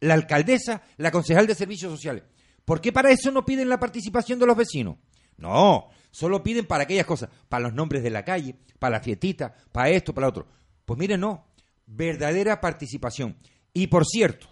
La 0.01 0.15
alcaldesa, 0.15 0.83
la 0.97 1.11
concejal 1.11 1.47
de 1.47 1.55
servicios 1.55 1.93
sociales. 1.93 2.25
¿Por 2.65 2.81
qué 2.81 2.93
para 2.93 3.11
eso 3.11 3.31
no 3.31 3.45
piden 3.45 3.69
la 3.69 3.81
participación 3.81 4.39
de 4.39 4.47
los 4.47 4.57
vecinos? 4.57 4.97
No, 5.37 5.89
solo 6.11 6.43
piden 6.43 6.67
para 6.67 6.85
aquellas 6.85 7.07
cosas, 7.07 7.31
para 7.49 7.65
los 7.65 7.75
nombres 7.75 8.03
de 8.03 8.11
la 8.11 8.25
calle, 8.25 8.57
para 8.79 8.99
la 8.99 9.01
fiestita, 9.01 9.55
para 9.73 9.91
esto, 9.91 10.15
para 10.15 10.27
lo 10.27 10.31
otro. 10.31 10.49
Pues 10.85 10.99
miren, 10.99 11.21
no, 11.21 11.47
verdadera 11.87 12.61
participación. 12.61 13.37
Y 13.73 13.87
por 13.87 14.05
cierto, 14.07 14.49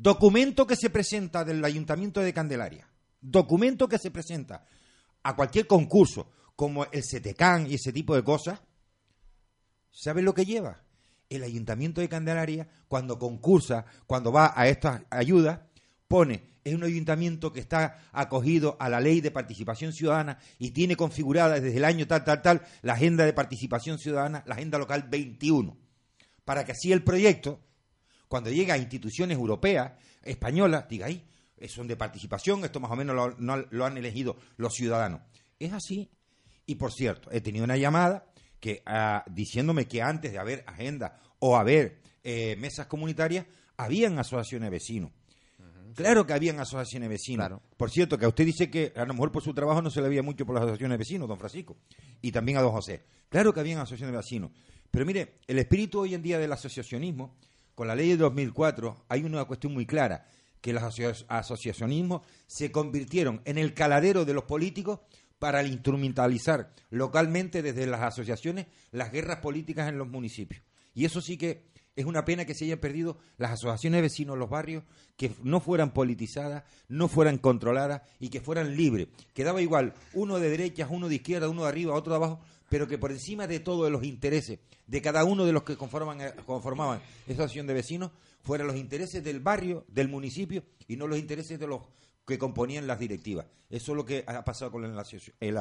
Documento 0.00 0.64
que 0.64 0.76
se 0.76 0.90
presenta 0.90 1.44
del 1.44 1.64
Ayuntamiento 1.64 2.20
de 2.20 2.32
Candelaria, 2.32 2.88
documento 3.20 3.88
que 3.88 3.98
se 3.98 4.12
presenta 4.12 4.64
a 5.24 5.34
cualquier 5.34 5.66
concurso, 5.66 6.30
como 6.54 6.84
el 6.84 7.02
CETECAN 7.02 7.68
y 7.68 7.74
ese 7.74 7.92
tipo 7.92 8.14
de 8.14 8.22
cosas, 8.22 8.60
¿saben 9.90 10.24
lo 10.24 10.34
que 10.34 10.44
lleva? 10.44 10.84
El 11.28 11.42
Ayuntamiento 11.42 12.00
de 12.00 12.08
Candelaria, 12.08 12.68
cuando 12.88 13.18
concursa, 13.18 13.84
cuando 14.06 14.32
va 14.32 14.52
a 14.56 14.68
estas 14.68 15.02
ayudas, 15.10 15.60
pone, 16.06 16.42
es 16.64 16.74
un 16.74 16.84
ayuntamiento 16.84 17.52
que 17.52 17.60
está 17.60 18.08
acogido 18.12 18.76
a 18.80 18.88
la 18.88 19.00
ley 19.00 19.20
de 19.20 19.30
participación 19.30 19.92
ciudadana 19.92 20.38
y 20.58 20.70
tiene 20.70 20.96
configurada 20.96 21.60
desde 21.60 21.76
el 21.76 21.84
año 21.84 22.06
tal, 22.06 22.24
tal, 22.24 22.42
tal, 22.42 22.62
la 22.82 22.94
agenda 22.94 23.24
de 23.24 23.32
participación 23.32 23.98
ciudadana, 23.98 24.42
la 24.46 24.54
agenda 24.54 24.78
local 24.78 25.06
21, 25.08 25.76
para 26.44 26.64
que 26.64 26.72
así 26.72 26.92
el 26.92 27.02
proyecto 27.02 27.60
cuando 28.28 28.50
llega 28.50 28.74
a 28.74 28.78
instituciones 28.78 29.36
europeas, 29.36 29.92
españolas, 30.22 30.88
diga 30.88 31.06
ahí, 31.06 31.26
son 31.66 31.88
de 31.88 31.96
participación, 31.96 32.64
esto 32.64 32.78
más 32.78 32.90
o 32.90 32.96
menos 32.96 33.34
lo, 33.38 33.84
han 33.84 33.96
elegido 33.96 34.36
los 34.56 34.74
ciudadanos. 34.74 35.22
Es 35.58 35.72
así. 35.72 36.10
Y 36.66 36.76
por 36.76 36.92
cierto, 36.92 37.30
he 37.32 37.40
tenido 37.40 37.64
una 37.64 37.78
llamada 37.78 38.26
que 38.60 38.82
ah, 38.86 39.24
diciéndome 39.30 39.86
que 39.86 40.02
antes 40.02 40.32
de 40.32 40.38
haber 40.38 40.64
agenda 40.66 41.20
o 41.38 41.56
haber 41.56 41.98
eh, 42.24 42.56
mesas 42.56 42.86
comunitarias, 42.86 43.46
habían 43.76 44.18
asociaciones 44.18 44.66
de 44.66 44.70
vecinos. 44.70 45.10
Claro 45.94 46.26
que 46.26 46.32
habían 46.32 46.60
asociaciones 46.60 47.08
de 47.08 47.14
vecinos. 47.14 47.60
Por 47.76 47.90
cierto, 47.90 48.18
que 48.18 48.24
a 48.24 48.28
usted 48.28 48.44
dice 48.44 48.70
que 48.70 48.92
a 48.94 49.04
lo 49.04 49.14
mejor 49.14 49.32
por 49.32 49.42
su 49.42 49.52
trabajo 49.52 49.82
no 49.82 49.90
se 49.90 50.00
le 50.00 50.08
veía 50.08 50.22
mucho 50.22 50.46
por 50.46 50.54
las 50.54 50.62
asociaciones 50.62 50.94
de 50.94 50.98
vecinos, 50.98 51.28
don 51.28 51.38
Francisco, 51.38 51.76
y 52.22 52.30
también 52.30 52.58
a 52.58 52.62
don 52.62 52.70
José. 52.70 53.02
Claro 53.28 53.52
que 53.52 53.60
habían 53.60 53.78
asociaciones 53.78 54.12
de 54.12 54.18
vecinos. 54.18 54.50
Pero 54.90 55.04
mire, 55.04 55.40
el 55.46 55.58
espíritu 55.58 56.00
hoy 56.00 56.14
en 56.14 56.22
día 56.22 56.38
del 56.38 56.52
asociacionismo 56.52 57.36
con 57.74 57.88
la 57.88 57.94
ley 57.94 58.10
de 58.10 58.16
2004 58.16 59.06
hay 59.08 59.24
una 59.24 59.44
cuestión 59.44 59.74
muy 59.74 59.86
clara, 59.86 60.26
que 60.60 60.72
los 60.72 60.82
asociacionismos 61.28 62.22
se 62.46 62.70
convirtieron 62.72 63.40
en 63.44 63.58
el 63.58 63.74
caladero 63.74 64.24
de 64.24 64.34
los 64.34 64.44
políticos 64.44 65.00
para 65.38 65.62
instrumentalizar 65.62 66.72
localmente 66.90 67.62
desde 67.62 67.86
las 67.86 68.02
asociaciones 68.02 68.66
las 68.90 69.12
guerras 69.12 69.38
políticas 69.38 69.88
en 69.88 69.98
los 69.98 70.08
municipios. 70.08 70.62
Y 70.94 71.04
eso 71.04 71.20
sí 71.20 71.36
que 71.36 71.68
es 71.98 72.04
una 72.04 72.24
pena 72.24 72.44
que 72.44 72.54
se 72.54 72.64
hayan 72.64 72.78
perdido 72.78 73.18
las 73.38 73.50
asociaciones 73.50 73.98
de 73.98 74.02
vecinos 74.02 74.38
los 74.38 74.48
barrios, 74.48 74.84
que 75.16 75.32
no 75.42 75.58
fueran 75.58 75.92
politizadas, 75.92 76.62
no 76.88 77.08
fueran 77.08 77.38
controladas 77.38 78.02
y 78.20 78.28
que 78.28 78.40
fueran 78.40 78.76
libres. 78.76 79.08
Quedaba 79.34 79.60
igual 79.60 79.94
uno 80.14 80.38
de 80.38 80.48
derechas, 80.48 80.88
uno 80.92 81.08
de 81.08 81.16
izquierda, 81.16 81.48
uno 81.48 81.62
de 81.62 81.68
arriba, 81.68 81.94
otro 81.94 82.12
de 82.12 82.18
abajo, 82.18 82.40
pero 82.68 82.86
que 82.86 82.98
por 82.98 83.10
encima 83.10 83.48
de 83.48 83.58
todos 83.58 83.90
los 83.90 84.04
intereses 84.04 84.60
de 84.86 85.02
cada 85.02 85.24
uno 85.24 85.44
de 85.44 85.52
los 85.52 85.64
que 85.64 85.76
conforman, 85.76 86.20
eh, 86.20 86.32
conformaban 86.46 87.00
esa 87.26 87.42
asociación 87.42 87.66
de 87.66 87.74
vecinos 87.74 88.12
fueran 88.42 88.68
los 88.68 88.76
intereses 88.76 89.24
del 89.24 89.40
barrio, 89.40 89.84
del 89.88 90.08
municipio 90.08 90.62
y 90.86 90.96
no 90.96 91.06
los 91.06 91.18
intereses 91.18 91.58
de 91.58 91.66
los 91.66 91.82
que 92.28 92.38
componían 92.38 92.86
las 92.86 92.98
directivas. 93.00 93.46
Eso 93.70 93.92
es 93.92 93.96
lo 93.96 94.04
que 94.04 94.22
ha 94.26 94.44
pasado 94.44 94.70
con 94.70 94.84
el, 94.84 95.56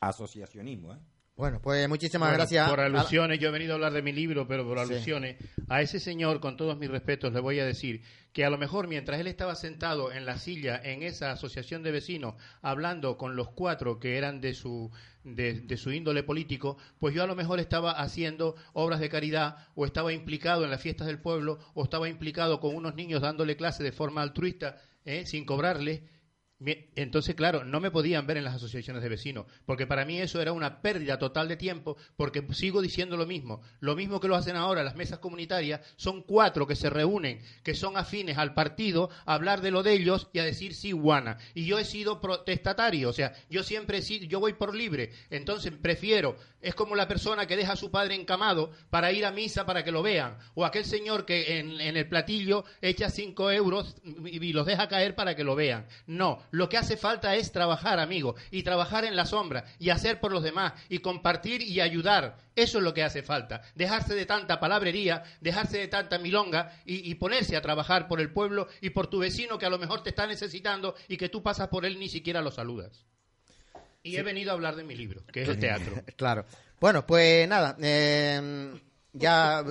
asociacionismo. 0.00 0.94
¿eh? 0.94 0.98
Bueno, 1.36 1.60
pues 1.60 1.86
muchísimas 1.88 2.32
gracias. 2.32 2.70
Por 2.70 2.80
alusiones, 2.80 3.40
yo 3.40 3.48
he 3.48 3.52
venido 3.52 3.72
a 3.72 3.74
hablar 3.74 3.92
de 3.92 4.02
mi 4.02 4.12
libro, 4.12 4.46
pero 4.46 4.64
por 4.64 4.78
alusiones, 4.78 5.36
a 5.68 5.82
ese 5.82 5.98
señor, 5.98 6.40
con 6.40 6.56
todos 6.56 6.78
mis 6.78 6.88
respetos, 6.88 7.32
le 7.32 7.40
voy 7.40 7.58
a 7.58 7.66
decir 7.66 8.02
que 8.32 8.44
a 8.44 8.50
lo 8.50 8.56
mejor 8.56 8.86
mientras 8.86 9.18
él 9.20 9.26
estaba 9.26 9.56
sentado 9.56 10.12
en 10.12 10.24
la 10.26 10.38
silla 10.38 10.80
en 10.82 11.02
esa 11.02 11.32
asociación 11.32 11.82
de 11.82 11.90
vecinos, 11.90 12.36
hablando 12.62 13.18
con 13.18 13.34
los 13.34 13.50
cuatro 13.50 13.98
que 13.98 14.16
eran 14.16 14.40
de 14.40 14.54
su, 14.54 14.90
de, 15.24 15.76
su 15.76 15.90
índole 15.90 16.22
político, 16.22 16.78
pues 16.98 17.14
yo 17.14 17.22
a 17.22 17.26
lo 17.26 17.34
mejor 17.34 17.58
estaba 17.58 17.92
haciendo 17.92 18.54
obras 18.72 19.00
de 19.00 19.08
caridad 19.08 19.56
o 19.74 19.84
estaba 19.84 20.12
implicado 20.12 20.64
en 20.64 20.70
las 20.70 20.80
fiestas 20.80 21.08
del 21.08 21.20
pueblo 21.20 21.58
o 21.74 21.82
estaba 21.82 22.08
implicado 22.08 22.60
con 22.60 22.76
unos 22.76 22.94
niños 22.94 23.22
dándole 23.22 23.56
clase 23.56 23.82
de 23.82 23.92
forma 23.92 24.22
altruista, 24.22 24.76
¿eh? 25.06 25.24
sin 25.24 25.44
cobrarle 25.44 26.02
entonces, 26.58 27.34
claro, 27.34 27.64
no 27.64 27.80
me 27.80 27.90
podían 27.90 28.26
ver 28.26 28.38
en 28.38 28.44
las 28.44 28.54
asociaciones 28.54 29.02
de 29.02 29.10
vecinos, 29.10 29.46
porque 29.66 29.86
para 29.86 30.06
mí 30.06 30.18
eso 30.18 30.40
era 30.40 30.52
una 30.52 30.80
pérdida 30.80 31.18
total 31.18 31.48
de 31.48 31.56
tiempo, 31.56 31.98
porque 32.16 32.42
sigo 32.52 32.80
diciendo 32.80 33.18
lo 33.18 33.26
mismo. 33.26 33.60
Lo 33.80 33.94
mismo 33.94 34.20
que 34.20 34.28
lo 34.28 34.36
hacen 34.36 34.56
ahora 34.56 34.82
las 34.82 34.96
mesas 34.96 35.18
comunitarias, 35.18 35.80
son 35.96 36.22
cuatro 36.22 36.66
que 36.66 36.74
se 36.74 36.88
reúnen, 36.88 37.42
que 37.62 37.74
son 37.74 37.98
afines 37.98 38.38
al 38.38 38.54
partido, 38.54 39.10
a 39.26 39.34
hablar 39.34 39.60
de 39.60 39.70
lo 39.70 39.82
de 39.82 39.92
ellos 39.92 40.28
y 40.32 40.38
a 40.38 40.44
decir 40.44 40.74
sí, 40.74 40.92
guana. 40.92 41.36
Y 41.54 41.66
yo 41.66 41.78
he 41.78 41.84
sido 41.84 42.20
protestatario, 42.20 43.10
o 43.10 43.12
sea, 43.12 43.34
yo 43.50 43.62
siempre 43.62 43.98
he 43.98 44.02
sido, 44.02 44.24
yo 44.24 44.40
voy 44.40 44.54
por 44.54 44.74
libre, 44.74 45.10
entonces 45.28 45.72
prefiero, 45.72 46.36
es 46.62 46.74
como 46.74 46.96
la 46.96 47.06
persona 47.06 47.46
que 47.46 47.56
deja 47.56 47.74
a 47.74 47.76
su 47.76 47.90
padre 47.90 48.14
encamado 48.14 48.70
para 48.88 49.12
ir 49.12 49.26
a 49.26 49.30
misa 49.30 49.66
para 49.66 49.84
que 49.84 49.92
lo 49.92 50.02
vean, 50.02 50.38
o 50.54 50.64
aquel 50.64 50.84
señor 50.84 51.26
que 51.26 51.58
en, 51.58 51.80
el 51.80 52.08
platillo 52.08 52.64
echa 52.80 53.10
cinco 53.10 53.50
euros 53.50 53.96
y 54.24 54.52
los 54.52 54.66
deja 54.66 54.88
caer 54.88 55.14
para 55.14 55.36
que 55.36 55.44
lo 55.44 55.54
vean. 55.54 55.86
No, 56.06 56.45
lo 56.50 56.68
que 56.68 56.76
hace 56.76 56.96
falta 56.96 57.34
es 57.34 57.52
trabajar, 57.52 57.98
amigo, 57.98 58.34
y 58.50 58.62
trabajar 58.62 59.04
en 59.04 59.16
la 59.16 59.26
sombra, 59.26 59.64
y 59.78 59.90
hacer 59.90 60.20
por 60.20 60.32
los 60.32 60.42
demás, 60.42 60.72
y 60.88 60.98
compartir 60.98 61.62
y 61.62 61.80
ayudar. 61.80 62.36
Eso 62.54 62.78
es 62.78 62.84
lo 62.84 62.94
que 62.94 63.02
hace 63.02 63.22
falta. 63.22 63.62
Dejarse 63.74 64.14
de 64.14 64.26
tanta 64.26 64.60
palabrería, 64.60 65.22
dejarse 65.40 65.78
de 65.78 65.88
tanta 65.88 66.18
milonga 66.18 66.72
y, 66.84 67.14
ponerse 67.16 67.56
a 67.56 67.62
trabajar 67.62 68.08
por 68.08 68.20
el 68.20 68.32
pueblo 68.32 68.68
y 68.80 68.90
por 68.90 69.08
tu 69.08 69.18
vecino 69.18 69.58
que 69.58 69.66
a 69.66 69.70
lo 69.70 69.78
mejor 69.78 70.02
te 70.02 70.10
está 70.10 70.26
necesitando 70.26 70.94
y 71.08 71.16
que 71.16 71.28
tú 71.28 71.42
pasas 71.42 71.68
por 71.68 71.84
él 71.84 71.98
ni 71.98 72.08
siquiera 72.08 72.40
lo 72.40 72.50
saludas. 72.50 73.04
Y 74.02 74.16
he 74.16 74.22
venido 74.22 74.52
a 74.52 74.54
hablar 74.54 74.76
de 74.76 74.84
mi 74.84 74.94
libro, 74.94 75.24
que 75.32 75.42
es 75.42 75.48
el 75.48 75.58
teatro. 75.58 76.02
claro. 76.16 76.46
Bueno, 76.80 77.06
pues 77.06 77.48
nada, 77.48 77.76
eh, 77.80 78.72
ya 79.12 79.64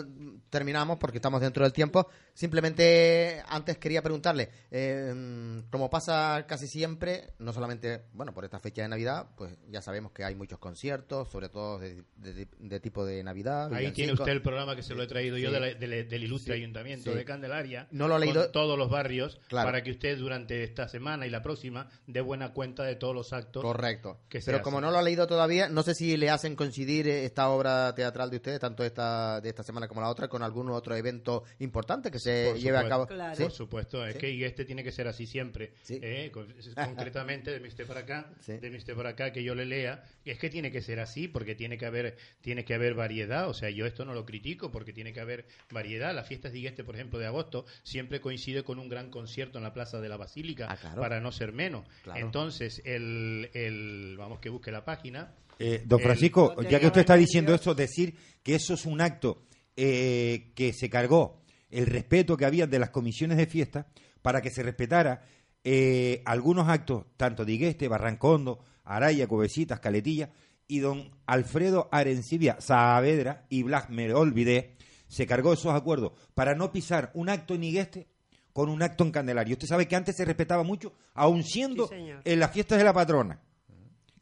terminamos 0.49 0.97
porque 0.97 1.19
estamos 1.19 1.39
dentro 1.39 1.63
del 1.63 1.73
tiempo. 1.73 2.09
Simplemente 2.35 3.41
antes 3.47 3.77
quería 3.77 4.01
preguntarle, 4.01 4.49
eh, 4.69 5.63
como 5.71 5.89
pasa 5.89 6.45
casi 6.45 6.67
siempre, 6.67 7.29
no 7.39 7.53
solamente, 7.53 8.01
bueno, 8.11 8.33
por 8.33 8.43
esta 8.43 8.59
fecha 8.59 8.81
de 8.81 8.89
Navidad, 8.89 9.27
pues 9.37 9.55
ya 9.69 9.81
sabemos 9.81 10.11
que 10.11 10.25
hay 10.25 10.35
muchos 10.35 10.59
conciertos, 10.59 11.31
sobre 11.31 11.47
todo 11.47 11.79
de, 11.79 12.79
tipo 12.81 13.05
de 13.05 13.23
Navidad. 13.23 13.73
Ahí 13.73 13.93
tiene 13.93 14.11
usted 14.11 14.33
el 14.33 14.41
programa 14.41 14.75
que 14.75 14.83
se 14.83 14.95
lo 14.95 15.03
he 15.03 15.07
traído 15.07 15.37
yo 15.37 15.49
del 15.49 16.23
ilustre 16.23 16.55
ayuntamiento 16.55 17.15
de 17.15 17.23
Candelaria. 17.23 17.87
No 17.91 18.09
lo 18.09 18.17
he 18.17 18.19
leído. 18.19 18.51
todos 18.51 18.77
los 18.77 18.89
barrios, 18.89 19.39
para 19.49 19.81
que 19.81 19.91
usted 19.91 20.17
durante 20.17 20.65
esta 20.65 20.89
semana 20.89 21.25
y 21.25 21.29
la 21.29 21.41
próxima 21.41 21.89
dé 22.05 22.19
buena 22.19 22.51
cuenta 22.51 22.83
de 22.83 22.97
todos 22.97 23.15
los 23.15 23.31
actos. 23.31 23.63
Correcto. 23.63 24.19
Pero 24.27 24.61
como 24.61 24.81
no 24.81 24.91
lo 24.91 24.97
ha 24.97 25.03
leído 25.03 25.25
todavía, 25.25 25.69
no 25.69 25.83
sé 25.83 25.95
si 25.95 26.17
le 26.17 26.29
hacen 26.29 26.57
coincidir 26.57 27.07
esta 27.07 27.47
obra 27.47 27.95
teatral 27.95 28.29
de 28.29 28.35
ustedes, 28.35 28.59
tanto 28.59 28.83
esta 28.83 29.39
de 29.39 29.47
esta 29.47 29.63
semana 29.63 29.87
como 29.87 30.01
la 30.01 30.09
otra, 30.09 30.27
con 30.27 30.43
algún 30.43 30.69
otro 30.69 30.97
evento 30.97 31.45
importante 31.59 32.11
que 32.11 32.24
se 32.25 32.59
lleve 32.59 32.77
a 32.77 32.87
cabo. 32.87 33.07
Por 33.07 33.51
supuesto, 33.51 34.05
es 34.05 34.15
que 34.17 34.45
este 34.45 34.65
tiene 34.65 34.83
que 34.83 34.91
ser 34.91 35.07
así 35.07 35.25
siempre. 35.25 35.73
¿eh? 35.89 36.31
Concretamente, 36.75 37.51
de 37.51 37.59
mi 37.59 37.67
usted 37.67 37.87
para 37.87 38.01
acá, 38.01 38.31
de 38.45 38.69
mi 38.69 38.77
usted 38.77 38.95
para 38.95 39.09
acá, 39.09 39.31
que 39.31 39.43
yo 39.43 39.55
le 39.55 39.65
lea, 39.65 40.03
es 40.25 40.37
que 40.37 40.49
tiene 40.49 40.71
que 40.71 40.81
ser 40.81 40.99
así, 40.99 41.27
porque 41.27 41.55
tiene 41.55 41.77
que 41.77 41.85
haber, 41.85 42.17
tiene 42.41 42.65
que 42.65 42.73
haber 42.73 42.95
variedad. 42.95 43.49
O 43.49 43.53
sea, 43.53 43.69
yo 43.69 43.85
esto 43.85 44.05
no 44.05 44.13
lo 44.13 44.25
critico, 44.25 44.71
porque 44.71 44.93
tiene 44.93 45.13
que 45.13 45.21
haber 45.21 45.45
variedad. 45.71 46.13
Las 46.13 46.27
fiestas 46.27 46.51
de 46.51 46.65
este, 46.65 46.83
por 46.83 46.95
ejemplo, 46.95 47.19
de 47.19 47.27
agosto, 47.27 47.65
siempre 47.83 48.21
coincide 48.21 48.63
con 48.63 48.79
un 48.79 48.89
gran 48.89 49.09
concierto 49.09 49.57
en 49.57 49.63
la 49.63 49.73
Plaza 49.73 49.99
de 49.99 50.09
la 50.09 50.17
Basílica, 50.17 50.67
ah, 50.69 50.95
para 50.95 51.19
no 51.19 51.31
ser 51.31 51.51
menos. 51.51 51.85
Entonces, 52.15 52.81
el, 52.85 53.49
el, 53.53 54.15
vamos 54.17 54.39
que 54.39 54.49
busque 54.49 54.71
la 54.71 54.83
página. 54.83 55.33
Eh, 55.59 55.83
don 55.85 55.99
Francisco, 55.99 56.61
ya 56.63 56.79
que 56.79 56.87
usted 56.87 57.01
está 57.01 57.15
diciendo 57.15 57.53
eso, 57.53 57.73
decir 57.73 58.15
que 58.43 58.55
eso 58.55 58.73
es 58.73 58.85
un 58.85 58.99
acto 59.01 59.43
eh, 59.77 60.51
que 60.55 60.73
se 60.73 60.89
cargó 60.89 61.44
el 61.75 61.87
respeto 61.87 62.37
que 62.37 62.45
había 62.45 62.67
de 62.67 62.79
las 62.79 62.89
comisiones 62.89 63.37
de 63.37 63.45
fiesta 63.45 63.87
para 64.21 64.41
que 64.41 64.49
se 64.49 64.63
respetara 64.63 65.23
eh, 65.63 66.21
algunos 66.25 66.69
actos, 66.69 67.05
tanto 67.17 67.43
de 67.43 67.53
Igueste, 67.53 67.87
Barrancondo, 67.87 68.59
Araya, 68.83 69.27
Covecitas, 69.27 69.79
Caletilla, 69.79 70.29
y 70.67 70.79
don 70.79 71.11
Alfredo 71.25 71.89
Arencibia 71.91 72.57
Saavedra 72.59 73.45
y 73.49 73.63
Blas 73.63 73.89
me 73.89 74.11
olvidé, 74.13 74.75
se 75.07 75.27
cargó 75.27 75.53
esos 75.53 75.73
acuerdos 75.73 76.13
para 76.33 76.55
no 76.55 76.71
pisar 76.71 77.11
un 77.13 77.29
acto 77.29 77.53
en 77.53 77.63
Igueste 77.63 78.07
con 78.53 78.69
un 78.69 78.81
acto 78.81 79.03
en 79.03 79.11
Candelaria. 79.11 79.53
Usted 79.53 79.67
sabe 79.67 79.87
que 79.87 79.97
antes 79.97 80.15
se 80.15 80.23
respetaba 80.23 80.63
mucho, 80.63 80.93
aun 81.13 81.43
siendo 81.43 81.89
en 81.91 82.39
las 82.39 82.51
fiestas 82.51 82.77
de 82.77 82.85
la 82.85 82.93
patrona, 82.93 83.41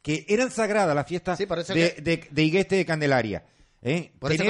que 0.02 0.26
eran 0.28 0.50
sagradas 0.50 0.94
las 0.94 1.06
fiestas 1.06 1.38
de, 1.38 1.96
de, 2.02 2.28
de 2.30 2.42
Igueste 2.42 2.74
de 2.74 2.84
Candelaria. 2.84 3.44
¿Eh? 3.86 4.12
Por 4.18 4.32
eso, 4.32 4.44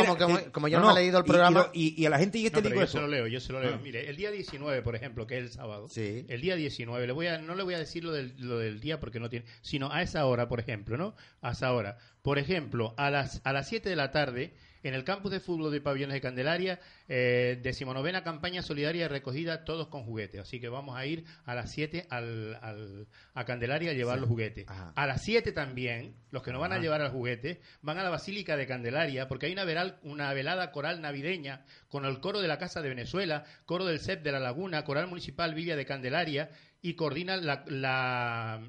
como, 0.52 0.68
yo 0.68 0.78
no, 0.78 0.92
he 0.92 0.94
leído 0.94 1.18
el 1.18 1.24
programa. 1.24 1.68
Y, 1.72 2.06
a 2.06 2.10
la 2.10 2.20
gente 2.20 2.38
y 2.38 2.46
este 2.46 2.62
digo 2.62 2.76
yo 2.76 2.86
se 2.86 3.00
lo 3.00 3.08
leo, 3.08 3.26
yo 3.26 3.40
se 3.40 3.52
lo 3.52 3.60
leo. 3.60 3.74
Ah. 3.74 3.80
Mire, 3.82 4.08
el 4.08 4.14
día 4.14 4.30
19, 4.30 4.80
por 4.82 4.94
ejemplo, 4.94 5.26
que 5.26 5.38
es 5.38 5.42
el 5.42 5.50
sábado, 5.50 5.88
el 5.96 6.40
día 6.40 6.54
19, 6.54 7.04
le 7.04 7.12
voy 7.12 7.26
a, 7.26 7.38
no 7.38 7.56
le 7.56 7.64
voy 7.64 7.74
a 7.74 7.78
decir 7.78 8.04
lo 8.04 8.12
del, 8.12 8.32
lo 8.38 8.58
del 8.58 8.78
día 8.78 9.00
porque 9.00 9.18
no 9.18 9.28
tiene, 9.28 9.44
sino 9.60 9.90
a 9.90 10.02
esa 10.02 10.24
hora, 10.26 10.46
por 10.46 10.60
ejemplo, 10.60 10.96
¿no? 10.96 11.16
A 11.40 11.50
esa 11.50 11.72
hora. 11.72 11.98
Por 12.22 12.38
ejemplo, 12.38 12.94
a 12.96 13.10
las, 13.10 13.40
a 13.42 13.52
las 13.52 13.68
7 13.68 13.88
de 13.88 13.96
la 13.96 14.12
tarde 14.12 14.54
en 14.84 14.94
el 14.94 15.02
campus 15.02 15.32
de 15.32 15.40
fútbol 15.40 15.72
de 15.72 15.80
Pabellones 15.80 16.14
de 16.14 16.20
Candelaria, 16.20 16.78
eh, 17.08 17.58
decimonovena 17.62 18.22
campaña 18.22 18.62
solidaria 18.62 19.08
recogida 19.08 19.64
todos 19.64 19.88
con 19.88 20.04
juguetes. 20.04 20.42
Así 20.42 20.60
que 20.60 20.68
vamos 20.68 20.96
a 20.96 21.06
ir 21.06 21.24
a 21.44 21.54
las 21.54 21.72
7 21.72 22.06
al, 22.10 23.08
a 23.34 23.44
Candelaria 23.44 23.90
a 23.90 23.94
llevar 23.94 24.20
los 24.20 24.28
juguetes. 24.28 24.66
A 24.68 25.06
las 25.06 25.22
7 25.22 25.52
también, 25.52 26.14
los 26.30 26.42
que 26.42 26.52
no 26.52 26.60
van 26.60 26.72
a 26.72 26.78
llevar 26.78 27.00
el 27.00 27.08
juguete, 27.08 27.60
van 27.80 27.98
a 27.98 28.02
la 28.02 28.10
Basílica 28.10 28.56
de 28.56 28.66
Candelaria, 28.66 29.26
porque 29.26 29.46
hay 29.46 29.52
una, 29.52 29.64
veral, 29.64 29.98
una 30.02 30.32
velada 30.34 30.70
coral 30.70 31.00
navideña 31.00 31.64
con 31.88 32.04
el 32.04 32.20
coro 32.20 32.40
de 32.40 32.48
la 32.48 32.58
Casa 32.58 32.82
de 32.82 32.90
Venezuela, 32.90 33.44
coro 33.64 33.86
del 33.86 34.00
CEP 34.00 34.22
de 34.22 34.32
la 34.32 34.40
Laguna, 34.40 34.84
coral 34.84 35.08
municipal 35.08 35.54
Villa 35.54 35.76
de 35.76 35.86
Candelaria 35.86 36.50
y 36.84 36.94
coordina 36.94 37.38
la, 37.38 37.64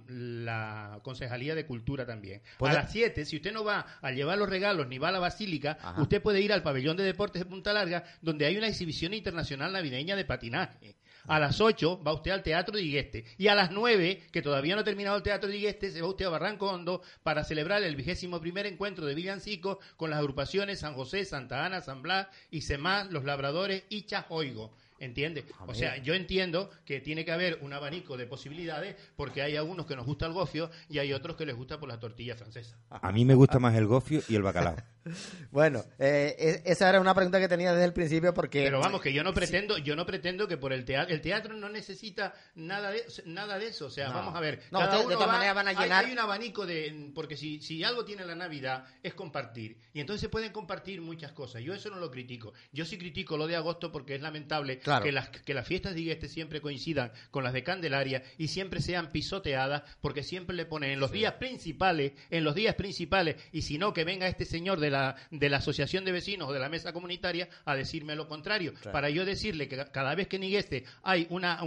la, 0.07 0.99
Concejalía 1.03 1.53
de 1.53 1.65
Cultura 1.65 2.05
también. 2.05 2.41
A 2.61 2.71
las 2.71 2.89
7, 2.89 3.25
si 3.25 3.35
usted 3.35 3.51
no 3.51 3.65
va 3.65 3.85
a 4.01 4.11
llevar 4.11 4.37
los 4.37 4.49
regalos 4.49 4.87
ni 4.87 4.97
va 4.97 5.09
a 5.09 5.11
la 5.11 5.19
Basílica, 5.19 5.77
usted 5.97 6.21
puede 6.21 6.39
ir 6.39 6.53
al 6.53 6.63
Pabellón 6.63 6.95
de 6.95 7.03
Deportes 7.03 7.41
de 7.41 7.49
Punta 7.49 7.73
Larga, 7.73 8.05
donde 8.21 8.45
hay 8.45 8.55
una 8.55 8.69
exhibición 8.69 9.13
internacional 9.13 9.73
navideña 9.73 10.15
de 10.15 10.23
patinaje. 10.23 10.95
A 11.27 11.39
las 11.39 11.59
8 11.59 12.03
va 12.07 12.13
usted 12.13 12.31
al 12.31 12.41
Teatro 12.41 12.77
de 12.77 12.83
Igueste. 12.83 13.25
Y 13.37 13.49
a 13.49 13.55
las 13.55 13.71
9, 13.71 14.27
que 14.31 14.41
todavía 14.41 14.75
no 14.75 14.81
ha 14.81 14.85
terminado 14.85 15.17
el 15.17 15.23
Teatro 15.23 15.49
de 15.49 15.57
Igueste, 15.57 15.91
se 15.91 16.01
va 16.01 16.07
usted 16.07 16.25
a 16.25 16.29
Barranco 16.29 16.69
Hondo 16.69 17.01
para 17.21 17.43
celebrar 17.43 17.83
el 17.83 17.97
vigésimo 17.97 18.39
primer 18.39 18.65
encuentro 18.65 19.05
de 19.05 19.15
villancicos 19.15 19.79
con 19.97 20.09
las 20.09 20.19
agrupaciones 20.19 20.79
San 20.79 20.93
José, 20.93 21.25
Santa 21.25 21.65
Ana, 21.65 21.81
San 21.81 22.01
Blas, 22.01 22.27
Semá, 22.61 23.03
Los 23.05 23.25
Labradores 23.25 23.83
y 23.89 24.03
Chajoigo. 24.03 24.71
¿Entiende? 24.97 25.45
O 25.67 25.73
sea, 25.73 25.97
yo 25.97 26.13
entiendo 26.13 26.69
que 26.85 27.01
tiene 27.01 27.26
que 27.26 27.31
haber 27.31 27.59
un 27.61 27.73
abanico 27.73 28.15
de 28.15 28.27
posibilidades 28.27 28.95
porque 29.17 29.41
hay 29.41 29.57
algunos 29.57 29.85
que 29.85 29.95
nos 29.95 30.05
gusta 30.05 30.26
el 30.26 30.31
gofio 30.31 30.69
y 30.89 30.99
hay 30.99 31.11
otros 31.11 31.35
que 31.35 31.45
les 31.45 31.55
gusta 31.55 31.80
por 31.80 31.89
la 31.89 31.99
tortilla 31.99 32.35
francesa. 32.35 32.77
A 32.89 33.11
mí 33.11 33.26
me 33.26 33.35
gusta 33.35 33.59
más 33.59 33.76
el 33.76 33.88
gofio 33.88 34.22
y 34.30 34.35
el 34.35 34.41
bacalao. 34.41 34.77
bueno, 35.51 35.84
eh, 35.99 36.63
e, 36.65 36.72
esa 36.72 36.89
era 36.89 37.01
una 37.01 37.13
pregunta 37.13 37.39
que 37.39 37.49
tenía 37.49 37.73
desde 37.73 37.85
el 37.85 37.93
principio 37.93 38.34
porque... 38.34 38.63
Pero 38.63 38.80
vamos, 38.80 39.01
que 39.01 39.11
yo 39.11 39.23
no 39.23 39.34
pretendo, 39.34 39.77
yo 39.77 39.97
no 39.97 40.05
pretendo 40.05 40.47
que 40.47 40.57
por 40.57 40.72
el 40.72 40.85
teatro... 40.85 41.13
El 41.13 41.22
teatro 41.22 41.53
no 41.55 41.67
necesita 41.67 42.34
nada 42.55 42.91
de, 42.91 43.03
nada 43.26 43.59
de 43.59 43.67
eso. 43.67 43.88
O 43.88 43.89
sea, 43.89 44.11
vamos 44.11 44.34
a 44.34 44.39
ver. 44.39 44.61
No, 44.72 44.80
de 44.80 45.13
todas 45.13 45.27
maneras 45.27 45.55
van 45.55 45.67
a 45.67 45.73
llenar... 45.73 46.05
Hay, 46.05 46.11
un 46.13 46.19
abanico 46.19 46.65
de... 46.65 47.11
Porque 47.13 47.35
si, 47.35 47.59
si 47.61 47.84
algo 47.84 48.05
tiene 48.05 48.26
la 48.26 48.35
Navidad 48.35 48.85
es 49.03 49.13
compartir. 49.13 49.77
Y 49.93 49.99
entonces 49.99 50.30
pueden 50.30 50.53
compartir 50.53 51.01
muchas 51.01 51.34
cosas. 51.34 51.61
Yo 51.61 51.73
eso 51.73 51.89
no 51.89 51.97
lo 51.97 52.09
critico. 52.09 52.53
Yo 52.72 52.85
sí 52.85 52.97
critico 52.97 53.35
lo 53.38 53.45
de 53.45 53.57
agosto 53.57 53.91
porque 53.91 54.15
es 54.15 54.22
lamentable 54.22 54.80
que, 55.01 55.11
las, 55.11 55.30
que 55.30 55.53
las 55.53 55.67
fiestas 55.67 55.95
de 55.95 56.11
este 56.11 56.27
siempre 56.27 56.61
coincidan 56.61 57.11
con 57.31 57.43
las 57.43 57.53
de 57.53 57.63
Candelaria 57.63 58.23
y 58.38 58.47
siempre 58.47 58.81
sean 58.81 59.11
pisoteadas 59.11 59.84
porque 60.01 60.23
siempre 60.23 60.55
le 60.55 60.65
ponen 60.65 60.91
en 60.91 60.99
los 60.99 61.11
días 61.11 61.34
principales, 61.34 62.13
en 62.30 62.43
los 62.43 62.55
días 62.55 62.76
principales, 62.76 63.35
y 63.51 63.63
si 63.63 63.77
no, 63.77 63.93
que 63.93 64.03
venga 64.03 64.27
este 64.27 64.45
señor 64.45 64.80
de 64.80 64.89
la, 64.89 65.15
de 65.31 65.49
la 65.49 65.57
asociación 65.57 66.05
de 66.05 66.11
vecinos 66.11 66.49
o 66.49 66.53
de 66.53 66.59
la 66.59 66.69
mesa 66.69 66.93
comunitaria 66.93 67.49
a 67.65 67.76
decirme 67.76 68.15
lo 68.15 68.27
contrario. 68.27 68.73
Para 68.91 69.09
yo 69.09 69.26
decirle 69.26 69.67
que 69.67 69.85
cada 69.91 70.15
vez 70.15 70.27
que 70.27 70.38
en 70.38 70.43
Igueste 70.43 70.85
hay 71.03 71.27
una, 71.30 71.61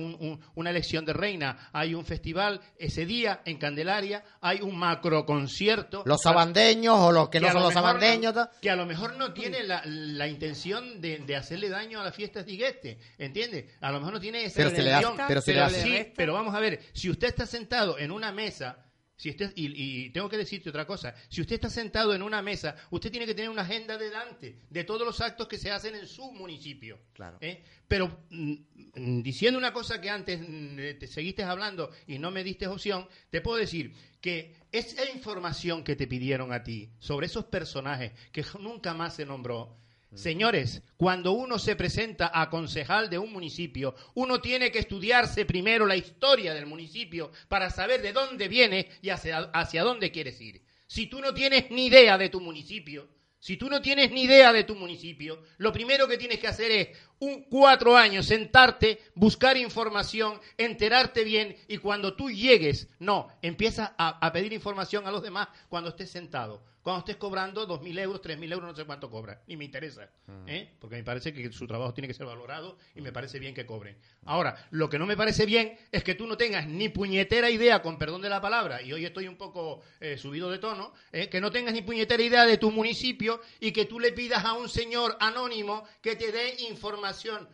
una 0.55 0.71
elección 0.71 1.05
de 1.05 1.13
reina, 1.13 1.71
hay 1.73 1.95
un 1.95 2.05
festival, 2.05 2.61
ese 2.79 3.07
día 3.07 3.43
en 3.45 3.59
Candelaria 3.59 4.25
hay 4.41 4.61
un 4.61 4.77
macro 4.77 5.25
concierto. 5.25 6.03
Los 6.07 6.23
sabandeños 6.23 6.99
o 6.99 7.13
los 7.13 7.29
que, 7.29 7.41
no 7.41 7.51
son 7.53 7.63
los 7.63 7.75
sabandeños. 7.75 8.35
que 8.61 8.71
a 8.71 8.77
lo 8.77 8.87
mejor 8.87 9.17
no 9.17 9.33
tiene 9.33 9.63
la, 9.63 9.83
la 9.85 10.29
intención 10.29 11.01
de, 11.01 11.19
de, 11.19 11.37
hacerle 11.37 11.69
daño 11.69 12.01
a 12.01 12.05
las 12.05 12.15
fiestas 12.15 12.47
de 12.47 12.53
Igueste, 12.53 12.99
¿entiendes? 13.19 13.67
A 13.81 13.93
lo 13.93 13.99
mejor 13.99 14.15
no 14.15 14.21
tiene 14.21 14.45
esa 14.45 14.71
pero, 14.71 15.43
pero, 15.45 15.71
sí, 15.71 16.13
pero 16.17 16.33
vamos 16.35 16.55
a 16.55 16.61
ver, 16.61 16.81
si 16.93 17.11
usted 17.11 17.29
está 17.29 17.47
sentado 17.47 17.99
en 17.99 18.11
una 18.11 18.33
mesa 18.33 18.85
Si 19.17 19.31
usted, 19.31 19.53
y, 19.57 20.11
tengo 20.11 20.29
que 20.29 20.37
decirte 20.37 20.71
otra 20.71 20.87
cosa, 20.87 21.13
si 21.29 21.41
usted 21.41 21.57
está 21.57 21.69
sentado 21.69 22.15
en 22.15 22.23
una 22.23 22.41
mesa, 22.41 22.77
usted 22.91 23.11
tiene 23.11 23.27
que 23.27 23.35
tener 23.35 23.51
una 23.51 23.63
agenda 23.63 23.99
delante 23.99 24.61
de 24.71 24.85
todos 24.85 25.05
los 25.05 25.21
actos 25.21 25.49
que 25.49 25.59
se 25.59 25.73
hacen 25.73 25.97
en 25.97 26.07
su 26.07 26.31
municipio. 26.31 27.01
Claro. 27.15 27.37
¿eh? 27.41 27.65
Pero 27.89 28.25
mm, 28.31 28.55
mm, 28.95 29.23
diciendo 29.23 29.59
una 29.59 29.73
cosa 29.73 30.01
que 30.01 30.09
antes 30.09 30.41
mm, 30.41 30.99
te 31.01 31.09
seguiste 31.09 31.43
hablando 31.43 31.91
y 32.07 32.21
no 32.21 32.31
me 32.31 32.45
diste 32.45 32.69
opción, 32.69 33.09
te 33.29 33.41
puedo 33.41 33.59
decir 33.59 33.93
que 34.21 34.55
esa 34.71 35.05
información 35.11 35.83
que 35.83 35.97
te 35.97 36.07
pidieron 36.07 36.53
a 36.53 36.63
ti 36.63 36.93
sobre 37.01 37.27
esos 37.27 37.47
personajes 37.47 38.13
que 38.31 38.45
nunca 38.61 38.95
más 38.95 39.17
se 39.17 39.27
nombró, 39.27 39.77
Señores, 40.15 40.83
cuando 40.97 41.33
uno 41.33 41.59
se 41.59 41.77
presenta 41.77 42.31
a 42.33 42.49
concejal 42.49 43.11
de 43.11 43.19
un 43.19 43.31
municipio, 43.31 43.95
uno 44.15 44.41
tiene 44.41 44.73
que 44.73 44.79
estudiarse 44.79 45.45
primero 45.45 45.87
la 45.87 45.97
historia 45.97 46.55
del 46.55 46.65
municipio 46.65 47.31
para 47.49 47.69
saber 47.69 48.01
de 48.01 48.15
dónde 48.15 48.49
viene 48.49 48.89
y 49.03 49.11
hacia, 49.11 49.39
hacia 49.53 49.83
dónde 49.83 50.11
quieres 50.11 50.41
ir. 50.41 50.63
Si 50.87 51.09
tú 51.09 51.21
no 51.21 51.35
tienes 51.35 51.71
ni 51.71 51.87
idea 51.87 52.17
de 52.17 52.31
tu 52.31 52.41
municipio, 52.41 53.07
si 53.39 53.59
tú 53.59 53.69
no 53.69 53.83
tienes 53.83 54.11
ni 54.11 54.23
idea 54.23 54.53
de 54.53 54.65
tu 54.65 54.75
municipio, 54.75 55.43
lo 55.59 55.73
primero 55.73 56.09
que 56.09 56.17
tienes 56.17 56.39
que 56.39 56.49
hacer 56.49 56.71
es 56.71 56.89
un 57.19 57.45
cuatro 57.45 57.95
años 57.95 58.27
sentarte, 58.27 59.01
buscar 59.15 59.59
información, 59.59 60.41
enterarte 60.57 61.23
bien 61.23 61.55
y 61.69 61.77
cuando 61.77 62.15
tú 62.15 62.31
llegues, 62.31 62.89
no, 62.99 63.29
empieza 63.43 63.95
a, 63.99 64.27
a 64.27 64.33
pedir 64.33 64.55
información 64.55 65.07
a 65.07 65.11
los 65.11 65.23
demás 65.23 65.49
cuando 65.69 65.91
estés 65.91 66.11
sentado 66.11 66.63
cuando 66.89 67.01
estés 67.01 67.17
cobrando 67.17 67.69
2.000 67.69 67.99
euros, 67.99 68.23
3.000 68.23 68.51
euros, 68.51 68.71
no 68.71 68.75
sé 68.75 68.87
cuánto 68.87 69.11
cobra, 69.11 69.43
ni 69.47 69.59
me 69.59 69.67
interesa, 69.67 70.09
ah. 70.27 70.45
¿eh? 70.47 70.75
porque 70.81 70.97
me 70.97 71.05
parece 71.05 71.35
que 71.35 71.53
su 71.53 71.67
trabajo 71.67 71.93
tiene 71.93 72.09
que 72.09 72.15
ser 72.15 72.25
valorado 72.25 72.79
y 72.95 73.03
me 73.03 73.13
parece 73.13 73.39
bien 73.39 73.53
que 73.53 73.67
cobren. 73.67 73.99
Ahora, 74.25 74.57
lo 74.71 74.89
que 74.89 74.99
no 74.99 75.05
me 75.05 75.15
parece 75.15 75.45
bien 75.45 75.77
es 75.93 76.03
que 76.03 76.15
tú 76.15 76.27
no 76.27 76.39
tengas 76.39 76.67
ni 76.67 76.89
puñetera 76.89 77.51
idea, 77.51 77.83
con 77.83 77.99
perdón 77.99 78.23
de 78.23 78.31
la 78.31 78.41
palabra, 78.41 78.81
y 78.81 78.91
hoy 78.95 79.05
estoy 79.05 79.29
un 79.29 79.37
poco 79.37 79.83
eh, 80.01 80.17
subido 80.17 80.51
de 80.51 80.57
tono, 80.57 80.95
¿eh? 81.13 81.29
que 81.29 81.43
no 81.43 81.51
tengas 81.51 81.75
ni 81.75 81.83
puñetera 81.83 82.23
idea 82.23 82.47
de 82.47 82.57
tu 82.57 82.71
municipio 82.71 83.43
y 83.61 83.73
que 83.73 83.85
tú 83.85 84.01
le 84.01 84.13
pidas 84.13 84.47
a 84.47 84.55
un 84.55 84.71
señor 84.71 85.15
anónimo 85.21 85.87
que 86.01 86.17
te 86.17 86.33
dé 86.33 86.55
información. 86.71 87.51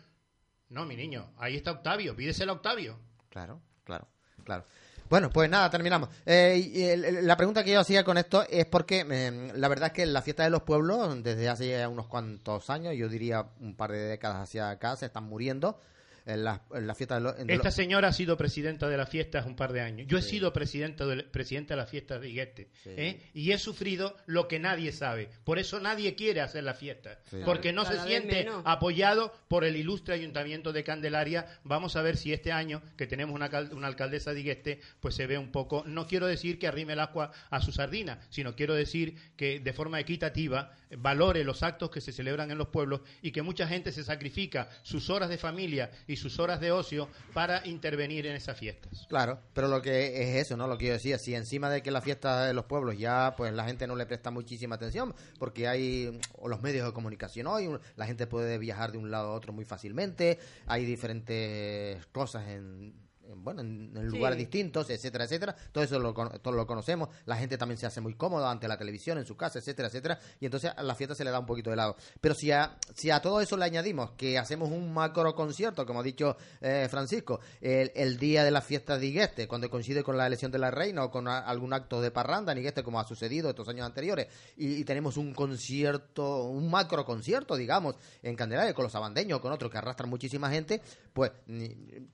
No, 0.69 0.87
mi 0.87 0.95
niño, 0.95 1.33
ahí 1.39 1.57
está 1.57 1.73
Octavio, 1.73 2.15
pídeselo 2.15 2.53
a 2.53 2.55
Octavio. 2.55 3.01
Claro, 3.31 3.61
claro, 3.83 4.07
claro. 4.45 4.65
Bueno, 5.11 5.31
pues 5.31 5.51
nada, 5.51 5.71
terminamos. 5.71 6.09
Eh, 6.25 7.21
la 7.23 7.37
pregunta 7.37 7.63
que 7.63 7.73
yo 7.73 7.81
hacía 7.81 8.05
con 8.05 8.19
esto 8.19 8.45
es 8.49 8.65
porque 8.67 9.01
em, 9.01 9.53
la 9.55 9.69
verdad 9.69 9.89
es 9.89 9.93
que 9.93 10.07
la 10.07 10.23
fiesta 10.23 10.45
de 10.45 10.51
los 10.51 10.63
pueblos, 10.63 11.23
desde 11.23 11.49
hace 11.49 11.87
unos 11.87 12.07
cuantos 12.07 12.71
años, 12.71 12.95
yo 12.97 13.09
diría 13.09 13.47
un 13.61 13.75
par 13.75 13.93
de 13.93 13.99
décadas 13.99 14.43
hacia 14.43 14.71
acá, 14.71 14.97
se 14.97 15.07
están 15.07 15.25
muriendo 15.25 15.79
en 16.27 16.43
la, 16.43 16.61
fiesta 16.95 17.21
de, 17.21 17.53
Esta 17.53 17.71
señora 17.71 18.09
ha 18.09 18.13
sido 18.13 18.37
presidenta 18.37 18.89
de 18.89 18.97
la 18.97 19.05
fiesta 19.07 19.45
un 19.47 19.57
par 19.57 19.73
de 19.73 19.83
años. 19.83 20.07
Yo 20.09 20.17
he 20.17 20.23
sido 20.23 20.55
presidenta 20.55 21.05
de, 21.05 21.23
presidenta 21.23 21.75
de 21.75 21.81
la 21.81 21.87
fiesta 21.87 22.19
de 22.19 22.31
Iguete. 22.31 22.71
¿eh? 22.87 23.21
Y 23.35 23.53
he 23.53 23.59
sufrido 23.59 24.17
lo 24.25 24.49
que 24.49 24.59
nadie 24.59 24.93
sabe. 24.93 25.29
Por 25.45 25.59
eso 25.59 25.81
nadie 25.81 26.15
quiere 26.15 26.41
hacer 26.41 26.65
la 26.65 26.73
fiesta. 26.73 27.19
Porque 27.45 27.73
no 27.75 27.85
se 27.85 28.01
siente 28.01 28.49
apoyado 28.65 29.35
por 29.49 29.65
el 29.65 29.77
ilustre 29.77 30.15
ayuntamiento 30.15 30.73
de 30.73 30.83
Candelaria. 30.83 31.47
Vamos 31.63 31.95
a 31.97 32.03
ver 32.03 32.17
si 32.17 32.33
este 32.33 32.53
año, 32.53 32.83
que 32.97 33.07
tenemos 33.07 33.35
una, 33.35 33.51
una 33.73 33.87
alcaldesa 33.87 34.33
de 34.33 34.41
Iguete, 34.41 34.81
pues 35.01 35.15
se 35.15 35.27
ve 35.27 35.37
un 35.37 35.53
poco. 35.53 35.85
No 35.87 36.07
quiero 36.07 36.27
decir 36.27 36.59
que 36.59 36.67
arrime 36.67 36.95
el 36.95 37.01
agua 37.01 37.33
a 37.51 37.61
su 37.61 37.71
sardina, 37.71 38.21
sino 38.31 38.57
quiero 38.57 38.75
decir 38.75 39.35
que 39.37 39.61
de 39.61 39.73
forma 39.75 40.01
equitativa 40.01 40.75
valore 40.99 41.45
los 41.45 41.63
actos 41.63 41.91
que 41.91 42.01
se 42.01 42.13
celebran 42.13 42.51
en 42.51 42.59
los 42.59 42.69
pueblos 42.69 43.03
y 43.23 43.33
que 43.33 43.43
mucha 43.43 43.67
gente 43.67 43.93
se 43.93 44.05
sacrifica 44.05 44.69
sus 44.83 45.11
horas 45.11 45.29
de 45.29 45.39
familia 45.39 45.91
y 46.07 46.14
sus 46.17 46.39
horas 46.39 46.61
de 46.61 46.73
ocio 46.73 47.09
para 47.33 47.67
intervenir 47.67 48.27
en 48.27 48.37
esas 48.37 48.59
fiestas. 48.59 49.07
Claro, 49.09 49.41
pero 49.53 49.69
lo 49.69 49.83
que 49.83 50.23
es 50.23 50.47
eso, 50.47 50.57
¿no? 50.57 50.67
Lo 50.67 50.79
que 50.79 50.87
yo 50.87 50.93
decía, 50.93 51.19
si 51.19 51.35
encima 51.35 51.71
de 51.71 51.83
que 51.83 51.91
la 51.91 52.01
fiesta 52.01 52.47
de 52.47 52.55
los 52.55 52.65
pueblos 52.65 52.99
ya 52.99 53.35
pues 53.37 53.53
la 53.53 53.65
gente 53.65 53.87
no 53.87 53.97
le 53.97 54.07
presta 54.07 54.31
muchísima 54.31 54.77
atención 54.77 55.15
porque 55.39 55.69
hay 55.69 56.19
los 56.45 56.63
medios 56.63 56.87
de 56.87 56.93
comunicación 56.93 57.47
hoy, 57.47 57.71
la 57.97 58.07
gente 58.07 58.27
puede 58.27 58.59
viajar 58.59 58.93
de 58.93 58.99
un 58.99 59.11
lado 59.11 59.29
a 59.29 59.33
otro 59.33 59.53
muy 59.53 59.65
fácilmente, 59.65 60.39
hay 60.67 60.85
diferentes 60.85 62.05
cosas 62.07 62.49
en 62.49 63.04
bueno, 63.37 63.61
en, 63.61 63.93
lugares 64.09 64.39
distintos, 64.39 64.89
etcétera, 64.91 65.25
etcétera. 65.25 65.55
Todo 65.73 65.85
eso 65.85 65.99
lo, 65.99 66.13
todo 66.13 66.55
lo 66.55 66.67
conocemos. 66.67 67.09
La 67.27 67.37
gente 67.37 67.59
también 67.59 67.79
se 67.79 67.87
hace 67.87 68.01
muy 68.01 68.15
cómoda 68.15 68.51
ante 68.51 68.69
la 68.69 68.77
televisión, 68.77 69.19
en 69.19 69.27
su 69.27 69.37
casa, 69.37 69.59
etcétera, 69.59 69.89
etcétera. 69.89 70.19
Y 70.41 70.47
entonces 70.47 70.73
a 70.77 70.83
la 70.83 70.95
fiesta 70.95 71.15
se 71.15 71.25
le 71.25 71.31
da 71.31 71.39
un 71.39 71.47
poquito 71.47 71.71
de 71.71 71.77
lado. 71.77 71.97
Pero 72.21 72.35
si 72.35 72.51
a, 72.51 72.77
si 72.95 73.11
a 73.11 73.21
todo 73.21 73.41
eso 73.41 73.57
le 73.57 73.65
añadimos 73.65 74.13
que 74.13 74.39
hacemos 74.39 74.71
un 74.71 74.93
macro 74.93 75.35
concierto, 75.35 75.87
como 75.87 76.01
ha 76.01 76.03
dicho 76.03 76.37
eh, 76.61 76.87
Francisco, 76.91 77.41
el, 77.61 78.19
día 78.19 78.45
de 78.45 78.51
la 78.51 78.61
fiesta 78.61 78.99
de 78.99 79.07
Igueste, 79.07 79.49
cuando 79.49 79.71
coincide 79.71 80.03
con 80.03 80.17
la 80.17 80.27
elección 80.27 80.53
de 80.53 80.59
la 80.59 80.71
reina 80.71 81.05
o 81.05 81.11
con 81.11 81.29
algún 81.29 81.73
acto 81.73 82.01
de 82.01 82.11
parranda 82.11 82.53
en 82.53 82.59
Igueste, 82.59 82.83
como 82.83 83.01
ha 83.01 83.05
sucedido 83.05 83.51
estos 83.51 83.69
años 83.69 83.87
anteriores, 83.87 84.29
y, 84.57 84.85
tenemos 84.85 85.17
un 85.17 85.33
concierto, 85.35 86.45
un 86.45 86.71
macro 86.71 87.05
concierto, 87.05 87.57
digamos, 87.57 87.97
en 88.23 88.37
Candelaria, 88.37 88.75
con 88.75 88.85
los 88.85 88.95
abandeños, 88.95 89.41
con 89.41 89.53
otros 89.53 89.71
que 89.71 89.79
arrastran 89.79 90.11
muchísima 90.11 90.51
gente, 90.51 90.83
pues, 91.13 91.33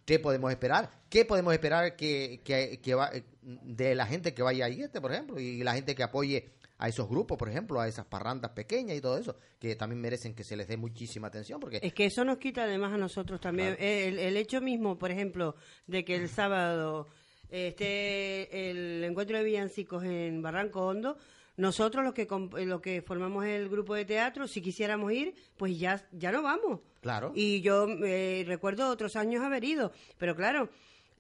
¿qué 0.05 0.19
podemos 0.19 0.51
esperar? 0.51 1.00
¿Qué 1.11 1.25
podemos 1.25 1.53
esperar 1.53 1.97
que, 1.97 2.41
que, 2.45 2.95
va, 2.95 3.11
de 3.43 3.95
la 3.97 4.07
gente 4.07 4.33
que 4.33 4.43
vaya 4.43 4.67
a 4.67 4.69
este, 4.69 5.01
por 5.01 5.13
ejemplo, 5.13 5.41
y 5.41 5.63
la 5.65 5.75
gente 5.75 5.97
que 5.97 6.05
apoye 6.05 6.53
a 6.79 6.89
esos 6.89 7.09
grupos, 7.09 7.37
por 7.37 7.49
ejemplo, 7.49 7.81
a 7.81 7.89
esas 7.89 8.07
parrandas 8.07 8.53
pequeñas 8.53 8.97
y 8.97 9.01
todo 9.01 9.19
eso, 9.19 9.37
que 9.59 9.75
también 9.75 10.01
merecen 10.01 10.35
que 10.35 10.45
se 10.45 10.57
les 10.57 10.69
dé 10.69 10.77
muchísima 10.77 11.27
atención. 11.27 11.59
porque 11.59 11.81
Es 11.83 11.93
que 11.93 12.07
eso 12.07 12.25
nos 12.25 12.39
quita 12.39 12.63
además 12.63 12.93
a 12.93 12.97
nosotros 12.97 13.41
también. 13.41 13.77
El, 13.81 14.37
hecho 14.37 14.61
mismo, 14.61 14.99
por 14.99 15.11
ejemplo, 15.11 15.57
de 15.89 16.05
que 16.05 16.15
el 16.15 16.29
sábado 16.29 17.09
esté 17.51 18.71
el 18.71 19.03
encuentro 19.03 19.37
de 19.37 19.43
villancicos 19.43 20.05
en 20.05 20.41
Barranco 20.41 20.87
Hondo, 20.87 21.19
nosotros 21.57 22.05
los 22.05 22.15
que 22.15 22.27
los 22.65 22.81
que 22.81 23.03
formamos 23.03 23.45
el 23.45 23.69
grupo 23.69 23.95
de 23.95 24.05
teatro, 24.05 24.47
si 24.47 24.63
quisiéramos 24.63 25.13
ir, 25.13 25.35
pues 25.59 25.79
ya 25.79 26.03
ya 26.13 26.31
no 26.31 26.41
vamos. 26.41 26.81
Claro. 27.01 27.33
Y 27.35 27.61
yo 27.61 27.87
eh, 28.05 28.45
recuerdo 28.47 28.89
otros 28.89 29.17
años 29.17 29.43
haber 29.43 29.65
ido, 29.65 29.93
pero 30.17 30.35
claro, 30.37 30.71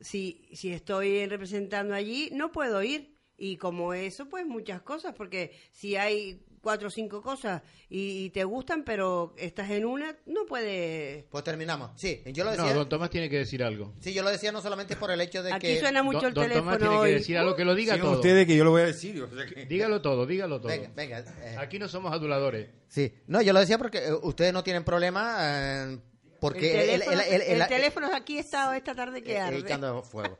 si, 0.00 0.48
si 0.52 0.72
estoy 0.72 1.26
representando 1.26 1.94
allí, 1.94 2.30
no 2.32 2.52
puedo 2.52 2.82
ir. 2.82 3.18
Y 3.36 3.56
como 3.56 3.94
eso, 3.94 4.28
pues 4.28 4.46
muchas 4.46 4.82
cosas, 4.82 5.14
porque 5.16 5.52
si 5.72 5.96
hay 5.96 6.42
cuatro 6.60 6.88
o 6.88 6.90
cinco 6.90 7.22
cosas 7.22 7.62
y, 7.88 8.30
te 8.30 8.44
gustan, 8.44 8.84
pero 8.84 9.34
estás 9.38 9.70
en 9.70 9.84
una, 9.84 10.16
no 10.26 10.44
puedes... 10.46 11.24
Pues 11.24 11.42
terminamos. 11.42 11.90
Sí, 11.96 12.22
yo 12.26 12.44
lo 12.44 12.50
decía... 12.50 12.66
No, 12.66 12.74
don 12.74 12.88
Tomás 12.88 13.10
tiene 13.10 13.28
que 13.28 13.38
decir 13.38 13.62
algo. 13.64 13.94
Sí, 14.00 14.12
yo 14.12 14.22
lo 14.22 14.30
decía 14.30 14.52
no 14.52 14.60
solamente 14.60 14.94
por 14.96 15.10
el 15.10 15.20
hecho 15.20 15.42
de 15.42 15.50
que... 15.50 15.56
Aquí 15.56 15.78
suena 15.78 16.02
mucho 16.02 16.26
el 16.26 16.34
teléfono 16.34 16.76
Tomás 16.76 16.78
tiene 16.78 17.04
que 17.04 17.18
decir 17.18 17.38
algo 17.38 17.56
que 17.56 17.64
lo 17.64 17.74
diga 17.74 17.98
todo. 17.98 18.12
ustedes 18.12 18.46
que 18.46 18.56
yo 18.56 18.64
lo 18.64 18.70
voy 18.70 18.82
a 18.82 18.86
decir. 18.86 19.26
Dígalo 19.68 20.00
todo, 20.02 20.26
dígalo 20.26 20.60
todo. 20.60 20.68
Venga, 20.68 20.90
venga. 20.94 21.20
Eh. 21.20 21.56
Aquí 21.58 21.78
no 21.78 21.88
somos 21.88 22.12
aduladores. 22.12 22.68
Sí, 22.88 23.12
no, 23.26 23.40
yo 23.40 23.52
lo 23.52 23.60
decía 23.60 23.78
porque 23.78 23.98
eh, 23.98 24.12
ustedes 24.22 24.52
no 24.52 24.62
tienen 24.62 24.84
problema... 24.84 25.36
Eh, 25.40 25.98
porque 26.40 26.94
el 26.94 27.00
teléfono, 27.00 27.22
el, 27.22 27.66
teléfono 27.68 28.10
aquí 28.14 28.38
está 28.38 28.76
esta 28.76 28.94
tarde 28.94 29.22
que 29.22 29.38
arde. 29.38 29.58
Echando 29.58 30.02
fuego. 30.02 30.38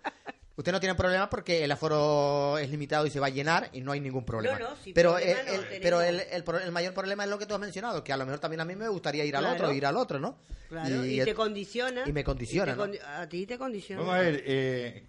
Usted 0.56 0.72
no 0.72 0.81
tiene 0.81 0.94
problema 0.94 1.31
porque 1.31 1.64
el 1.64 1.72
aforo 1.72 2.59
es 2.59 2.68
limitado 2.68 3.06
y 3.06 3.10
se 3.10 3.18
va 3.18 3.28
a 3.28 3.31
llenar 3.31 3.70
y 3.72 3.81
no 3.81 3.93
hay 3.93 4.01
ningún 4.01 4.27
problema. 4.27 4.59
No, 4.59 4.70
no, 4.70 4.77
pero 4.94 5.16
el, 5.16 5.35
pero 5.81 6.02
el, 6.02 6.20
el, 6.20 6.72
mayor 6.72 6.93
problema 6.93 7.24
es 7.24 7.31
lo 7.31 7.39
que 7.39 7.47
tú 7.47 7.55
has 7.55 7.60
mencionado, 7.60 8.05
que 8.05 8.12
a 8.12 8.16
lo 8.18 8.27
mejor 8.27 8.40
también 8.40 8.60
a 8.60 8.66
mí 8.66 8.77
me 8.77 8.89
gustaría 8.89 9.24
ir 9.24 9.35
al 9.36 9.47
otro, 9.47 9.72
ir 9.72 9.86
al 9.86 9.97
otro, 9.97 10.18
¿no? 10.18 10.39
Claro, 10.68 11.06
y, 11.06 11.24
te 11.24 11.35
condiciona. 11.35 12.02
Y 12.06 12.12
me 12.12 12.22
condiciona. 12.22 12.77
A 13.16 13.27
ti 13.27 13.47
te 13.47 13.56
condiciona. 13.56 14.02
Vamos 14.02 14.16
a 14.16 14.18
ver, 14.18 14.43
eh, 14.44 15.09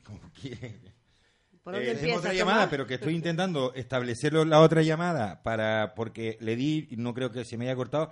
¿Por 1.63 1.73
dónde 1.73 1.91
eh, 1.91 2.15
otra 2.15 2.33
llamada, 2.33 2.69
pero 2.69 2.87
que 2.87 2.95
estoy 2.95 3.15
intentando 3.15 3.73
establecer 3.75 4.33
la 4.33 4.61
otra 4.61 4.81
llamada 4.81 5.43
para 5.43 5.93
porque 5.95 6.37
le 6.39 6.55
di, 6.55 6.87
no 6.97 7.13
creo 7.13 7.31
que 7.31 7.45
se 7.45 7.57
me 7.57 7.65
haya 7.65 7.75
cortado, 7.75 8.11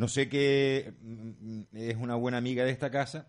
no 0.00 0.08
sé 0.08 0.30
que 0.30 0.94
mm, 1.02 1.60
es 1.74 1.96
una 1.96 2.14
buena 2.14 2.38
amiga 2.38 2.64
de 2.64 2.70
esta 2.70 2.90
casa. 2.90 3.28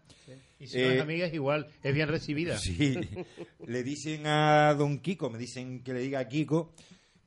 Y 0.58 0.68
si 0.68 0.78
no 0.78 0.86
es 0.86 0.98
eh, 0.98 1.02
amiga 1.02 1.26
es 1.26 1.34
igual, 1.34 1.68
es 1.84 1.94
bien 1.94 2.08
recibida. 2.08 2.58
Sí, 2.58 2.98
le 3.68 3.84
dicen 3.84 4.26
a 4.26 4.74
don 4.74 5.00
Kiko, 5.00 5.30
me 5.30 5.38
dicen 5.38 5.84
que 5.84 5.94
le 5.94 6.00
diga 6.00 6.20
a 6.20 6.30
Kiko 6.30 6.74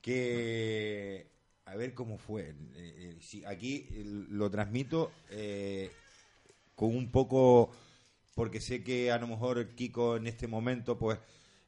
que 0.01 1.27
a 1.65 1.75
ver 1.75 1.93
cómo 1.93 2.17
fue. 2.17 2.55
Eh, 2.75 3.17
eh, 3.33 3.43
aquí 3.45 3.87
lo 4.29 4.49
transmito 4.49 5.11
con 6.73 6.95
un 6.95 7.11
poco, 7.11 7.71
porque 8.33 8.59
sé 8.59 8.83
que 8.83 9.11
a 9.11 9.19
lo 9.19 9.27
mejor 9.27 9.75
Kiko 9.75 10.17
en 10.17 10.25
este 10.25 10.47
momento 10.47 10.97
pues 10.97 11.19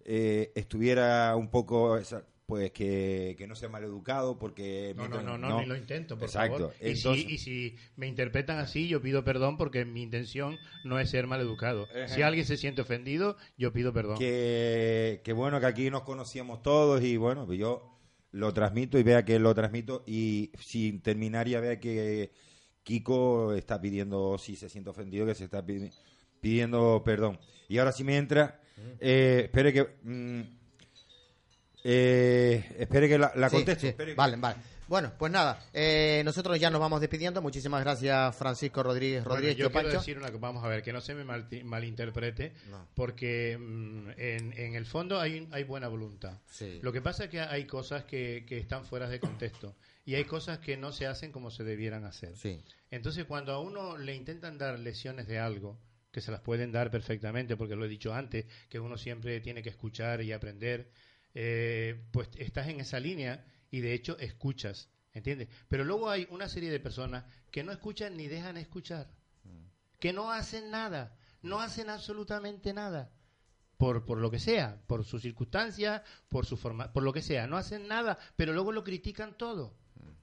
estuviera 0.03 1.35
un 1.35 1.51
poco 1.51 1.99
pues 2.47 2.71
que, 2.71 3.45
no 3.45 3.55
sea 3.55 3.67
maleducado 3.67 4.39
porque... 4.39 4.93
No, 4.95 5.09
no, 5.09 5.21
no, 5.21 5.37
no, 5.37 5.59
ni 5.59 5.65
lo 5.65 5.75
intento, 5.75 6.17
por 6.17 6.29
Exacto. 6.29 6.71
favor. 6.71 6.75
Y, 6.81 6.95
si, 6.95 7.09
y, 7.09 7.37
si, 7.37 7.75
me 7.97 8.07
interpretan 8.07 8.57
así, 8.57 8.87
yo 8.87 9.01
pido 9.01 9.25
perdón 9.25 9.57
porque 9.57 9.83
mi 9.83 10.01
intención 10.01 10.57
no 10.85 10.97
es 10.97 11.09
ser 11.09 11.27
maleducado. 11.27 11.87
Si 12.07 12.21
alguien 12.21 12.45
se 12.45 12.55
siente 12.55 12.81
ofendido, 12.81 13.35
yo 13.57 13.73
pido 13.73 13.91
perdón. 13.91 14.17
Que, 14.17 15.19
que 15.25 15.33
bueno, 15.33 15.59
que 15.59 15.65
aquí 15.65 15.89
nos 15.89 16.03
conocíamos 16.03 16.63
todos 16.63 17.03
y 17.03 17.17
bueno, 17.17 17.45
pues 17.45 17.59
yo 17.59 17.99
lo 18.31 18.53
transmito 18.53 18.97
y 18.97 19.03
vea 19.03 19.25
que 19.25 19.39
lo 19.39 19.53
transmito 19.53 20.05
y 20.07 20.51
sin 20.57 21.01
terminar 21.01 21.49
ya 21.49 21.59
vea 21.59 21.81
que 21.81 22.31
Kiko 22.83 23.55
está 23.55 23.81
pidiendo, 23.81 24.37
si 24.37 24.55
se 24.55 24.69
siente 24.69 24.89
ofendido, 24.89 25.25
que 25.25 25.35
se 25.35 25.43
está 25.43 25.65
pidiendo 26.39 27.01
perdón. 27.03 27.39
Y 27.67 27.77
ahora 27.77 27.91
si 27.91 28.05
me 28.05 28.15
entra, 28.15 28.61
eh, 29.01 29.41
espere 29.43 29.73
que... 29.73 29.97
Mm, 30.03 30.56
Eh, 31.83 32.75
espere 32.79 33.07
que 33.07 33.17
la, 33.17 33.49
conteste. 33.49 33.95
Vale, 34.15 34.37
vale. 34.37 34.57
Bueno, 34.87 35.11
pues 35.17 35.31
nada, 35.33 35.65
eh, 35.73 36.21
nosotros 36.23 36.57
ya 36.57 36.69
nos 36.69 36.79
vamos 36.79 37.01
despidiendo. 37.01 37.41
Muchísimas 37.41 37.83
gracias, 37.83 38.33
Francisco 38.37 38.81
Rodríguez 38.83 39.25
Rodríguez. 39.25 39.57
yo 39.57 39.69
quiero 39.69 39.89
decir 39.89 40.17
una 40.17 40.27
cosa, 40.27 40.39
vamos 40.39 40.63
a 40.63 40.69
ver, 40.69 40.81
que 40.81 40.93
no 40.93 41.01
se 41.01 41.13
me 41.13 41.25
malinterprete, 41.25 42.53
porque 42.95 43.57
mm, 43.59 44.11
en, 44.17 44.75
el 44.75 44.85
fondo 44.85 45.19
hay, 45.19 45.45
hay 45.51 45.63
buena 45.65 45.89
voluntad. 45.89 46.39
Lo 46.81 46.93
que 46.93 47.01
pasa 47.01 47.25
es 47.25 47.29
que 47.29 47.41
hay 47.41 47.65
cosas 47.65 48.05
que, 48.05 48.45
que 48.47 48.57
están 48.57 48.85
fuera 48.85 49.09
de 49.09 49.19
contexto 49.19 49.75
y 50.07 50.15
hay 50.15 50.23
cosas 50.23 50.59
que 50.59 50.77
no 50.77 50.93
se 50.93 51.05
hacen 51.05 51.33
como 51.33 51.51
se 51.51 51.65
debieran 51.65 52.05
hacer. 52.05 52.33
Entonces, 52.89 53.25
cuando 53.25 53.51
a 53.51 53.59
uno 53.59 53.97
le 53.97 54.15
intentan 54.15 54.57
dar 54.57 54.79
lecciones 54.79 55.27
de 55.27 55.37
algo, 55.37 55.77
que 56.11 56.21
se 56.21 56.31
las 56.31 56.39
pueden 56.39 56.71
dar 56.71 56.89
perfectamente, 56.89 57.57
porque 57.57 57.75
lo 57.75 57.83
he 57.83 57.89
dicho 57.89 58.13
antes, 58.13 58.45
que 58.69 58.79
uno 58.79 58.97
siempre 58.97 59.41
tiene 59.41 59.61
que 59.61 59.69
escuchar 59.69 60.21
y 60.21 60.31
aprender, 60.31 60.89
eh, 61.39 62.03
pues 62.09 62.29
estás 62.39 62.67
en 62.67 62.79
esa 62.79 62.99
línea 62.99 63.45
y 63.69 63.81
de 63.81 63.93
hecho 63.93 64.17
escuchas, 64.17 64.89
¿entiendes? 65.13 65.49
Pero 65.67 65.83
luego 65.83 66.09
hay 66.09 66.27
una 66.31 66.49
serie 66.49 66.71
de 66.71 66.79
personas 66.79 67.25
que 67.51 67.63
no 67.63 67.71
escuchan 67.71 68.17
ni 68.17 68.27
dejan 68.27 68.57
escuchar, 68.57 69.11
que 69.99 70.13
no 70.13 70.31
hacen 70.31 70.71
nada, 70.71 71.15
no 71.43 71.59
hacen 71.59 71.91
absolutamente 71.91 72.73
nada. 72.73 73.11
Por, 73.77 74.03
por 74.03 74.17
lo 74.17 74.31
que 74.31 74.39
sea, 74.39 74.81
por 74.87 75.05
sus 75.05 75.21
circunstancias, 75.21 76.01
por 76.27 76.47
su 76.47 76.57
forma, 76.57 76.91
por 76.91 77.03
lo 77.03 77.13
que 77.13 77.21
sea, 77.21 77.45
no 77.45 77.57
hacen 77.57 77.87
nada, 77.87 78.17
pero 78.35 78.51
luego 78.51 78.71
lo 78.71 78.83
critican 78.83 79.37
todo. 79.37 79.77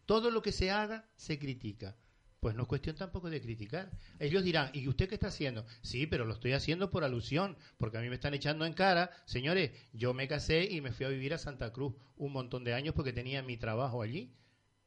Todo 0.06 0.32
lo 0.32 0.42
que 0.42 0.50
se 0.50 0.72
haga 0.72 1.08
se 1.14 1.38
critica. 1.38 1.96
Pues 2.44 2.54
no 2.54 2.64
es 2.64 2.68
cuestión 2.68 2.94
tampoco 2.94 3.30
de 3.30 3.40
criticar. 3.40 3.90
Ellos 4.18 4.44
dirán, 4.44 4.68
¿y 4.74 4.86
usted 4.86 5.08
qué 5.08 5.14
está 5.14 5.28
haciendo? 5.28 5.64
Sí, 5.80 6.06
pero 6.06 6.26
lo 6.26 6.34
estoy 6.34 6.52
haciendo 6.52 6.90
por 6.90 7.02
alusión, 7.02 7.56
porque 7.78 7.96
a 7.96 8.02
mí 8.02 8.10
me 8.10 8.16
están 8.16 8.34
echando 8.34 8.66
en 8.66 8.74
cara, 8.74 9.10
señores, 9.24 9.70
yo 9.94 10.12
me 10.12 10.28
casé 10.28 10.68
y 10.70 10.82
me 10.82 10.92
fui 10.92 11.06
a 11.06 11.08
vivir 11.08 11.32
a 11.32 11.38
Santa 11.38 11.72
Cruz 11.72 11.94
un 12.18 12.34
montón 12.34 12.62
de 12.62 12.74
años 12.74 12.94
porque 12.94 13.14
tenía 13.14 13.42
mi 13.42 13.56
trabajo 13.56 14.02
allí. 14.02 14.36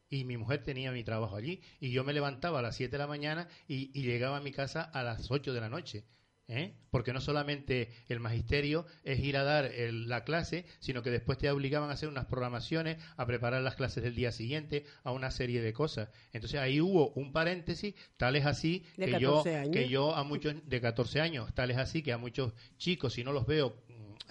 Y 0.08 0.24
mi 0.24 0.38
mujer 0.38 0.64
tenía 0.64 0.92
mi 0.92 1.04
trabajo 1.04 1.36
allí. 1.36 1.64
Y 1.80 1.90
yo 1.90 2.04
me 2.04 2.14
levantaba 2.14 2.60
a 2.60 2.62
las 2.62 2.76
7 2.76 2.92
de 2.92 2.98
la 3.00 3.08
mañana 3.08 3.48
y, 3.68 3.88
llegaba 4.04 4.38
a 4.38 4.42
mi 4.42 4.52
casa 4.52 4.84
a 4.84 5.02
las 5.02 5.32
8 5.32 5.52
de 5.52 5.60
la 5.60 5.70
noche. 5.70 6.06
¿Eh? 6.48 6.74
porque 6.92 7.14
no 7.14 7.22
solamente 7.22 7.92
el 8.08 8.20
magisterio 8.20 8.86
es 9.04 9.20
ir 9.20 9.38
a 9.38 9.44
dar 9.44 9.72
la 9.92 10.24
clase, 10.24 10.66
sino 10.80 11.04
que 11.04 11.10
después 11.10 11.38
te 11.38 11.50
obligaban 11.52 11.90
a 11.90 11.94
hacer 11.94 12.10
unas 12.10 12.26
programaciones, 12.26 12.98
a 13.18 13.26
preparar 13.26 13.62
las 13.62 13.76
clases 13.76 14.04
del 14.04 14.16
día 14.16 14.32
siguiente, 14.32 14.86
a 15.04 15.12
una 15.12 15.32
serie 15.32 15.62
de 15.62 15.74
cosas. 15.74 16.10
Entonces 16.34 16.60
ahí 16.60 16.82
hubo 16.82 17.10
un 17.12 17.34
paréntesis, 17.34 17.96
tal 18.18 18.36
es 18.36 18.46
así 18.46 18.86
que 18.96 19.20
yo, 19.20 19.44
que 19.44 19.90
yo 19.90 20.16
a 20.16 20.24
muchos 20.24 20.56
de 20.66 20.82
14 20.82 21.22
años, 21.22 21.54
tal 21.54 21.72
es 21.72 21.78
así 21.78 22.02
que 22.02 22.14
a 22.14 22.18
muchos 22.18 22.54
chicos, 22.78 23.14
si 23.14 23.24
no 23.24 23.32
los 23.32 23.46
veo 23.46 23.76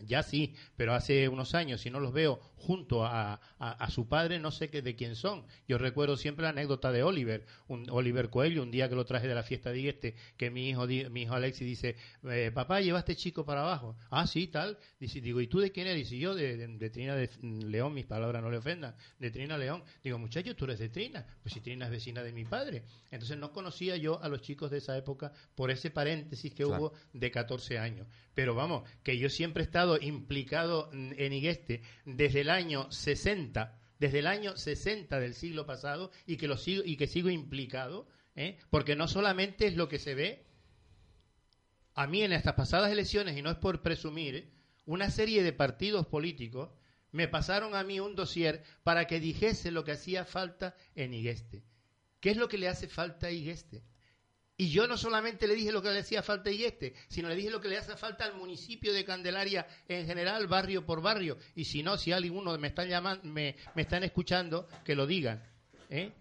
ya 0.04 0.22
sí, 0.22 0.54
pero 0.76 0.94
hace 0.94 1.28
unos 1.28 1.54
años, 1.54 1.80
si 1.80 1.90
no 1.90 2.00
los 2.00 2.12
veo 2.12 2.40
junto 2.56 3.04
a, 3.04 3.40
a, 3.58 3.90
su 3.90 4.08
padre, 4.08 4.38
no 4.38 4.50
sé 4.50 4.70
qué, 4.70 4.82
de 4.82 4.96
quién 4.96 5.14
son. 5.14 5.44
Yo 5.68 5.78
recuerdo 5.78 6.16
siempre 6.16 6.44
la 6.44 6.50
anécdota 6.50 6.90
de 6.90 7.02
Oliver, 7.02 7.44
un, 7.68 7.86
Oliver 7.90 8.30
Coelho, 8.30 8.62
un 8.62 8.70
día 8.70 8.88
que 8.88 8.94
lo 8.94 9.04
traje 9.04 9.28
de 9.28 9.34
la 9.34 9.42
fiesta 9.42 9.70
de 9.70 9.88
este, 9.88 10.14
que 10.36 10.50
mi 10.50 10.68
hijo, 10.70 10.86
mi 10.86 11.22
hijo 11.22 11.34
Alexis 11.34 11.66
dice, 11.66 11.96
eh, 12.24 12.50
papá, 12.52 12.80
lleva 12.80 12.98
este 12.98 13.14
chico 13.14 13.44
para 13.44 13.62
abajo. 13.62 13.96
Ah, 14.10 14.26
sí, 14.26 14.46
tal. 14.48 14.78
Dice, 14.98 15.20
digo, 15.20 15.40
¿y 15.40 15.46
tú 15.46 15.60
de 15.60 15.70
quién 15.70 15.86
eres? 15.86 16.08
Dice, 16.08 16.18
yo 16.18 16.34
de, 16.34 16.56
de, 16.56 16.90
Trina 16.90 17.14
de 17.14 17.30
León, 17.42 17.94
mis 17.94 18.06
palabras 18.06 18.42
no 18.42 18.50
le 18.50 18.56
ofendan, 18.56 18.96
de 19.18 19.30
Trina 19.30 19.58
León. 19.58 19.84
Digo, 20.02 20.18
muchacho, 20.18 20.56
tú 20.56 20.64
eres 20.64 20.78
de 20.78 20.88
Trina. 20.88 21.26
Pues 21.42 21.52
si 21.52 21.60
Trina 21.60 21.86
es 21.86 21.90
vecina 21.90 22.22
de 22.22 22.32
mi 22.32 22.44
padre. 22.44 22.84
Entonces 23.10 23.36
no 23.36 23.52
conocía 23.52 23.96
yo 23.96 24.22
a 24.22 24.28
los 24.28 24.40
chicos 24.40 24.70
de 24.70 24.78
esa 24.78 24.96
época 24.96 25.32
por 25.54 25.70
ese 25.70 25.90
paréntesis 25.90 26.54
que 26.54 26.64
hubo 26.64 26.92
de 27.12 27.30
14 27.30 27.78
años. 27.78 28.06
Pero 28.34 28.54
vamos, 28.54 28.88
que 29.02 29.18
yo 29.18 29.30
siempre 29.30 29.62
he 29.62 29.66
estado 29.66 29.98
implicado 30.00 30.90
en 30.92 31.32
Igueste 31.32 31.82
desde 32.04 32.44
el 32.46 32.50
año 32.50 32.90
60, 32.92 33.76
desde 33.98 34.20
el 34.20 34.28
año 34.28 34.56
60 34.56 35.18
del 35.18 35.34
siglo 35.34 35.66
pasado 35.66 36.12
y 36.26 36.36
que, 36.36 36.46
lo 36.46 36.56
sigo, 36.56 36.84
y 36.84 36.96
que 36.96 37.08
sigo 37.08 37.28
implicado, 37.28 38.06
¿eh? 38.36 38.56
porque 38.70 38.94
no 38.94 39.08
solamente 39.08 39.66
es 39.66 39.74
lo 39.74 39.88
que 39.88 39.98
se 39.98 40.14
ve, 40.14 40.46
a 41.94 42.06
mí 42.06 42.22
en 42.22 42.32
estas 42.32 42.54
pasadas 42.54 42.92
elecciones, 42.92 43.36
y 43.36 43.42
no 43.42 43.50
es 43.50 43.56
por 43.56 43.82
presumir, 43.82 44.52
una 44.84 45.10
serie 45.10 45.42
de 45.42 45.52
partidos 45.52 46.06
políticos 46.06 46.70
me 47.10 47.26
pasaron 47.26 47.74
a 47.74 47.82
mí 47.82 47.98
un 47.98 48.14
dossier 48.14 48.62
para 48.84 49.08
que 49.08 49.18
dijese 49.18 49.72
lo 49.72 49.82
que 49.82 49.92
hacía 49.92 50.24
falta 50.24 50.76
en 50.94 51.14
Igueste. 51.14 51.64
¿Qué 52.20 52.30
es 52.30 52.36
lo 52.36 52.48
que 52.48 52.58
le 52.58 52.68
hace 52.68 52.86
falta 52.86 53.26
a 53.26 53.32
Igueste? 53.32 53.82
Y 54.58 54.70
yo 54.70 54.86
no 54.86 54.96
solamente 54.96 55.46
le 55.46 55.54
dije 55.54 55.70
lo 55.70 55.82
que 55.82 55.90
le 55.90 55.98
hacía 55.98 56.22
falta 56.22 56.48
a 56.48 56.52
este, 56.52 56.94
sino 57.08 57.28
le 57.28 57.36
dije 57.36 57.50
lo 57.50 57.60
que 57.60 57.68
le 57.68 57.76
hace 57.76 57.94
falta 57.96 58.24
al 58.24 58.34
municipio 58.34 58.92
de 58.94 59.04
Candelaria 59.04 59.66
en 59.86 60.06
general, 60.06 60.46
barrio 60.46 60.86
por 60.86 61.02
barrio. 61.02 61.36
Y 61.54 61.64
si 61.64 61.82
no, 61.82 61.98
si 61.98 62.12
alguno 62.12 62.56
me 62.56 62.68
están 62.68 62.88
llamando, 62.88 63.22
me, 63.24 63.56
me 63.74 63.82
están 63.82 64.02
escuchando, 64.02 64.66
que 64.84 64.94
lo 64.94 65.06
digan. 65.06 65.42
¿eh? 65.90 66.12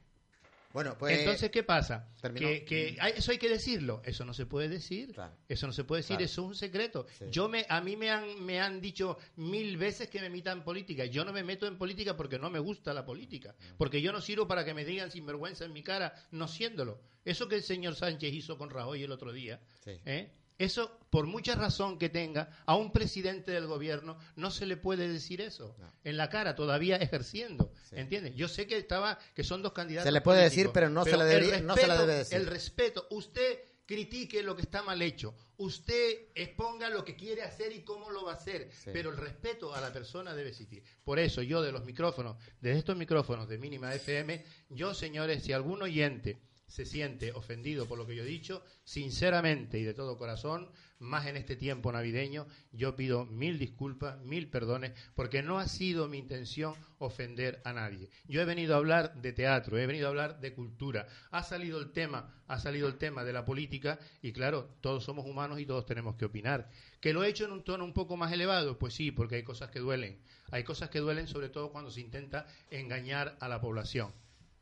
Bueno, 0.75 0.97
pues. 0.97 1.19
Entonces, 1.19 1.49
¿qué 1.51 1.63
pasa? 1.63 2.09
Que, 2.21 2.97
eso 3.15 3.31
hay 3.31 3.37
que 3.37 3.47
decirlo. 3.47 4.01
Eso 4.03 4.25
no 4.25 4.33
se 4.33 4.45
puede 4.45 4.67
decir. 4.67 5.15
Eso 5.47 5.67
no 5.67 5.71
se 5.71 5.85
puede 5.85 6.01
decir. 6.01 6.21
Eso 6.21 6.41
es 6.41 6.47
un 6.49 6.53
secreto. 6.53 7.07
Yo 7.31 7.47
me, 7.47 7.65
a 7.69 7.79
mí 7.79 7.95
me 7.95 8.11
han, 8.11 8.43
me 8.43 8.59
han 8.59 8.81
dicho 8.81 9.17
mil 9.37 9.77
veces 9.77 10.09
que 10.09 10.19
me 10.19 10.29
metan 10.29 10.57
en 10.57 10.63
política. 10.65 11.05
Yo 11.05 11.23
no 11.23 11.31
me 11.31 11.45
meto 11.45 11.65
en 11.65 11.77
política 11.77 12.17
porque 12.17 12.37
no 12.37 12.49
me 12.49 12.59
gusta 12.59 12.93
la 12.93 13.05
política. 13.05 13.55
Mm. 13.57 13.77
Porque 13.77 14.01
yo 14.01 14.11
no 14.11 14.19
sirvo 14.19 14.49
para 14.49 14.65
que 14.65 14.73
me 14.73 14.83
digan 14.83 15.11
sinvergüenza 15.11 15.63
en 15.63 15.71
mi 15.71 15.81
cara, 15.81 16.13
no 16.31 16.49
siéndolo. 16.49 16.99
Eso 17.23 17.47
que 17.47 17.55
el 17.55 17.63
señor 17.63 17.95
Sánchez 17.95 18.33
hizo 18.33 18.57
con 18.57 18.69
Rajoy 18.69 19.01
el 19.01 19.13
otro 19.13 19.31
día. 19.31 19.61
¿eh? 19.85 20.29
Eso, 20.57 20.99
por 21.09 21.25
mucha 21.25 21.55
razón 21.55 21.99
que 21.99 22.09
tenga, 22.09 22.49
a 22.65 22.75
un 22.75 22.91
presidente 22.91 23.51
del 23.51 23.67
gobierno 23.67 24.17
no 24.35 24.51
se 24.51 24.65
le 24.65 24.77
puede 24.77 25.07
decir 25.07 25.41
eso 25.41 25.75
en 26.03 26.17
la 26.17 26.29
cara, 26.29 26.55
todavía 26.55 26.95
ejerciendo. 26.97 27.73
¿Entiendes? 27.91 28.35
Yo 28.35 28.47
sé 28.47 28.65
que 28.67 28.77
estaba, 28.77 29.19
que 29.33 29.43
son 29.43 29.61
dos 29.61 29.73
candidatos. 29.73 30.07
Se 30.07 30.11
le 30.11 30.21
puede 30.21 30.43
decir, 30.43 30.69
pero 30.73 30.89
no, 30.89 31.03
se 31.03 31.17
le 31.17 31.25
debe, 31.25 31.61
no 31.61 31.75
se 31.75 31.87
le 31.87 31.97
debe 31.97 32.15
decir. 32.15 32.37
El 32.37 32.47
respeto, 32.47 33.07
usted 33.11 33.59
critique 33.85 34.41
lo 34.41 34.55
que 34.55 34.63
está 34.63 34.81
mal 34.81 35.01
hecho, 35.01 35.35
usted 35.57 36.29
exponga 36.33 36.89
lo 36.89 37.05
que 37.05 37.15
quiere 37.15 37.43
hacer 37.43 37.71
y 37.71 37.83
cómo 37.83 38.09
lo 38.09 38.25
va 38.25 38.31
a 38.31 38.35
hacer, 38.35 38.69
pero 38.91 39.11
el 39.11 39.17
respeto 39.17 39.75
a 39.75 39.81
la 39.81 39.93
persona 39.93 40.33
debe 40.33 40.49
existir. 40.49 40.83
Por 41.03 41.19
eso 41.19 41.41
yo 41.41 41.61
de 41.61 41.71
los 41.71 41.85
micrófonos, 41.85 42.37
de 42.61 42.77
estos 42.77 42.97
micrófonos 42.97 43.47
de 43.47 43.57
mínima 43.57 43.93
FM, 43.93 44.43
yo 44.69 44.93
señores, 44.93 45.43
si 45.43 45.53
algún 45.53 45.81
oyente 45.81 46.39
se 46.67 46.85
siente 46.85 47.31
ofendido 47.33 47.87
por 47.87 47.97
lo 47.97 48.05
que 48.05 48.15
yo 48.15 48.23
he 48.23 48.27
dicho, 48.27 48.63
sinceramente 48.83 49.79
y 49.79 49.83
de 49.83 49.93
todo 49.93 50.17
corazón, 50.17 50.69
más 50.99 51.27
en 51.27 51.37
este 51.37 51.55
tiempo 51.55 51.91
navideño, 51.91 52.47
yo 52.71 52.95
pido 52.95 53.25
mil 53.25 53.59
disculpas, 53.59 54.19
mil 54.21 54.49
perdones, 54.49 54.93
porque 55.13 55.43
no 55.43 55.59
ha 55.59 55.67
sido 55.67 56.07
mi 56.07 56.17
intención 56.17 56.73
ofender 56.99 57.61
a 57.65 57.73
nadie. 57.73 58.09
Yo 58.27 58.41
he 58.41 58.45
venido 58.45 58.73
a 58.73 58.77
hablar 58.77 59.21
de 59.21 59.33
teatro, 59.33 59.77
he 59.77 59.85
venido 59.85 60.07
a 60.07 60.09
hablar 60.09 60.39
de 60.39 60.53
cultura. 60.53 61.07
Ha 61.31 61.43
salido 61.43 61.79
el 61.79 61.91
tema, 61.91 62.33
ha 62.47 62.59
salido 62.59 62.87
el 62.87 62.97
tema 62.97 63.23
de 63.23 63.33
la 63.33 63.45
política 63.45 63.99
y 64.21 64.31
claro, 64.31 64.75
todos 64.81 65.03
somos 65.03 65.25
humanos 65.25 65.59
y 65.59 65.65
todos 65.65 65.85
tenemos 65.85 66.15
que 66.15 66.25
opinar. 66.25 66.69
¿Que 67.01 67.13
lo 67.13 67.23
he 67.23 67.29
hecho 67.29 67.45
en 67.45 67.51
un 67.51 67.63
tono 67.63 67.83
un 67.83 67.93
poco 67.93 68.17
más 68.17 68.31
elevado? 68.31 68.79
Pues 68.79 68.93
sí, 68.93 69.11
porque 69.11 69.35
hay 69.35 69.43
cosas 69.43 69.69
que 69.69 69.79
duelen. 69.79 70.21
Hay 70.51 70.63
cosas 70.63 70.89
que 70.89 70.99
duelen 70.99 71.27
sobre 71.27 71.49
todo 71.49 71.71
cuando 71.71 71.91
se 71.91 72.01
intenta 72.01 72.47
engañar 72.69 73.37
a 73.39 73.47
la 73.47 73.59
población. 73.59 74.13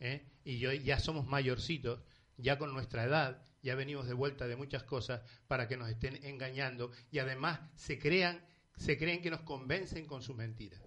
¿Eh? 0.03 0.25
y 0.43 0.59
yo, 0.59 0.71
ya 0.71 0.99
somos 0.99 1.25
mayorcitos, 1.25 2.01
ya 2.37 2.57
con 2.57 2.73
nuestra 2.73 3.03
edad, 3.03 3.41
ya 3.63 3.75
venimos 3.75 4.05
de 4.05 4.13
vuelta 4.13 4.47
de 4.47 4.55
muchas 4.55 4.83
cosas 4.83 5.21
para 5.47 5.67
que 5.67 5.77
nos 5.77 5.89
estén 5.89 6.19
engañando 6.23 6.91
y 7.11 7.19
además 7.19 7.61
se 7.75 7.97
crean, 7.97 8.41
se 8.77 8.97
creen 8.97 9.21
que 9.21 9.31
nos 9.31 9.41
convencen 9.41 10.05
con 10.05 10.21
sus 10.21 10.35
mentiras. 10.35 10.81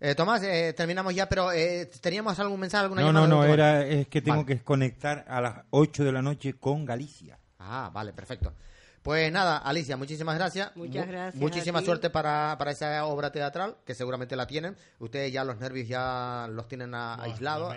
Eh, 0.00 0.14
Tomás, 0.14 0.42
eh, 0.44 0.74
terminamos 0.74 1.12
ya, 1.12 1.28
pero 1.28 1.50
eh, 1.50 1.90
¿teníamos 2.00 2.38
algún 2.38 2.60
mensaje, 2.60 2.84
alguna 2.84 3.02
No, 3.02 3.12
no, 3.12 3.26
no, 3.26 3.44
era, 3.44 3.84
es 3.84 4.06
que 4.06 4.22
tengo 4.22 4.46
que 4.46 4.62
conectar 4.62 5.24
a 5.26 5.40
las 5.40 5.64
8 5.70 6.04
de 6.04 6.12
la 6.12 6.22
noche 6.22 6.54
con 6.54 6.84
Galicia. 6.84 7.38
Ah, 7.58 7.90
vale, 7.92 8.12
perfecto. 8.12 8.54
Pues 9.02 9.32
nada, 9.32 9.58
Alicia, 9.58 9.96
muchísimas 9.96 10.36
gracias. 10.36 10.74
Muchas 10.76 11.06
gracias. 11.06 11.40
Muchísima 11.40 11.80
suerte 11.82 12.10
para, 12.10 12.56
para, 12.58 12.70
esa 12.72 13.04
obra 13.06 13.32
teatral, 13.32 13.76
que 13.84 13.94
seguramente 13.94 14.36
la 14.36 14.46
tienen. 14.46 14.76
Ustedes 14.98 15.32
ya 15.32 15.44
los 15.44 15.58
nervios 15.58 15.88
ya 15.88 16.48
los 16.50 16.68
tienen 16.68 16.94
aislados. 16.94 17.74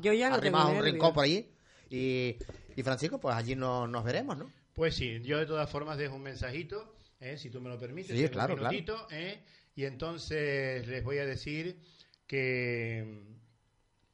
Yo 0.00 0.12
ya 0.12 0.30
no 0.30 0.40
tengo 0.40 0.68
un 0.68 0.82
rincón 0.82 1.12
por 1.12 1.24
allí. 1.24 1.50
Y, 1.90 2.36
y 2.76 2.82
Francisco, 2.82 3.20
pues 3.20 3.36
allí 3.36 3.54
nos 3.54 4.04
veremos, 4.04 4.36
¿no? 4.36 4.50
Pues 4.74 4.96
sí, 4.96 5.20
yo 5.22 5.38
de 5.38 5.46
todas 5.46 5.70
formas 5.70 5.98
dejo 5.98 6.16
un 6.16 6.22
mensajito, 6.22 6.96
¿eh? 7.20 7.36
si 7.38 7.48
tú 7.48 7.60
me 7.60 7.68
lo 7.68 7.78
permites. 7.78 8.16
Sí, 8.16 8.28
claro, 8.28 8.54
un 8.54 8.60
minutito, 8.60 9.06
¿eh? 9.10 9.40
Y 9.76 9.84
entonces 9.84 10.86
les 10.88 11.04
voy 11.04 11.18
a 11.18 11.26
decir 11.26 11.78
que 12.26 13.22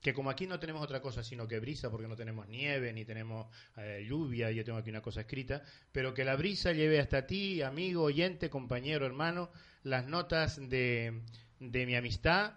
que 0.01 0.15
como 0.15 0.31
aquí 0.31 0.47
no 0.47 0.59
tenemos 0.59 0.83
otra 0.83 1.01
cosa 1.01 1.23
sino 1.23 1.47
que 1.47 1.61
brisa, 1.61 1.91
porque 1.91 2.09
no 2.09 2.17
tenemos 2.17 2.49
nieve, 2.49 2.93
ni 2.93 3.05
tenemos 3.05 3.47
eh, 3.77 4.07
lluvia, 4.09 4.51
yo 4.51 4.65
tengo 4.65 4.79
aquí 4.79 4.91
una 4.91 5.03
cosa 5.03 5.21
escrita, 5.21 5.63
pero 5.93 6.15
que 6.15 6.25
la 6.25 6.37
brisa 6.37 6.73
lleve 6.73 7.01
hasta 7.01 7.27
ti, 7.27 7.63
amigo, 7.63 8.03
oyente, 8.03 8.51
compañero, 8.51 9.07
hermano, 9.07 9.51
las 9.83 10.07
notas 10.07 10.57
de, 10.69 11.23
de 11.59 11.87
mi 11.87 11.95
amistad, 11.95 12.55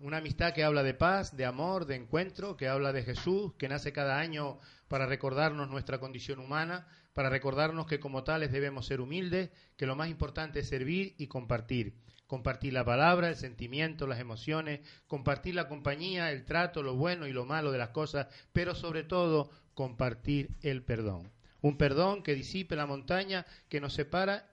una 0.00 0.18
amistad 0.18 0.52
que 0.52 0.62
habla 0.62 0.82
de 0.82 0.94
paz, 0.94 1.36
de 1.36 1.46
amor, 1.46 1.86
de 1.86 1.96
encuentro, 1.96 2.56
que 2.56 2.68
habla 2.68 2.92
de 2.92 3.02
Jesús, 3.02 3.54
que 3.58 3.68
nace 3.68 3.92
cada 3.92 4.18
año 4.18 4.58
para 4.88 5.06
recordarnos 5.06 5.68
nuestra 5.68 5.98
condición 5.98 6.38
humana, 6.38 6.86
para 7.14 7.30
recordarnos 7.30 7.86
que 7.86 7.98
como 7.98 8.24
tales 8.24 8.52
debemos 8.52 8.86
ser 8.86 9.00
humildes, 9.00 9.50
que 9.76 9.86
lo 9.86 9.96
más 9.96 10.10
importante 10.10 10.60
es 10.60 10.68
servir 10.68 11.14
y 11.16 11.28
compartir. 11.28 11.94
Compartir 12.26 12.72
la 12.72 12.84
palabra, 12.84 13.28
el 13.28 13.36
sentimiento, 13.36 14.06
las 14.06 14.20
emociones, 14.20 14.80
compartir 15.06 15.54
la 15.54 15.68
compañía, 15.68 16.32
el 16.32 16.44
trato, 16.44 16.82
lo 16.82 16.94
bueno 16.94 17.26
y 17.26 17.32
lo 17.32 17.44
malo 17.44 17.72
de 17.72 17.78
las 17.78 17.90
cosas, 17.90 18.26
pero 18.52 18.74
sobre 18.74 19.04
todo 19.04 19.50
compartir 19.74 20.50
el 20.62 20.82
perdón. 20.82 21.32
Un 21.60 21.76
perdón 21.76 22.22
que 22.22 22.34
disipe 22.34 22.76
la 22.76 22.86
montaña 22.86 23.46
que 23.68 23.80
nos 23.80 23.94
separa 23.94 24.50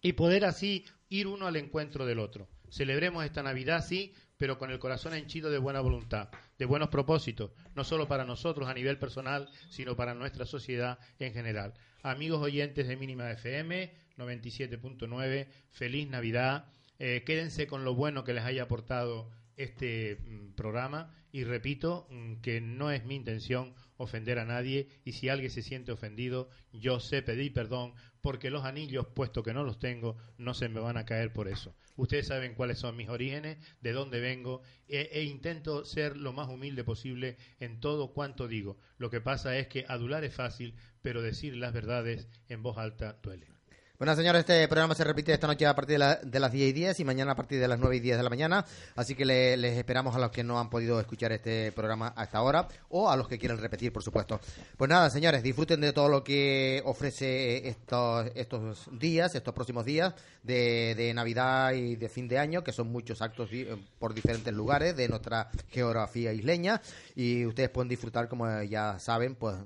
y 0.00 0.12
poder 0.12 0.44
así 0.44 0.84
ir 1.08 1.26
uno 1.26 1.46
al 1.46 1.56
encuentro 1.56 2.06
del 2.06 2.18
otro. 2.18 2.48
Celebremos 2.70 3.24
esta 3.24 3.42
Navidad, 3.42 3.84
sí, 3.84 4.14
pero 4.36 4.56
con 4.56 4.70
el 4.70 4.78
corazón 4.78 5.12
henchido 5.14 5.50
de 5.50 5.58
buena 5.58 5.80
voluntad, 5.80 6.30
de 6.58 6.64
buenos 6.64 6.88
propósitos, 6.88 7.50
no 7.74 7.84
solo 7.84 8.08
para 8.08 8.24
nosotros 8.24 8.68
a 8.68 8.74
nivel 8.74 8.98
personal, 8.98 9.50
sino 9.68 9.96
para 9.96 10.14
nuestra 10.14 10.46
sociedad 10.46 10.98
en 11.18 11.34
general. 11.34 11.74
Amigos 12.02 12.40
oyentes 12.40 12.88
de 12.88 12.96
Mínima 12.96 13.30
FM 13.30 13.92
97.9, 14.16 15.46
feliz 15.70 16.08
Navidad. 16.08 16.66
Eh, 16.98 17.22
quédense 17.24 17.66
con 17.66 17.84
lo 17.84 17.94
bueno 17.94 18.24
que 18.24 18.34
les 18.34 18.44
haya 18.44 18.64
aportado 18.64 19.30
este 19.56 20.16
mm, 20.16 20.52
programa 20.52 21.14
y 21.32 21.44
repito 21.44 22.06
mm, 22.10 22.36
que 22.36 22.60
no 22.60 22.90
es 22.90 23.04
mi 23.04 23.14
intención 23.14 23.74
ofender 23.96 24.38
a 24.38 24.44
nadie 24.44 24.88
y 25.04 25.12
si 25.12 25.28
alguien 25.28 25.50
se 25.50 25.62
siente 25.62 25.92
ofendido, 25.92 26.48
yo 26.72 27.00
sé 27.00 27.22
pedir 27.22 27.52
perdón 27.52 27.92
porque 28.22 28.50
los 28.50 28.64
anillos, 28.64 29.06
puesto 29.14 29.42
que 29.42 29.54
no 29.54 29.64
los 29.64 29.78
tengo, 29.78 30.16
no 30.38 30.54
se 30.54 30.68
me 30.68 30.80
van 30.80 30.96
a 30.96 31.04
caer 31.04 31.32
por 31.32 31.48
eso. 31.48 31.74
Ustedes 31.96 32.26
saben 32.26 32.54
cuáles 32.54 32.78
son 32.78 32.96
mis 32.96 33.08
orígenes, 33.08 33.58
de 33.80 33.92
dónde 33.92 34.20
vengo, 34.20 34.62
e, 34.88 35.10
e, 35.12 35.24
intento 35.24 35.84
ser 35.84 36.16
lo 36.16 36.32
más 36.32 36.48
humilde 36.48 36.84
posible 36.84 37.36
en 37.60 37.80
todo 37.80 38.12
cuanto 38.12 38.48
digo. 38.48 38.78
Lo 38.98 39.10
que 39.10 39.20
pasa 39.20 39.58
es 39.58 39.68
que 39.68 39.84
adular 39.88 40.24
es 40.24 40.34
fácil, 40.34 40.74
pero 41.02 41.22
decir 41.22 41.56
las 41.56 41.72
verdades 41.72 42.28
en 42.48 42.62
voz 42.62 42.78
alta 42.78 43.18
duele. 43.22 43.59
Bueno, 44.00 44.16
señores, 44.16 44.40
este 44.40 44.66
programa 44.66 44.94
se 44.94 45.04
repite 45.04 45.30
esta 45.34 45.46
noche 45.46 45.66
a 45.66 45.74
partir 45.74 45.98
de, 45.98 46.40
las 46.40 46.52
10 46.52 46.70
y 46.70 46.72
10 46.72 47.00
y 47.00 47.04
mañana 47.04 47.32
a 47.32 47.34
partir 47.34 47.60
de 47.60 47.68
las 47.68 47.78
9 47.78 47.96
y 47.96 48.00
10 48.00 48.16
de 48.16 48.22
la 48.22 48.30
mañana. 48.30 48.64
Así 48.96 49.14
que 49.14 49.26
les 49.26 49.76
esperamos 49.76 50.16
a 50.16 50.18
los 50.18 50.30
que 50.30 50.42
no 50.42 50.58
han 50.58 50.70
podido 50.70 50.98
escuchar 50.98 51.32
este 51.32 51.70
programa 51.72 52.14
hasta 52.16 52.38
ahora 52.38 52.66
o 52.88 53.10
a 53.10 53.16
los 53.18 53.28
que 53.28 53.38
quieran 53.38 53.58
repetir, 53.58 53.92
por 53.92 54.02
supuesto. 54.02 54.40
Pues 54.78 54.88
nada, 54.88 55.10
señores, 55.10 55.42
disfruten 55.42 55.82
de 55.82 55.92
todo 55.92 56.08
lo 56.08 56.24
que 56.24 56.80
ofrece 56.86 57.68
estos, 57.68 58.30
estos 58.34 58.88
días, 58.98 59.34
estos 59.34 59.52
próximos 59.52 59.84
días 59.84 60.14
de, 60.42 61.12
Navidad 61.14 61.72
y 61.72 61.96
de 61.96 62.08
fin 62.08 62.26
de 62.26 62.38
año, 62.38 62.64
que 62.64 62.72
son 62.72 62.90
muchos 62.90 63.20
actos 63.20 63.50
por 63.98 64.14
diferentes 64.14 64.54
lugares 64.54 64.96
de 64.96 65.10
nuestra 65.10 65.50
geografía 65.68 66.32
isleña. 66.32 66.80
Y 67.14 67.44
ustedes 67.44 67.68
pueden 67.68 67.90
disfrutar, 67.90 68.28
como 68.28 68.62
ya 68.62 68.98
saben, 68.98 69.34
pues 69.34 69.56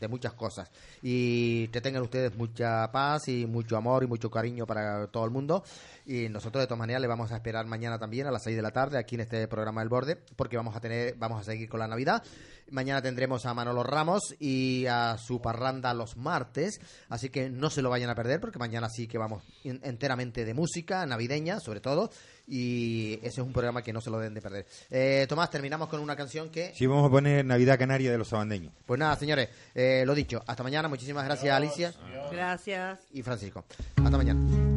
de 0.00 0.08
muchas 0.08 0.32
cosas. 0.32 0.70
Y 1.02 1.68
que 1.68 1.82
tengan 1.82 2.02
ustedes 2.02 2.34
mucha 2.34 2.90
paz 2.90 3.28
y 3.28 3.44
mucho 3.44 3.76
amor 3.76 3.81
amor 3.82 4.04
y 4.04 4.06
mucho 4.06 4.30
cariño 4.30 4.66
para 4.66 5.08
todo 5.08 5.24
el 5.24 5.30
mundo. 5.30 5.64
Y 6.06 6.28
nosotros 6.28 6.62
de 6.62 6.66
todas 6.66 6.78
maneras 6.78 7.02
le 7.02 7.08
vamos 7.08 7.32
a 7.32 7.36
esperar 7.36 7.66
mañana 7.66 7.98
también 7.98 8.26
a 8.26 8.30
las 8.30 8.44
6 8.44 8.56
de 8.56 8.62
la 8.62 8.70
tarde 8.70 8.98
aquí 8.98 9.16
en 9.16 9.22
este 9.22 9.46
programa 9.48 9.80
del 9.80 9.88
borde, 9.88 10.16
porque 10.36 10.56
vamos 10.56 10.74
a 10.76 10.80
tener, 10.80 11.14
vamos 11.16 11.40
a 11.40 11.44
seguir 11.44 11.68
con 11.68 11.80
la 11.80 11.88
Navidad. 11.88 12.22
Mañana 12.70 13.02
tendremos 13.02 13.44
a 13.44 13.52
Manolo 13.52 13.82
Ramos 13.82 14.34
y 14.38 14.86
a 14.86 15.18
su 15.18 15.42
parranda 15.42 15.92
los 15.92 16.16
martes, 16.16 16.80
así 17.08 17.28
que 17.28 17.50
no 17.50 17.68
se 17.68 17.82
lo 17.82 17.90
vayan 17.90 18.08
a 18.08 18.14
perder, 18.14 18.40
porque 18.40 18.58
mañana 18.58 18.88
sí 18.88 19.06
que 19.06 19.18
vamos 19.18 19.42
enteramente 19.64 20.44
de 20.44 20.54
música 20.54 21.04
navideña, 21.04 21.60
sobre 21.60 21.80
todo, 21.80 22.10
y 22.52 23.14
ese 23.22 23.28
es 23.28 23.38
un 23.38 23.52
programa 23.52 23.80
que 23.80 23.94
no 23.94 24.02
se 24.02 24.10
lo 24.10 24.18
deben 24.18 24.34
de 24.34 24.42
perder. 24.42 24.66
Eh, 24.90 25.24
Tomás, 25.26 25.50
terminamos 25.50 25.88
con 25.88 26.00
una 26.00 26.14
canción 26.14 26.50
que... 26.50 26.74
Sí, 26.74 26.86
vamos 26.86 27.06
a 27.06 27.10
poner 27.10 27.46
Navidad 27.46 27.78
Canaria 27.78 28.12
de 28.12 28.18
los 28.18 28.28
sabandeños. 28.28 28.74
Pues 28.84 29.00
nada, 29.00 29.16
señores, 29.16 29.48
eh, 29.74 30.04
lo 30.04 30.14
dicho, 30.14 30.44
hasta 30.46 30.62
mañana, 30.62 30.86
muchísimas 30.86 31.24
gracias 31.24 31.56
Alicia. 31.56 31.94
Gracias. 32.30 33.00
Y 33.10 33.22
Francisco. 33.22 33.64
Hasta 33.96 34.16
mañana. 34.18 34.71